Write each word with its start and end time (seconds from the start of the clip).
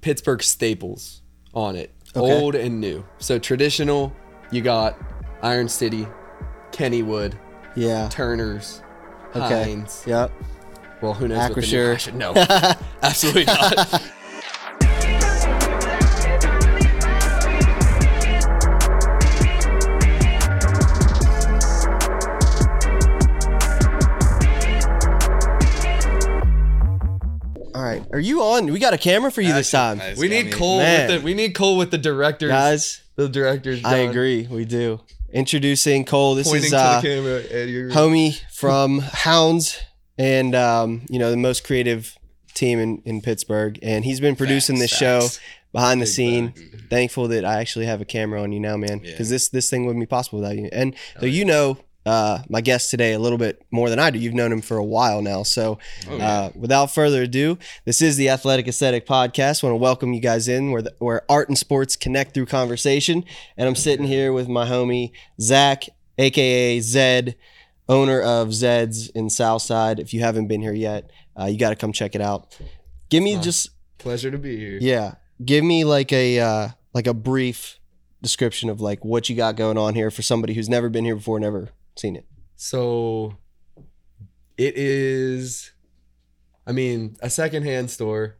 Pittsburgh 0.00 0.42
staples 0.42 1.22
on 1.54 1.76
it, 1.76 1.92
Okay. 2.16 2.20
old 2.40 2.54
and 2.54 2.80
new. 2.80 3.04
So 3.18 3.38
traditional, 3.38 4.12
you 4.50 4.62
got 4.62 4.96
Iron 5.42 5.68
City, 5.68 6.06
Kennywood, 6.72 7.34
Yeah. 7.76 8.08
Turner's, 8.10 8.82
Okay. 9.34 9.62
Heinz. 9.64 10.02
Yep. 10.06 10.32
Well, 11.00 11.14
who 11.14 11.28
knows? 11.28 11.38
what 11.38 11.54
the 11.54 11.60
new-. 11.60 11.92
I 11.92 11.96
should 11.98 12.14
know. 12.14 12.32
Absolutely 13.02 13.44
not. 13.44 14.02
Are 28.12 28.18
you 28.20 28.42
on? 28.42 28.66
We 28.72 28.78
got 28.78 28.92
a 28.94 28.98
camera 28.98 29.30
for 29.30 29.40
you 29.40 29.52
this 29.52 29.70
time, 29.70 30.00
we 30.16 30.28
need 30.28 30.52
Cole 30.52 30.78
Man. 30.78 31.08
with 31.10 31.20
the 31.20 31.24
we 31.24 31.34
need 31.34 31.54
Cole 31.54 31.76
with 31.76 31.90
the 31.90 31.98
directors. 31.98 32.50
guys. 32.50 33.02
the 33.16 33.28
directors. 33.28 33.84
I 33.84 33.98
agree. 33.98 34.46
We 34.50 34.64
do. 34.64 35.00
Introducing 35.32 36.04
Cole. 36.04 36.34
This 36.34 36.48
Pointing 36.48 36.64
is 36.66 36.70
to 36.72 36.76
uh, 36.78 37.00
the 37.00 37.06
camera, 37.08 37.42
Eddie. 37.50 37.70
you're- 37.72 37.92
homie 37.92 38.40
from 38.52 38.98
Hounds 38.98 39.78
and 40.18 40.54
um, 40.56 41.02
you 41.08 41.18
know 41.20 41.30
the 41.30 41.36
most 41.36 41.64
creative 41.64 42.16
team 42.54 42.78
in, 42.80 43.00
in 43.04 43.20
Pittsburgh, 43.20 43.78
and 43.80 44.04
he's 44.04 44.18
been 44.20 44.34
producing 44.36 44.76
Facts, 44.76 44.90
this 44.90 44.98
show 44.98 45.20
facts. 45.20 45.40
behind 45.72 46.00
the 46.00 46.04
Big 46.06 46.12
scene. 46.12 46.52
facts. 46.52 46.82
Thankful 46.90 47.28
that 47.28 47.44
I 47.44 47.60
actually 47.60 47.86
have 47.86 48.00
a 48.00 48.04
camera 48.04 48.42
on 48.42 48.50
you 48.50 48.58
now, 48.58 48.76
man, 48.76 49.00
Yeah. 49.04 49.12
because 49.12 49.30
this 49.30 49.48
this 49.48 49.70
thing 49.70 49.86
wouldn't 49.86 50.02
be 50.02 50.06
possible 50.06 50.40
without 50.40 50.56
you. 50.56 50.68
And 50.72 50.96
though 51.20 51.26
you 51.28 51.44
know 51.44 51.78
uh, 52.06 52.42
my 52.48 52.60
guest 52.60 52.90
today 52.90 53.12
a 53.12 53.18
little 53.18 53.36
bit 53.38 53.62
more 53.70 53.90
than 53.90 53.98
I 53.98 54.10
do, 54.10 54.18
you've 54.18 54.34
known 54.34 54.52
him 54.52 54.62
for 54.62 54.76
a 54.76 54.84
while 54.84 55.20
now. 55.22 55.42
So 55.42 55.78
Oh, 56.08 56.18
uh, 56.18 56.50
without 56.54 56.90
further 56.90 57.22
ado, 57.22 57.58
this 57.84 58.00
is 58.00 58.16
the 58.16 58.28
Athletic 58.30 58.66
Aesthetic 58.68 59.06
Podcast. 59.06 59.62
want 59.62 59.72
to 59.72 59.76
welcome 59.76 60.12
you 60.14 60.20
guys 60.20 60.48
in 60.48 60.70
where 60.70 60.82
the, 60.82 60.94
where 60.98 61.22
art 61.28 61.48
and 61.48 61.58
sports 61.58 61.96
connect 61.96 62.32
through 62.34 62.46
conversation. 62.46 63.24
And 63.56 63.68
I'm 63.68 63.74
sitting 63.76 64.06
here 64.06 64.32
with 64.32 64.48
my 64.48 64.66
homie 64.66 65.12
Zach, 65.40 65.84
aka 66.18 66.80
Zed, 66.80 67.36
owner 67.88 68.20
of 68.20 68.54
Zed's 68.54 69.08
in 69.10 69.28
Southside. 69.28 69.98
If 70.00 70.14
you 70.14 70.20
haven't 70.20 70.46
been 70.46 70.62
here 70.62 70.72
yet, 70.72 71.10
uh, 71.38 71.46
you 71.46 71.58
got 71.58 71.70
to 71.70 71.76
come 71.76 71.92
check 71.92 72.14
it 72.14 72.20
out. 72.20 72.56
Give 73.08 73.22
me 73.22 73.36
just 73.38 73.70
Pleasure 73.98 74.30
to 74.30 74.38
be 74.38 74.56
here. 74.56 74.78
yeah, 74.80 75.14
give 75.44 75.62
me 75.64 75.84
like 75.84 76.12
a 76.12 76.38
uh, 76.40 76.68
like 76.94 77.06
a 77.06 77.12
brief 77.14 77.78
description 78.22 78.70
of 78.70 78.80
like 78.80 79.04
what 79.04 79.28
you 79.28 79.36
got 79.36 79.56
going 79.56 79.76
on 79.76 79.94
here 79.94 80.10
for 80.10 80.22
somebody 80.22 80.54
who's 80.54 80.68
never 80.68 80.88
been 80.88 81.04
here 81.04 81.16
before, 81.16 81.38
never 81.40 81.70
seen 81.96 82.16
it. 82.16 82.26
So 82.56 83.36
it 84.56 84.76
is 84.76 85.72
I 86.66 86.72
mean, 86.72 87.16
a 87.20 87.30
secondhand 87.30 87.90
store. 87.90 88.36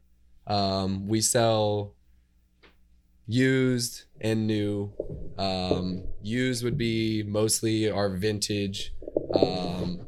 Um, 0.46 1.08
we 1.08 1.20
sell 1.20 1.94
used 3.26 4.04
and 4.20 4.46
new. 4.46 4.92
Um, 5.38 6.04
used 6.22 6.62
would 6.62 6.76
be 6.76 7.22
mostly 7.22 7.90
our 7.90 8.10
vintage 8.10 8.92
um, 9.34 10.06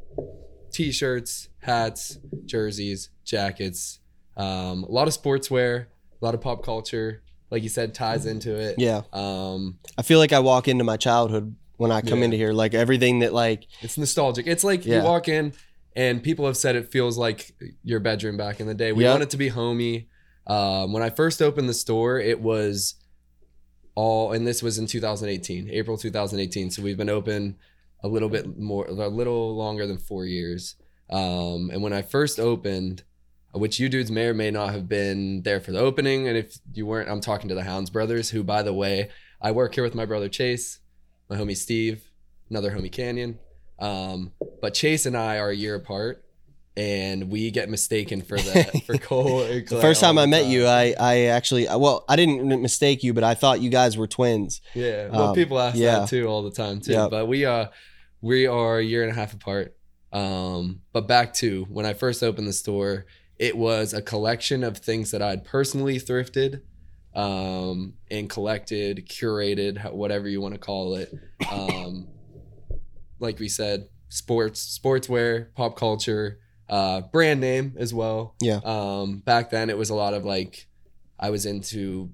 t-shirts, 0.73 1.49
hats, 1.59 2.19
jerseys, 2.45 3.11
jackets, 3.25 4.01
um, 4.37 4.85
a 4.85 4.91
lot 4.91 5.09
of 5.09 5.15
sportswear, 5.15 5.87
a 6.21 6.25
lot 6.25 6.35
of 6.35 6.41
pop 6.41 6.65
culture. 6.65 7.23
Like 7.51 7.63
you 7.63 7.69
said, 7.69 7.93
ties 7.95 8.25
into 8.25 8.55
it. 8.57 8.77
Yeah, 8.79 9.03
Um, 9.13 9.79
I 9.99 10.03
feel 10.03 10.19
like 10.19 10.33
I 10.33 10.39
walk 10.39 10.69
into 10.69 10.85
my 10.85 10.97
childhood 10.97 11.55
when 11.83 11.93
I 11.93 12.01
come 12.01 12.21
Yeah. 12.21 12.27
into 12.27 12.37
here. 12.37 12.53
Like 12.53 12.73
everything 12.75 13.19
that 13.19 13.33
like 13.35 13.67
It's 13.83 13.99
nostalgic. 13.99 14.47
It's 14.47 14.65
like 14.65 14.87
Yeah. 14.87 14.99
you 14.99 15.05
walk 15.05 15.29
in 15.29 15.53
and 15.95 16.23
people 16.23 16.47
have 16.47 16.57
said 16.57 16.77
it 16.77 16.91
feels 16.91 17.19
like 17.19 17.53
your 17.85 18.01
bedroom 18.01 18.37
back 18.39 18.61
in 18.61 18.67
the 18.67 18.75
day. 18.75 18.93
We 18.93 19.05
Yep. 19.05 19.13
want 19.13 19.23
it 19.25 19.31
to 19.31 19.37
be 19.37 19.49
homey. 19.49 20.09
Um, 20.47 20.93
when 20.93 21.03
I 21.03 21.11
first 21.11 21.43
opened 21.43 21.69
the 21.69 21.75
store, 21.75 22.19
it 22.19 22.41
was 22.41 22.95
all, 23.95 24.33
and 24.33 24.47
this 24.47 24.63
was 24.63 24.79
in 24.79 24.87
2018, 24.87 25.69
April 25.71 25.97
2018. 25.99 26.71
So 26.71 26.83
we've 26.83 26.97
been 26.97 27.11
open 27.11 27.57
a 28.03 28.09
little 28.09 28.29
bit 28.29 28.59
more, 28.59 28.87
a 28.87 29.09
little 29.09 29.55
longer 29.57 29.87
than 29.87 29.99
four 29.99 30.25
years. 30.27 30.77
Um, 31.11 31.71
and 31.71 31.83
when 31.83 31.93
I 31.93 32.03
first 32.03 32.41
opened, 32.41 33.03
which 33.53 33.79
you 33.79 33.89
dudes 33.91 34.11
may 34.11 34.27
or 34.27 34.35
may 34.35 34.51
not 34.51 34.73
have 34.73 34.89
been 34.89 35.43
there 35.43 35.61
for 35.61 35.73
the 35.73 35.79
opening, 35.79 36.27
and 36.27 36.37
if 36.39 36.59
you 36.73 36.87
weren't, 36.87 37.11
I'm 37.11 37.21
talking 37.21 37.49
to 37.51 37.55
the 37.55 37.65
Hounds 37.65 37.91
brothers, 37.91 38.31
who, 38.31 38.43
by 38.43 38.63
the 38.63 38.73
way, 38.73 39.11
I 39.43 39.51
work 39.53 39.75
here 39.75 39.85
with 39.85 39.95
my 39.95 40.07
brother 40.07 40.29
Chase, 40.31 40.79
my 41.33 41.39
homie 41.39 41.57
Steve, 41.57 42.05
another 42.51 42.71
homie 42.71 42.93
Canyon. 42.93 43.39
Um, 43.79 44.33
but 44.61 44.75
Chase 44.75 45.07
and 45.07 45.17
I 45.17 45.39
are 45.39 45.51
a 45.51 45.57
year 45.57 45.75
apart, 45.75 46.25
and 46.77 47.31
we 47.31 47.51
get 47.51 47.69
mistaken 47.69 48.23
for 48.23 48.37
the 48.37 48.83
for 48.87 48.99
Cole. 48.99 49.43
and 49.43 49.67
the 49.67 49.81
first 49.81 50.01
time 50.01 50.19
I 50.19 50.27
met 50.27 50.47
you, 50.47 50.67
I 50.67 50.95
I 50.99 51.19
actually 51.27 51.67
well 51.67 52.05
I 52.09 52.17
didn't 52.17 52.63
mistake 52.63 53.03
you, 53.03 53.13
but 53.13 53.25
I 53.25 53.35
thought 53.35 53.61
you 53.61 53.71
guys 53.71 53.97
were 53.97 54.07
twins. 54.07 54.61
yeah. 54.75 55.09
Well, 55.09 55.29
um, 55.29 55.35
people 55.35 55.59
ask 55.59 55.77
yeah. 55.77 56.01
that 56.01 56.09
too 56.09 56.27
all 56.27 56.43
the 56.43 56.51
time 56.51 56.81
too. 56.81 56.93
Yep. 56.93 57.11
But 57.11 57.27
we 57.27 57.45
uh 57.45 57.67
we 58.21 58.47
are 58.47 58.79
a 58.79 58.85
year 58.85 59.03
and 59.03 59.11
a 59.11 59.15
half 59.15 59.35
apart. 59.35 59.75
Um, 60.13 60.83
but 60.93 61.09
back 61.09 61.33
to 61.35 61.65
when 61.71 61.87
I 61.87 61.95
first 61.95 62.23
opened 62.23 62.47
the 62.47 62.53
store, 62.53 63.07
it 63.39 63.57
was 63.57 63.95
a 63.95 64.03
collection 64.03 64.63
of 64.63 64.77
things 64.77 65.11
that 65.11 65.23
I'd 65.23 65.45
personally 65.45 65.99
thrifted, 65.99 66.61
um, 67.15 67.95
and 68.11 68.29
collected, 68.29 69.07
curated, 69.09 69.93
whatever 69.93 70.29
you 70.29 70.41
want 70.41 70.55
to 70.55 70.61
call 70.61 70.95
it. 70.95 71.13
Um, 71.51 72.09
like 73.19 73.39
we 73.39 73.49
said, 73.49 73.89
sports, 74.09 74.79
sportswear, 74.83 75.55
pop 75.55 75.77
culture, 75.77 76.39
uh, 76.69 77.03
brand 77.03 77.41
name 77.41 77.75
as 77.77 77.93
well. 77.95 78.35
Yeah. 78.41 78.61
Um, 78.65 79.19
back 79.19 79.51
then 79.51 79.71
it 79.71 79.77
was 79.79 79.91
a 79.91 79.95
lot 79.95 80.15
of 80.15 80.25
like, 80.25 80.67
I 81.19 81.31
was 81.31 81.47
into 81.47 82.11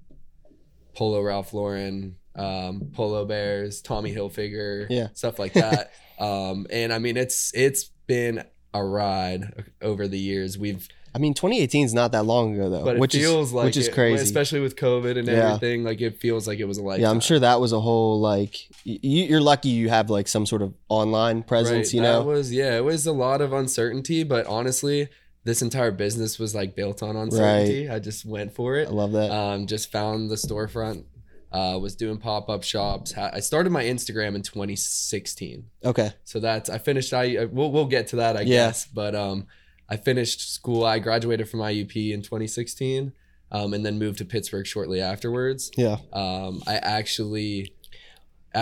Polo 0.95 1.23
Ralph 1.23 1.55
Lauren, 1.55 2.17
um, 2.35 2.91
Polo 2.93 3.25
Bears, 3.25 3.81
Tommy 3.81 4.15
Hilfiger, 4.15 4.87
Yeah. 4.91 5.09
stuff 5.15 5.39
like 5.39 5.55
that. 5.55 5.93
um, 6.19 6.67
and 6.71 6.93
I 6.93 6.99
mean, 6.99 7.17
it's 7.17 7.53
it's 7.55 7.85
been 8.07 8.45
a 8.75 8.85
ride 8.85 9.65
over 9.81 10.07
the 10.09 10.19
years. 10.19 10.59
We've 10.59 10.87
I 11.15 11.19
mean, 11.19 11.35
2018 11.35 11.85
is 11.87 11.95
not 11.95 12.13
that 12.13 12.25
long 12.25 12.55
ago 12.55 12.69
though, 12.71 12.85
but 12.85 12.97
it 12.97 13.01
which 13.01 13.13
feels 13.15 13.49
is 13.49 13.55
like 13.55 13.65
which 13.67 13.77
is 13.77 13.89
it- 13.89 13.95
crazy. 13.95 14.23
especially 14.23 14.61
with 14.61 14.77
COVID 14.77 15.19
and 15.19 15.27
Yeah. 15.27 15.47
everything. 15.55 15.85
Like 15.85 16.01
it 16.01 16.21
feels 16.21 16.47
like 16.47 16.59
it 16.59 16.65
was 16.67 16.79
a 16.79 16.83
lifetime. 16.83 17.03
yeah, 17.03 17.11
I'm 17.11 17.21
sure 17.21 17.39
that 17.39 17.61
was 17.61 17.73
a 17.73 17.81
whole 17.81 18.21
like 18.21 18.57
you, 18.85 19.25
you're 19.25 19.41
lucky 19.41 19.69
you 19.71 19.89
have 19.89 20.11
like 20.11 20.29
some 20.29 20.47
sort 20.47 20.63
of 20.63 20.75
online 20.89 21.43
presence, 21.43 21.89
Right, 21.89 21.95
you 21.95 22.03
that 22.03 22.13
know. 22.13 22.23
was 22.25 22.53
yeah, 22.53 22.77
it 22.77 22.85
was 22.85 23.07
a 23.07 23.13
lot 23.13 23.41
of 23.41 23.53
uncertainty, 23.53 24.23
but 24.25 24.47
honestly, 24.47 25.09
this 25.45 25.63
entire 25.63 25.91
business 25.91 26.39
was 26.39 26.55
like 26.55 26.77
built 26.77 27.03
on 27.03 27.17
uncertainty. 27.17 27.89
I 27.89 27.99
just 28.01 28.27
went 28.27 28.53
for 28.55 28.77
it. 28.77 28.89
I 28.89 28.91
love 28.91 29.13
that. 29.13 29.31
Um, 29.31 29.67
just 29.67 29.91
found 29.91 30.31
the 30.31 30.35
storefront. 30.37 31.05
Uh, 31.51 31.79
was 31.81 31.97
doing 31.97 32.19
pop 32.19 32.51
up 32.51 32.63
shops. 32.63 33.17
I 33.17 33.41
started 33.41 33.71
my 33.71 33.83
Instagram 33.83 34.35
in 34.35 34.43
2016. 34.43 35.65
okay. 35.83 36.11
So 36.25 36.41
that's 36.41 36.69
I 36.69 36.77
finished. 36.77 37.15
I 37.15 37.47
we'll 37.47 37.73
we'll 37.73 37.87
get 37.87 38.09
to 38.09 38.17
that 38.17 38.37
I 38.37 38.41
Yeah. 38.43 38.67
guess. 38.69 38.85
But 38.87 39.15
um, 39.15 39.47
I 39.89 39.97
finished 39.97 40.53
school. 40.55 40.85
I 40.85 40.99
graduated 40.99 41.49
from 41.49 41.61
IUP 41.61 42.13
in 42.13 42.23
2016, 42.23 43.13
um, 43.53 43.73
and 43.75 43.85
then 43.87 43.99
moved 43.99 44.19
to 44.19 44.25
Pittsburgh 44.25 44.67
shortly 44.67 45.01
afterwards. 45.01 45.71
Yeah. 45.77 45.97
Um, 46.13 46.63
I 46.67 46.77
actually. 46.77 47.73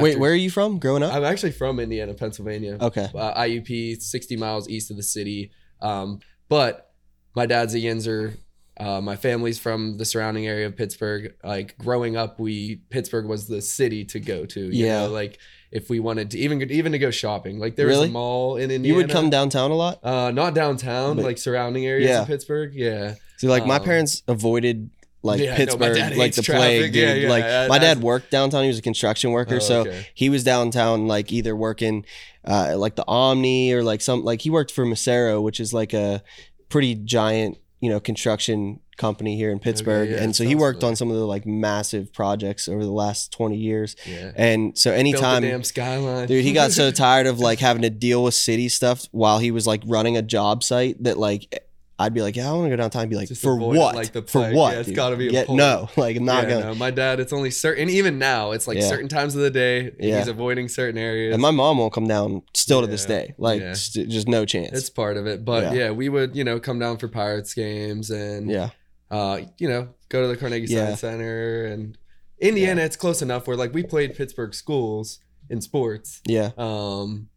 Wait, 0.00 0.18
where 0.18 0.32
are 0.32 0.34
you 0.34 0.50
from? 0.50 0.78
Growing 0.78 1.02
up? 1.02 1.14
I'm 1.14 1.24
actually 1.24 1.52
from 1.52 1.80
Indiana, 1.80 2.12
Pennsylvania. 2.12 2.76
okay. 2.80 3.08
Uh, 3.14 3.34
IUP, 3.40 4.00
60 4.02 4.36
miles 4.36 4.68
east 4.68 4.90
of 4.90 4.96
the 4.96 5.02
city. 5.02 5.52
Um, 5.80 6.20
but 6.48 6.92
my 7.34 7.46
dad's 7.46 7.74
a 7.74 7.78
Yinzer. 7.78 8.36
Uh, 8.78 9.00
my 9.00 9.16
family's 9.16 9.58
from 9.58 9.96
the 9.96 10.04
surrounding 10.04 10.46
area 10.46 10.66
of 10.66 10.76
Pittsburgh. 10.76 11.32
Like 11.42 11.78
growing 11.78 12.14
up, 12.16 12.38
we 12.38 12.82
Pittsburgh 12.90 13.24
was 13.26 13.46
the 13.46 13.62
city 13.62 14.04
to 14.06 14.20
go 14.20 14.44
to. 14.44 14.60
You 14.60 14.84
Yeah. 14.86 15.00
know, 15.06 15.08
like 15.12 15.38
if 15.76 15.88
we 15.90 16.00
wanted 16.00 16.30
to 16.32 16.38
even 16.38 16.62
even 16.70 16.92
to 16.92 16.98
go 16.98 17.10
shopping, 17.10 17.58
like 17.58 17.76
there 17.76 17.86
was 17.86 17.96
Really? 17.96 18.08
a 18.08 18.12
mall 18.12 18.56
in 18.56 18.70
Indiana. 18.70 18.86
You 18.88 18.94
would 18.96 19.10
come 19.10 19.28
downtown 19.30 19.70
a 19.70 19.74
lot? 19.76 20.00
Uh, 20.02 20.30
not 20.32 20.54
downtown, 20.54 21.16
But- 21.16 21.24
like 21.24 21.38
surrounding 21.38 21.84
areas 21.86 22.08
Yeah. 22.10 22.22
of 22.22 22.26
Pittsburgh. 22.26 22.72
Yeah. 22.74 23.14
See, 23.38 23.46
like 23.48 23.66
my 23.66 23.76
Um, 23.76 23.84
parents 23.84 24.22
avoided 24.26 24.90
like 25.22 25.40
Yeah, 25.40 25.46
no, 25.46 25.50
my 25.52 25.56
Pittsburgh, 25.56 25.94
dad 25.96 26.10
like 26.16 26.26
hates 26.26 26.36
the 26.36 26.42
traffic. 26.42 26.62
plague, 26.80 26.92
dude. 26.92 27.02
Yeah, 27.02 27.14
yeah, 27.14 27.28
like 27.28 27.44
I- 27.44 27.66
my 27.68 27.74
I- 27.76 27.78
dad 27.78 28.00
worked 28.02 28.30
downtown. 28.30 28.62
He 28.62 28.68
was 28.68 28.78
a 28.78 28.82
construction 28.82 29.32
worker, 29.32 29.56
Oh, 29.56 29.58
so 29.70 29.80
okay. 29.80 30.06
he 30.14 30.28
was 30.28 30.44
downtown, 30.44 31.06
like 31.08 31.32
either 31.32 31.54
working, 31.56 32.04
uh, 32.44 32.74
like 32.78 32.94
the 32.96 33.04
Omni 33.08 33.72
or 33.72 33.82
like 33.82 34.00
some, 34.00 34.24
like 34.24 34.42
he 34.42 34.50
worked 34.50 34.70
for 34.70 34.84
Mascaro, 34.86 35.42
which 35.42 35.58
is 35.60 35.74
like 35.74 35.92
a 35.92 36.22
pretty 36.68 36.94
giant, 36.94 37.58
you 37.80 37.90
know, 37.90 37.98
construction 38.00 38.80
company 38.96 39.36
here 39.36 39.50
in 39.50 39.58
Pittsburgh, 39.58 40.10
yeah, 40.10 40.22
and 40.22 40.34
so 40.34 40.44
he 40.44 40.54
worked 40.54 40.82
on 40.84 40.96
some 40.96 41.10
of 41.10 41.16
the 41.16 41.26
like 41.26 41.46
massive 41.46 42.12
projects 42.12 42.68
over 42.68 42.84
the 42.84 42.90
last 42.90 43.32
twenty 43.32 43.56
years, 43.56 43.96
Yeah. 44.06 44.32
and 44.36 44.76
so 44.76 44.92
anytime. 44.92 45.42
damn 45.42 45.62
skyline. 45.62 46.28
Dude, 46.28 46.44
he 46.44 46.52
got 46.52 46.72
so 46.72 46.90
tired 46.92 47.26
of 47.26 47.38
like 47.38 47.58
having 47.58 47.82
to 47.82 47.90
deal 47.90 48.24
with 48.24 48.34
city 48.34 48.68
stuff 48.68 49.06
while 49.12 49.38
he 49.38 49.50
was 49.50 49.66
like 49.66 49.82
running 49.86 50.16
a 50.16 50.22
job 50.22 50.62
site 50.62 51.02
that 51.04 51.18
like 51.18 51.62
I'd 51.98 52.12
be 52.12 52.20
like, 52.20 52.36
yeah, 52.36 52.50
I 52.50 52.52
want 52.52 52.66
to 52.66 52.68
go 52.68 52.76
downtown. 52.76 53.02
And 53.04 53.10
be 53.10 53.16
like, 53.16 53.28
Just 53.28 53.40
for 53.40 53.56
avoid 53.56 53.78
what? 53.78 53.94
like 53.94 54.12
the 54.12 54.20
for 54.20 54.50
what? 54.52 54.74
Yeah, 54.74 54.80
it's 54.80 54.86
dude? 54.88 54.96
gotta 54.96 55.16
be 55.16 55.28
a 55.28 55.30
Yeah, 55.30 55.44
no, 55.48 55.88
like 55.96 56.14
I'm 56.18 56.26
not 56.26 56.42
yeah, 56.42 56.50
going. 56.50 56.66
no, 56.66 56.74
my 56.74 56.90
dad, 56.90 57.20
it's 57.20 57.32
only 57.32 57.50
certain, 57.50 57.88
even 57.88 58.18
now, 58.18 58.52
it's 58.52 58.68
like 58.68 58.76
Yeah. 58.76 58.86
certain 58.88 59.08
times 59.08 59.34
of 59.34 59.40
the 59.40 59.50
day. 59.50 59.92
Yeah. 59.98 60.18
He's 60.18 60.28
avoiding 60.28 60.68
certain 60.68 60.98
areas. 60.98 61.32
And 61.32 61.40
my 61.40 61.52
mom 61.52 61.78
won't 61.78 61.94
come 61.94 62.06
down 62.06 62.42
still 62.52 62.82
to 62.82 62.86
this 62.86 63.06
day. 63.06 63.34
Like, 63.38 63.62
st- 63.76 64.10
just 64.10 64.28
no 64.28 64.44
chance. 64.44 64.76
it's 64.76 64.90
part 64.90 65.16
of 65.16 65.26
it. 65.26 65.42
But 65.42 65.72
Yeah. 65.72 65.84
yeah. 65.84 65.90
we 65.92 66.10
would, 66.10 66.36
you 66.36 66.44
know, 66.44 66.60
come 66.60 66.78
down 66.78 66.98
for 66.98 67.08
Pirates 67.08 67.54
games 67.54 68.10
and 68.10 68.50
yeah, 68.50 68.68
uh, 69.10 69.40
you 69.58 69.68
know, 69.68 69.88
go 70.08 70.22
to 70.22 70.28
the 70.28 70.36
Carnegie 70.36 70.66
Yeah. 70.72 70.86
Science 70.86 71.00
Center 71.00 71.64
and 71.66 71.96
Indiana. 72.40 72.82
It's 72.82 72.96
close 72.96 73.22
enough 73.22 73.46
where 73.46 73.56
like 73.56 73.72
we 73.72 73.82
played 73.82 74.14
Pittsburgh 74.16 74.54
schools 74.54 75.20
in 75.48 75.60
sports. 75.60 76.20
Yeah. 76.26 76.50
Um, 76.58 77.28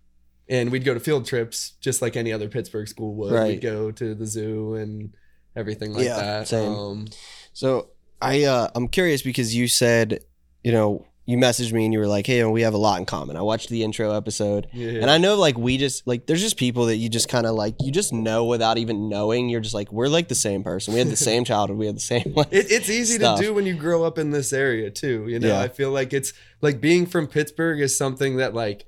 and 0.50 0.72
we'd 0.72 0.84
go 0.84 0.94
to 0.96 1.00
field 1.00 1.26
trips 1.26 1.74
just 1.80 2.02
like 2.02 2.16
any 2.18 2.34
other 2.34 2.50
Pittsburgh 2.50 2.88
school 2.88 3.14
would. 3.16 3.32
Right. 3.34 3.48
We'd 3.50 3.62
go 3.62 3.92
to 3.92 4.16
the 4.16 4.26
zoo 4.26 4.74
and 4.76 5.14
everything 5.56 5.94
like 5.94 6.06
Yeah, 6.06 6.16
that. 6.18 6.48
same. 6.48 6.72
Um, 6.74 7.08
So 7.54 7.90
I 8.22 8.44
uh, 8.46 8.70
I'm 8.76 8.88
curious 8.88 9.22
because 9.22 9.56
you 9.56 9.68
said, 9.68 10.20
you 10.64 10.72
know, 10.72 11.06
you 11.30 11.38
messaged 11.38 11.72
me 11.74 11.86
and 11.86 11.94
you 11.94 12.00
were 12.00 12.08
like, 12.08 12.26
"Hey, 12.26 12.44
we 12.44 12.62
have 12.64 12.74
a 12.74 12.78
lot 12.78 13.00
in 13.00 13.06
common." 13.06 13.38
I 13.38 13.42
watched 13.42 13.70
the 13.70 13.84
intro 13.84 14.12
episode, 14.16 14.68
yeah. 14.74 15.02
and 15.02 15.12
I 15.12 15.18
know 15.20 15.36
like 15.36 15.58
we 15.58 15.78
just 15.78 16.08
like 16.08 16.26
there's 16.26 16.42
just 16.42 16.58
people 16.58 16.88
that 16.88 16.98
you 16.98 17.08
just 17.08 17.30
kind 17.30 17.46
of 17.46 17.54
like 17.56 17.76
you 17.80 17.92
just 17.92 18.12
know 18.12 18.46
without 18.46 18.78
even 18.80 19.10
knowing. 19.10 19.48
You're 19.50 19.62
just 19.62 19.76
like 19.76 19.92
we're 19.92 20.08
like 20.08 20.28
the 20.28 20.36
same 20.36 20.64
person. 20.64 20.94
We 20.94 21.00
had 21.00 21.10
the 21.10 21.16
same 21.32 21.44
childhood. 21.46 21.78
We 21.78 21.86
had 21.86 21.96
the 21.96 22.00
same. 22.02 22.34
Like, 22.36 22.48
It, 22.52 22.72
it's 22.72 22.90
easy 22.90 23.16
stuff. 23.18 23.38
to 23.40 23.46
do 23.46 23.54
when 23.54 23.66
you 23.68 23.76
grow 23.76 24.04
up 24.04 24.18
in 24.18 24.32
this 24.32 24.52
area 24.54 24.90
too. 24.90 25.28
You 25.28 25.40
know, 25.40 25.48
Yeah. 25.50 25.62
I 25.62 25.68
feel 25.68 25.92
like 25.92 26.14
it's 26.14 26.34
like 26.62 26.82
being 26.82 27.06
from 27.06 27.28
Pittsburgh 27.28 27.80
is 27.80 27.96
something 27.96 28.38
that 28.38 28.54
like 28.56 28.86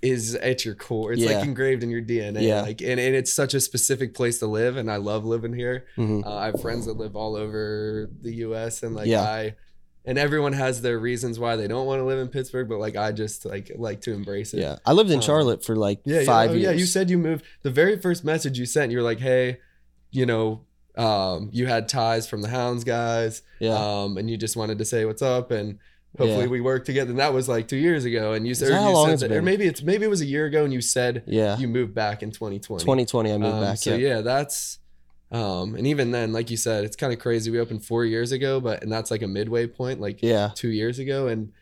is 0.00 0.34
at 0.36 0.64
your 0.64 0.74
core. 0.76 1.12
It's 1.12 1.22
Yeah. 1.22 1.38
like 1.38 1.44
engraved 1.44 1.82
in 1.82 1.90
your 1.90 2.02
DNA. 2.02 2.42
Yeah. 2.42 2.62
Like 2.62 2.80
and, 2.82 3.00
and 3.00 3.16
it's 3.16 3.32
such 3.32 3.54
a 3.54 3.60
specific 3.60 4.14
place 4.14 4.38
to 4.40 4.46
live 4.46 4.76
and 4.76 4.90
I 4.90 4.96
love 4.96 5.24
living 5.24 5.52
here. 5.54 5.86
Mhm. 5.96 6.24
Uh, 6.24 6.36
I 6.36 6.46
have 6.46 6.60
friends 6.60 6.86
that 6.86 6.96
live 6.98 7.16
all 7.16 7.34
over 7.34 8.08
the 8.22 8.34
US 8.46 8.82
and 8.84 8.94
like 8.94 9.08
Yeah. 9.08 9.22
I 9.22 9.54
and 10.08 10.18
everyone 10.18 10.54
has 10.54 10.80
their 10.80 10.98
reasons 10.98 11.38
why 11.38 11.54
they 11.56 11.68
don't 11.68 11.86
want 11.86 12.00
to 12.00 12.04
live 12.04 12.18
in 12.18 12.28
Pittsburgh, 12.28 12.68
but 12.68 12.78
like 12.78 12.96
I 12.96 13.12
just 13.12 13.44
like 13.44 13.70
like 13.76 14.00
to 14.02 14.12
embrace 14.12 14.54
it. 14.54 14.60
yeah, 14.60 14.76
I 14.84 14.92
lived 14.92 15.10
in 15.10 15.16
Um, 15.16 15.22
Charlotte 15.22 15.62
for 15.64 15.76
like 15.76 16.00
Yeah, 16.04 16.24
five 16.24 16.50
yeah, 16.50 16.54
oh, 16.54 16.54
years. 16.54 16.64
yeah. 16.64 16.70
You 16.80 16.86
said 16.86 17.10
you 17.10 17.18
moved. 17.18 17.44
The 17.62 17.70
very 17.70 17.96
first 17.98 18.24
message 18.24 18.58
you 18.58 18.66
sent, 18.66 18.90
you 18.90 18.98
were 18.98 19.04
like, 19.04 19.20
"Hey, 19.20 19.58
you 20.10 20.24
know, 20.26 20.62
um, 20.96 21.50
you 21.52 21.66
had 21.66 21.88
ties 21.88 22.26
from 22.26 22.42
the 22.42 22.48
Hounds 22.48 22.82
guys, 22.84 23.42
yeah, 23.60 23.74
um, 23.74 24.16
and 24.16 24.28
you 24.30 24.36
just 24.36 24.56
wanted 24.56 24.78
to 24.78 24.84
say 24.84 25.04
what's 25.04 25.22
up, 25.22 25.50
and 25.50 25.78
hopefully 26.18 26.44
Yeah. 26.44 26.50
we 26.56 26.60
work 26.62 26.84
together." 26.86 27.10
And 27.10 27.18
that 27.20 27.34
was 27.34 27.48
like 27.48 27.68
two 27.68 27.76
years 27.76 28.04
ago, 28.06 28.32
and 28.32 28.48
you 28.48 28.54
said, 28.54 28.70
or 28.70 28.76
how 28.76 28.88
you 28.88 28.94
long 28.94 29.08
said 29.10 29.18
that- 29.20 29.32
or 29.32 29.36
been? 29.36 29.44
maybe 29.44 29.66
it's 29.66 29.82
maybe 29.82 30.04
it 30.06 30.10
was 30.10 30.22
a 30.22 30.26
year 30.26 30.46
ago, 30.46 30.64
and 30.64 30.72
you 30.72 30.80
said 30.80 31.22
yeah. 31.26 31.56
you 31.58 31.68
moved 31.68 31.94
back 31.94 32.22
in 32.22 32.30
2020. 32.30 32.82
2020, 32.82 33.30
I 33.32 33.36
moved 33.38 33.54
Um, 33.54 33.60
back. 33.62 33.76
So 33.78 33.94
yeah, 33.94 34.22
that's. 34.22 34.78
Um, 35.30 35.74
and 35.74 35.86
even 35.86 36.10
then, 36.10 36.32
like 36.32 36.50
you 36.50 36.56
said, 36.56 36.84
it's 36.84 36.96
kind 36.96 37.12
of 37.12 37.18
crazy. 37.18 37.50
We 37.50 37.60
opened 37.60 37.84
four 37.84 38.04
years 38.04 38.32
ago, 38.32 38.60
but 38.60 38.82
and 38.82 38.90
that's 38.90 39.10
like 39.10 39.22
a 39.22 39.26
midway 39.28 39.66
point, 39.66 40.00
like 40.00 40.22
yeah, 40.22 40.50
two 40.54 40.70
years 40.70 40.98
ago, 40.98 41.26
and 41.28 41.52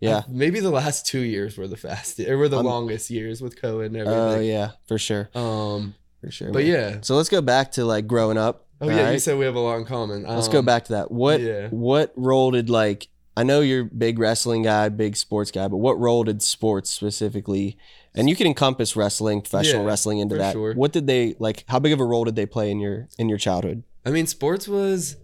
yeah. 0.00 0.22
maybe 0.28 0.60
the 0.60 0.70
last 0.70 1.06
two 1.06 1.20
years 1.20 1.56
were 1.58 1.68
the 1.68 1.76
fastest, 1.76 2.28
or 2.28 2.38
were 2.38 2.48
the 2.48 2.56
I'm- 2.56 2.64
longest 2.66 3.10
years 3.10 3.42
with 3.42 3.60
COVID 3.60 3.86
and 3.86 3.96
everything. 3.96 4.18
Oh 4.20 4.40
yeah, 4.40 4.70
for 4.86 4.98
sure, 4.98 5.28
Um, 5.34 5.94
for 6.22 6.30
sure. 6.30 6.52
but 6.52 6.62
man. 6.64 6.72
yeah. 6.72 6.98
So 7.02 7.16
let's 7.16 7.28
go 7.28 7.42
back 7.42 7.72
to 7.72 7.84
like 7.84 8.06
growing 8.06 8.38
up. 8.38 8.66
Oh 8.80 8.88
yeah, 8.88 9.10
you 9.12 9.18
said 9.18 9.38
we 9.38 9.44
have 9.44 9.54
a 9.54 9.60
lot 9.60 9.76
in 9.76 9.84
common. 9.84 10.24
Let's 10.24 10.48
go 10.48 10.58
Um, 10.60 10.64
back 10.64 10.86
to 10.86 10.92
that. 10.94 11.10
What 11.12 11.40
yeah. 11.40 11.68
what 11.68 12.12
role 12.16 12.50
did 12.50 12.70
like 12.70 13.08
I 13.36 13.44
know 13.44 13.60
you're 13.60 13.82
a 13.82 13.84
big 13.84 14.18
wrestling 14.18 14.62
guy, 14.62 14.88
big 14.88 15.16
sports 15.16 15.50
guy, 15.50 15.68
but 15.68 15.76
what 15.78 15.98
role 15.98 16.24
did 16.24 16.42
sports 16.42 16.90
specifically 16.90 17.76
and 18.14 18.28
you 18.28 18.36
can 18.36 18.46
encompass 18.46 18.94
wrestling, 18.96 19.40
professional 19.40 19.82
Yeah, 19.82 19.88
wrestling 19.88 20.18
into 20.18 20.34
for 20.34 20.38
that. 20.38 20.52
sure. 20.52 20.74
What 20.74 20.92
did 20.92 21.06
they 21.06 21.34
like 21.38 21.64
how 21.68 21.78
big 21.78 21.92
of 21.92 22.00
a 22.00 22.04
role 22.04 22.24
did 22.24 22.36
they 22.36 22.46
play 22.46 22.70
in 22.70 22.78
your 22.80 23.08
in 23.18 23.28
your 23.28 23.38
childhood? 23.38 23.82
I 24.04 24.10
mean, 24.10 24.26
sports 24.26 24.66
was, 24.68 25.16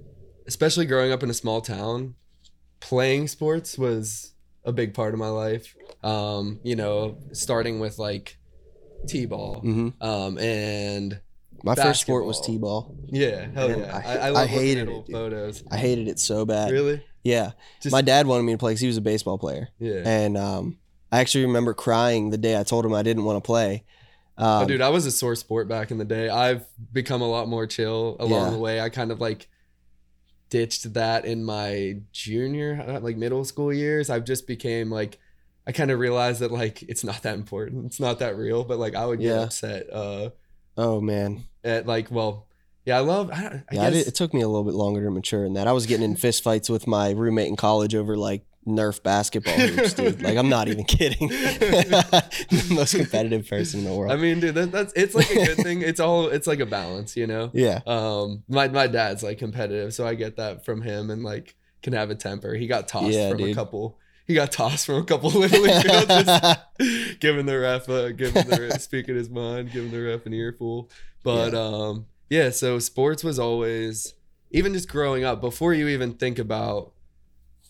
especially 0.46 0.86
growing 0.86 1.10
up 1.12 1.22
in 1.22 1.30
a 1.30 1.34
small 1.34 1.60
town, 1.60 2.14
playing 2.80 3.28
sports 3.28 3.76
was 3.76 4.32
a 4.64 4.72
big 4.72 4.94
part 4.94 5.12
of 5.14 5.18
my 5.18 5.28
life. 5.28 5.74
Um, 6.02 6.60
you 6.62 6.76
know, 6.76 7.18
starting 7.32 7.80
with 7.80 7.98
like 7.98 8.36
t-ball, 9.06 9.60
hmm 9.60 9.88
um, 10.00 10.38
and 10.38 11.20
My 11.64 11.74
first 11.74 12.00
sport 12.02 12.24
was 12.26 12.38
Basketball. 12.38 12.82
T-ball. 12.82 12.96
yeah, 13.08 13.46
hell 13.54 13.68
Man, 13.68 13.78
yeah, 13.80 13.96
I- 13.96 14.00
I, 14.00 14.14
I, 14.14 14.26
I 14.26 14.28
love 14.30 14.42
looking 14.50 14.58
hated 14.66 14.80
at 14.82 14.88
it, 14.88 14.92
old 14.92 15.06
dude. 15.06 15.14
photos. 15.14 15.62
I 15.70 15.76
hated 15.76 16.08
it 16.08 16.18
so 16.18 16.44
bad. 16.44 16.70
Really? 16.72 17.02
Yeah. 17.24 17.52
Just 17.82 17.92
My 17.92 18.00
dad 18.02 18.26
wanted 18.26 18.44
me 18.44 18.52
to 18.52 18.58
play 18.58 18.72
cuz 18.74 18.80
he 18.80 18.86
was 18.86 18.96
a 18.96 19.00
baseball 19.02 19.38
player. 19.38 19.68
yeah. 19.78 20.02
And 20.04 20.36
um 20.36 20.78
I 21.10 21.20
actually 21.20 21.44
remember 21.46 21.74
crying 21.74 22.30
the 22.30 22.38
day 22.38 22.58
I 22.58 22.62
told 22.64 22.84
him 22.84 22.92
I 22.94 23.02
didn't 23.02 23.24
want 23.24 23.42
to 23.42 23.46
play. 23.46 23.84
Um, 24.36 24.64
oh, 24.64 24.66
dude, 24.66 24.80
I 24.82 24.90
was 24.90 25.04
a 25.06 25.10
sore 25.10 25.34
sport 25.34 25.66
back 25.68 25.90
in 25.90 25.98
the 25.98 26.04
day. 26.04 26.28
I've 26.28 26.64
become 26.92 27.22
a 27.22 27.28
lot 27.28 27.48
more 27.48 27.66
chill 27.66 28.16
along 28.20 28.44
Yeah. 28.46 28.50
the 28.50 28.58
way. 28.58 28.80
I 28.80 28.88
kind 28.88 29.10
of 29.10 29.20
like 29.20 29.48
ditched 30.50 30.94
that 30.94 31.24
in 31.24 31.44
my 31.44 31.98
junior, 32.12 32.84
uh, 32.86 33.00
like 33.00 33.16
middle 33.16 33.44
school 33.44 33.72
years. 33.72 34.10
I've 34.10 34.24
just 34.24 34.46
became 34.46 34.90
like, 34.90 35.18
I 35.66 35.72
kind 35.72 35.90
of 35.90 35.98
realized 35.98 36.40
that 36.40 36.50
like 36.52 36.82
it's 36.84 37.04
not 37.04 37.22
that 37.22 37.34
important. 37.34 37.86
It's 37.86 38.00
not 38.00 38.20
that 38.20 38.36
real. 38.36 38.64
But 38.64 38.78
like 38.78 38.94
I 38.94 39.04
would 39.06 39.20
get 39.20 39.26
Yeah. 39.34 39.42
upset 39.42 39.92
uh, 39.92 40.30
Oh 40.76 41.00
man. 41.00 41.44
at 41.64 41.86
like, 41.86 42.10
well, 42.10 42.46
yeah, 42.86 42.96
I 42.96 43.00
love. 43.00 43.30
I, 43.30 43.34
I 43.34 43.62
Yeah, 43.72 43.82
I 43.82 43.90
guess 43.90 44.06
it 44.06 44.14
took 44.14 44.32
me 44.32 44.40
a 44.40 44.48
little 44.48 44.64
bit 44.64 44.74
longer 44.74 45.02
to 45.04 45.10
mature 45.10 45.44
in 45.44 45.54
that. 45.54 45.66
I 45.66 45.72
was 45.72 45.84
getting 45.84 46.04
in 46.04 46.16
fist 46.16 46.42
fights 46.42 46.70
with 46.70 46.86
my 46.86 47.10
roommate 47.10 47.48
in 47.48 47.56
college 47.56 47.94
over 47.94 48.16
like 48.16 48.46
Nerf 48.68 49.02
basketball 49.02 49.54
hoops, 49.54 49.94
dude. 49.94 50.22
Like 50.22 50.36
I'm 50.36 50.48
not 50.48 50.68
even 50.68 50.84
kidding. 50.84 51.28
the 51.28 52.66
most 52.70 52.94
competitive 52.94 53.48
person 53.48 53.80
in 53.80 53.86
the 53.86 53.94
world. 53.94 54.12
I 54.12 54.16
mean, 54.16 54.40
dude, 54.40 54.54
that, 54.54 54.72
that's 54.72 54.92
it's 54.94 55.14
like 55.14 55.30
a 55.30 55.34
good 55.46 55.56
thing. 55.58 55.82
It's 55.82 56.00
all 56.00 56.28
it's 56.28 56.46
like 56.46 56.60
a 56.60 56.66
balance, 56.66 57.16
you 57.16 57.26
know. 57.26 57.50
yeah, 57.52 57.80
Um, 57.86 58.44
my 58.48 58.68
my 58.68 58.86
dad's 58.86 59.22
like 59.22 59.38
competitive, 59.38 59.94
so 59.94 60.06
I 60.06 60.14
get 60.14 60.36
that 60.36 60.64
from 60.64 60.82
him, 60.82 61.10
and 61.10 61.22
like 61.22 61.56
can 61.82 61.92
have 61.92 62.10
a 62.10 62.14
temper. 62.14 62.54
He 62.54 62.66
got 62.66 62.88
tossed 62.88 63.12
Yeah, 63.12 63.30
from 63.30 63.42
a 63.42 63.54
couple. 63.54 63.98
He 64.26 64.34
got 64.34 64.52
tossed 64.52 64.84
from 64.84 64.96
a 64.96 65.04
couple 65.04 65.30
little 65.40 65.62
league 65.62 65.82
fields, 65.82 66.06
just 66.06 66.58
giving 67.20 67.46
the 67.46 67.58
ref, 67.58 67.88
uh, 67.88 68.10
giving 68.12 68.46
the 68.46 68.68
ref, 68.68 68.80
speaking 68.82 69.16
his 69.16 69.30
mind, 69.30 69.72
giving 69.72 69.90
the 69.90 70.00
ref 70.02 70.26
an 70.26 70.34
earful. 70.34 70.90
But 71.22 71.54
um, 71.54 72.06
yeah. 72.28 72.50
So 72.50 72.78
sports 72.78 73.24
was 73.24 73.38
always, 73.38 74.12
even 74.50 74.74
just 74.74 74.88
growing 74.88 75.24
up, 75.24 75.40
before 75.40 75.72
you 75.72 75.88
even 75.88 76.12
think 76.14 76.38
about, 76.38 76.92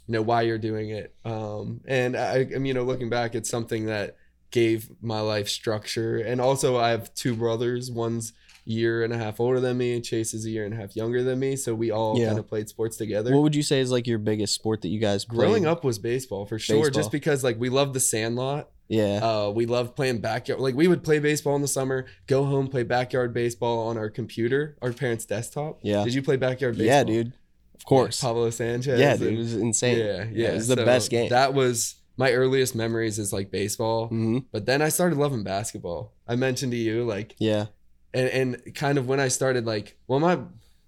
you 0.09 0.13
know, 0.15 0.23
why 0.23 0.43
you're 0.43 0.59
doing 0.59 0.91
it. 0.91 1.15
Um, 1.25 1.81
and 1.87 2.17
I, 2.17 2.47
I'm, 2.55 2.65
you 2.65 2.75
know, 2.75 2.83
looking 2.83 3.11
back, 3.11 3.35
it's 3.35 3.49
something 3.51 3.87
that 3.87 4.17
gave 4.51 4.91
my 5.03 5.21
life 5.21 5.49
structure. 5.49 6.17
And 6.17 6.41
also, 6.41 6.77
I 6.79 6.91
have 6.91 7.13
two 7.15 7.35
brothers. 7.37 7.91
One's 7.91 8.33
year 8.65 9.03
and 9.05 9.13
a 9.13 9.19
half 9.19 9.41
older 9.41 9.61
than 9.61 9.77
me, 9.79 9.95
and 9.95 10.05
Chase 10.05 10.35
is 10.35 10.45
a 10.45 10.51
year 10.51 10.65
and 10.65 10.75
a 10.75 10.77
half 10.77 10.95
younger 10.97 11.23
than 11.23 11.39
me. 11.39 11.57
So 11.57 11.75
we 11.75 11.91
all 11.91 12.19
Yeah. 12.19 12.27
kind 12.29 12.39
of 12.39 12.47
played 12.49 12.69
sports 12.69 12.97
together. 12.97 13.33
what 13.35 13.43
would 13.43 13.55
you 13.55 13.63
say 13.63 13.81
is 13.81 13.91
like 13.91 14.07
your 14.07 14.19
biggest 14.19 14.55
sport 14.55 14.83
that 14.83 14.89
you 14.89 14.99
guys 15.01 15.25
played? 15.25 15.39
Growing 15.39 15.67
up 15.67 15.85
was 15.85 15.99
baseball 15.99 16.45
for 16.47 16.59
sure, 16.59 16.77
Baseball. 16.85 16.91
just 17.01 17.11
because 17.13 17.43
like 17.45 17.59
we 17.61 17.69
loved 17.71 17.95
the 17.95 18.01
Sandlot. 18.01 18.71
Yeah, 18.89 19.21
Uh, 19.23 19.51
we 19.51 19.67
loved 19.67 19.97
playing 19.97 20.21
backyard. 20.23 20.61
Like 20.63 20.75
we 20.75 20.89
would 20.89 21.03
play 21.05 21.19
baseball 21.19 21.55
in 21.57 21.61
the 21.63 21.69
summer, 21.69 22.07
go 22.27 22.45
home, 22.45 22.69
play 22.69 22.83
backyard 22.85 23.35
baseball 23.35 23.87
on 23.89 23.99
our 23.99 24.09
computer, 24.09 24.77
our 24.81 24.93
parents' 24.95 25.27
desktop. 25.27 25.79
Yeah. 25.83 26.05
Did 26.05 26.15
you 26.15 26.23
play 26.23 26.37
backyard 26.37 26.75
baseball? 26.79 26.87
yeah, 26.87 27.05
dude. 27.05 27.33
Of 27.79 27.85
course. 27.85 28.21
Pablo 28.21 28.51
Sanchez. 28.51 28.99
Yeah, 29.01 29.17
dude. 29.17 29.35
It 29.35 29.39
was 29.39 29.55
insane. 29.55 29.99
Yeah, 29.99 30.25
yeah. 30.31 30.49
it 30.51 30.55
was 30.55 30.69
the 30.69 30.77
So 30.77 30.85
best 30.85 31.11
game. 31.11 31.29
That 31.31 31.55
was 31.55 31.95
my 32.17 32.33
earliest 32.33 32.75
memories 32.75 33.19
is 33.19 33.33
like 33.33 33.51
baseball. 33.51 34.09
hmm 34.09 34.39
But 34.53 34.67
then 34.67 34.83
I 34.83 34.89
started 34.89 35.19
loving 35.19 35.45
basketball. 35.45 36.13
I 36.27 36.37
mentioned 36.37 36.73
to 36.73 36.79
you 36.79 37.05
like 37.05 37.35
Yeah, 37.39 37.67
and 38.13 38.29
and 38.29 38.75
kind 38.75 38.99
of 38.99 39.07
when 39.09 39.21
I 39.21 39.29
started 39.29 39.65
like 39.67 39.97
well 40.09 40.21
my 40.21 40.39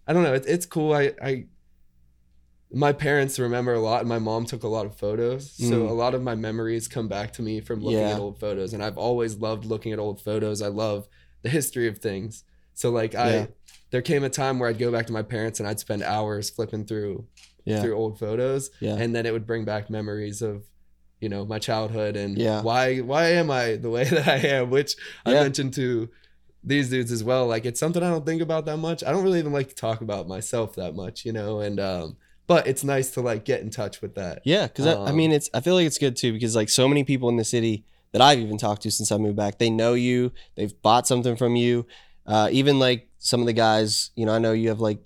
I 0.07 0.13
don't 0.13 0.23
know 0.25 0.35
it, 0.35 0.45
it's 0.47 0.67
cool 0.67 0.93
I 0.93 1.13
I 1.23 1.47
my 2.73 2.93
parents 2.93 3.39
remember 3.39 3.75
a 3.75 3.81
lot 3.81 4.01
and 4.01 4.09
my 4.09 4.19
mom 4.21 4.45
took 4.47 4.63
a 4.63 4.69
lot 4.69 4.87
of 4.87 4.95
photos 4.97 5.51
so 5.53 5.65
Mm. 5.83 5.89
a 5.91 5.93
lot 5.93 6.15
of 6.15 6.23
my 6.23 6.37
memories 6.37 6.87
come 6.87 7.09
back 7.09 7.33
to 7.35 7.43
me 7.43 7.61
from 7.61 7.81
looking 7.81 7.99
Yeah. 7.99 8.15
at 8.15 8.21
old 8.21 8.39
photos 8.39 8.73
and 8.73 8.83
I've 8.83 8.97
always 8.99 9.37
loved 9.39 9.65
looking 9.65 9.93
at 9.93 9.99
old 9.99 10.21
photos 10.21 10.63
I 10.63 10.69
love 10.69 11.09
the 11.43 11.49
history 11.49 11.89
of 11.89 11.99
things 11.99 12.45
so 12.75 12.91
like 12.91 13.15
I 13.17 13.31
Yeah. 13.35 13.47
There 13.91 14.03
came 14.03 14.23
a 14.25 14.29
time 14.31 14.59
where 14.59 14.69
I'd 14.69 14.79
go 14.79 14.91
back 14.93 15.07
to 15.07 15.13
my 15.13 15.23
parents 15.23 15.61
and 15.61 15.69
I'd 15.69 15.81
spend 15.81 16.03
hours 16.03 16.51
flipping 16.51 16.85
through 16.85 17.27
yeah, 17.65 17.83
through 17.83 17.95
old 17.97 18.19
photos. 18.19 18.71
Yeah. 18.81 18.97
and 18.97 19.15
then 19.15 19.27
it 19.27 19.33
would 19.33 19.47
bring 19.47 19.65
back 19.65 19.91
memories 19.91 20.41
of 20.43 20.65
you 21.21 21.29
know 21.29 21.45
my 21.45 21.59
childhood 21.59 22.17
and 22.17 22.39
Yeah. 22.39 22.63
why 22.63 22.99
why 22.99 23.33
am 23.33 23.51
i 23.51 23.77
the 23.77 23.91
way 23.91 24.05
that 24.15 24.27
i 24.27 24.37
am? 24.49 24.71
Which 24.71 24.97
i 25.27 25.33
mentioned 25.33 25.75
to 25.75 26.09
these 26.63 26.91
dudes 26.91 27.11
as 27.13 27.25
well. 27.25 27.47
Like 27.47 27.65
it's 27.65 27.81
something 27.81 28.03
i 28.03 28.11
don't 28.11 28.25
think 28.27 28.43
about 28.43 28.65
that 28.67 28.77
much. 28.79 29.03
I 29.05 29.13
don't 29.13 29.23
really 29.23 29.39
even 29.39 29.53
like 29.53 29.69
to 29.69 29.75
talk 29.75 30.01
about 30.01 30.29
myself 30.29 30.75
that 30.77 30.95
much 30.95 31.25
you 31.25 31.33
know? 31.33 31.61
And 31.61 31.79
um 31.81 32.17
but 32.47 32.67
it's 32.67 32.83
nice 32.83 33.11
to 33.13 33.21
like 33.21 33.45
get 33.45 33.61
in 33.61 33.71
touch 33.71 34.01
with 34.03 34.15
that. 34.17 34.43
Yeah, 34.45 34.67
because 34.67 34.87
I, 34.87 34.95
I 34.95 35.11
Um, 35.11 35.17
mean, 35.17 35.31
it's 35.31 35.49
I 35.55 35.61
feel 35.61 35.75
like 35.75 35.87
it's 35.87 35.99
good 35.99 36.17
too 36.17 36.33
because 36.33 36.57
like 36.57 36.69
so 36.69 36.89
many 36.89 37.05
people 37.05 37.29
in 37.29 37.37
the 37.37 37.45
city 37.45 37.85
that 38.13 38.21
I've 38.21 38.41
even 38.41 38.59
talked 38.59 38.83
to 38.83 38.91
since 38.91 39.13
I 39.13 39.19
moved 39.19 39.37
back, 39.37 39.59
they 39.59 39.71
know 39.71 39.95
you, 39.95 40.33
they've 40.57 40.73
bought 40.83 41.07
something 41.07 41.37
from 41.37 41.55
you. 41.55 41.87
Uh, 42.27 42.49
even 42.51 42.79
like 42.81 43.09
some 43.21 43.41
of 43.41 43.47
the 43.47 43.53
guys, 43.53 44.11
you 44.17 44.27
know, 44.27 44.33
I 44.35 44.39
know 44.39 44.53
you 44.53 44.69
have 44.71 44.81
like 44.81 44.99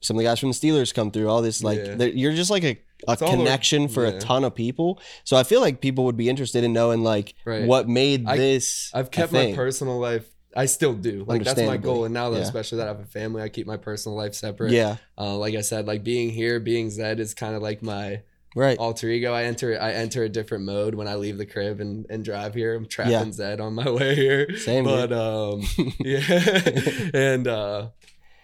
some 0.00 0.16
of 0.16 0.18
the 0.18 0.24
guys 0.24 0.38
from 0.40 0.50
the 0.50 0.54
Steelers 0.54 0.94
come 0.94 1.10
through. 1.10 1.28
All 1.28 1.42
this 1.42 1.62
like 1.62 1.78
Yeah. 1.84 2.04
you're 2.06 2.32
just 2.32 2.50
like 2.50 2.64
a, 2.64 2.78
a 3.08 3.12
It's 3.12 3.20
all 3.22 3.28
over- 3.28 3.36
connection 3.38 3.88
for 3.88 4.06
yeah. 4.06 4.12
a 4.14 4.20
ton 4.20 4.44
of 4.44 4.54
people. 4.54 5.00
So 5.24 5.36
I 5.36 5.42
feel 5.42 5.60
like 5.60 5.80
people 5.82 6.04
would 6.04 6.16
be 6.16 6.28
interested 6.30 6.64
in 6.64 6.72
knowing 6.72 7.02
like 7.02 7.34
Right. 7.44 7.66
what 7.66 7.88
made 7.88 8.24
I- 8.26 8.36
this. 8.38 8.90
i've 8.94 9.10
kept 9.10 9.32
my 9.32 9.52
personal 9.52 9.98
life 9.98 10.26
i 10.56 10.64
still 10.64 10.94
do 10.94 11.22
like 11.26 11.44
that's 11.44 11.60
my 11.60 11.76
goal 11.76 12.06
and 12.06 12.14
now 12.14 12.30
that 12.30 12.38
yeah. 12.38 12.42
especially 12.44 12.78
that 12.78 12.86
i 12.86 12.88
have 12.88 13.00
a 13.00 13.04
family 13.04 13.42
i 13.42 13.48
keep 13.50 13.66
my 13.66 13.76
personal 13.76 14.16
life 14.16 14.32
separate 14.34 14.72
Yeah, 14.72 14.96
uh, 15.18 15.36
like 15.36 15.54
i 15.54 15.60
said 15.60 15.86
like 15.86 16.02
being 16.02 16.30
here 16.30 16.60
being 16.60 16.88
zed 16.88 17.20
is 17.20 17.34
kind 17.34 17.54
of 17.54 17.60
like 17.60 17.82
my 17.82 18.22
right. 18.56 18.76
alter 18.78 19.08
ego. 19.08 19.32
I 19.32 19.44
enter 19.44 19.80
I 19.80 19.92
enter 19.92 20.24
a 20.24 20.28
different 20.28 20.64
mode 20.64 20.96
when 20.96 21.06
I 21.06 21.14
leave 21.14 21.38
the 21.38 21.46
crib 21.46 21.78
and, 21.78 22.06
and 22.10 22.24
drive 22.24 22.54
here. 22.54 22.74
I'm 22.74 22.86
trapping 22.86 23.12
Yeah. 23.12 23.32
Zed 23.32 23.60
on 23.60 23.74
my 23.74 23.88
way 23.98 24.16
here. 24.16 24.56
Same, 24.56 24.84
but 24.84 25.12
um 25.12 25.62
yeah. 26.00 26.20
and 27.14 27.46
uh 27.46 27.90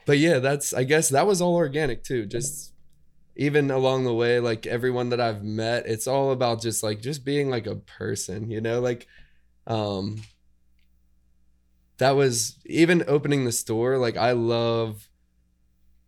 but 0.07 0.19
yeah, 0.19 0.39
that's 0.39 0.73
I 0.73 0.85
guess 0.85 1.09
that 1.09 1.27
was 1.27 1.41
all 1.41 1.57
organic 1.57 2.05
too. 2.05 2.27
Just 2.27 2.73
even 3.35 3.71
along 3.71 4.05
the 4.05 4.15
way, 4.15 4.39
like 4.39 4.67
everyone 4.67 5.09
that 5.09 5.21
I've 5.21 5.43
met, 5.43 5.87
it's 5.87 6.07
all 6.07 6.31
about 6.31 6.61
just 6.61 6.83
like 6.83 7.01
just 7.01 7.25
being 7.25 7.51
like 7.51 7.67
a 7.67 7.77
person, 7.77 8.51
you 8.51 8.61
know, 8.61 8.81
like 8.81 9.09
um 9.67 10.23
that 11.99 12.17
was 12.17 12.59
even 12.67 13.05
opening 13.07 13.45
the 13.45 13.53
store, 13.53 13.97
like 13.97 14.17
I 14.17 14.33
love 14.33 15.09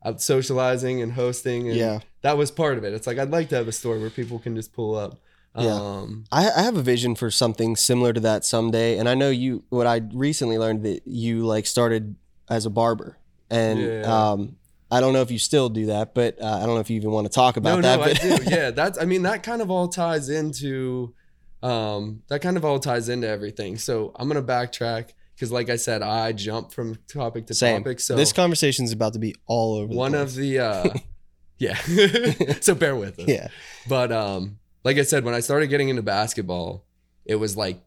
out 0.04 0.20
socializing 0.20 1.00
and 1.02 1.12
hosting 1.12 1.68
and 1.68 1.76
yeah. 1.76 2.00
that 2.22 2.36
was 2.36 2.50
part 2.50 2.76
of 2.78 2.84
it. 2.84 2.92
It's 2.92 3.06
like 3.06 3.18
I'd 3.18 3.30
like 3.30 3.48
to 3.50 3.56
have 3.56 3.68
a 3.68 3.72
store 3.72 3.98
where 3.98 4.10
people 4.10 4.38
can 4.38 4.54
just 4.54 4.72
pull 4.72 4.94
up. 4.94 5.18
Yeah. 5.56 5.74
Um 5.74 6.24
I, 6.32 6.50
I 6.50 6.62
have 6.62 6.76
a 6.76 6.82
vision 6.82 7.14
for 7.14 7.30
something 7.30 7.76
similar 7.76 8.12
to 8.12 8.20
that 8.20 8.44
someday, 8.44 8.98
and 8.98 9.08
I 9.08 9.14
know 9.14 9.30
you. 9.30 9.62
What 9.68 9.86
I 9.86 10.02
recently 10.12 10.58
learned 10.58 10.82
that 10.82 11.02
you 11.06 11.46
like 11.46 11.66
started 11.66 12.16
as 12.48 12.66
a 12.66 12.70
barber, 12.70 13.18
and 13.50 13.80
Yeah. 13.80 14.02
um, 14.02 14.56
I 14.90 15.00
don't 15.00 15.12
know 15.12 15.22
if 15.22 15.30
you 15.30 15.38
still 15.38 15.68
do 15.68 15.86
that, 15.86 16.14
but 16.14 16.40
uh, 16.40 16.58
I 16.60 16.66
don't 16.66 16.74
know 16.74 16.80
if 16.80 16.90
you 16.90 16.96
even 16.96 17.10
want 17.10 17.26
to 17.26 17.32
talk 17.32 17.56
about 17.56 17.80
no, 17.80 17.82
that. 17.82 17.98
no, 17.98 18.04
I 18.04 18.36
do. 18.38 18.44
Yeah, 18.50 18.70
that's. 18.70 18.98
I 18.98 19.04
mean, 19.04 19.22
that 19.22 19.42
kind 19.42 19.62
of 19.62 19.70
all 19.70 19.88
ties 19.88 20.28
into, 20.28 21.14
um, 21.62 22.22
that 22.28 22.42
kind 22.42 22.56
of 22.56 22.64
all 22.64 22.78
ties 22.78 23.08
into 23.08 23.28
everything. 23.28 23.78
So 23.78 24.12
I'm 24.16 24.28
gonna 24.28 24.42
backtrack 24.42 25.10
because, 25.34 25.50
like 25.52 25.68
I 25.70 25.76
said, 25.76 26.02
I 26.02 26.32
jump 26.32 26.72
from 26.72 26.96
topic 27.08 27.46
to 27.46 27.54
Same. 27.54 27.82
topic. 27.82 28.00
So 28.00 28.16
this 28.16 28.32
conversation 28.32 28.84
is 28.84 28.92
about 28.92 29.12
to 29.14 29.18
be 29.18 29.34
all 29.46 29.74
over. 29.76 29.88
The 29.92 29.96
one 29.96 30.14
of 30.14 30.34
the, 30.34 30.58
uh, 30.58 30.90
yeah. 31.58 31.74
so 32.60 32.74
bear 32.74 32.96
with 32.96 33.18
us. 33.18 33.28
yeah, 33.28 33.48
But 33.88 34.12
um, 34.12 34.58
like 34.84 34.98
I 34.98 35.02
said, 35.02 35.24
when 35.24 35.34
I 35.34 35.40
started 35.40 35.68
getting 35.68 35.88
into 35.88 36.02
basketball, 36.02 36.84
it 37.24 37.36
was 37.36 37.56
like 37.56 37.80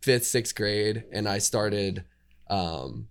fifth, 0.00 0.24
sixth 0.26 0.54
grade, 0.54 1.04
and 1.12 1.28
I 1.28 1.38
started, 1.38 2.04
um, 2.48 3.08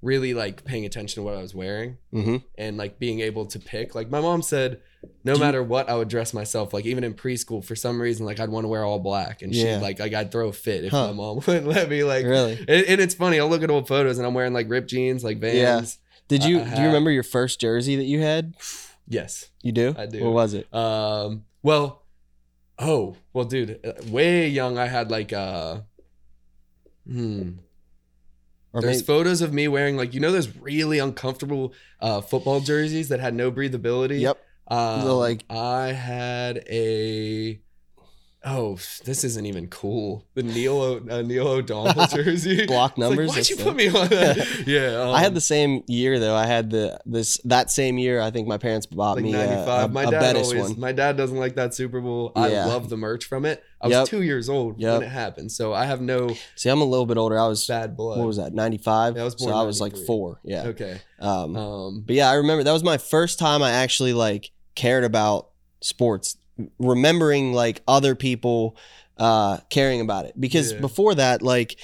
really 0.00 0.32
like 0.34 0.64
paying 0.64 0.84
attention 0.84 1.20
to 1.20 1.24
what 1.24 1.34
I 1.34 1.42
was 1.42 1.54
wearing 1.54 1.98
hmm 2.12 2.36
and 2.56 2.76
like 2.76 2.98
being 2.98 3.20
able 3.20 3.46
to 3.46 3.58
pick. 3.58 3.94
Like 3.96 4.10
my 4.10 4.20
mom 4.20 4.42
said, 4.42 4.80
no 5.24 5.32
Do 5.34 5.38
you- 5.40 5.44
matter 5.44 5.62
what, 5.62 5.88
I 5.90 5.94
would 5.96 6.08
dress 6.08 6.32
myself. 6.32 6.72
Like 6.72 6.86
even 6.86 7.02
in 7.04 7.14
preschool, 7.14 7.64
for 7.64 7.74
some 7.76 8.00
reason, 8.00 8.24
like 8.26 8.38
I'd 8.40 8.48
want 8.48 8.64
to 8.64 8.68
wear 8.68 8.84
all 8.84 8.98
black, 9.00 9.42
and 9.42 9.54
she 9.54 9.74
like 9.76 9.98
like 9.98 10.14
I'd 10.14 10.30
throw 10.30 10.48
a 10.48 10.52
fit 10.52 10.84
if 10.84 10.92
Huh. 10.92 11.08
my 11.08 11.12
mom 11.14 11.36
wouldn't 11.46 11.66
let 11.66 11.88
me. 11.88 12.04
Like, 12.04 12.24
really. 12.24 12.58
and, 12.58 12.68
and 12.86 13.00
it's 13.00 13.14
funny. 13.14 13.40
I'll 13.40 13.48
look 13.48 13.62
at 13.62 13.70
old 13.70 13.88
photos, 13.88 14.18
and 14.18 14.26
I'm 14.26 14.34
wearing 14.34 14.52
like 14.52 14.68
ripped 14.70 14.88
jeans, 14.90 15.22
like 15.24 15.38
Vans. 15.40 15.98
Did 16.28 16.44
you 16.44 16.58
do 16.64 16.80
you 16.80 16.86
remember 16.86 17.10
your 17.10 17.22
first 17.22 17.60
jersey 17.60 17.96
that 17.96 18.04
you 18.04 18.20
had? 18.20 18.54
Yes. 19.08 19.48
You 19.62 19.72
do. 19.72 19.94
I 19.98 20.06
do. 20.06 20.22
What 20.24 20.32
was 20.34 20.54
it? 20.54 20.72
Um. 20.74 21.44
Well. 21.62 22.02
Oh 22.78 23.16
well, 23.32 23.44
dude. 23.46 23.80
uh, 23.84 23.94
Way 24.08 24.48
young, 24.48 24.78
I 24.78 24.86
had 24.86 25.10
like 25.10 25.32
uh. 25.32 25.80
Hmm. 27.10 27.50
Or 28.72 28.82
There's 28.82 28.96
maybe, 28.98 29.06
photos 29.06 29.40
of 29.40 29.52
me 29.52 29.66
wearing 29.68 29.96
like 29.96 30.12
you 30.14 30.20
know 30.20 30.30
those 30.32 30.54
really 30.56 30.98
uncomfortable 30.98 31.72
uh, 32.00 32.20
football 32.20 32.60
jerseys 32.60 33.08
that 33.08 33.18
had 33.20 33.34
no 33.34 33.50
breathability. 33.50 34.20
yep. 34.20 34.38
Um, 34.68 35.00
The, 35.04 35.12
like- 35.14 35.44
I 35.50 35.92
had 35.92 36.58
a. 36.68 37.60
Oh, 38.44 38.78
this 39.04 39.24
isn't 39.24 39.46
even 39.46 39.66
cool. 39.66 40.24
The 40.34 40.44
Neil 40.44 40.80
o, 40.80 41.00
uh, 41.10 41.22
Neil 41.22 41.48
O'Donnell 41.48 42.06
jersey. 42.14 42.66
Block 42.66 42.92
It's 42.92 42.98
like, 42.98 43.08
numbers. 43.08 43.30
why'd 43.30 43.48
you 43.50 43.56
put 43.56 43.74
me 43.74 43.88
on 43.88 44.08
that? 44.08 44.62
yeah, 44.66 45.02
um, 45.02 45.12
I 45.14 45.20
had 45.20 45.34
the 45.34 45.40
same 45.40 45.82
year 45.88 46.20
though. 46.20 46.36
I 46.36 46.46
had 46.46 46.70
the 46.70 47.00
this 47.04 47.38
that 47.44 47.68
same 47.70 47.98
year. 47.98 48.20
I 48.20 48.30
think 48.30 48.46
my 48.46 48.56
parents 48.56 48.86
bought 48.86 49.16
like 49.16 49.24
me 49.24 49.34
a, 49.34 49.38
ninety 49.38 49.54
a. 49.54 49.88
My 49.88 50.04
dad 50.04 50.20
Bettis 50.20 50.46
always. 50.52 50.62
one. 50.70 50.78
My 50.80 50.92
dad 50.92 51.16
doesn't 51.16 51.36
like 51.36 51.56
that 51.56 51.74
Super 51.74 52.00
Bowl. 52.00 52.30
I 52.36 52.48
love 52.48 52.88
the 52.90 52.96
merch 52.96 53.24
from 53.24 53.44
it. 53.44 53.62
I 53.80 53.88
was 53.88 54.08
two 54.08 54.22
years 54.22 54.48
old 54.48 54.80
Yep. 54.80 54.92
when 55.00 55.02
it 55.08 55.12
happened, 55.12 55.52
so 55.52 55.72
I 55.72 55.84
have 55.86 56.00
no 56.00 56.34
See, 56.56 56.68
I'm 56.68 56.80
a 56.80 56.84
little 56.84 57.06
bit 57.06 57.16
older. 57.16 57.38
I 57.38 57.46
was 57.46 57.66
bad 57.66 57.96
blood. 57.96 58.18
what 58.18 58.26
was 58.26 58.36
that? 58.38 58.52
95. 58.52 59.14
Yeah, 59.16 59.22
I 59.22 59.24
was 59.24 59.34
born. 59.36 59.50
so 59.52 59.56
I 59.56 59.62
was 59.62 59.80
like 59.80 59.96
four. 59.96 60.40
Yeah. 60.44 60.62
Okay. 60.68 61.00
Um, 61.20 61.56
Um. 61.56 62.02
But 62.06 62.16
yeah, 62.16 62.28
I 62.30 62.34
remember 62.34 62.64
that 62.64 62.72
was 62.72 62.82
my 62.84 62.98
first 62.98 63.38
time 63.38 63.62
I 63.62 63.70
actually 63.70 64.12
like 64.14 64.50
cared 64.74 65.04
about 65.04 65.50
sports, 65.80 66.36
remembering 66.78 67.52
like 67.52 67.82
other 67.86 68.14
people 68.14 68.76
uh 69.16 69.58
caring 69.70 70.00
about 70.00 70.24
it. 70.26 70.38
Because 70.40 70.72
Yeah. 70.72 70.80
before 70.80 71.14
that, 71.14 71.42
like 71.42 71.76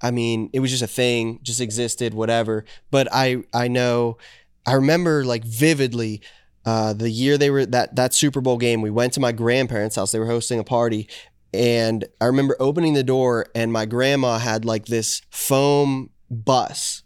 I 0.00 0.10
mean, 0.10 0.50
it 0.52 0.60
was 0.60 0.70
just 0.70 0.82
a 0.82 0.86
thing, 0.88 1.38
just 1.42 1.60
existed, 1.60 2.12
whatever. 2.14 2.64
But 2.90 3.08
I 3.12 3.44
I 3.52 3.68
know 3.68 4.18
I 4.66 4.72
remember 4.74 5.24
like 5.24 5.44
vividly 5.44 6.20
uh 6.64 6.92
the 6.92 7.10
year 7.10 7.36
they 7.38 7.50
were 7.50 7.66
that 7.66 7.96
that 7.96 8.14
Super 8.14 8.40
Bowl 8.40 8.56
game, 8.58 8.80
we 8.82 8.90
went 8.90 9.12
to 9.14 9.20
my 9.20 9.32
grandparents' 9.32 9.96
house. 9.96 10.12
They 10.12 10.18
were 10.18 10.26
hosting 10.26 10.58
a 10.58 10.64
party. 10.64 11.08
And 11.52 12.04
I 12.20 12.24
remember 12.24 12.56
opening 12.58 12.94
the 12.94 13.04
door 13.04 13.46
and 13.54 13.72
my 13.72 13.86
grandma 13.86 14.38
had 14.38 14.64
like 14.64 14.86
this 14.86 15.22
foam 15.30 16.10
bus 16.28 17.02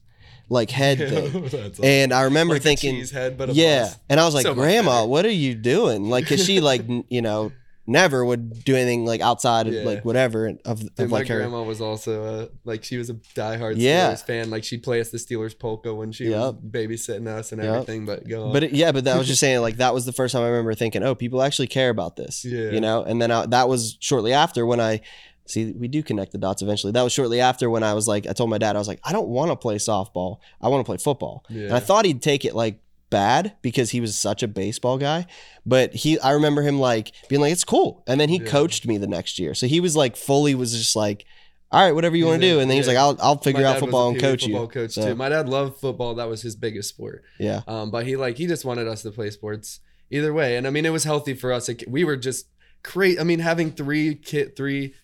like 0.48 0.70
head 0.70 0.96
thing. 1.10 1.44
Awesome. 1.44 1.84
And 1.84 2.12
I 2.14 2.22
remember 2.22 2.54
Like 2.54 2.62
thinking, 2.62 3.04
head, 3.08 3.38
yeah. 3.52 3.82
bus. 3.82 3.98
And 4.08 4.18
I 4.18 4.24
was 4.24 4.34
like, 4.34 4.44
So 4.44 4.54
Grandma, 4.54 5.04
what 5.04 5.26
are 5.26 5.30
you 5.30 5.54
doing? 5.54 6.08
Like, 6.08 6.26
cause 6.26 6.42
she 6.42 6.60
like, 6.60 6.82
you 7.10 7.20
know, 7.20 7.52
never 7.88 8.24
would 8.24 8.62
do 8.64 8.76
anything 8.76 9.04
like 9.06 9.20
outside 9.20 9.66
of 9.66 9.72
Yeah. 9.74 9.82
like 9.84 10.04
whatever 10.04 10.46
of, 10.46 10.56
of 10.66 10.94
Dude, 10.94 11.10
my 11.10 11.18
like 11.18 11.28
her. 11.28 11.38
grandma 11.38 11.62
was 11.62 11.80
also 11.80 12.22
uh, 12.24 12.46
like 12.64 12.84
she 12.84 12.96
was 12.98 13.10
a 13.10 13.14
diehard 13.14 13.74
Yeah. 13.78 14.12
Steelers 14.12 14.24
fan. 14.26 14.50
Like 14.50 14.62
she'd 14.62 14.82
play 14.82 15.00
us 15.00 15.10
the 15.10 15.18
Steelers 15.18 15.58
polka 15.58 15.94
when 15.94 16.12
she 16.12 16.28
was 16.28 16.32
Yep. 16.34 16.54
babysitting 16.70 17.26
us 17.26 17.50
and 17.52 17.62
Yep. 17.62 17.72
everything. 17.72 18.06
But 18.06 18.28
go 18.28 18.46
on. 18.48 18.52
But 18.52 18.64
it, 18.64 18.72
yeah, 18.72 18.92
but 18.92 19.04
that 19.04 19.16
was 19.18 19.26
just 19.26 19.40
saying 19.46 19.60
like 19.62 19.78
that 19.78 19.94
was 19.94 20.04
the 20.06 20.12
first 20.12 20.32
time 20.32 20.42
I 20.42 20.48
remember 20.48 20.74
thinking, 20.74 21.02
oh, 21.02 21.14
people 21.14 21.42
actually 21.42 21.66
care 21.68 21.90
about 21.90 22.16
this. 22.16 22.44
Yeah. 22.44 22.70
You 22.70 22.80
know, 22.80 23.02
and 23.02 23.20
then 23.20 23.30
I, 23.30 23.46
that 23.46 23.68
was 23.68 23.96
shortly 24.00 24.32
after 24.32 24.66
when 24.66 24.80
I 24.80 25.00
see 25.46 25.72
we 25.72 25.88
do 25.88 26.02
connect 26.02 26.32
the 26.32 26.38
dots 26.38 26.60
eventually. 26.60 26.92
That 26.92 27.02
was 27.02 27.12
shortly 27.14 27.40
after 27.40 27.70
when 27.70 27.82
I 27.82 27.94
was 27.94 28.06
like, 28.06 28.26
I 28.26 28.32
told 28.34 28.50
my 28.50 28.58
dad 28.58 28.76
I 28.76 28.78
was 28.78 28.88
like, 28.88 29.00
I 29.02 29.12
don't 29.12 29.28
want 29.28 29.50
to 29.50 29.56
play 29.56 29.76
softball. 29.76 30.38
I 30.60 30.68
want 30.68 30.84
to 30.84 30.84
play 30.84 30.98
football. 30.98 31.44
yeah. 31.48 31.64
And 31.64 31.72
I 31.72 31.80
thought 31.80 32.04
he'd 32.04 32.20
take 32.20 32.44
it 32.44 32.54
like 32.54 32.80
bad 33.10 33.56
because 33.62 33.90
he 33.90 34.00
was 34.00 34.14
such 34.16 34.42
a 34.42 34.48
baseball 34.48 34.98
guy. 34.98 35.26
But 35.64 35.94
he 35.94 36.18
I 36.20 36.32
remember 36.32 36.62
him 36.62 36.78
like 36.78 37.12
being 37.28 37.40
like, 37.40 37.52
it's 37.52 37.64
cool. 37.64 38.02
And 38.06 38.20
then 38.20 38.28
he 38.28 38.38
Yeah. 38.38 38.46
coached 38.50 38.86
me 38.86 38.98
the 38.98 39.06
next 39.06 39.38
year. 39.38 39.54
So 39.54 39.66
he 39.66 39.80
was 39.80 39.96
like 39.96 40.16
fully 40.16 40.54
was 40.54 40.76
just 40.76 40.94
like, 40.96 41.24
all 41.70 41.82
right, 41.84 41.92
whatever 41.92 42.16
you 42.16 42.26
want 42.26 42.40
to 42.40 42.48
do. 42.48 42.60
And 42.60 42.70
then 42.70 42.76
he 42.76 42.80
was 42.80 42.86
like, 42.88 42.96
I'll 42.96 43.16
I'll 43.20 43.38
figure 43.38 43.60
out 43.64 43.74
dad 43.74 43.74
was 43.74 43.82
a 43.82 43.86
football 43.86 44.08
and 44.10 44.20
coach 44.20 44.42
football 44.44 44.62
you. 44.62 44.68
coach 44.68 44.92
So, 44.92 45.08
too. 45.08 45.14
My 45.14 45.28
dad 45.28 45.48
loved 45.48 45.78
football. 45.80 46.14
That 46.14 46.28
was 46.28 46.42
his 46.42 46.56
biggest 46.56 46.88
sport. 46.88 47.22
Yeah. 47.38 47.60
Um, 47.66 47.90
but 47.90 48.06
he 48.06 48.16
like 48.16 48.36
he 48.38 48.46
just 48.46 48.64
wanted 48.64 48.88
us 48.88 49.02
to 49.02 49.10
play 49.10 49.30
sports 49.30 49.80
either 50.10 50.32
way. 50.32 50.56
And 50.56 50.66
I 50.66 50.70
mean, 50.70 50.86
it 50.86 50.92
was 50.92 51.04
healthy 51.04 51.34
for 51.34 51.52
us. 51.52 51.68
Like, 51.68 51.84
we 51.86 52.04
were 52.04 52.16
just 52.16 52.46
great. 52.82 53.20
I 53.20 53.24
mean, 53.24 53.40
having 53.40 53.70
three 53.72 54.14
kid, 54.14 54.56
three 54.56 54.94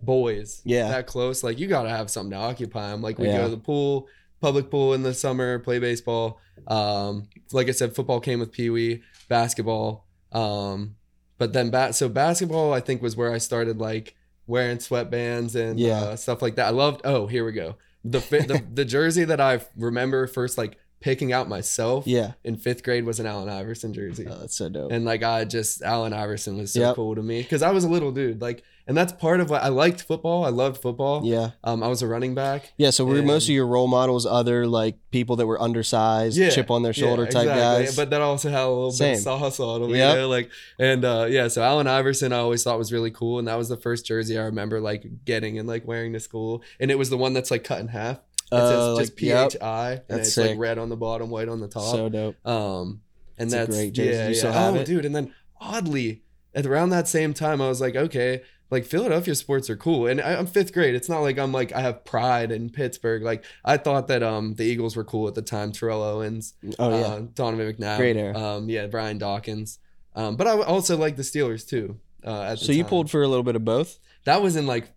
boys, 0.00 0.62
Yeah. 0.64 0.88
that 0.88 1.06
close, 1.06 1.42
like 1.42 1.58
you 1.58 1.66
got 1.68 1.84
to 1.84 1.88
have 1.88 2.10
something 2.10 2.30
to 2.32 2.36
occupy 2.36 2.90
them. 2.90 3.02
Like 3.02 3.18
we 3.18 3.26
Yeah. 3.28 3.38
go 3.38 3.44
to 3.44 3.50
the 3.50 3.56
pool, 3.56 4.06
public 4.42 4.70
pool 4.70 4.92
in 4.92 5.02
the 5.02 5.14
summer, 5.14 5.58
play 5.58 5.78
baseball. 5.78 6.38
Um, 6.66 7.28
like 7.52 7.68
I 7.68 7.72
said, 7.72 7.94
football 7.94 8.20
came 8.20 8.40
with 8.40 8.52
Pee 8.52 8.68
Wee, 8.68 9.02
basketball. 9.28 10.06
Um, 10.32 10.96
but 11.38 11.52
then 11.54 11.70
bat 11.70 11.94
so 11.94 12.08
basketball, 12.08 12.74
I 12.74 12.80
think 12.80 13.00
was 13.00 13.16
where 13.16 13.32
I 13.32 13.38
started 13.38 13.78
like 13.78 14.14
wearing 14.46 14.78
sweatbands 14.78 15.54
and 15.54 15.78
Yeah. 15.80 16.00
uh, 16.02 16.16
stuff 16.16 16.42
like 16.42 16.56
that. 16.56 16.66
I 16.66 16.70
loved. 16.70 17.00
Oh, 17.04 17.26
here 17.26 17.44
we 17.44 17.52
go. 17.52 17.76
The, 18.04 18.18
the 18.18 18.62
the 18.74 18.84
jersey 18.84 19.24
that 19.24 19.40
I 19.40 19.60
remember 19.76 20.26
first 20.26 20.58
like 20.58 20.76
picking 21.02 21.32
out 21.32 21.48
myself 21.48 22.06
Yeah. 22.06 22.32
in 22.44 22.56
fifth 22.56 22.82
grade 22.82 23.04
was 23.04 23.20
an 23.20 23.26
Allen 23.26 23.48
Iverson 23.50 23.92
jersey. 23.92 24.26
Oh, 24.28 24.38
that's 24.40 24.56
so 24.56 24.68
dope. 24.70 24.90
And 24.92 25.04
like 25.04 25.22
I 25.22 25.44
just 25.44 25.82
Allen 25.82 26.12
Iverson 26.14 26.56
was 26.56 26.72
so 26.72 26.80
Yep. 26.80 26.94
cool 26.96 27.14
to 27.16 27.22
me 27.22 27.42
because 27.42 27.60
I 27.62 27.70
was 27.72 27.84
a 27.84 27.88
little 27.88 28.12
dude. 28.12 28.40
Like, 28.40 28.62
and 28.88 28.96
that's 28.96 29.12
part 29.12 29.38
of 29.40 29.48
what 29.48 29.62
I 29.62 29.68
liked 29.68 30.02
football. 30.02 30.44
I 30.44 30.48
loved 30.48 30.80
football. 30.82 31.22
yeah. 31.24 31.50
Um, 31.62 31.82
I 31.84 31.88
was 31.88 32.02
a 32.02 32.06
running 32.08 32.34
back. 32.34 32.72
Yeah. 32.78 32.90
So 32.90 33.04
were 33.04 33.22
most 33.22 33.44
of 33.44 33.50
your 33.54 33.66
role 33.66 33.86
models 33.86 34.26
other 34.26 34.66
like 34.66 34.96
people 35.12 35.36
that 35.36 35.46
were 35.46 35.60
undersized, 35.60 36.36
Yeah, 36.36 36.50
chip 36.50 36.70
on 36.70 36.82
their 36.82 36.92
shoulder 36.92 37.24
Yeah, 37.24 37.30
type 37.30 37.42
exactly. 37.48 37.84
guys? 37.86 37.96
But 37.96 38.10
that 38.10 38.20
also 38.22 38.50
had 38.50 38.62
a 38.64 38.68
little 38.68 38.90
Same. 38.90 39.12
bit 39.12 39.18
of 39.18 39.22
sauce 39.22 39.60
on 39.60 39.82
them. 39.82 39.90
Yep. 39.90 40.14
You 40.14 40.20
know, 40.22 40.28
like 40.28 40.50
and 40.80 41.04
uh, 41.04 41.26
yeah. 41.28 41.48
So 41.48 41.62
Allen 41.62 41.86
Iverson, 41.86 42.32
I 42.32 42.38
always 42.38 42.62
thought 42.64 42.78
was 42.78 42.92
really 42.92 43.10
cool, 43.10 43.38
and 43.38 43.46
that 43.46 43.56
was 43.58 43.68
the 43.68 43.76
first 43.76 44.04
jersey 44.06 44.36
I 44.38 44.42
remember 44.44 44.80
like 44.80 45.04
getting 45.24 45.58
and 45.58 45.68
like 45.68 45.86
wearing 45.86 46.12
to 46.14 46.20
school. 46.20 46.62
And 46.80 46.90
it 46.90 46.98
was 46.98 47.08
the 47.10 47.18
one 47.18 47.34
that's 47.34 47.50
like 47.50 47.62
cut 47.64 47.80
in 47.80 47.88
half. 47.88 48.18
It 48.52 48.56
Uh, 48.56 48.98
just 48.98 49.16
P 49.16 49.26
yep. 49.28 49.52
And 49.60 50.02
it's 50.20 50.34
sick. 50.34 50.50
like 50.50 50.58
red 50.58 50.78
on 50.78 50.88
the 50.88 50.96
bottom, 50.96 51.30
white 51.30 51.48
on 51.48 51.60
the 51.60 51.68
top. 51.68 51.94
so 51.94 52.08
dope. 52.08 52.46
Um, 52.46 53.00
and 53.38 53.46
It's 53.46 53.54
that's 53.54 53.74
great 53.76 53.92
jersey. 53.94 54.10
Yeah, 54.10 54.28
You 54.28 54.34
yeah. 54.34 54.38
still 54.38 54.52
have 54.52 54.74
oh, 54.74 54.78
it? 54.78 54.86
dude. 54.86 55.04
And 55.04 55.14
then 55.16 55.34
oddly, 55.60 56.22
at 56.54 56.66
around 56.66 56.90
that 56.90 57.08
same 57.08 57.32
time, 57.34 57.60
I 57.62 57.68
was 57.68 57.80
like, 57.80 57.96
okay, 57.96 58.42
like 58.70 58.84
Philadelphia 58.84 59.34
sports 59.34 59.68
are 59.70 59.76
cool. 59.76 60.06
And 60.06 60.20
I, 60.20 60.34
I'm 60.36 60.46
fifth 60.46 60.72
grade. 60.72 60.94
It's 60.94 61.08
not 61.08 61.20
like 61.20 61.38
I'm 61.38 61.52
like 61.52 61.72
I 61.72 61.80
have 61.80 62.04
pride 62.04 62.50
in 62.52 62.70
Pittsburgh. 62.70 63.22
Like 63.22 63.44
I 63.64 63.76
thought 63.76 64.08
that 64.08 64.22
um 64.22 64.54
the 64.54 64.64
Eagles 64.64 64.96
were 64.96 65.04
cool 65.04 65.28
at 65.28 65.34
the 65.34 65.42
time. 65.42 65.72
Terrell 65.72 66.02
Owens, 66.02 66.54
Oh 66.78 66.90
yeah. 66.90 67.06
uh, 67.06 67.20
Donovan 67.34 67.72
McNabb, 67.72 67.96
Great 67.98 68.16
era. 68.16 68.38
Um, 68.38 68.68
yeah, 68.68 68.86
Brian 68.86 69.18
Dawkins. 69.18 69.78
Um, 70.14 70.36
but 70.36 70.46
I 70.46 70.60
also 70.62 70.96
like 70.96 71.16
the 71.16 71.22
Steelers 71.22 71.66
too. 71.66 71.98
Uh, 72.24 72.42
at 72.42 72.58
the 72.58 72.64
so 72.66 72.72
you 72.72 72.84
pulled 72.84 73.10
for 73.10 73.22
a 73.22 73.28
little 73.28 73.42
bit 73.42 73.56
of 73.56 73.64
both. 73.64 73.98
that 74.24 74.42
was 74.42 74.56
in 74.56 74.66
like 74.66 74.90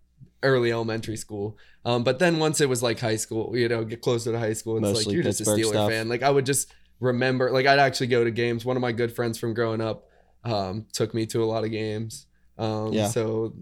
early 0.46 0.72
elementary 0.72 1.16
school. 1.16 1.56
Um, 1.84 2.02
but 2.04 2.18
then 2.18 2.38
once 2.38 2.60
it 2.60 2.68
was 2.68 2.82
like 2.82 2.98
high 3.00 3.16
school, 3.16 3.56
you 3.56 3.68
know, 3.68 3.84
get 3.84 4.00
closer 4.00 4.32
to 4.32 4.38
high 4.38 4.52
school, 4.54 4.76
it's 4.78 4.82
Mostly 4.82 5.04
like 5.04 5.14
you're 5.14 5.22
just 5.22 5.40
a 5.40 5.44
Pittsburgh 5.44 5.64
Steeler 5.64 5.68
stuff. 5.70 5.90
fan. 5.90 6.08
Like 6.08 6.22
I 6.22 6.30
would 6.30 6.46
just 6.46 6.72
remember, 7.00 7.50
like 7.50 7.66
I'd 7.66 7.78
actually 7.78 8.08
go 8.08 8.24
to 8.24 8.30
games. 8.30 8.64
One 8.64 8.76
of 8.76 8.80
my 8.80 8.92
good 8.92 9.14
friends 9.14 9.38
from 9.38 9.54
growing 9.54 9.80
up 9.80 10.08
um, 10.44 10.86
took 10.92 11.12
me 11.14 11.26
to 11.26 11.42
a 11.42 11.46
lot 11.46 11.64
of 11.64 11.70
games. 11.70 12.26
Um, 12.58 12.92
Yeah. 12.92 13.08
So 13.08 13.54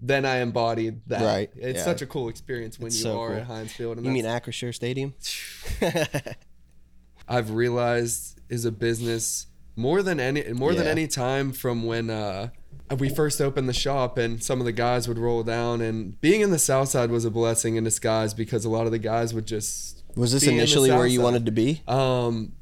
then 0.00 0.24
I 0.24 0.36
embodied 0.38 1.00
that. 1.08 1.22
Right, 1.22 1.50
It's 1.56 1.78
yeah. 1.78 1.84
such 1.84 2.02
a 2.02 2.06
cool 2.06 2.28
experience 2.28 2.78
when 2.78 2.88
It's 2.88 2.98
you 2.98 3.04
so 3.04 3.18
are 3.20 3.28
cool. 3.30 3.36
at 3.38 3.44
Heinz 3.46 3.72
Field. 3.72 3.96
And 3.96 4.06
You 4.06 4.12
mean 4.12 4.24
that's- 4.24 4.42
Acrisure 4.46 4.74
Stadium? 4.74 5.14
I've 7.28 7.50
realized 7.50 8.40
is 8.48 8.64
a 8.64 8.72
business 8.72 9.46
more 9.74 10.02
than 10.02 10.20
any 10.20 10.52
more 10.52 10.74
than 10.74 10.84
Yeah. 10.84 10.92
any 10.92 11.06
time 11.08 11.52
from 11.52 11.84
when 11.84 12.08
uh, 12.10 12.50
we 12.98 13.08
first 13.08 13.40
opened 13.40 13.68
the 13.68 13.72
shop 13.74 14.16
and 14.16 14.42
some 14.42 14.60
of 14.60 14.64
the 14.66 14.72
guys 14.72 15.08
would 15.08 15.18
roll 15.18 15.42
down 15.42 15.80
and 15.80 16.20
being 16.20 16.40
in 16.40 16.50
the 16.50 16.58
south 16.58 16.88
side 16.88 17.10
was 17.10 17.24
a 17.24 17.30
blessing 17.30 17.76
in 17.76 17.84
disguise 17.84 18.32
because 18.34 18.64
a 18.64 18.68
lot 18.70 18.86
of 18.86 18.92
the 18.92 18.98
guys 18.98 19.34
would 19.34 19.46
just 19.46 20.04
Was 20.14 20.32
this 20.32 20.44
be 20.44 20.50
in 20.50 20.54
initially 20.54 20.90
where 20.90 21.06
you 21.06 21.18
Side. 21.18 21.24
wanted 21.24 21.46
to 21.46 21.52
be? 21.52 21.82
um 21.88 22.52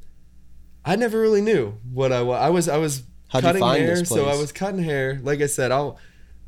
I 0.85 0.97
never 0.97 1.21
really 1.21 1.41
knew 1.43 1.75
what 1.93 2.13
I 2.13 2.23
was 2.23 2.39
I 2.39 2.49
was 2.49 2.69
I 2.69 2.77
was 2.79 3.03
How'd 3.29 3.43
cutting 3.43 3.61
find 3.61 3.83
hair 3.83 4.05
so 4.05 4.27
I 4.27 4.37
was 4.37 4.53
cutting 4.53 4.83
hair 4.83 5.19
like 5.23 5.41
I 5.43 5.47
said 5.47 5.71
I'll 5.73 5.99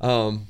um 0.01 0.47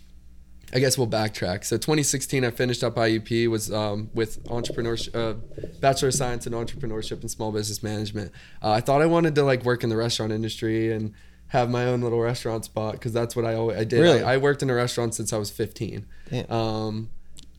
I 0.74 0.80
guess 0.80 0.98
we'll 0.98 1.06
backtrack. 1.06 1.64
So 1.64 1.76
2016, 1.76 2.44
I 2.44 2.50
finished 2.50 2.82
up 2.82 2.96
IUP, 2.96 3.48
was 3.48 3.72
um, 3.72 4.10
with 4.14 4.42
entrepreneurship, 4.46 5.14
uh, 5.14 5.34
Bachelor 5.80 6.08
of 6.08 6.14
Science 6.14 6.44
in 6.44 6.52
Entrepreneurship 6.54 7.20
and 7.20 7.30
Small 7.30 7.52
Business 7.52 7.84
Management. 7.84 8.32
Uh, 8.60 8.72
I 8.72 8.80
thought 8.80 9.00
I 9.00 9.06
wanted 9.06 9.36
to 9.36 9.44
like 9.44 9.64
work 9.64 9.84
in 9.84 9.90
the 9.90 9.96
restaurant 9.96 10.32
industry 10.32 10.92
and 10.92 11.14
have 11.48 11.70
my 11.70 11.84
own 11.86 12.00
little 12.02 12.20
restaurant 12.20 12.64
spot 12.64 12.92
because 12.92 13.12
that's 13.12 13.36
what 13.36 13.44
I 13.44 13.54
always 13.54 13.78
I 13.78 13.84
did. 13.84 14.00
Really? 14.00 14.22
I, 14.22 14.34
I 14.34 14.36
worked 14.38 14.62
in 14.62 14.70
a 14.70 14.74
restaurant 14.74 15.14
since 15.14 15.32
I 15.32 15.38
was 15.38 15.50
15. 15.50 16.06
Damn. 16.30 16.50
Um, 16.50 17.10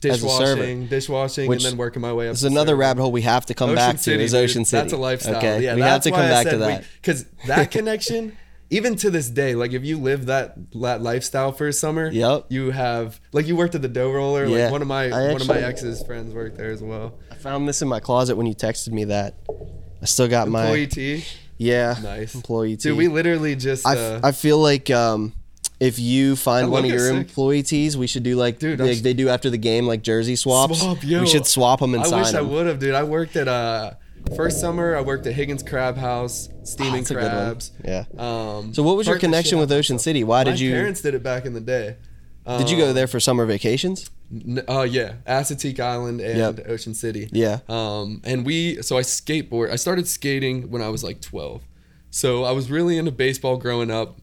server. 0.02 0.14
dishwashing, 0.14 0.88
dishwashing, 0.88 1.48
Which 1.50 1.64
and 1.64 1.72
then 1.74 1.78
working 1.78 2.02
my 2.02 2.14
way 2.14 2.28
up. 2.28 2.34
It's 2.34 2.42
to 2.42 2.48
another 2.48 2.72
serving. 2.72 2.80
rabbit 2.80 3.02
hole 3.02 3.12
we 3.12 3.22
have 3.24 3.46
to 3.48 3.54
come 3.54 3.70
Ocean 3.70 3.76
back 3.78 3.96
to. 3.98 4.04
City, 4.04 4.24
is 4.24 4.32
dude. 4.32 4.44
Ocean 4.44 4.66
City. 4.66 4.82
That's 4.82 4.94
a 4.94 4.98
lifestyle. 4.98 5.38
Okay, 5.38 5.64
Yeah, 5.64 5.76
we 5.76 5.82
have 5.82 6.04
to 6.04 6.12
come 6.12 6.20
back 6.20 6.48
to 6.50 6.58
that. 6.58 6.84
Because 7.02 7.26
that 7.48 7.72
connection, 7.72 8.38
even 8.70 8.96
to 8.98 9.10
this 9.10 9.30
day, 9.30 9.56
like 9.56 9.72
if 9.72 9.84
you 9.86 9.98
live 9.98 10.26
that, 10.28 10.56
that 10.74 11.02
lifestyle 11.02 11.52
for 11.54 11.68
a 11.68 11.74
summer, 11.74 12.10
Yep. 12.12 12.48
you 12.50 12.72
have 12.72 13.20
like 13.32 13.48
you 13.48 13.56
worked 13.56 13.76
at 13.76 13.82
the 13.82 13.88
dough 13.88 14.12
roller. 14.12 14.46
Yeah. 14.46 14.64
Like 14.66 14.72
one 14.74 14.82
of 14.82 14.88
my 14.88 15.06
I 15.06 15.32
one 15.32 15.42
of 15.42 15.48
my 15.48 15.60
ex's 15.60 16.04
friends 16.04 16.34
worked 16.34 16.58
there 16.58 16.72
as 16.72 16.84
well. 16.84 17.18
I 17.32 17.36
found 17.36 17.68
this 17.68 17.82
in 17.82 17.88
my 17.88 18.00
closet 18.02 18.36
when 18.36 18.46
you 18.48 18.54
texted 18.56 18.92
me 18.92 19.06
that. 19.06 19.36
I 20.02 20.06
still 20.06 20.28
got 20.28 20.48
my 20.48 20.64
Employee 20.66 20.88
T, 20.88 21.24
yeah 21.58 21.96
nice. 22.02 22.36
employee 22.36 22.78
tee. 22.78 22.90
Dude, 22.90 22.98
we 22.98 23.08
literally 23.08 23.56
just. 23.56 23.86
I, 23.88 23.96
Uh, 23.98 24.20
I 24.24 24.32
feel 24.32 24.58
like 24.60 24.90
um, 24.90 25.34
if 25.80 26.00
you 26.00 26.36
find 26.36 26.72
one 26.72 26.86
of 26.86 26.90
your 26.92 27.00
sick. 27.10 27.16
employee 27.18 27.64
tees, 27.64 27.98
we 27.98 28.08
should 28.08 28.24
do 28.24 28.36
like 28.36 28.60
Dude, 28.60 28.80
like 28.80 29.00
they 29.00 29.14
do 29.14 29.30
after 29.30 29.50
the 29.50 29.58
game, 29.58 29.86
like 29.86 30.02
jersey 30.02 30.36
swaps. 30.36 30.80
Swap, 30.80 31.04
yo. 31.04 31.22
we 31.22 31.28
should 31.28 31.46
swap 31.46 31.80
them 31.80 31.94
and 31.94 32.04
I 32.04 32.08
sign 32.08 32.20
wish 32.24 32.34
I 32.34 32.42
would 32.42 32.68
have, 32.68 32.80
dude. 32.80 32.96
I 32.96 33.04
worked 33.04 33.36
at 33.36 33.48
uh 33.48 33.94
first 34.36 34.60
summer. 34.60 34.96
I 34.96 35.02
worked 35.02 35.26
at 35.28 35.34
Higgins 35.34 35.64
Crab 35.64 35.98
House, 35.98 36.50
steaming 36.64 37.04
That's 37.04 37.12
a 37.12 37.14
good 37.16 37.24
one. 37.24 37.32
crabs. 37.32 37.72
Yeah. 37.86 38.06
Um, 38.18 38.74
So 38.74 38.84
what 38.84 38.98
was 38.98 39.08
your 39.08 39.20
connection 39.20 39.58
with 39.60 39.72
Ocean. 39.72 40.00
City? 40.00 40.24
Why 40.24 40.44
did 40.44 40.60
you 40.60 40.72
My 40.72 40.78
parents 40.78 41.02
did 41.02 41.14
it 41.16 41.24
back 41.24 41.46
in 41.46 41.54
the 41.54 41.62
day. 41.62 41.96
Did 42.58 42.70
you 42.70 42.78
go 42.78 42.90
Um, 42.90 42.96
there 42.96 43.08
for 43.08 43.20
summer 43.20 43.46
vacations? 43.46 44.10
N- 44.32 44.64
Oh 44.68 44.84
yeah, 44.84 45.14
Assateague 45.28 45.80
Island 45.80 46.22
and 46.22 46.38
Yep. 46.58 46.70
Ocean 46.70 46.94
City. 46.94 47.30
Yeah. 47.32 47.60
Um, 47.68 48.22
and 48.24 48.46
we 48.46 48.82
so 48.82 48.98
I 48.98 49.02
skateboard. 49.02 49.72
I 49.72 49.76
started 49.76 50.08
skating 50.08 50.70
when 50.70 50.82
I 50.82 50.90
was 50.90 51.04
like 51.04 51.20
12. 51.22 51.62
So 52.10 52.44
I 52.46 52.52
was 52.52 52.70
really 52.72 52.98
into 52.98 53.12
baseball 53.12 53.58
growing 53.58 53.92
up. 53.92 54.18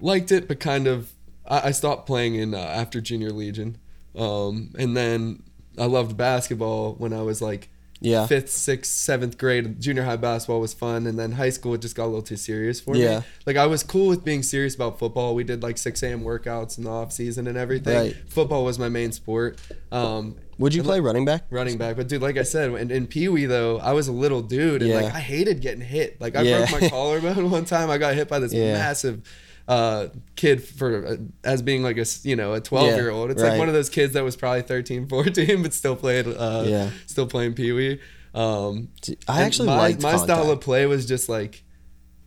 Liked 0.00 0.30
it, 0.32 0.46
but 0.48 0.60
kind 0.60 0.86
of 0.86 1.12
I, 1.46 1.68
I 1.68 1.70
stopped 1.72 2.06
playing 2.06 2.34
in 2.34 2.54
uh, 2.54 2.58
after 2.58 3.00
junior 3.00 3.30
legion. 3.30 3.78
Um, 4.16 4.70
and 4.78 4.96
then 4.96 5.42
I 5.78 5.84
loved 5.86 6.16
basketball 6.16 6.94
when 6.94 7.12
I 7.12 7.22
was 7.22 7.40
like 7.42 7.68
Yeah. 8.00 8.26
fifth, 8.26 8.50
sixth, 8.50 8.92
seventh 8.92 9.38
grade. 9.38 9.80
Junior 9.80 10.04
high 10.04 10.16
basketball 10.16 10.60
was 10.60 10.72
fun, 10.72 11.06
and 11.06 11.18
then 11.18 11.32
high 11.32 11.50
school 11.50 11.74
it 11.74 11.80
just 11.80 11.96
got 11.96 12.04
a 12.04 12.06
little 12.06 12.22
too 12.22 12.36
serious 12.36 12.80
for 12.80 12.94
Yeah. 12.94 13.18
me. 13.20 13.24
Like 13.46 13.56
I 13.56 13.66
was 13.66 13.82
cool 13.82 14.06
with 14.08 14.24
being 14.24 14.42
serious 14.42 14.74
about 14.74 14.98
football. 14.98 15.34
We 15.34 15.42
did 15.44 15.62
like 15.62 15.78
6 15.78 16.02
a.m. 16.02 16.22
workouts 16.22 16.78
in 16.78 16.84
the 16.84 16.90
off 16.90 17.10
season 17.12 17.46
and 17.48 17.58
everything. 17.58 17.96
Right. 17.96 18.16
Football 18.28 18.64
was 18.64 18.78
my 18.78 18.88
main 18.88 19.10
sport. 19.12 19.58
Um, 19.90 20.36
Would 20.58 20.74
you 20.74 20.82
play 20.82 21.00
running 21.00 21.24
back? 21.24 21.44
running 21.50 21.76
back. 21.78 21.96
But 21.96 22.08
dude, 22.08 22.22
like 22.22 22.36
I 22.36 22.42
said, 22.42 22.70
in, 22.72 22.90
in 22.90 23.06
Pee 23.06 23.28
Wee 23.28 23.46
though, 23.46 23.78
I 23.78 23.92
was 23.92 24.06
a 24.08 24.12
little 24.12 24.42
dude, 24.42 24.82
and 24.82 24.90
Yeah. 24.90 25.00
like 25.02 25.14
I 25.14 25.20
hated 25.20 25.60
getting 25.60 25.80
hit. 25.80 26.20
Like 26.20 26.36
I 26.36 26.42
Yeah. 26.42 26.66
broke 26.68 26.82
my 26.82 26.88
collarbone 26.90 27.50
one 27.50 27.64
time. 27.64 27.90
I 27.90 27.98
got 27.98 28.14
hit 28.14 28.28
by 28.28 28.38
this 28.38 28.52
massive 28.52 29.22
uh, 29.68 30.08
kid 30.34 30.64
for 30.64 31.06
uh, 31.06 31.16
as 31.44 31.62
being 31.62 31.82
like 31.82 31.98
a 31.98 32.06
you 32.22 32.34
know 32.34 32.54
a 32.54 32.60
12 32.60 32.96
year 32.96 33.10
old. 33.10 33.30
It's 33.30 33.40
right. 33.42 33.50
like 33.50 33.58
one 33.58 33.68
of 33.68 33.74
those 33.74 33.90
kids 33.90 34.14
that 34.14 34.24
was 34.24 34.34
probably 34.34 34.62
13, 34.62 35.06
14, 35.08 35.62
but 35.62 35.72
still 35.74 35.94
played 35.94 36.26
uh, 36.26 36.64
Yeah. 36.66 36.90
still 37.06 37.26
playing 37.26 37.52
Pee 37.54 37.72
Wee. 37.72 38.00
Um, 38.34 38.88
I 39.28 39.42
actually 39.42 39.66
my, 39.68 39.96
my 40.00 40.16
style 40.16 40.50
of 40.50 40.60
play 40.60 40.86
was 40.86 41.06
just 41.06 41.28
like 41.28 41.64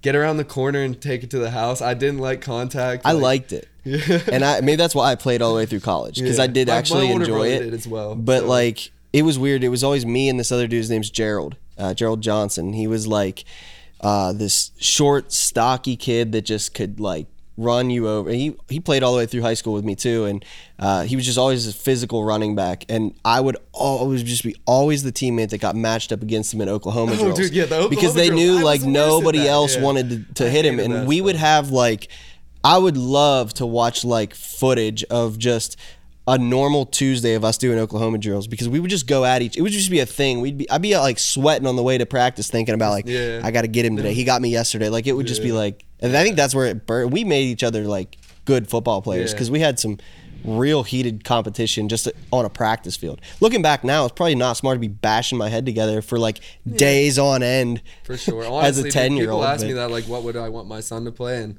get 0.01 0.15
around 0.15 0.37
the 0.37 0.43
corner 0.45 0.81
and 0.83 0.99
take 1.01 1.23
it 1.23 1.31
to 1.31 1.39
the 1.39 1.51
house. 1.51 1.81
I 1.81 1.93
didn't 1.95 2.19
like 2.19 2.41
contact. 2.41 3.05
I 3.05 3.11
like- 3.13 3.21
liked 3.23 3.53
it. 3.53 3.67
Yeah. 3.83 4.19
And 4.31 4.45
I 4.45 4.61
maybe 4.61 4.75
that's 4.75 4.93
why 4.93 5.11
I 5.11 5.15
played 5.15 5.41
all 5.41 5.53
the 5.53 5.57
way 5.57 5.65
through 5.65 5.79
college 5.79 6.19
because 6.19 6.37
I 6.37 6.45
did 6.45 6.67
My- 6.67 6.73
my 6.75 6.77
actually 6.77 7.11
older 7.11 7.23
enjoy 7.23 7.49
brother 7.57 7.65
it. 7.65 7.73
as 7.73 7.87
well. 7.87 8.13
But 8.13 8.41
so- 8.41 8.47
like 8.47 8.91
it 9.11 9.23
was 9.23 9.39
weird. 9.39 9.63
It 9.63 9.69
was 9.69 9.83
always 9.83 10.05
me 10.05 10.29
and 10.29 10.39
this 10.39 10.51
other 10.51 10.67
dude's 10.67 10.89
name's 10.91 11.09
Gerald, 11.09 11.55
uh, 11.79 11.95
Gerald 11.95 12.21
Johnson. 12.21 12.73
He 12.73 12.85
was 12.85 13.07
like 13.07 13.43
uh, 14.01 14.33
this 14.33 14.71
short, 14.77 15.31
stocky 15.31 15.95
kid 15.95 16.31
that 16.33 16.41
just 16.41 16.73
could 16.73 16.99
like 16.99 17.27
run 17.57 17.89
you 17.89 18.07
over. 18.07 18.31
He 18.31 18.55
he 18.69 18.79
played 18.79 19.03
all 19.03 19.11
the 19.11 19.19
way 19.19 19.25
through 19.27 19.41
high 19.41 19.53
school 19.53 19.73
with 19.73 19.85
me 19.85 19.95
too, 19.95 20.25
and 20.25 20.43
uh, 20.79 21.03
he 21.03 21.15
was 21.15 21.25
just 21.25 21.37
always 21.37 21.67
a 21.67 21.73
physical 21.73 22.23
running 22.23 22.55
back. 22.55 22.85
And 22.89 23.13
I 23.23 23.39
would 23.39 23.57
always 23.71 24.23
just 24.23 24.43
be 24.43 24.55
always 24.65 25.03
the 25.03 25.11
teammate 25.11 25.49
that 25.49 25.59
got 25.59 25.75
matched 25.75 26.11
up 26.11 26.21
against 26.21 26.53
him 26.53 26.61
in 26.61 26.69
Oklahoma 26.69 27.13
Oh, 27.13 27.23
drills. 27.23 27.39
dude, 27.39 27.53
yeah, 27.53 27.65
the 27.65 27.75
Oklahoma 27.75 27.89
because 27.89 28.15
they 28.15 28.29
drills. 28.29 28.41
Knew 28.41 28.63
like 28.63 28.81
the 28.81 28.87
worst 28.87 28.97
at 28.97 29.07
nobody 29.09 29.47
else 29.47 29.75
yeah. 29.75 29.83
wanted 29.83 30.09
to, 30.09 30.43
to 30.43 30.49
hit 30.49 30.65
him, 30.65 30.79
and 30.79 31.07
we 31.07 31.21
would 31.21 31.35
have 31.35 31.69
like 31.69 32.07
I 32.63 32.77
would 32.77 32.97
love 32.97 33.53
to 33.55 33.65
watch 33.65 34.03
like 34.03 34.33
footage 34.33 35.03
of 35.05 35.37
just 35.37 35.77
a 36.27 36.37
normal 36.37 36.85
Tuesday 36.85 37.33
of 37.33 37.43
us 37.43 37.57
doing 37.57 37.79
Oklahoma 37.79 38.17
drills 38.19 38.47
because 38.47 38.69
we 38.69 38.79
would 38.79 38.89
just 38.91 39.07
go 39.07 39.25
at 39.25 39.41
each. 39.41 39.57
It 39.57 39.61
would 39.61 39.71
just 39.71 39.89
be 39.89 39.99
a 39.99 40.05
thing. 40.05 40.39
We'd 40.41 40.57
be 40.59 40.69
I'd 40.69 40.81
be 40.81 40.95
like 40.97 41.17
sweating 41.19 41.67
on 41.67 41.75
the 41.75 41.83
way 41.83 41.97
to 41.97 42.05
practice, 42.05 42.49
thinking 42.49 42.75
about 42.75 42.91
like 42.91 43.05
Yeah. 43.07 43.41
I 43.43 43.51
got 43.51 43.61
to 43.63 43.67
get 43.67 43.85
him 43.85 43.97
today. 43.97 44.13
He 44.13 44.23
got 44.23 44.41
me 44.41 44.49
yesterday. 44.49 44.89
Like 44.89 45.07
it 45.07 45.13
would 45.13 45.27
just 45.27 45.41
be 45.41 45.51
like, 45.51 45.83
and 45.99 46.15
I 46.15 46.23
think 46.23 46.35
that's 46.35 46.53
where 46.53 46.67
it 46.67 46.85
burned. 46.85 47.11
We 47.11 47.23
made 47.23 47.43
each 47.45 47.63
other 47.63 47.83
like 47.83 48.17
good 48.45 48.69
football 48.69 49.01
players 49.01 49.31
Yeah. 49.31 49.35
because 49.35 49.49
we 49.51 49.59
had 49.61 49.79
some 49.79 49.97
real 50.43 50.81
heated 50.83 51.23
competition 51.23 51.87
just 51.87 52.07
on 52.31 52.45
a 52.45 52.49
practice 52.49 52.95
field. 52.95 53.21
Looking 53.41 53.61
back 53.61 53.83
now, 53.83 54.05
it's 54.05 54.13
probably 54.13 54.33
not 54.35 54.57
smart 54.57 54.75
to 54.75 54.79
be 54.79 54.87
bashing 54.87 55.37
my 55.37 55.49
head 55.49 55.65
together 55.65 56.01
for 56.01 56.17
like 56.19 56.39
days 56.67 57.19
on 57.19 57.43
end. 57.43 57.81
for 58.03 58.17
sure. 58.17 58.41
As 58.43 58.47
a 58.47 58.51
Honestly, 58.51 58.91
10 58.91 59.17
year 59.17 59.29
old. 59.31 59.41
people 59.41 59.51
ask 59.53 59.65
me 59.65 59.73
that 59.73 59.91
like, 59.91 60.05
what 60.05 60.23
would 60.23 60.35
I 60.37 60.49
want 60.49 60.67
my 60.67 60.79
son 60.81 61.05
to 61.05 61.11
play? 61.11 61.41
And 61.43 61.57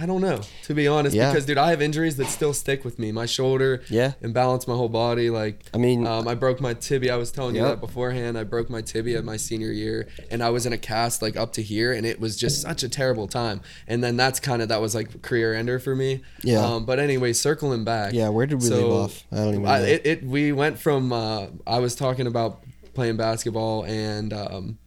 I 0.00 0.06
don't 0.06 0.22
know, 0.22 0.40
to 0.64 0.72
be 0.74 0.88
honest, 0.88 1.14
Yeah. 1.14 1.30
because 1.30 1.44
dude, 1.44 1.58
I 1.58 1.68
have 1.70 1.82
injuries 1.82 2.16
that 2.16 2.28
still 2.28 2.54
stick 2.54 2.84
with 2.86 2.98
me. 2.98 3.12
My 3.12 3.26
shoulder, 3.26 3.82
Yeah. 3.90 4.12
imbalance 4.22 4.66
my 4.66 4.74
whole 4.74 4.88
body. 4.88 5.28
Like, 5.28 5.62
I 5.74 5.78
mean- 5.78 6.06
um, 6.06 6.26
I 6.26 6.34
broke 6.34 6.58
my 6.60 6.72
tibia. 6.72 7.12
I 7.12 7.16
was 7.16 7.30
telling 7.30 7.54
you 7.54 7.62
that 7.62 7.80
beforehand. 7.80 8.38
I 8.38 8.44
broke 8.44 8.70
my 8.70 8.80
tibia 8.80 9.20
my 9.22 9.36
senior 9.36 9.72
year, 9.72 10.08
and 10.30 10.42
I 10.42 10.48
was 10.48 10.64
in 10.64 10.72
a 10.72 10.78
cast 10.78 11.20
like 11.20 11.36
up 11.36 11.52
to 11.54 11.62
here, 11.62 11.92
and 11.92 12.06
it 12.06 12.18
was 12.18 12.36
just 12.36 12.62
such 12.62 12.82
a 12.82 12.88
terrible 12.88 13.28
time. 13.28 13.60
And 13.86 14.02
then 14.02 14.16
that's 14.16 14.40
kind 14.40 14.62
of 14.62 14.68
that 14.68 14.80
was 14.80 14.94
like 14.94 15.20
career 15.20 15.54
ender 15.54 15.78
for 15.78 15.94
me. 15.94 16.22
Yeah. 16.42 16.64
Um, 16.64 16.86
but 16.86 16.98
anyway, 16.98 17.34
circling 17.34 17.84
back. 17.84 18.14
Yeah, 18.14 18.30
where 18.30 18.46
did 18.46 18.62
we 18.62 18.70
leave 18.70 18.84
off? 18.86 19.24
I 19.30 19.36
don't 19.36 19.54
even 19.54 19.66
I- 19.66 19.78
know. 19.80 19.84
it, 19.84 20.02
it 20.06 20.22
we 20.24 20.52
went 20.52 20.78
from 20.78 21.12
uh, 21.12 21.46
I 21.66 21.78
was 21.78 21.94
talking 21.94 22.26
about 22.26 22.62
playing 22.94 23.16
basketball 23.18 23.84
and 23.84 24.32
um, 24.32 24.78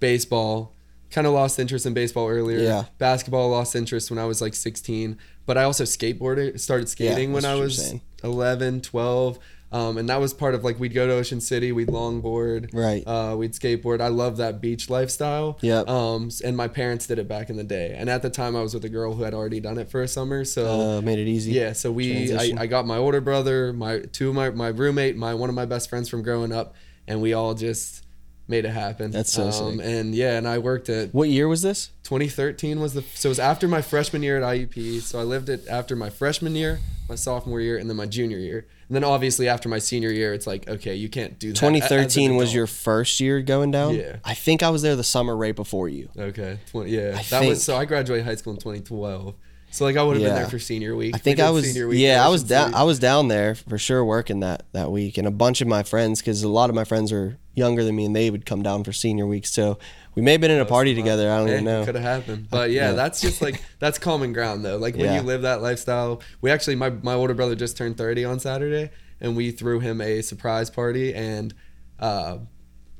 baseball. 0.00 0.72
Kind 1.10 1.26
of 1.26 1.32
lost 1.32 1.58
interest 1.58 1.86
in 1.86 1.94
baseball 1.94 2.28
earlier. 2.28 2.58
Yeah. 2.58 2.84
Basketball 2.98 3.48
lost 3.50 3.74
interest 3.76 4.10
when 4.10 4.18
I 4.18 4.24
was 4.24 4.40
like 4.40 4.54
16, 4.54 5.16
but 5.46 5.56
I 5.56 5.62
also 5.64 5.84
skateboarded, 5.84 6.58
started 6.60 6.88
skating 6.88 7.32
when 7.32 7.44
I 7.44 7.54
was 7.54 7.94
11, 8.24 8.80
12. 8.82 9.38
Um, 9.72 9.98
and 9.98 10.08
that 10.08 10.20
was 10.20 10.32
part 10.32 10.54
of 10.54 10.62
like 10.62 10.78
we'd 10.78 10.94
go 10.94 11.08
to 11.08 11.12
Ocean 11.12 11.40
City, 11.40 11.72
we'd 11.72 11.88
longboard, 11.88 12.70
Right. 12.72 13.02
Uh, 13.06 13.34
we'd 13.36 13.52
skateboard. 13.52 14.00
I 14.00 14.08
love 14.08 14.36
that 14.36 14.60
beach 14.60 14.88
lifestyle. 14.88 15.58
Yep. 15.60 15.88
Um, 15.88 16.30
and 16.44 16.56
my 16.56 16.68
parents 16.68 17.06
did 17.08 17.18
it 17.18 17.26
back 17.26 17.50
in 17.50 17.56
the 17.56 17.64
day, 17.64 17.92
and 17.98 18.08
at 18.08 18.22
the 18.22 18.30
time 18.30 18.54
I 18.54 18.62
was 18.62 18.74
with 18.74 18.84
a 18.84 18.88
girl 18.88 19.14
who 19.14 19.24
had 19.24 19.34
already 19.34 19.58
done 19.58 19.76
it 19.76 19.90
for 19.90 20.02
a 20.02 20.08
summer, 20.08 20.44
so 20.44 20.66
Uh, 20.98 21.00
made 21.02 21.18
it 21.18 21.26
easy. 21.26 21.50
yeah, 21.52 21.72
so 21.72 21.90
we 21.90 22.32
I, 22.32 22.52
I 22.58 22.66
got 22.66 22.86
my 22.86 22.96
older 22.96 23.20
brother, 23.20 23.72
my 23.72 24.00
two 24.12 24.28
of 24.28 24.34
my 24.36 24.50
my 24.50 24.68
roommate, 24.68 25.16
my 25.16 25.34
one 25.34 25.48
of 25.48 25.56
my 25.56 25.66
best 25.66 25.90
friends 25.90 26.08
from 26.08 26.22
growing 26.22 26.52
up, 26.52 26.74
and 27.08 27.20
we 27.20 27.32
all 27.32 27.52
just 27.54 28.04
made 28.48 28.64
it 28.64 28.70
happen. 28.70 29.10
That's 29.10 29.32
so 29.32 29.44
um, 29.46 29.76
sick. 29.78 29.86
And 29.86 30.14
yeah, 30.14 30.36
and 30.38 30.46
I 30.46 30.58
worked 30.58 30.88
at 30.88 31.12
What 31.14 31.28
year 31.28 31.48
was 31.48 31.62
this? 31.62 31.90
2013 32.04 32.80
was 32.80 32.94
the 32.94 33.02
so 33.14 33.28
it 33.28 33.30
was 33.30 33.38
after 33.40 33.66
my 33.68 33.82
freshman 33.82 34.22
year 34.22 34.36
at 34.36 34.42
IUP. 34.42 35.00
So 35.02 35.18
I 35.18 35.22
lived 35.24 35.48
it 35.48 35.66
after 35.68 35.96
my 35.96 36.10
freshman 36.10 36.54
year, 36.54 36.78
my 37.08 37.14
sophomore 37.16 37.60
year, 37.60 37.76
and 37.78 37.88
then 37.90 37.96
my 37.96 38.06
junior 38.06 38.38
year. 38.38 38.66
And 38.88 38.94
then 38.94 39.02
obviously 39.02 39.48
after 39.48 39.68
my 39.68 39.80
senior 39.80 40.10
year, 40.12 40.32
it's 40.32 40.46
like 40.46 40.68
okay, 40.68 40.94
you 40.94 41.08
can't 41.08 41.38
do 41.40 41.52
that. 41.52 41.60
a- 41.62 41.66
as 41.66 41.72
an 41.72 41.80
2013 41.80 42.36
was 42.36 42.54
your 42.54 42.68
first 42.68 43.18
year 43.18 43.40
going 43.42 43.72
down. 43.72 43.94
Yeah. 43.96 44.16
I 44.24 44.34
think 44.34 44.62
I 44.62 44.70
was 44.70 44.82
there 44.82 44.94
the 44.94 45.02
summer 45.04 45.36
right 45.36 45.56
before 45.56 45.88
you. 45.88 46.08
okay. 46.16 46.60
20, 46.70 46.90
yeah, 46.90 47.08
I 47.08 47.10
that 47.14 47.24
think- 47.24 47.48
was 47.50 47.64
so 47.64 47.76
I 47.76 47.84
graduated 47.84 48.24
high 48.26 48.36
school 48.36 48.52
in 48.52 48.58
2012. 48.60 49.34
So 49.76 49.84
like 49.84 49.96
I 49.96 50.02
would 50.02 50.16
have 50.16 50.22
Yeah. 50.22 50.28
been 50.30 50.36
there 50.42 50.48
for 50.50 50.58
senior 50.58 50.96
week. 50.96 51.14
I 51.14 51.18
think 51.18 51.38
I 51.38 51.50
was 51.50 51.66
senior 51.66 51.86
week 51.88 52.00
yeah 52.00 52.24
I 52.24 52.28
was 52.28 52.42
down 52.42 52.68
City. 52.68 52.76
I 52.76 52.82
was 52.84 52.98
down 52.98 53.28
there 53.28 53.54
for 53.54 53.76
sure 53.78 54.04
working 54.04 54.40
that 54.40 54.64
that 54.72 54.90
week 54.90 55.18
and 55.18 55.26
a 55.26 55.30
bunch 55.30 55.60
of 55.60 55.68
my 55.68 55.82
friends 55.82 56.20
because 56.20 56.42
a 56.42 56.48
lot 56.48 56.70
of 56.70 56.74
my 56.76 56.84
friends 56.84 57.12
are 57.12 57.38
younger 57.54 57.84
than 57.84 57.94
me 57.94 58.04
and 58.06 58.16
they 58.16 58.30
would 58.30 58.44
come 58.46 58.62
down 58.62 58.84
for 58.84 58.92
senior 58.92 59.26
week 59.26 59.46
so 59.46 59.78
we 60.14 60.22
may 60.22 60.32
have 60.32 60.40
been 60.40 60.50
in 60.50 60.60
a 60.60 60.64
party 60.66 60.94
together 60.94 61.30
I 61.30 61.38
don't 61.38 61.48
even 61.50 61.64
know 61.64 61.84
Could 61.84 61.94
have 61.94 62.04
happened, 62.04 62.48
but 62.50 62.70
yeah, 62.70 62.88
Yeah. 62.90 62.92
that's 62.92 63.20
just 63.20 63.42
like 63.42 63.62
that's 63.78 63.98
common 63.98 64.32
ground 64.32 64.64
though. 64.64 64.78
Like 64.78 64.94
when 64.96 65.04
Yeah. 65.06 65.16
you 65.16 65.22
live 65.22 65.42
that 65.42 65.60
lifestyle. 65.62 66.22
We 66.40 66.50
actually, 66.50 66.76
my 66.76 66.90
my 66.90 67.12
older 67.14 67.34
brother 67.34 67.54
just 67.54 67.76
turned 67.76 67.98
thirty 67.98 68.24
on 68.24 68.40
Saturday, 68.40 68.90
and 69.20 69.36
we 69.36 69.50
threw 69.50 69.80
him 69.80 70.00
a 70.00 70.22
surprise 70.22 70.70
party. 70.70 71.12
And 71.14 71.52
uh, 72.00 72.38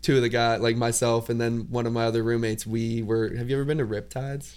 two 0.03 0.17
of 0.17 0.23
the 0.23 0.29
guys, 0.29 0.61
like 0.61 0.77
myself 0.77 1.29
and 1.31 1.41
then 1.41 1.69
one 1.71 1.87
of 1.87 1.93
my 1.93 2.05
other 2.05 2.23
roommates 2.23 2.67
we 2.67 3.03
were 3.03 3.35
have 3.35 3.49
you 3.49 3.57
ever 3.57 3.65
been 3.65 3.79
to 3.79 3.87
riptides 3.87 4.55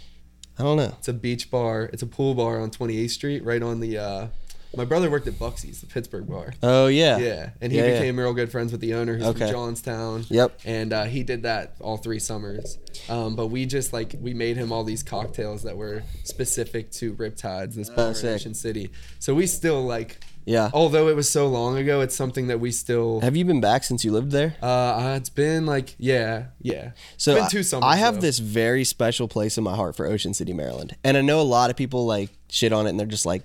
I 0.60 0.64
don't 0.64 0.78
know. 0.78 0.94
it's 0.98 1.08
a 1.08 1.14
beach 1.14 1.50
bar 1.50 1.90
it's 1.94 2.04
a 2.04 2.08
pool 2.08 2.36
bar 2.36 2.60
on 2.60 2.70
28th 2.70 3.10
street 3.12 3.44
right 3.44 3.62
on 3.64 3.80
the 3.80 3.98
uh 3.98 4.28
my 4.76 4.86
brother 4.86 5.10
worked 5.10 5.26
at 5.26 5.40
buxy's 5.40 5.82
the 5.82 5.88
pittsburgh 5.88 6.28
bar 6.28 6.54
Oh 6.62 6.86
yeah. 6.88 7.18
yeah 7.18 7.50
and 7.62 7.72
he 7.72 7.78
Yeah, 7.80 7.86
yeah. 7.88 7.94
became 7.94 8.20
real 8.20 8.34
good 8.34 8.52
friends 8.52 8.72
with 8.72 8.82
the 8.82 8.94
owner 8.94 9.16
who's 9.18 9.26
Okay. 9.28 9.40
from 9.46 9.52
johnstown 9.52 10.26
Yep. 10.30 10.60
and 10.66 10.94
uh, 10.94 11.04
he 11.06 11.24
did 11.24 11.44
that 11.44 11.76
all 11.82 11.98
three 11.98 12.20
summers 12.20 12.78
um, 13.10 13.36
but 13.36 13.48
we 13.48 13.66
just 13.66 13.94
like 13.94 14.16
we 14.22 14.34
made 14.36 14.58
him 14.58 14.72
all 14.72 14.84
these 14.84 15.02
cocktails 15.02 15.64
that 15.64 15.76
were 15.78 16.04
specific 16.24 16.92
to 16.92 17.14
riptides 17.16 17.74
this 17.76 17.90
in 17.90 18.00
ocean 18.00 18.54
city 18.54 18.92
so 19.18 19.34
we 19.34 19.48
still 19.48 19.84
like 19.86 20.20
Yeah. 20.50 20.70
although 20.74 21.08
it 21.10 21.16
was 21.16 21.30
so 21.30 21.48
long 21.48 21.78
ago 21.78 22.02
it's 22.02 22.16
something 22.16 22.48
that 22.48 22.60
we 22.60 22.72
still 22.72 23.20
Have 23.22 23.36
you 23.38 23.46
been 23.46 23.62
back 23.62 23.84
since 23.84 24.04
you 24.04 24.12
lived 24.12 24.32
there? 24.32 24.56
uh, 24.64 25.14
it's 25.20 25.30
been 25.30 25.66
like 25.66 25.96
yeah, 26.00 26.48
yeah. 26.62 26.92
So 27.18 27.36
been 27.36 27.44
I- 27.44 27.48
two 27.50 27.64
summers, 27.64 27.86
I 27.88 27.98
have 27.98 28.16
though. 28.16 28.22
this 28.22 28.40
very 28.40 28.84
special 28.84 29.28
place 29.28 29.58
in 29.60 29.64
my 29.64 29.76
heart 29.76 29.96
for 29.96 30.06
Ocean 30.08 30.34
City, 30.34 30.54
Maryland, 30.54 30.96
and 31.04 31.16
I 31.18 31.22
know 31.22 31.40
a 31.40 31.50
lot 31.58 31.70
of 31.70 31.76
people 31.76 32.06
like 32.06 32.30
shit 32.50 32.74
on 32.74 32.88
it, 32.88 32.90
and 32.92 33.00
they're 33.00 33.06
just 33.18 33.26
like 33.28 33.44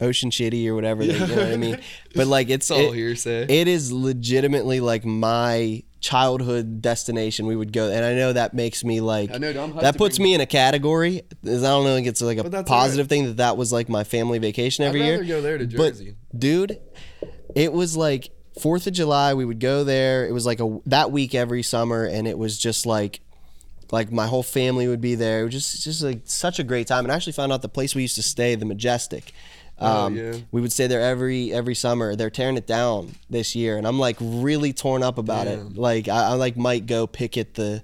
Ocean 0.00 0.28
Shitty 0.30 0.66
or 0.68 0.74
whatever. 0.74 1.06
They, 1.06 1.14
you 1.18 1.26
know 1.26 1.36
what 1.36 1.52
I 1.52 1.56
mean? 1.56 1.78
But 2.14 2.26
like 2.26 2.50
it's 2.50 2.70
It's 2.70 2.78
all 2.78 2.92
it- 2.92 2.96
hearsay. 2.96 3.46
it 3.48 3.66
is 3.68 3.90
legitimately 3.92 4.80
like 4.80 5.04
my 5.06 5.82
childhood 6.06 6.80
destination. 6.80 7.46
We 7.46 7.56
would 7.56 7.72
go, 7.72 7.90
and 7.90 8.04
I 8.04 8.14
know 8.14 8.32
that 8.32 8.54
makes 8.54 8.84
me 8.84 9.00
like 9.00 9.32
I 9.34 9.38
know, 9.38 9.52
that 9.52 9.92
to 9.92 9.98
puts 9.98 10.18
bring- 10.18 10.24
me 10.24 10.34
in 10.34 10.40
a 10.40 10.46
category. 10.46 11.22
is 11.42 11.64
I 11.64 11.68
don't 11.68 11.84
know, 11.84 11.94
like 11.94 12.06
it's 12.06 12.22
like 12.22 12.38
a 12.38 12.62
positive 12.62 13.08
thing 13.08 13.24
that 13.24 13.36
that 13.38 13.56
was 13.56 13.72
like 13.72 13.88
my 13.88 14.04
family 14.04 14.38
vacation 14.38 14.84
every 14.84 15.00
rather 15.00 15.24
year. 15.24 15.24
go 15.24 15.42
there 15.42 15.58
to 15.58 15.66
But 15.66 16.00
dude, 16.38 16.78
it 17.56 17.72
was 17.72 17.96
like 17.96 18.30
Fourth 18.60 18.86
of 18.86 18.92
July. 18.92 19.34
We 19.34 19.44
would 19.44 19.58
go 19.58 19.82
there. 19.82 20.26
It 20.28 20.32
was 20.32 20.46
like 20.46 20.60
a 20.60 20.78
that 20.86 21.10
week 21.10 21.34
every 21.34 21.64
summer, 21.64 22.04
and 22.04 22.28
it 22.28 22.38
was 22.38 22.56
just 22.56 22.86
like 22.86 23.20
like 23.90 24.12
my 24.12 24.28
whole 24.28 24.44
family 24.44 24.86
would 24.86 25.00
be 25.00 25.16
there. 25.16 25.40
It 25.40 25.44
was 25.46 25.54
just 25.54 25.82
just 25.82 26.02
like 26.04 26.20
such 26.24 26.60
a 26.60 26.64
great 26.64 26.86
time. 26.86 27.04
And 27.04 27.10
I 27.12 27.16
actually 27.16 27.32
found 27.32 27.52
out 27.52 27.62
the 27.62 27.68
place 27.68 27.96
we 27.96 28.02
used 28.02 28.16
to 28.16 28.22
stay, 28.22 28.54
the 28.54 28.64
Majestic. 28.64 29.32
Oh, 29.78 30.06
Um, 30.06 30.16
yeah. 30.16 30.32
We 30.52 30.60
would 30.62 30.72
stay 30.72 30.86
there 30.86 31.02
every 31.02 31.52
every 31.52 31.74
summer. 31.74 32.16
They're 32.16 32.30
tearing 32.30 32.56
it 32.56 32.66
down 32.66 33.14
this 33.28 33.54
year, 33.54 33.76
and 33.76 33.86
I'm 33.86 33.98
like 33.98 34.16
really 34.20 34.72
torn 34.72 35.02
up 35.02 35.18
about 35.18 35.44
Damn. 35.44 35.66
it. 35.68 35.76
Like 35.76 36.08
I, 36.08 36.28
I 36.30 36.32
like 36.32 36.56
might 36.56 36.86
go 36.86 37.06
picket 37.06 37.54
the, 37.54 37.82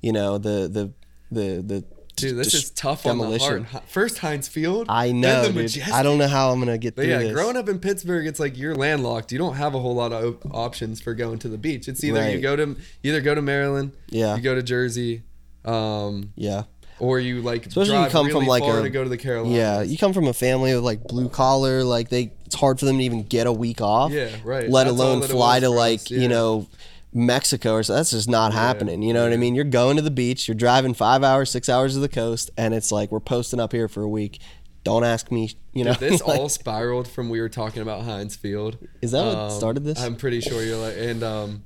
you 0.00 0.12
know 0.12 0.38
the 0.38 0.68
the 0.68 0.92
the 1.30 1.62
the. 1.62 1.84
Dude, 2.16 2.36
this 2.38 2.54
is 2.54 2.70
tough 2.70 3.06
on 3.06 3.18
the 3.18 3.38
heart. 3.40 3.66
First 3.88 4.18
Heinz 4.18 4.46
Field. 4.46 4.86
I 4.88 5.10
know, 5.10 5.50
dude. 5.50 5.82
I 5.92 6.04
don't 6.04 6.16
know 6.16 6.28
how 6.28 6.52
I'm 6.52 6.60
gonna 6.60 6.78
get 6.78 6.94
But 6.94 7.02
through 7.02 7.10
yeah, 7.10 7.18
this. 7.18 7.32
growing 7.32 7.56
up 7.56 7.68
in 7.68 7.80
Pittsburgh, 7.80 8.24
it's 8.28 8.38
like 8.38 8.56
you're 8.56 8.76
landlocked. 8.76 9.32
You 9.32 9.38
don't 9.38 9.54
have 9.56 9.74
a 9.74 9.80
whole 9.80 9.96
lot 9.96 10.12
of 10.12 10.24
op- 10.36 10.54
options 10.54 11.00
for 11.00 11.12
going 11.12 11.40
to 11.40 11.48
the 11.48 11.58
beach. 11.58 11.88
It's 11.88 12.04
either 12.04 12.30
you 12.30 12.40
go 12.40 12.54
to 12.54 12.76
either 13.02 13.20
go 13.20 13.34
to 13.34 13.42
Maryland, 13.42 13.92
Yeah. 14.10 14.36
you 14.36 14.42
go 14.42 14.54
to 14.54 14.62
Jersey, 14.62 15.24
um, 15.64 16.32
yeah. 16.36 16.62
Or 17.04 17.20
you 17.20 17.42
like 17.42 17.66
Especially 17.66 17.92
drive 17.94 18.06
you 18.06 18.10
come 18.12 18.26
really 18.26 18.40
from, 18.40 18.46
like, 18.48 18.62
far 18.62 18.80
a- 18.80 18.82
to 18.82 18.90
go 18.90 19.02
to 19.04 19.08
the 19.10 19.16
Carolinas. 19.18 19.56
Yeah, 19.56 19.82
you 19.82 19.96
come 19.98 20.12
from 20.12 20.26
a 20.26 20.32
family 20.32 20.72
of 20.72 20.82
like 20.82 21.04
blue 21.04 21.28
collar, 21.28 21.84
like 21.84 22.08
they 22.08 22.32
it's 22.46 22.54
hard 22.54 22.78
for 22.78 22.86
them 22.86 22.98
to 22.98 23.04
even 23.04 23.22
get 23.22 23.46
a 23.46 23.52
week 23.52 23.80
off. 23.80 24.10
Yeah, 24.12 24.30
right. 24.44 24.68
Let 24.68 24.84
That's 24.84 24.96
alone 24.96 25.22
fly 25.22 25.60
to 25.60 25.68
like, 25.70 26.00
us, 26.00 26.10
you 26.10 26.28
know, 26.28 26.66
Mexico 27.12 27.74
or 27.74 27.82
so. 27.82 27.94
That's 27.94 28.10
just 28.10 28.28
not 28.28 28.52
happening. 28.52 29.02
You 29.02 29.12
know 29.14 29.22
what 29.24 29.32
I 29.32 29.36
mean? 29.36 29.54
You're 29.54 29.64
going 29.64 29.96
to 29.96 30.02
the 30.02 30.10
beach, 30.10 30.48
you're 30.48 30.54
driving 30.56 30.94
five 30.94 31.22
hours, 31.22 31.50
six 31.50 31.68
hours 31.68 31.94
to 31.94 32.00
the 32.00 32.08
coast, 32.08 32.50
and 32.56 32.74
it's 32.74 32.90
like 32.90 33.10
we're 33.12 33.20
posting 33.20 33.60
up 33.60 33.72
here 33.72 33.88
for 33.88 34.02
a 34.02 34.08
week. 34.08 34.40
Don't 34.82 35.04
ask 35.04 35.30
me, 35.32 35.50
you 35.72 35.82
know. 35.84 35.92
Dude, 35.94 36.10
this 36.12 36.22
like- 36.26 36.38
all 36.38 36.48
spiraled 36.48 37.08
from 37.08 37.30
we 37.30 37.40
were 37.40 37.48
talking 37.48 37.80
about 37.82 38.02
Heinz 38.04 38.36
Field. 38.36 38.76
Is 39.00 39.12
that 39.12 39.24
what 39.24 39.36
Um, 39.36 39.50
started 39.50 39.84
this? 39.84 39.98
I'm 40.00 40.16
pretty 40.16 40.40
sure 40.40 40.62
you're 40.62 40.76
like, 40.76 40.96
and 40.98 41.22
um, 41.22 41.62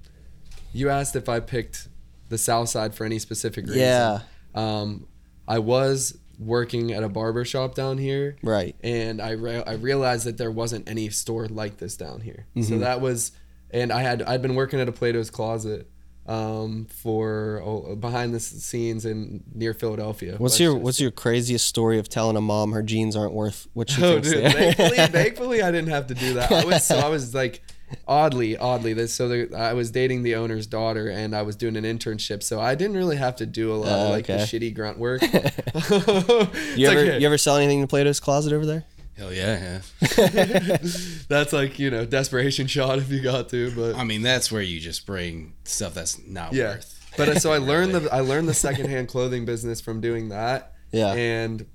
you 0.73 0.89
asked 0.91 1.17
if 1.17 1.29
I 1.29 1.41
picked 1.41 1.89
the 2.29 2.39
South 2.39 2.69
Side 2.69 2.95
for 2.95 3.05
any 3.05 3.19
specific 3.19 3.65
reason. 3.67 3.81
Yeah. 3.81 4.21
Um, 4.55 5.07
I 5.49 5.59
was 5.59 6.17
working 6.39 6.93
at 6.93 7.03
a 7.03 7.09
barber 7.09 7.45
shop 7.45 7.75
down 7.75 7.99
here, 7.99 8.37
right. 8.45 8.77
and 8.85 9.21
I 9.21 9.31
re- 9.33 9.65
I 9.67 9.73
realized 9.73 10.25
that 10.27 10.37
there 10.39 10.51
wasn't 10.53 10.89
any 10.89 11.09
store 11.11 11.49
like 11.49 11.79
this 11.79 11.97
down 11.97 12.21
here. 12.21 12.47
So 12.55 12.61
Mm-hmm. 12.61 12.81
that 12.81 13.01
was, 13.01 13.33
and 13.71 13.91
I 13.93 14.03
had 14.03 14.23
I'd 14.23 14.43
been 14.43 14.55
working 14.55 14.79
at 14.79 14.89
a 14.89 14.93
Plato's 14.93 15.31
Closet 15.31 15.91
um, 16.27 16.87
for 16.91 17.63
oh, 17.65 17.97
behind 17.97 18.35
the 18.35 18.41
scenes 18.41 19.05
in 19.07 19.43
near 19.55 19.73
Philadelphia. 19.75 20.37
What's 20.39 20.61
your 20.61 20.77
What's 20.77 21.01
your 21.01 21.11
craziest 21.11 21.67
story 21.67 21.99
of 21.99 22.09
telling 22.09 22.37
a 22.37 22.41
mom 22.41 22.73
her 22.73 22.83
jeans 22.83 23.17
aren't 23.17 23.33
worth 23.33 23.67
what 23.73 23.89
she 23.91 24.03
Oh, 24.05 24.21
thinks 24.21 24.31
dude, 24.31 24.45
they 24.45 24.47
are? 24.47 24.53
thankfully, 24.75 24.97
thankfully, 25.09 25.63
I 25.63 25.71
didn't 25.73 25.89
have 25.91 26.07
to 26.09 26.15
do 26.15 26.35
that. 26.35 26.53
I 26.53 26.65
was 26.67 26.85
so 26.85 26.97
I 26.99 27.09
was 27.09 27.35
like, 27.35 27.63
oddly, 28.07 28.57
oddly, 28.57 28.93
this 28.93 29.15
so 29.15 29.29
the, 29.29 29.57
I 29.57 29.73
was 29.73 29.91
dating 29.91 30.23
the 30.23 30.35
owner's 30.35 30.67
daughter, 30.67 31.09
and 31.09 31.35
I 31.35 31.43
was 31.43 31.57
doing 31.57 31.77
an 31.77 31.85
internship, 31.85 32.43
so 32.43 32.61
I 32.61 32.75
didn't 32.75 32.97
really 32.97 33.17
have 33.17 33.37
to 33.37 33.47
do 33.47 33.73
a 33.73 33.77
lot 33.77 33.89
of 33.89 34.09
Oh, 34.09 34.11
like 34.11 34.27
the 34.27 34.35
shitty 34.35 34.75
grunt 34.75 34.99
work. 34.99 35.23
you 36.77 36.89
ever 36.89 37.19
You 37.19 37.27
ever 37.27 37.39
sell 37.39 37.57
anything 37.57 37.81
in 37.81 37.87
Plato's 37.87 38.21
closet 38.21 38.53
over 38.53 38.67
there? 38.67 38.85
Hell 39.17 39.33
yeah, 39.33 39.81
yeah. 40.01 40.77
That's 41.29 41.53
like 41.53 41.81
you 41.81 41.91
know 41.91 42.05
desperation 42.05 42.69
shot 42.69 42.99
if 42.99 43.11
you 43.11 43.21
got 43.21 43.49
to, 43.49 43.75
but 43.75 43.97
I 43.97 44.05
mean, 44.05 44.23
that's 44.23 44.53
where 44.53 44.63
you 44.63 44.79
just 44.79 45.07
bring 45.07 45.55
stuff 45.65 45.93
that's 45.93 46.25
not 46.25 46.53
yeah. 46.53 46.75
worth. 46.75 46.95
But 47.17 47.29
uh, 47.29 47.39
so 47.41 47.53
I 47.53 47.59
learned 47.59 47.95
the 47.95 48.15
I 48.15 48.21
learned 48.21 48.49
the 48.49 48.55
secondhand 48.55 49.09
clothing 49.09 49.45
business 49.45 49.81
from 49.81 50.01
doing 50.01 50.29
that. 50.29 50.75
Yeah. 50.93 51.13
And 51.15 51.67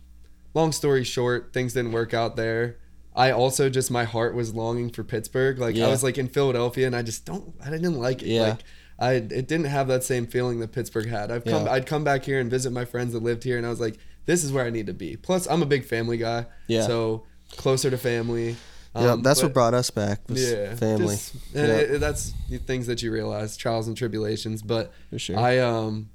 long 0.54 0.72
story 0.72 1.04
short, 1.04 1.52
things 1.52 1.74
didn't 1.74 1.92
work 1.92 2.14
out 2.14 2.38
there. 2.38 2.78
I 3.16 3.32
also 3.32 3.70
just 3.70 3.92
my 3.92 4.04
heart 4.06 4.34
was 4.36 4.54
longing 4.56 4.90
for 4.90 5.04
Pittsburgh. 5.04 5.60
Like 5.60 5.76
Yeah. 5.76 5.88
I 5.88 5.90
was 5.90 6.04
like 6.04 6.18
in 6.18 6.28
Philadelphia, 6.28 6.88
and 6.88 6.96
I 6.96 7.02
just 7.04 7.26
don't. 7.26 7.54
I 7.64 7.70
didn't 7.70 8.00
like 8.00 8.22
it. 8.24 8.28
Yeah. 8.30 8.42
Like 8.42 8.60
I 9.00 9.14
it 9.14 9.48
didn't 9.48 9.66
have 9.66 9.88
that 9.88 10.04
same 10.04 10.26
feeling 10.28 10.60
that 10.62 10.72
Pittsburgh 10.72 11.08
had. 11.10 11.32
I've 11.32 11.44
come 11.46 11.66
Yeah. 11.66 11.72
I'd 11.72 11.86
come 11.86 12.04
back 12.04 12.24
here 12.26 12.40
and 12.40 12.50
visit 12.50 12.72
my 12.72 12.86
friends 12.86 13.14
that 13.14 13.22
lived 13.24 13.44
here, 13.44 13.58
and 13.58 13.66
I 13.66 13.70
was 13.70 13.80
like, 13.80 13.98
this 14.26 14.44
is 14.44 14.52
where 14.52 14.66
I 14.66 14.70
need 14.70 14.88
to 14.88 14.94
be. 14.94 15.16
Plus, 15.18 15.48
I'm 15.48 15.62
a 15.62 15.66
big 15.66 15.86
family 15.86 16.18
guy. 16.18 16.46
Yeah. 16.68 16.88
So 16.88 17.24
closer 17.58 17.90
to 17.92 17.98
family. 17.98 18.56
yeah, 18.96 19.12
Um, 19.14 19.22
that's 19.24 19.42
but- 19.42 19.48
what 19.48 19.54
brought 19.54 19.74
us 19.74 19.90
back. 19.90 20.22
Was 20.30 20.52
yeah, 20.52 20.76
family. 20.76 21.16
just- 21.16 21.36
Yeah. 21.54 21.66
it- 21.66 21.92
it- 21.96 22.00
that's 22.00 22.32
the 22.50 22.58
things 22.60 22.88
that 22.88 23.02
you 23.04 23.12
realize, 23.12 23.58
trials 23.58 23.88
and 23.88 23.98
tribulations. 23.98 24.62
But 24.62 24.92
For 25.12 25.20
sure. 25.20 25.38
I 25.38 25.58
um, 25.60 26.10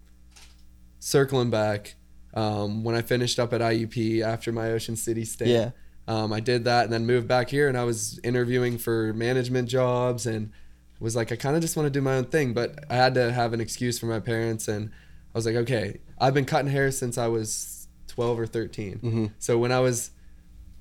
circling 1.00 1.50
back, 1.50 1.96
um, 2.34 2.84
when 2.84 2.94
I 2.94 3.02
finished 3.02 3.38
up 3.38 3.52
at 3.52 3.60
IUP 3.60 4.22
after 4.22 4.52
my 4.52 4.70
Ocean 4.72 4.96
City 4.96 5.24
stay, 5.24 5.52
Yeah. 5.52 5.70
Um, 6.08 6.32
I 6.32 6.40
did 6.40 6.64
that 6.64 6.84
and 6.84 6.92
then 6.92 7.06
moved 7.06 7.28
back 7.28 7.48
here, 7.50 7.68
and 7.68 7.78
I 7.78 7.84
was 7.84 8.18
interviewing 8.24 8.78
for 8.78 9.12
management 9.12 9.68
jobs 9.68 10.26
and 10.26 10.50
was 10.98 11.14
like, 11.14 11.30
I 11.30 11.36
kind 11.36 11.54
of 11.54 11.62
just 11.62 11.76
want 11.76 11.86
to 11.86 11.90
do 11.90 12.00
my 12.02 12.14
own 12.16 12.24
thing, 12.24 12.52
but 12.54 12.84
I 12.90 12.96
had 12.96 13.14
to 13.14 13.30
have 13.30 13.52
an 13.52 13.60
excuse 13.60 13.98
for 14.00 14.06
my 14.06 14.18
parents, 14.18 14.66
and 14.66 14.90
I 15.34 15.38
was 15.38 15.46
like, 15.46 15.54
okay, 15.54 16.00
I've 16.18 16.34
been 16.34 16.44
cutting 16.46 16.70
hair 16.70 16.90
since 16.90 17.16
I 17.18 17.28
was 17.28 17.86
12 18.08 18.40
or 18.40 18.46
13. 18.46 18.94
Mm-hmm. 18.94 19.26
So 19.38 19.58
when 19.58 19.70
I 19.70 19.78
was 19.80 20.10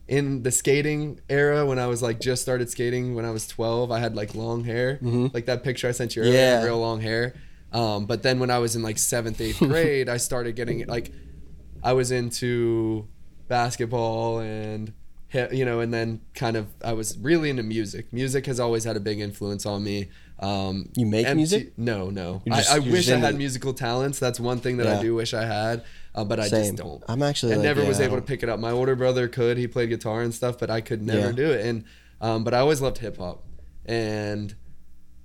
in 0.07 0.41
the 0.41 0.51
skating 0.51 1.19
era 1.27 1.65
when 1.65 1.77
I 1.77 1.87
was 1.87 2.01
like 2.01 2.21
just 2.21 2.41
started 2.41 2.69
skating 2.69 3.13
when 3.13 3.25
I 3.25 3.31
was 3.31 3.45
12 3.45 3.91
I 3.91 3.99
had 3.99 4.15
like 4.15 4.33
long 4.35 4.63
hair 4.63 4.97
like 5.33 5.47
that 5.47 5.63
picture 5.63 5.89
I 5.89 5.91
sent 5.91 6.15
you 6.15 6.21
earlier 6.21 6.33
Mm-hmm. 6.33 6.61
Yeah. 6.61 6.63
real 6.63 6.79
long 6.79 7.01
hair 7.01 7.33
um, 7.73 8.05
but 8.05 8.23
then 8.23 8.39
when 8.39 8.49
I 8.49 8.59
was 8.59 8.77
in 8.77 8.83
like 8.83 8.97
seventh 8.99 9.41
eighth 9.41 9.59
grade 9.71 10.07
I 10.07 10.15
started 10.15 10.55
getting 10.55 10.87
like 10.87 11.11
I 11.83 11.91
was 11.91 12.11
into 12.11 13.05
basketball 13.49 14.39
and 14.39 14.93
you 15.33 15.65
know 15.65 15.79
and 15.81 15.93
then 15.93 16.21
kind 16.33 16.55
of 16.55 16.67
I 16.83 16.93
was 16.93 17.17
really 17.17 17.49
into 17.49 17.63
music 17.63 18.11
music 18.13 18.45
has 18.45 18.59
always 18.59 18.83
had 18.85 18.95
a 18.95 18.99
big 18.99 19.19
influence 19.19 19.65
on 19.65 19.83
me 19.83 20.09
um, 20.39 20.89
You 20.95 21.05
make 21.05 21.33
music? 21.35 21.73
no 21.77 22.09
no 22.09 22.41
just- 22.47 22.71
I, 22.71 22.75
I 22.75 22.79
wish 22.79 23.09
I 23.09 23.17
had 23.17 23.25
into- 23.29 23.37
musical 23.39 23.73
talents 23.73 24.19
that's 24.19 24.39
one 24.39 24.59
thing 24.59 24.77
that 24.77 24.85
Yeah. 24.87 24.99
I 24.99 25.01
do 25.01 25.15
wish 25.15 25.33
I 25.33 25.45
had 25.45 25.83
uh, 26.15 26.23
but 26.23 26.39
I 26.39 26.47
Same. 26.47 26.63
just 26.63 26.75
don't 26.77 27.03
I'm 27.09 27.21
actually. 27.21 27.53
I 27.53 27.55
like, 27.57 27.63
never 27.65 27.81
yeah, 27.81 27.87
was 27.89 27.99
able 27.99 28.15
to 28.15 28.21
pick 28.23 28.41
it 28.41 28.49
up. 28.49 28.59
My 28.59 28.71
older 28.71 28.95
brother 28.95 29.27
could. 29.27 29.57
He 29.57 29.67
played 29.67 29.89
guitar 29.89 30.23
and 30.23 30.33
stuff, 30.33 30.57
but 30.57 30.71
I 30.71 30.81
could 30.81 31.01
never 31.03 31.27
Yeah. 31.27 31.31
do 31.31 31.51
it. 31.51 31.63
And 31.63 31.83
um, 32.21 32.43
but 32.43 32.55
I 32.55 32.59
always 32.59 32.81
loved 32.81 32.97
hip 32.97 33.17
hop. 33.17 33.43
And 33.85 34.55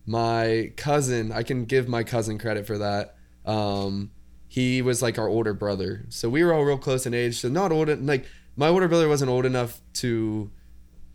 my 0.06 0.72
cousin, 0.76 1.32
I 1.32 1.42
can 1.44 1.64
give 1.64 1.88
my 1.88 2.02
cousin 2.02 2.38
credit 2.38 2.66
for 2.66 2.76
that. 2.78 3.14
Um, 3.46 4.10
he 4.48 4.82
was 4.82 5.00
like 5.00 5.18
our 5.18 5.28
older 5.28 5.54
brother, 5.54 6.04
so 6.10 6.28
we 6.28 6.44
were 6.44 6.52
all 6.52 6.64
real 6.64 6.76
close 6.78 7.06
in 7.06 7.14
age. 7.14 7.40
So 7.40 7.48
not 7.48 7.72
old, 7.72 7.88
like 8.04 8.26
my 8.56 8.68
older 8.68 8.88
brother 8.88 9.08
wasn't 9.08 9.30
old 9.30 9.46
enough 9.46 9.80
to 9.94 10.50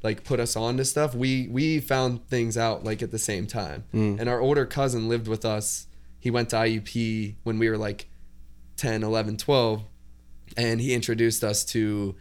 like 0.04 0.24
put 0.24 0.40
us 0.40 0.56
on 0.56 0.78
to 0.78 0.86
stuff. 0.86 1.14
We 1.16 1.48
we 1.50 1.80
found 1.80 2.28
things 2.28 2.58
out 2.58 2.84
like 2.84 3.02
at 3.02 3.12
the 3.12 3.20
same 3.20 3.48
time. 3.48 3.84
Mm. 3.94 4.20
And 4.20 4.30
our 4.30 4.40
older 4.40 4.66
cousin 4.66 5.10
lived 5.10 5.28
with 5.28 5.44
us. 5.46 5.88
He 6.20 6.32
went 6.32 6.50
to 6.50 6.56
IUP 6.58 7.36
when 7.44 7.60
we 7.60 7.70
were 7.70 7.78
like 7.78 8.10
10, 8.78 9.04
11, 9.04 9.38
12 9.38 9.84
and 10.56 10.80
he 10.82 10.94
introduced 10.94 11.44
us 11.44 11.64
to 11.66 12.16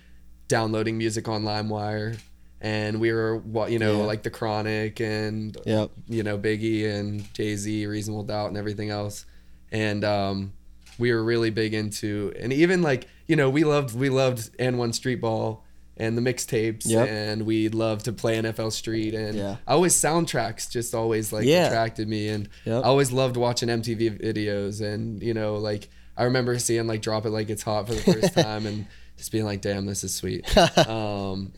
downloading 0.48 0.96
music 0.98 1.28
on 1.28 1.42
LimeWire 1.44 2.18
and 2.60 3.00
we 3.00 3.12
were 3.12 3.36
what 3.36 3.70
you 3.70 3.78
know 3.78 3.98
Yeah. 4.00 4.04
like 4.06 4.22
the 4.22 4.30
Chronic 4.30 5.00
and 5.00 5.56
Yep. 5.66 5.90
you 6.08 6.22
know 6.22 6.38
Biggie 6.38 6.90
and 6.90 7.32
Jay 7.34 7.56
Z, 7.56 7.86
Reasonable 7.86 8.24
Doubt, 8.24 8.48
and 8.48 8.56
everything 8.56 8.90
else, 8.90 9.26
and 9.70 10.02
um, 10.04 10.52
we 10.98 11.12
were 11.12 11.22
really 11.22 11.50
big 11.50 11.74
into 11.74 12.32
and 12.38 12.52
even 12.52 12.80
like 12.82 13.06
you 13.26 13.36
know 13.36 13.50
we 13.50 13.64
loved 13.64 13.94
we 13.96 14.08
loved 14.08 14.50
and 14.58 14.78
one 14.78 14.92
Street 14.92 15.20
Ball 15.20 15.62
and 15.98 16.16
the 16.18 16.20
mixtapes 16.22 16.82
Yep. 16.86 17.08
and 17.08 17.46
we 17.46 17.68
loved 17.70 18.04
to 18.04 18.12
play 18.12 18.36
NFL 18.36 18.70
Street 18.72 19.14
and 19.14 19.34
Yeah. 19.36 19.56
I 19.66 19.72
always 19.72 19.94
soundtracks 19.94 20.70
just 20.70 20.94
always 20.94 21.32
like 21.32 21.44
Yeah. 21.46 21.66
attracted 21.68 22.06
me 22.08 22.28
and 22.28 22.48
Yep. 22.64 22.84
I 22.84 22.86
always 22.86 23.12
loved 23.12 23.36
watching 23.36 23.68
MTV 23.68 24.20
videos 24.20 24.80
and 24.82 25.22
you 25.22 25.32
know 25.34 25.56
like 25.56 25.88
I 26.16 26.24
remember 26.24 26.58
seeing 26.58 26.86
like 26.86 27.02
drop 27.02 27.24
it 27.26 27.30
like 27.30 27.48
it's 27.50 27.62
hot 27.62 27.86
for 27.88 27.94
the 27.94 28.02
first 28.12 28.34
time 28.46 28.66
and 28.66 28.86
just 29.16 29.32
being 29.32 29.44
like 29.46 29.62
damn 29.62 29.86
this 29.86 30.04
is 30.04 30.14
sweet 30.14 30.44
um 30.88 31.52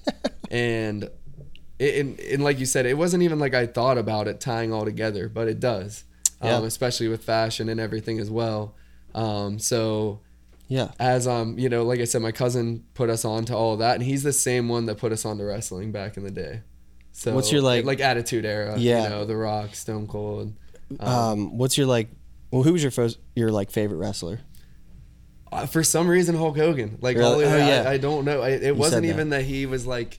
and 0.50 1.10
it, 1.78 2.00
and, 2.00 2.20
and 2.20 2.44
like 2.44 2.58
you 2.58 2.66
said 2.66 2.86
it 2.86 2.96
wasn't 2.96 3.22
even 3.22 3.38
like 3.38 3.54
I 3.54 3.66
thought 3.66 3.98
about 3.98 4.28
it 4.28 4.40
tying 4.40 4.72
all 4.72 4.84
together 4.84 5.28
but 5.28 5.48
it 5.48 5.58
does 5.60 6.04
um, 6.40 6.62
especially 6.64 7.08
with 7.08 7.24
fashion 7.24 7.68
and 7.68 7.80
everything 7.80 8.20
as 8.20 8.30
well 8.30 8.74
um 9.14 9.58
so 9.58 10.20
Yeah. 10.68 10.90
as 10.98 11.26
um 11.26 11.58
you 11.58 11.68
know 11.68 11.82
like 11.84 11.98
i 12.00 12.04
said 12.04 12.20
my 12.22 12.32
cousin 12.32 12.84
put 12.94 13.08
us 13.10 13.24
on 13.24 13.44
to 13.46 13.56
all 13.56 13.72
of 13.72 13.78
that 13.78 13.94
and 13.94 14.02
he's 14.04 14.22
the 14.22 14.32
same 14.34 14.68
one 14.68 14.84
that 14.86 14.98
put 14.98 15.12
us 15.12 15.24
on 15.24 15.38
to 15.38 15.44
wrestling 15.44 15.92
back 15.92 16.16
in 16.18 16.24
the 16.24 16.30
day 16.30 16.60
so 17.12 17.34
What's 17.34 17.50
your, 17.50 17.62
like- 17.62 17.84
like 17.84 18.00
attitude 18.00 18.44
era 18.44 18.76
Yeah. 18.78 19.04
you 19.04 19.08
know 19.10 19.24
the 19.24 19.36
rock 19.36 19.74
stone 19.74 20.06
cold 20.06 20.54
Um, 21.00 21.56
what's 21.58 21.76
your 21.76 21.86
like? 21.86 22.08
Well, 22.50 22.62
who 22.62 22.72
was 22.72 22.82
your 22.82 22.90
first, 22.92 23.18
your 23.34 23.50
like 23.50 23.70
favorite 23.70 23.98
wrestler? 23.98 24.40
uh, 25.50 25.66
for 25.66 25.82
some 25.82 26.06
reason 26.08 26.34
hulk 26.36 26.56
hogan 26.56 26.98
like 27.00 27.16
Really? 27.16 27.44
all, 27.44 27.50
Oh, 27.50 27.54
I, 27.56 27.68
yeah. 27.68 27.84
I 27.88 27.96
don't 27.98 28.24
know 28.24 28.42
I, 28.42 28.50
it 28.50 28.76
wasn't 28.76 29.02
that. 29.02 29.08
even 29.08 29.30
that 29.30 29.44
he 29.44 29.64
was 29.66 29.86
like 29.86 30.18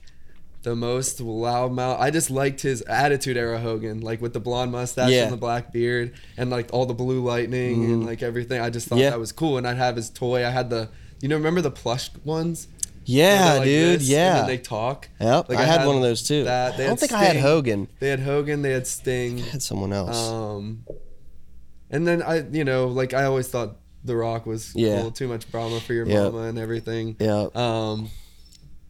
the 0.62 0.76
most 0.76 1.18
loudmouth. 1.20 1.98
I 1.98 2.10
just 2.10 2.30
liked 2.30 2.60
his 2.60 2.82
attitude 2.82 3.36
era 3.38 3.58
Hogan, 3.58 4.00
like 4.00 4.20
with 4.20 4.32
the 4.34 4.40
blonde 4.40 4.72
mustache 4.72 5.10
Yeah. 5.10 5.24
and 5.24 5.32
the 5.32 5.36
black 5.38 5.72
beard 5.72 6.12
and 6.36 6.50
like 6.50 6.68
all 6.72 6.84
the 6.86 6.94
blue 6.94 7.22
lightning 7.24 7.84
and 7.86 8.04
like 8.06 8.22
everything. 8.22 8.60
I 8.60 8.68
just 8.70 8.86
thought 8.88 8.98
Yeah. 8.98 9.10
that 9.10 9.18
was 9.18 9.32
cool. 9.32 9.56
And 9.58 9.66
I'd 9.66 9.78
have 9.78 9.96
his 9.96 10.10
toy. 10.10 10.44
I 10.46 10.50
had 10.50 10.68
the, 10.68 10.90
you 11.22 11.28
know, 11.28 11.36
remember 11.36 11.62
the 11.62 11.70
plush 11.70 12.10
ones? 12.24 12.68
Yeah, 13.06 13.54
like 13.54 13.64
dude. 13.64 14.00
this, 14.00 14.08
yeah. 14.08 14.44
They 14.46 14.58
talk. 14.58 15.08
Yep, 15.18 15.48
Like, 15.48 15.58
I, 15.58 15.62
I 15.62 15.64
had, 15.64 15.80
had 15.80 15.86
one 15.86 15.96
of 15.96 16.02
those 16.02 16.22
too. 16.22 16.44
that. 16.44 16.74
I 16.74 16.86
don't 16.86 17.00
think 17.00 17.12
I 17.12 17.24
had 17.24 17.36
Hogan. 17.36 17.88
They 17.98 18.08
had 18.10 18.20
Hogan. 18.20 18.60
They 18.62 18.72
had 18.72 18.86
Sting. 18.86 19.38
I 19.40 19.48
had 19.48 19.62
someone 19.62 19.92
else. 19.94 20.16
Um, 20.28 20.84
and 21.90 22.06
then 22.06 22.22
I, 22.22 22.40
you 22.52 22.64
know, 22.64 22.86
like 22.88 23.14
I 23.14 23.24
always 23.24 23.48
thought 23.48 23.76
The 24.04 24.14
Rock 24.14 24.44
was 24.46 24.72
Yeah. 24.76 25.00
cool. 25.00 25.10
Too 25.10 25.26
much 25.28 25.50
Brahma 25.50 25.80
for 25.80 25.94
your 25.94 26.06
Yep. 26.06 26.32
mama 26.32 26.46
and 26.48 26.58
everything. 26.58 27.16
yeah, 27.18 27.46
Um, 27.54 28.10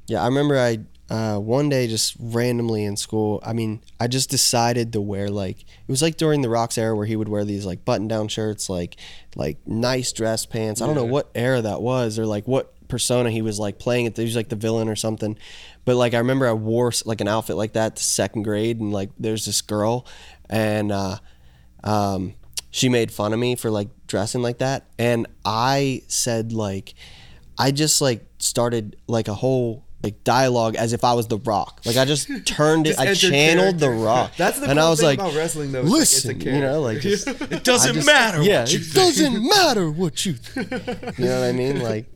yeah. 0.09 0.23
I 0.23 0.27
remember 0.27 0.59
I 0.59 0.81
uh, 1.11 1.37
one 1.37 1.69
day 1.69 1.89
just 1.89 2.17
randomly 2.21 2.85
in 2.85 2.97
school. 2.97 3.43
I 3.45 3.53
mean, 3.53 3.83
I 3.99 4.07
just 4.07 4.31
decided 4.31 4.93
to 4.93 5.01
wear 5.01 5.29
like 5.29 5.63
it 5.63 5.89
was 5.89 6.03
like 6.03 6.17
during 6.17 6.41
the 6.41 6.49
Rocks 6.49 6.79
era 6.79 6.95
where 6.95 7.07
he 7.07 7.17
would 7.17 7.29
wear 7.29 7.45
these 7.45 7.67
like 7.67 7.85
button 7.85 8.07
down 8.07 8.29
shirts, 8.29 8.71
like 8.71 8.97
like 9.35 9.59
nice 9.67 10.13
dress 10.13 10.47
pants. 10.47 10.81
I 10.81 10.87
don't 10.87 10.95
know 10.95 11.05
what 11.05 11.29
era 11.35 11.61
that 11.63 11.83
was 11.83 12.17
or 12.17 12.27
like 12.27 12.47
what 12.47 12.73
persona 12.87 13.31
he 13.31 13.43
was 13.43 13.59
like 13.59 13.81
playing 13.81 14.07
it. 14.07 14.17
He 14.17 14.23
was 14.23 14.37
like 14.37 14.51
the 14.51 14.57
villain 14.57 14.89
or 14.89 14.95
something. 14.95 15.37
But 15.85 15.97
like 15.97 16.15
I 16.15 16.19
remember 16.19 16.47
I 16.47 16.53
wore 16.53 16.93
like 17.05 17.21
an 17.21 17.29
outfit 17.29 17.57
like 17.57 17.73
that 17.73 17.97
to 17.97 18.05
second 18.05 18.45
grade, 18.45 18.79
and 18.79 18.93
like 18.93 19.11
there's 19.19 19.47
this 19.47 19.63
girl, 19.63 20.07
and 20.49 20.93
uh, 20.93 21.17
um, 21.83 22.35
she 22.71 22.89
made 22.89 23.11
fun 23.11 23.33
of 23.33 23.41
me 23.41 23.57
for 23.57 23.69
like 23.69 23.89
dressing 24.07 24.43
like 24.43 24.59
that, 24.59 24.87
and 24.97 25.27
I 25.45 26.03
said 26.07 26.53
like, 26.53 26.95
I 27.59 27.73
just 27.73 28.01
like 28.01 28.25
started 28.39 28.95
like 29.09 29.27
a 29.27 29.35
whole 29.35 29.85
like 30.03 30.25
dialogue 30.25 30.77
as 30.77 30.93
if 30.93 31.05
I 31.05 31.13
was 31.13 31.27
the 31.29 31.37
Rock. 31.39 31.83
Like 31.85 31.97
I 31.97 32.05
just 32.05 32.29
turned 32.47 32.87
it, 32.87 32.99
I 32.99 33.13
channeled 33.15 33.79
the. 33.79 33.91
Rock. 33.91 34.33
That's 34.37 34.59
the 34.59 34.67
and 34.71 34.79
cool 34.79 34.87
I 34.87 34.91
was 34.91 35.01
thing 35.01 35.07
like, 35.09 35.19
about 35.19 35.35
wrestling, 35.35 35.73
though, 35.73 35.81
is, 35.83 35.91
like, 35.91 35.99
listen, 36.01 36.41
you 36.41 36.61
know, 36.61 36.81
like 36.81 37.01
just, 37.03 37.27
It 37.29 37.65
doesn't 37.65 37.95
just- 37.97 38.07
matter 38.07 38.43
Yeah, 38.43 38.61
what 38.61 38.73
you 38.73 38.79
it 38.79 38.83
think. 38.85 38.95
doesn't 38.95 39.49
matter 39.49 39.91
what 39.91 40.25
you. 40.27 40.33
Think. 40.35 41.19
You 41.19 41.25
know 41.27 41.41
what 41.41 41.49
I 41.49 41.53
mean? 41.53 41.81
Like, 41.83 42.07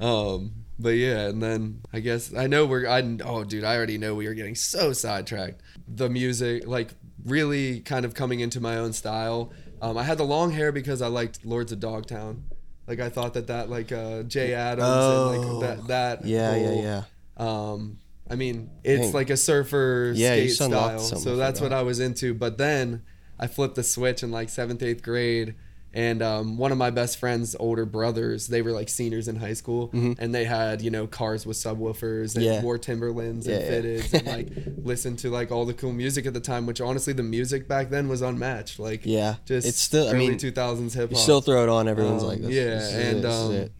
Um, 0.00 0.52
but 0.78 0.90
yeah, 0.90 1.28
and 1.28 1.42
then 1.42 1.80
I 1.92 2.00
guess 2.00 2.34
I 2.34 2.46
know 2.48 2.66
we're. 2.66 2.86
I 2.86 3.00
oh, 3.24 3.44
dude, 3.44 3.64
I 3.64 3.76
already 3.76 3.96
know 3.98 4.14
we 4.14 4.26
are 4.26 4.34
getting 4.34 4.54
so 4.54 4.92
sidetracked. 4.92 5.62
The 5.88 6.10
music, 6.10 6.66
like, 6.66 6.90
really 7.24 7.80
kind 7.80 8.04
of 8.04 8.12
coming 8.14 8.40
into 8.40 8.60
my 8.60 8.76
own 8.76 8.92
style. 8.92 9.52
Um, 9.80 9.96
I 9.96 10.02
had 10.02 10.18
the 10.18 10.24
long 10.24 10.50
hair 10.52 10.72
because 10.72 11.00
I 11.00 11.06
liked 11.06 11.44
Lords 11.46 11.72
of 11.72 11.80
Dogtown. 11.80 12.44
Like 12.86 13.00
I 13.00 13.08
thought 13.08 13.34
that 13.34 13.48
that 13.48 13.68
like 13.68 13.90
uh, 13.92 14.22
Jay 14.24 14.54
Adams 14.54 14.88
Oh. 14.88 15.32
and 15.32 15.58
like 15.60 15.60
that 15.78 15.86
that 15.88 16.24
yeah, 16.24 16.54
yeah, 16.56 16.66
whole, 16.66 16.82
yeah. 16.82 17.02
Um, 17.36 17.98
I 18.30 18.34
mean, 18.34 18.70
it's 18.84 19.06
Dang. 19.06 19.12
like 19.12 19.30
a 19.30 19.36
surfer 19.36 20.12
Yeah, 20.14 20.32
skate 20.34 20.52
style, 20.52 20.98
so 20.98 21.36
that's 21.36 21.60
what. 21.60 21.72
I 21.72 21.82
was 21.82 22.00
into. 22.00 22.34
But 22.34 22.58
then 22.58 23.02
I 23.38 23.46
flipped 23.46 23.74
the 23.76 23.82
switch 23.82 24.22
in 24.22 24.30
like 24.30 24.48
seventh, 24.48 24.82
eighth 24.82 25.02
grade, 25.02 25.54
and 25.96 26.20
um, 26.22 26.58
one 26.58 26.72
of 26.72 26.78
my 26.78 26.90
best 26.90 27.18
friend's 27.18 27.56
older 27.58 27.86
brothers, 27.86 28.48
they 28.48 28.60
were 28.60 28.70
like 28.70 28.88
seniors 28.90 29.28
in 29.28 29.36
high 29.36 29.54
school, 29.54 29.90
and 29.92 30.34
they 30.34 30.44
had 30.44 30.82
you 30.82 30.90
know 30.90 31.06
cars 31.06 31.46
with 31.46 31.56
subwoofers 31.56 32.36
and 32.36 32.44
Mm-hmm. 32.44 32.52
Yeah. 32.52 32.62
wore 32.62 32.76
Timberlands 32.78 33.46
Yeah, 33.46 33.56
and 33.56 33.84
yeah. 33.84 34.18
and 34.18 34.26
like 34.26 34.48
listened 34.84 35.18
to 35.20 35.30
like 35.30 35.50
all 35.50 35.64
the 35.64 35.72
cool 35.74 35.92
music 35.92 36.26
at 36.26 36.34
the 36.34 36.40
time. 36.40 36.66
Which 36.66 36.80
honestly, 36.80 37.12
the 37.14 37.22
music 37.22 37.66
back 37.66 37.88
then 37.88 38.08
was 38.08 38.20
unmatched. 38.22 38.78
Like 38.78 39.06
Yeah, 39.06 39.36
just 39.46 39.66
it's 39.66 39.80
still- 39.80 40.08
I 40.08 40.12
mean, 40.12 40.36
two 40.38 40.52
thousands 40.52 40.92
hip 40.94 41.10
hop 41.10 41.18
still 41.18 41.40
throw 41.40 41.62
it 41.62 41.68
on. 41.70 41.88
Everyone's 41.88 42.22
Um, 42.22 42.28
like, 42.28 42.42
this, 42.42 42.50
yeah, 42.52 42.64
this 42.64 42.84
is 42.84 42.94
it, 42.94 43.14
and 43.16 43.24
um. 43.24 43.70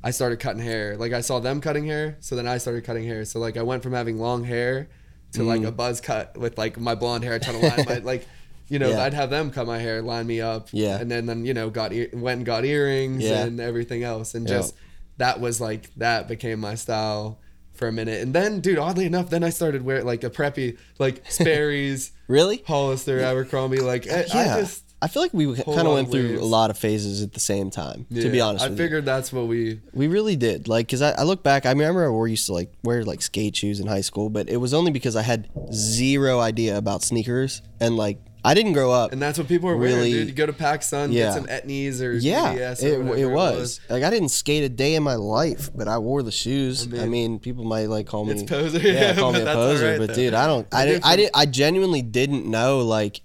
I 0.00 0.12
started 0.12 0.38
cutting 0.38 0.62
hair. 0.62 0.96
Like 0.96 1.12
I 1.12 1.20
saw 1.22 1.40
them 1.40 1.60
cutting 1.60 1.84
hair, 1.84 2.18
so 2.20 2.36
then 2.36 2.46
I 2.46 2.58
started 2.58 2.84
cutting 2.84 3.04
hair. 3.04 3.24
So 3.24 3.40
like 3.40 3.56
I 3.56 3.62
went 3.62 3.82
from 3.82 3.94
having 3.94 4.16
long 4.18 4.44
hair 4.44 4.88
to 5.32 5.42
like 5.42 5.62
Mm. 5.62 5.66
a 5.68 5.72
buzz 5.72 6.00
cut 6.00 6.36
with 6.38 6.56
like 6.56 6.78
my 6.78 6.94
blonde 6.94 7.24
hair 7.24 7.38
trying 7.40 7.60
to 7.60 7.66
line 7.66 7.84
my 7.86 7.98
like, 8.12 8.26
you 8.68 8.78
know, 8.78 8.90
Yeah. 8.90 9.02
I'd 9.04 9.14
have 9.14 9.30
them 9.30 9.50
cut 9.50 9.66
my 9.66 9.78
hair, 9.78 10.02
line 10.02 10.26
me 10.26 10.40
up, 10.40 10.68
Yeah. 10.72 10.98
and 11.00 11.10
then 11.10 11.26
then 11.26 11.44
you 11.44 11.54
know 11.54 11.70
got 11.70 11.92
ear- 11.92 12.10
went 12.12 12.38
and 12.38 12.46
got 12.46 12.64
earrings 12.64 13.22
Yeah. 13.24 13.44
and 13.44 13.60
everything 13.60 14.02
else, 14.02 14.34
and 14.34 14.48
Yeah. 14.48 14.56
just 14.56 14.74
that 15.18 15.40
was 15.40 15.60
like 15.60 15.90
that 15.96 16.28
became 16.28 16.60
my 16.60 16.74
style 16.74 17.38
for 17.74 17.86
a 17.88 17.92
minute, 17.92 18.20
and 18.22 18.34
then 18.34 18.60
dude, 18.60 18.78
oddly 18.78 19.06
enough, 19.06 19.30
then 19.30 19.44
I 19.44 19.50
started 19.50 19.82
wearing 19.84 20.04
like 20.06 20.24
a 20.24 20.30
preppy 20.30 20.76
like 20.98 21.22
Sperry's, 21.30 22.10
really? 22.26 22.62
Hollister, 22.66 23.20
Abercrombie, 23.20 23.80
like 23.80 24.06
I, 24.10 24.24
yeah. 24.34 24.56
I 24.56 24.60
just. 24.60 24.84
I 25.00 25.06
feel 25.06 25.22
like 25.22 25.32
we 25.32 25.54
kind 25.54 25.86
of 25.86 25.94
went 25.94 26.10
through 26.10 26.30
waves. 26.30 26.40
a 26.40 26.44
lot 26.44 26.70
of 26.70 26.76
phases 26.76 27.22
at 27.22 27.32
the 27.32 27.38
same 27.38 27.70
time. 27.70 28.04
to 28.12 28.28
be 28.30 28.40
honest, 28.40 28.64
I 28.64 28.68
with 28.68 28.76
you. 28.80 28.84
figured 28.84 29.04
that's 29.04 29.32
what 29.32 29.46
we 29.46 29.78
We 29.94 30.08
really 30.08 30.34
did. 30.34 30.66
Like, 30.66 30.88
cause 30.88 31.02
I, 31.02 31.12
I 31.12 31.22
look 31.22 31.44
back, 31.44 31.66
I 31.66 31.70
remember 31.70 32.04
I 32.04 32.08
wore 32.08 32.26
used 32.26 32.46
to 32.46 32.52
like 32.52 32.72
wear 32.82 33.04
like 33.04 33.22
skate 33.22 33.54
shoes 33.54 33.78
in 33.78 33.86
high 33.86 34.00
school, 34.00 34.28
but 34.28 34.48
it 34.48 34.56
was 34.56 34.74
only 34.74 34.90
because 34.90 35.14
I 35.14 35.22
had 35.22 35.48
zero 35.72 36.40
idea 36.40 36.76
about 36.76 37.04
sneakers 37.04 37.62
and 37.78 37.96
like 37.96 38.18
I 38.44 38.54
didn't 38.54 38.72
grow 38.72 38.90
up. 38.92 39.12
And 39.12 39.20
that's 39.20 39.36
what 39.38 39.48
people 39.48 39.68
are 39.68 39.76
Really- 39.76 39.94
wearing, 39.94 40.12
dude. 40.12 40.28
You 40.28 40.32
go 40.34 40.46
to 40.46 40.52
PacSun, 40.52 41.12
Yeah. 41.12 41.24
get 41.26 41.34
some 41.34 41.46
Etnies 41.46 42.00
or 42.00 42.12
yeah, 42.12 42.54
BDS 42.54 42.82
it, 42.82 42.92
or 42.94 43.02
whatever 43.04 43.30
it 43.30 43.34
was. 43.34 43.80
Like 43.90 44.04
I 44.04 44.10
didn't 44.10 44.28
skate 44.30 44.62
a 44.64 44.68
day 44.68 44.94
in 44.94 45.02
my 45.02 45.16
life, 45.16 45.70
but 45.74 45.88
I 45.88 45.98
wore 45.98 46.22
the 46.22 46.30
shoes. 46.30 46.84
I 46.86 46.90
mean, 46.90 47.10
mean, 47.10 47.38
people 47.40 47.64
might 47.64 47.88
like 47.88 48.06
call 48.06 48.24
me 48.24 48.32
it's 48.34 48.42
poser, 48.44 48.78
Yeah, 48.78 48.92
yeah, 48.92 49.14
call 49.16 49.32
me 49.32 49.40
a 49.40 49.44
poser, 49.44 49.84
alright, 49.86 49.98
but 49.98 50.08
though. 50.10 50.14
dude, 50.14 50.34
I 50.34 50.46
don't. 50.46 50.66
I 50.72 50.86
didn't. 50.86 51.04
I 51.04 51.16
did. 51.16 51.30
I 51.34 51.46
genuinely 51.46 52.02
didn't 52.02 52.46
know 52.46 52.78
like 52.80 53.22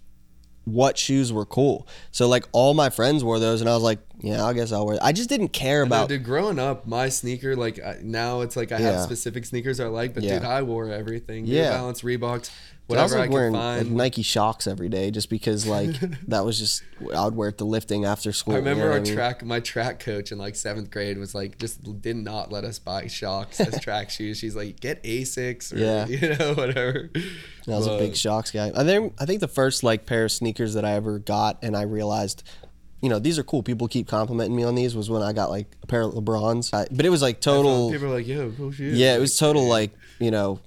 what 0.66 0.98
shoes 0.98 1.32
were 1.34 1.46
cool. 1.46 1.88
So 2.12 2.28
like 2.28 2.48
all 2.54 2.74
my 2.74 2.90
friends 2.90 3.24
wore 3.24 3.38
those, 3.38 3.60
and 3.62 3.70
I 3.70 3.74
was 3.74 3.84
like, 3.84 4.00
yeah, 4.22 4.44
I 4.46 4.54
guess 4.54 4.72
I'll 4.72 4.86
wear. 4.86 4.98
I 5.02 5.12
just 5.12 5.28
didn't 5.28 5.50
care 5.50 5.82
about. 5.82 6.08
dude, 6.08 6.24
growing 6.24 6.58
up, 6.58 6.88
my 6.88 7.10
sneaker, 7.10 7.56
like 7.56 7.80
now 8.02 8.42
it's 8.42 8.56
like 8.56 8.72
I 8.72 8.80
have 8.80 9.02
specific 9.02 9.46
sneakers 9.46 9.80
I 9.82 9.88
like, 9.88 10.14
but 10.14 10.24
Yeah. 10.24 10.36
dude, 10.40 10.48
I 10.48 10.62
wore 10.64 10.90
everything. 10.90 11.44
New 11.44 11.54
Yeah. 11.54 11.72
Balance, 11.72 12.02
Reeboks, 12.02 12.50
But 12.88 12.98
I 12.98 13.04
was 13.04 13.12
whatever 13.14 13.16
I, 13.16 13.20
like 13.22 13.30
could 13.30 13.34
wearing 13.34 13.54
like 13.54 13.78
find. 13.86 13.96
Nike 13.96 14.24
Shox 14.24 14.68
every 14.68 14.90
day 14.90 15.10
just 15.10 15.30
because 15.30 15.66
like 15.66 15.96
that 16.28 16.44
was 16.44 16.60
just 16.60 16.84
I 17.16 17.24
would 17.24 17.36
wear 17.36 17.50
it 17.50 17.58
to 17.60 17.64
lifting 17.66 18.04
after 18.04 18.34
school. 18.34 18.56
I 18.56 18.58
you 18.58 18.64
know 18.64 18.70
remember 18.72 18.92
our 18.92 18.98
I 18.98 19.02
mean? 19.02 19.14
track, 19.14 19.44
my 19.46 19.60
track 19.62 20.00
coach 20.02 20.32
in 20.34 20.38
like 20.38 20.56
seventh 20.56 20.92
grade 20.92 21.18
was 21.18 21.34
like, 21.34 21.58
just 21.58 22.02
did 22.02 22.18
not 22.18 22.52
let 22.52 22.66
us 22.66 22.80
buy 22.80 23.06
Shox 23.06 23.60
as 23.60 23.80
track 23.84 24.10
shoes. 24.10 24.38
She's 24.38 24.56
like, 24.56 24.80
get 24.82 25.02
Asics 25.04 25.74
or 25.74 25.78
Yeah. 25.78 26.06
you 26.08 26.36
know 26.36 26.54
whatever. 26.58 27.10
I 27.16 27.72
was 27.72 27.88
a 27.88 27.98
big 27.98 28.14
Shox 28.14 28.52
guy. 28.54 28.72
I 28.76 28.84
think 28.84 29.14
I 29.18 29.26
think 29.26 29.40
the 29.40 29.48
first 29.48 29.84
like 29.84 30.06
pair 30.06 30.26
of 30.26 30.32
sneakers 30.34 30.74
that 30.74 30.84
I 30.84 30.92
ever 30.92 31.20
got 31.20 31.60
and 31.64 31.78
I 31.78 31.84
realized, 31.84 32.44
you 33.02 33.08
know, 33.08 33.18
these 33.18 33.40
are 33.40 33.44
cool. 33.44 33.64
People 33.64 33.88
keep 33.88 34.08
complimenting 34.10 34.58
me 34.58 34.64
on 34.64 34.76
these. 34.76 34.94
Was 34.94 35.10
when 35.10 35.22
I 35.22 35.32
got 35.32 35.50
like 35.50 35.68
a 35.84 35.88
pair 35.88 36.02
of 36.02 36.14
LeBrons. 36.14 36.74
I, 36.74 36.86
but 36.92 37.06
it 37.06 37.10
was 37.10 37.22
like 37.22 37.40
total. 37.40 37.92
People 37.92 38.08
are 38.08 38.16
like, 38.16 38.28
yo, 38.28 38.52
cool 38.58 38.72
shoes. 38.74 38.98
Yeah, 38.98 39.16
it 39.16 39.20
was 39.20 39.38
total 39.38 39.68
like 39.70 39.92
you 40.20 40.32
know 40.32 40.60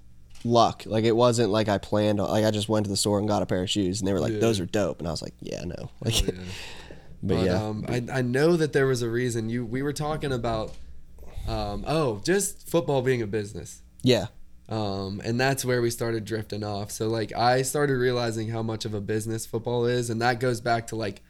luck. 0.46 0.84
Like 0.86 1.04
it 1.04 1.14
wasn't 1.16 1.50
like 1.50 1.68
I 1.68 1.78
planned. 1.78 2.20
on- 2.20 2.30
Like 2.30 2.44
I 2.44 2.50
just 2.50 2.68
went 2.68 2.84
to 2.86 2.90
the 2.90 2.96
store 2.96 3.18
and 3.18 3.28
got 3.28 3.42
a 3.42 3.46
pair 3.46 3.62
of 3.62 3.70
shoes, 3.70 4.00
and 4.00 4.08
they 4.08 4.12
were 4.12 4.20
like, 4.20 4.32
Yeah. 4.34 4.38
"Those 4.40 4.60
are 4.60 4.66
dope," 4.66 4.98
and 5.00 5.08
I 5.08 5.10
was 5.10 5.22
like, 5.22 5.34
"Yeah, 5.40 5.64
no." 5.64 5.90
Like, 6.04 6.14
Oh, 6.22 6.26
yeah. 6.26 6.32
but, 7.22 7.34
But, 7.36 7.44
yeah, 7.44 7.62
um, 7.66 7.84
I, 7.88 8.02
I 8.12 8.22
know 8.22 8.56
that 8.56 8.72
there 8.72 8.86
was 8.86 9.02
a 9.02 9.10
reason. 9.10 9.48
You 9.48 9.64
we 9.66 9.82
were 9.82 9.92
talking 9.92 10.32
about, 10.32 10.72
um, 11.48 11.84
oh, 11.86 12.20
just 12.24 12.68
football 12.68 13.02
being 13.02 13.22
a 13.22 13.26
business, 13.26 13.82
yeah, 14.02 14.26
um, 14.68 15.20
and 15.24 15.38
that's 15.40 15.64
where 15.64 15.80
we 15.82 15.90
started 15.90 16.24
drifting 16.24 16.62
off. 16.64 16.90
So 16.90 17.08
like 17.08 17.32
I 17.34 17.62
started 17.62 17.96
realizing 17.96 18.48
how 18.50 18.62
much 18.62 18.84
of 18.84 18.94
a 18.94 19.00
business 19.00 19.46
football 19.46 19.86
is, 19.86 20.10
and 20.10 20.20
that 20.22 20.40
goes 20.40 20.60
back 20.60 20.86
to 20.88 20.96
like 20.96 21.22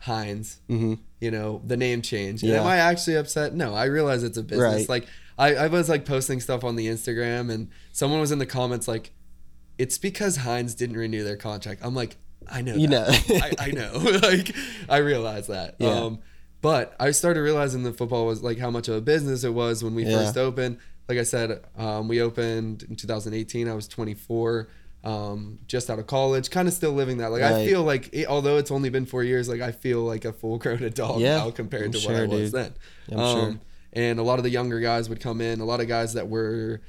Heinz. 0.00 0.58
hmm 0.68 0.94
You 1.20 1.30
know 1.30 1.62
the 1.64 1.76
name 1.76 2.02
change. 2.02 2.42
And 2.42 2.50
Yeah. 2.52 2.60
am 2.60 2.66
I 2.66 2.76
actually 2.76 3.16
upset? 3.16 3.54
No, 3.54 3.74
I 3.74 3.84
realize 3.84 4.22
it's 4.24 4.36
a 4.38 4.42
business. 4.42 4.60
Right. 4.60 4.88
Like 4.88 5.06
I, 5.38 5.54
I 5.54 5.66
was 5.68 5.88
like 5.88 6.04
posting 6.04 6.40
stuff 6.40 6.64
on 6.64 6.76
the 6.76 6.86
Instagram, 6.86 7.50
and 7.52 7.68
someone 7.92 8.20
was 8.20 8.30
in 8.32 8.38
the 8.38 8.46
comments 8.46 8.86
like, 8.88 9.12
"It's 9.78 9.98
because 9.98 10.36
Heinz 10.36 10.74
didn't 10.74 10.96
renew 10.96 11.24
their 11.24 11.36
contract." 11.36 11.80
I'm 11.84 11.94
like, 11.94 12.16
I 12.50 12.60
know. 12.62 12.74
You 12.74 12.88
that. 12.88 13.28
know. 13.28 13.36
I, 13.36 13.52
I 13.58 13.70
know. 13.70 13.92
like 14.22 14.54
I 14.88 14.98
realize 14.98 15.46
that. 15.46 15.76
Yeah. 15.78 15.88
Um, 15.90 16.18
but 16.60 16.94
I 17.00 17.10
started 17.10 17.40
realizing 17.40 17.82
that 17.84 17.96
football 17.96 18.26
was 18.26 18.42
like 18.42 18.58
how 18.58 18.70
much 18.70 18.88
of 18.88 18.94
a 18.94 19.00
business 19.00 19.42
it 19.44 19.52
was 19.54 19.82
when 19.82 19.94
we 19.94 20.04
Yeah. 20.04 20.18
first 20.18 20.36
opened. 20.36 20.78
like 21.08 21.18
I 21.18 21.24
said, 21.24 21.60
um, 21.76 22.06
we 22.08 22.20
opened 22.22 22.84
in 22.84 22.94
2018. 22.94 23.68
I 23.68 23.74
was 23.74 23.88
24, 23.88 24.68
um, 25.02 25.58
just 25.66 25.90
out 25.90 25.98
of 25.98 26.06
college, 26.06 26.50
kind 26.50 26.68
of 26.68 26.74
still 26.74 26.92
living 26.92 27.18
that. 27.18 27.32
Like 27.32 27.42
I 27.42 27.66
feel 27.66 27.82
like, 27.82 28.10
it, 28.12 28.26
although 28.28 28.58
it's 28.58 28.70
only 28.70 28.88
been 28.90 29.06
four 29.06 29.24
years, 29.24 29.48
like 29.48 29.60
I 29.60 29.72
feel 29.72 30.02
like 30.02 30.24
a 30.24 30.32
full 30.32 30.58
grown 30.58 30.82
adult 30.84 31.18
Yeah, 31.20 31.38
now 31.38 31.50
compared 31.50 31.86
I'm 31.86 31.92
to 31.92 31.98
sure, 31.98 32.12
what 32.12 32.22
I 32.22 32.26
was 32.26 32.52
dude. 32.52 32.52
then. 32.52 32.74
I'm 33.10 33.18
Um, 33.18 33.40
sure. 33.40 33.60
And 33.92 34.18
a 34.18 34.22
lot 34.22 34.38
of 34.38 34.42
the 34.42 34.50
younger 34.50 34.80
guys 34.80 35.08
would 35.08 35.20
come 35.20 35.40
in. 35.40 35.60
A 35.60 35.64
lot 35.64 35.80
of 35.80 35.88
guys 35.88 36.14
that 36.14 36.28
were 36.28 36.80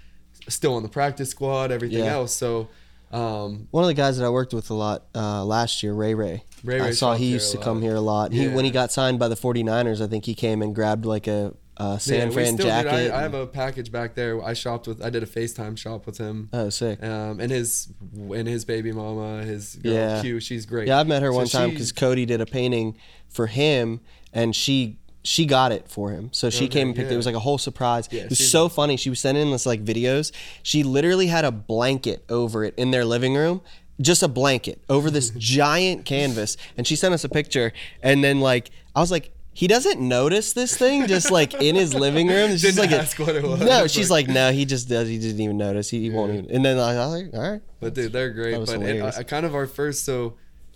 still 0.47 0.75
on 0.75 0.83
the 0.83 0.89
practice 0.89 1.29
squad, 1.29 1.71
everything 1.71 1.99
Yeah. 1.99 2.13
else. 2.13 2.33
So. 2.33 2.69
Um, 3.11 3.67
One 3.69 3.83
of 3.83 3.87
the 3.89 3.93
guys 3.93 4.17
that 4.17 4.25
I 4.25 4.29
worked 4.29 4.53
with 4.55 4.71
a 4.71 4.73
lot 4.73 5.05
uh, 5.13 5.45
last 5.45 5.83
year, 5.83 5.93
Ray 5.93 6.15
Ray. 6.15 6.43
Ray 6.63 6.79
Ray 6.81 6.87
I 6.87 6.91
saw 6.91 7.13
he 7.13 7.27
used 7.27 7.51
to 7.51 7.59
come 7.59 7.81
here 7.81 7.93
a 7.95 8.01
lot. 8.01 8.31
He 8.33 8.47
when 8.47 8.65
he 8.65 8.71
got 8.71 8.91
signed 8.91 9.19
by 9.19 9.27
the 9.27 9.35
49ers, 9.35 10.01
I 10.01 10.07
think 10.07 10.25
he 10.25 10.33
came 10.33 10.63
and 10.63 10.73
grabbed 10.73 11.05
like 11.05 11.27
a, 11.27 11.53
a 11.77 11.99
San 11.99 12.29
yeah, 12.29 12.33
Fran 12.33 12.53
still 12.55 12.65
jacket. 12.65 13.11
I, 13.11 13.19
I 13.19 13.21
have 13.21 13.35
a 13.35 13.45
package 13.45 13.91
back 13.91 14.15
there. 14.15 14.41
I 14.43 14.53
shopped 14.53 14.87
with. 14.87 15.03
I 15.03 15.11
did 15.11 15.21
a 15.21 15.27
FaceTime 15.27 15.77
shop 15.77 16.07
with 16.07 16.17
him. 16.17 16.49
oh, 16.53 16.69
sick. 16.69 17.03
Um, 17.03 17.39
and 17.39 17.51
his 17.51 17.89
and 18.15 18.47
his 18.47 18.65
baby 18.65 18.91
mama, 18.91 19.43
his 19.43 19.75
girl 19.75 19.93
Yeah. 19.93 20.21
Q, 20.21 20.39
she's 20.39 20.65
great. 20.65 20.87
Yeah, 20.87 20.99
I've 20.99 21.07
met 21.07 21.21
her 21.21 21.29
So 21.31 21.35
one 21.35 21.47
time 21.47 21.69
because 21.69 21.91
Cody 21.91 22.25
did 22.25 22.41
a 22.41 22.47
painting 22.47 22.97
for 23.29 23.45
him, 23.45 23.99
and 24.33 24.55
she 24.55 24.97
she 25.23 25.45
got 25.45 25.71
it 25.71 25.87
for 25.89 26.11
him. 26.11 26.29
So 26.33 26.49
she 26.49 26.65
Okay, 26.65 26.73
came 26.73 26.87
and 26.89 26.95
picked 26.95 27.05
it. 27.07 27.09
yeah. 27.11 27.13
It 27.15 27.17
was 27.17 27.25
like 27.25 27.35
a 27.35 27.39
whole 27.39 27.57
surprise. 27.57 28.09
Yeah, 28.11 28.23
it 28.23 28.29
was 28.29 28.51
so 28.51 28.67
funny. 28.69 28.97
She 28.97 29.09
was 29.09 29.19
sending 29.19 29.53
us 29.53 29.65
like 29.65 29.83
videos. 29.83 30.31
She 30.63 30.83
literally 30.83 31.27
had 31.27 31.45
a 31.45 31.51
blanket 31.51 32.25
over 32.29 32.63
it 32.65 32.73
in 32.77 32.91
their 32.91 33.05
living 33.05 33.35
room. 33.35 33.61
Just 34.01 34.23
a 34.23 34.27
blanket 34.27 34.83
over 34.89 35.09
this 35.11 35.29
giant 35.37 36.03
canvas, 36.05 36.57
and 36.77 36.85
she 36.87 36.95
sent 36.95 37.13
us 37.13 37.23
a 37.23 37.29
picture. 37.29 37.71
And 38.01 38.23
then 38.23 38.39
like 38.41 38.69
I 38.95 38.99
was 39.01 39.11
like, 39.11 39.31
he 39.55 39.67
doesn't 39.67 39.99
notice 40.01 40.53
this 40.53 40.75
thing 40.75 41.05
just 41.05 41.29
like 41.29 41.53
in 41.53 41.75
his 41.75 41.93
living 41.93 42.27
room. 42.27 42.49
She's 42.51 42.61
Didn't 42.75 42.79
like, 42.79 42.91
ask 42.99 43.19
what 43.19 43.35
it 43.35 43.43
was. 43.43 43.61
no, 43.61 43.85
she's 43.87 44.09
like, 44.09 44.27
no, 44.27 44.51
he 44.51 44.65
just 44.65 44.89
does. 44.89 45.07
He 45.07 45.19
didn't 45.19 45.39
even 45.39 45.57
notice. 45.57 45.91
He, 45.91 46.01
he 46.01 46.09
won't 46.09 46.33
even. 46.33 46.49
And 46.49 46.65
then 46.65 46.79
I 46.79 46.95
was 46.95 47.21
like, 47.23 47.33
all 47.35 47.51
right, 47.51 47.61
But 47.79 47.93
dude, 47.93 48.11
they're 48.13 48.31
great. 48.31 48.57
But 48.57 48.69
and 48.81 49.03
uh, 49.03 49.11
I 49.15 49.21
kind 49.21 49.45
of 49.45 49.53
our 49.53 49.67
first. 49.67 50.05
So 50.05 50.33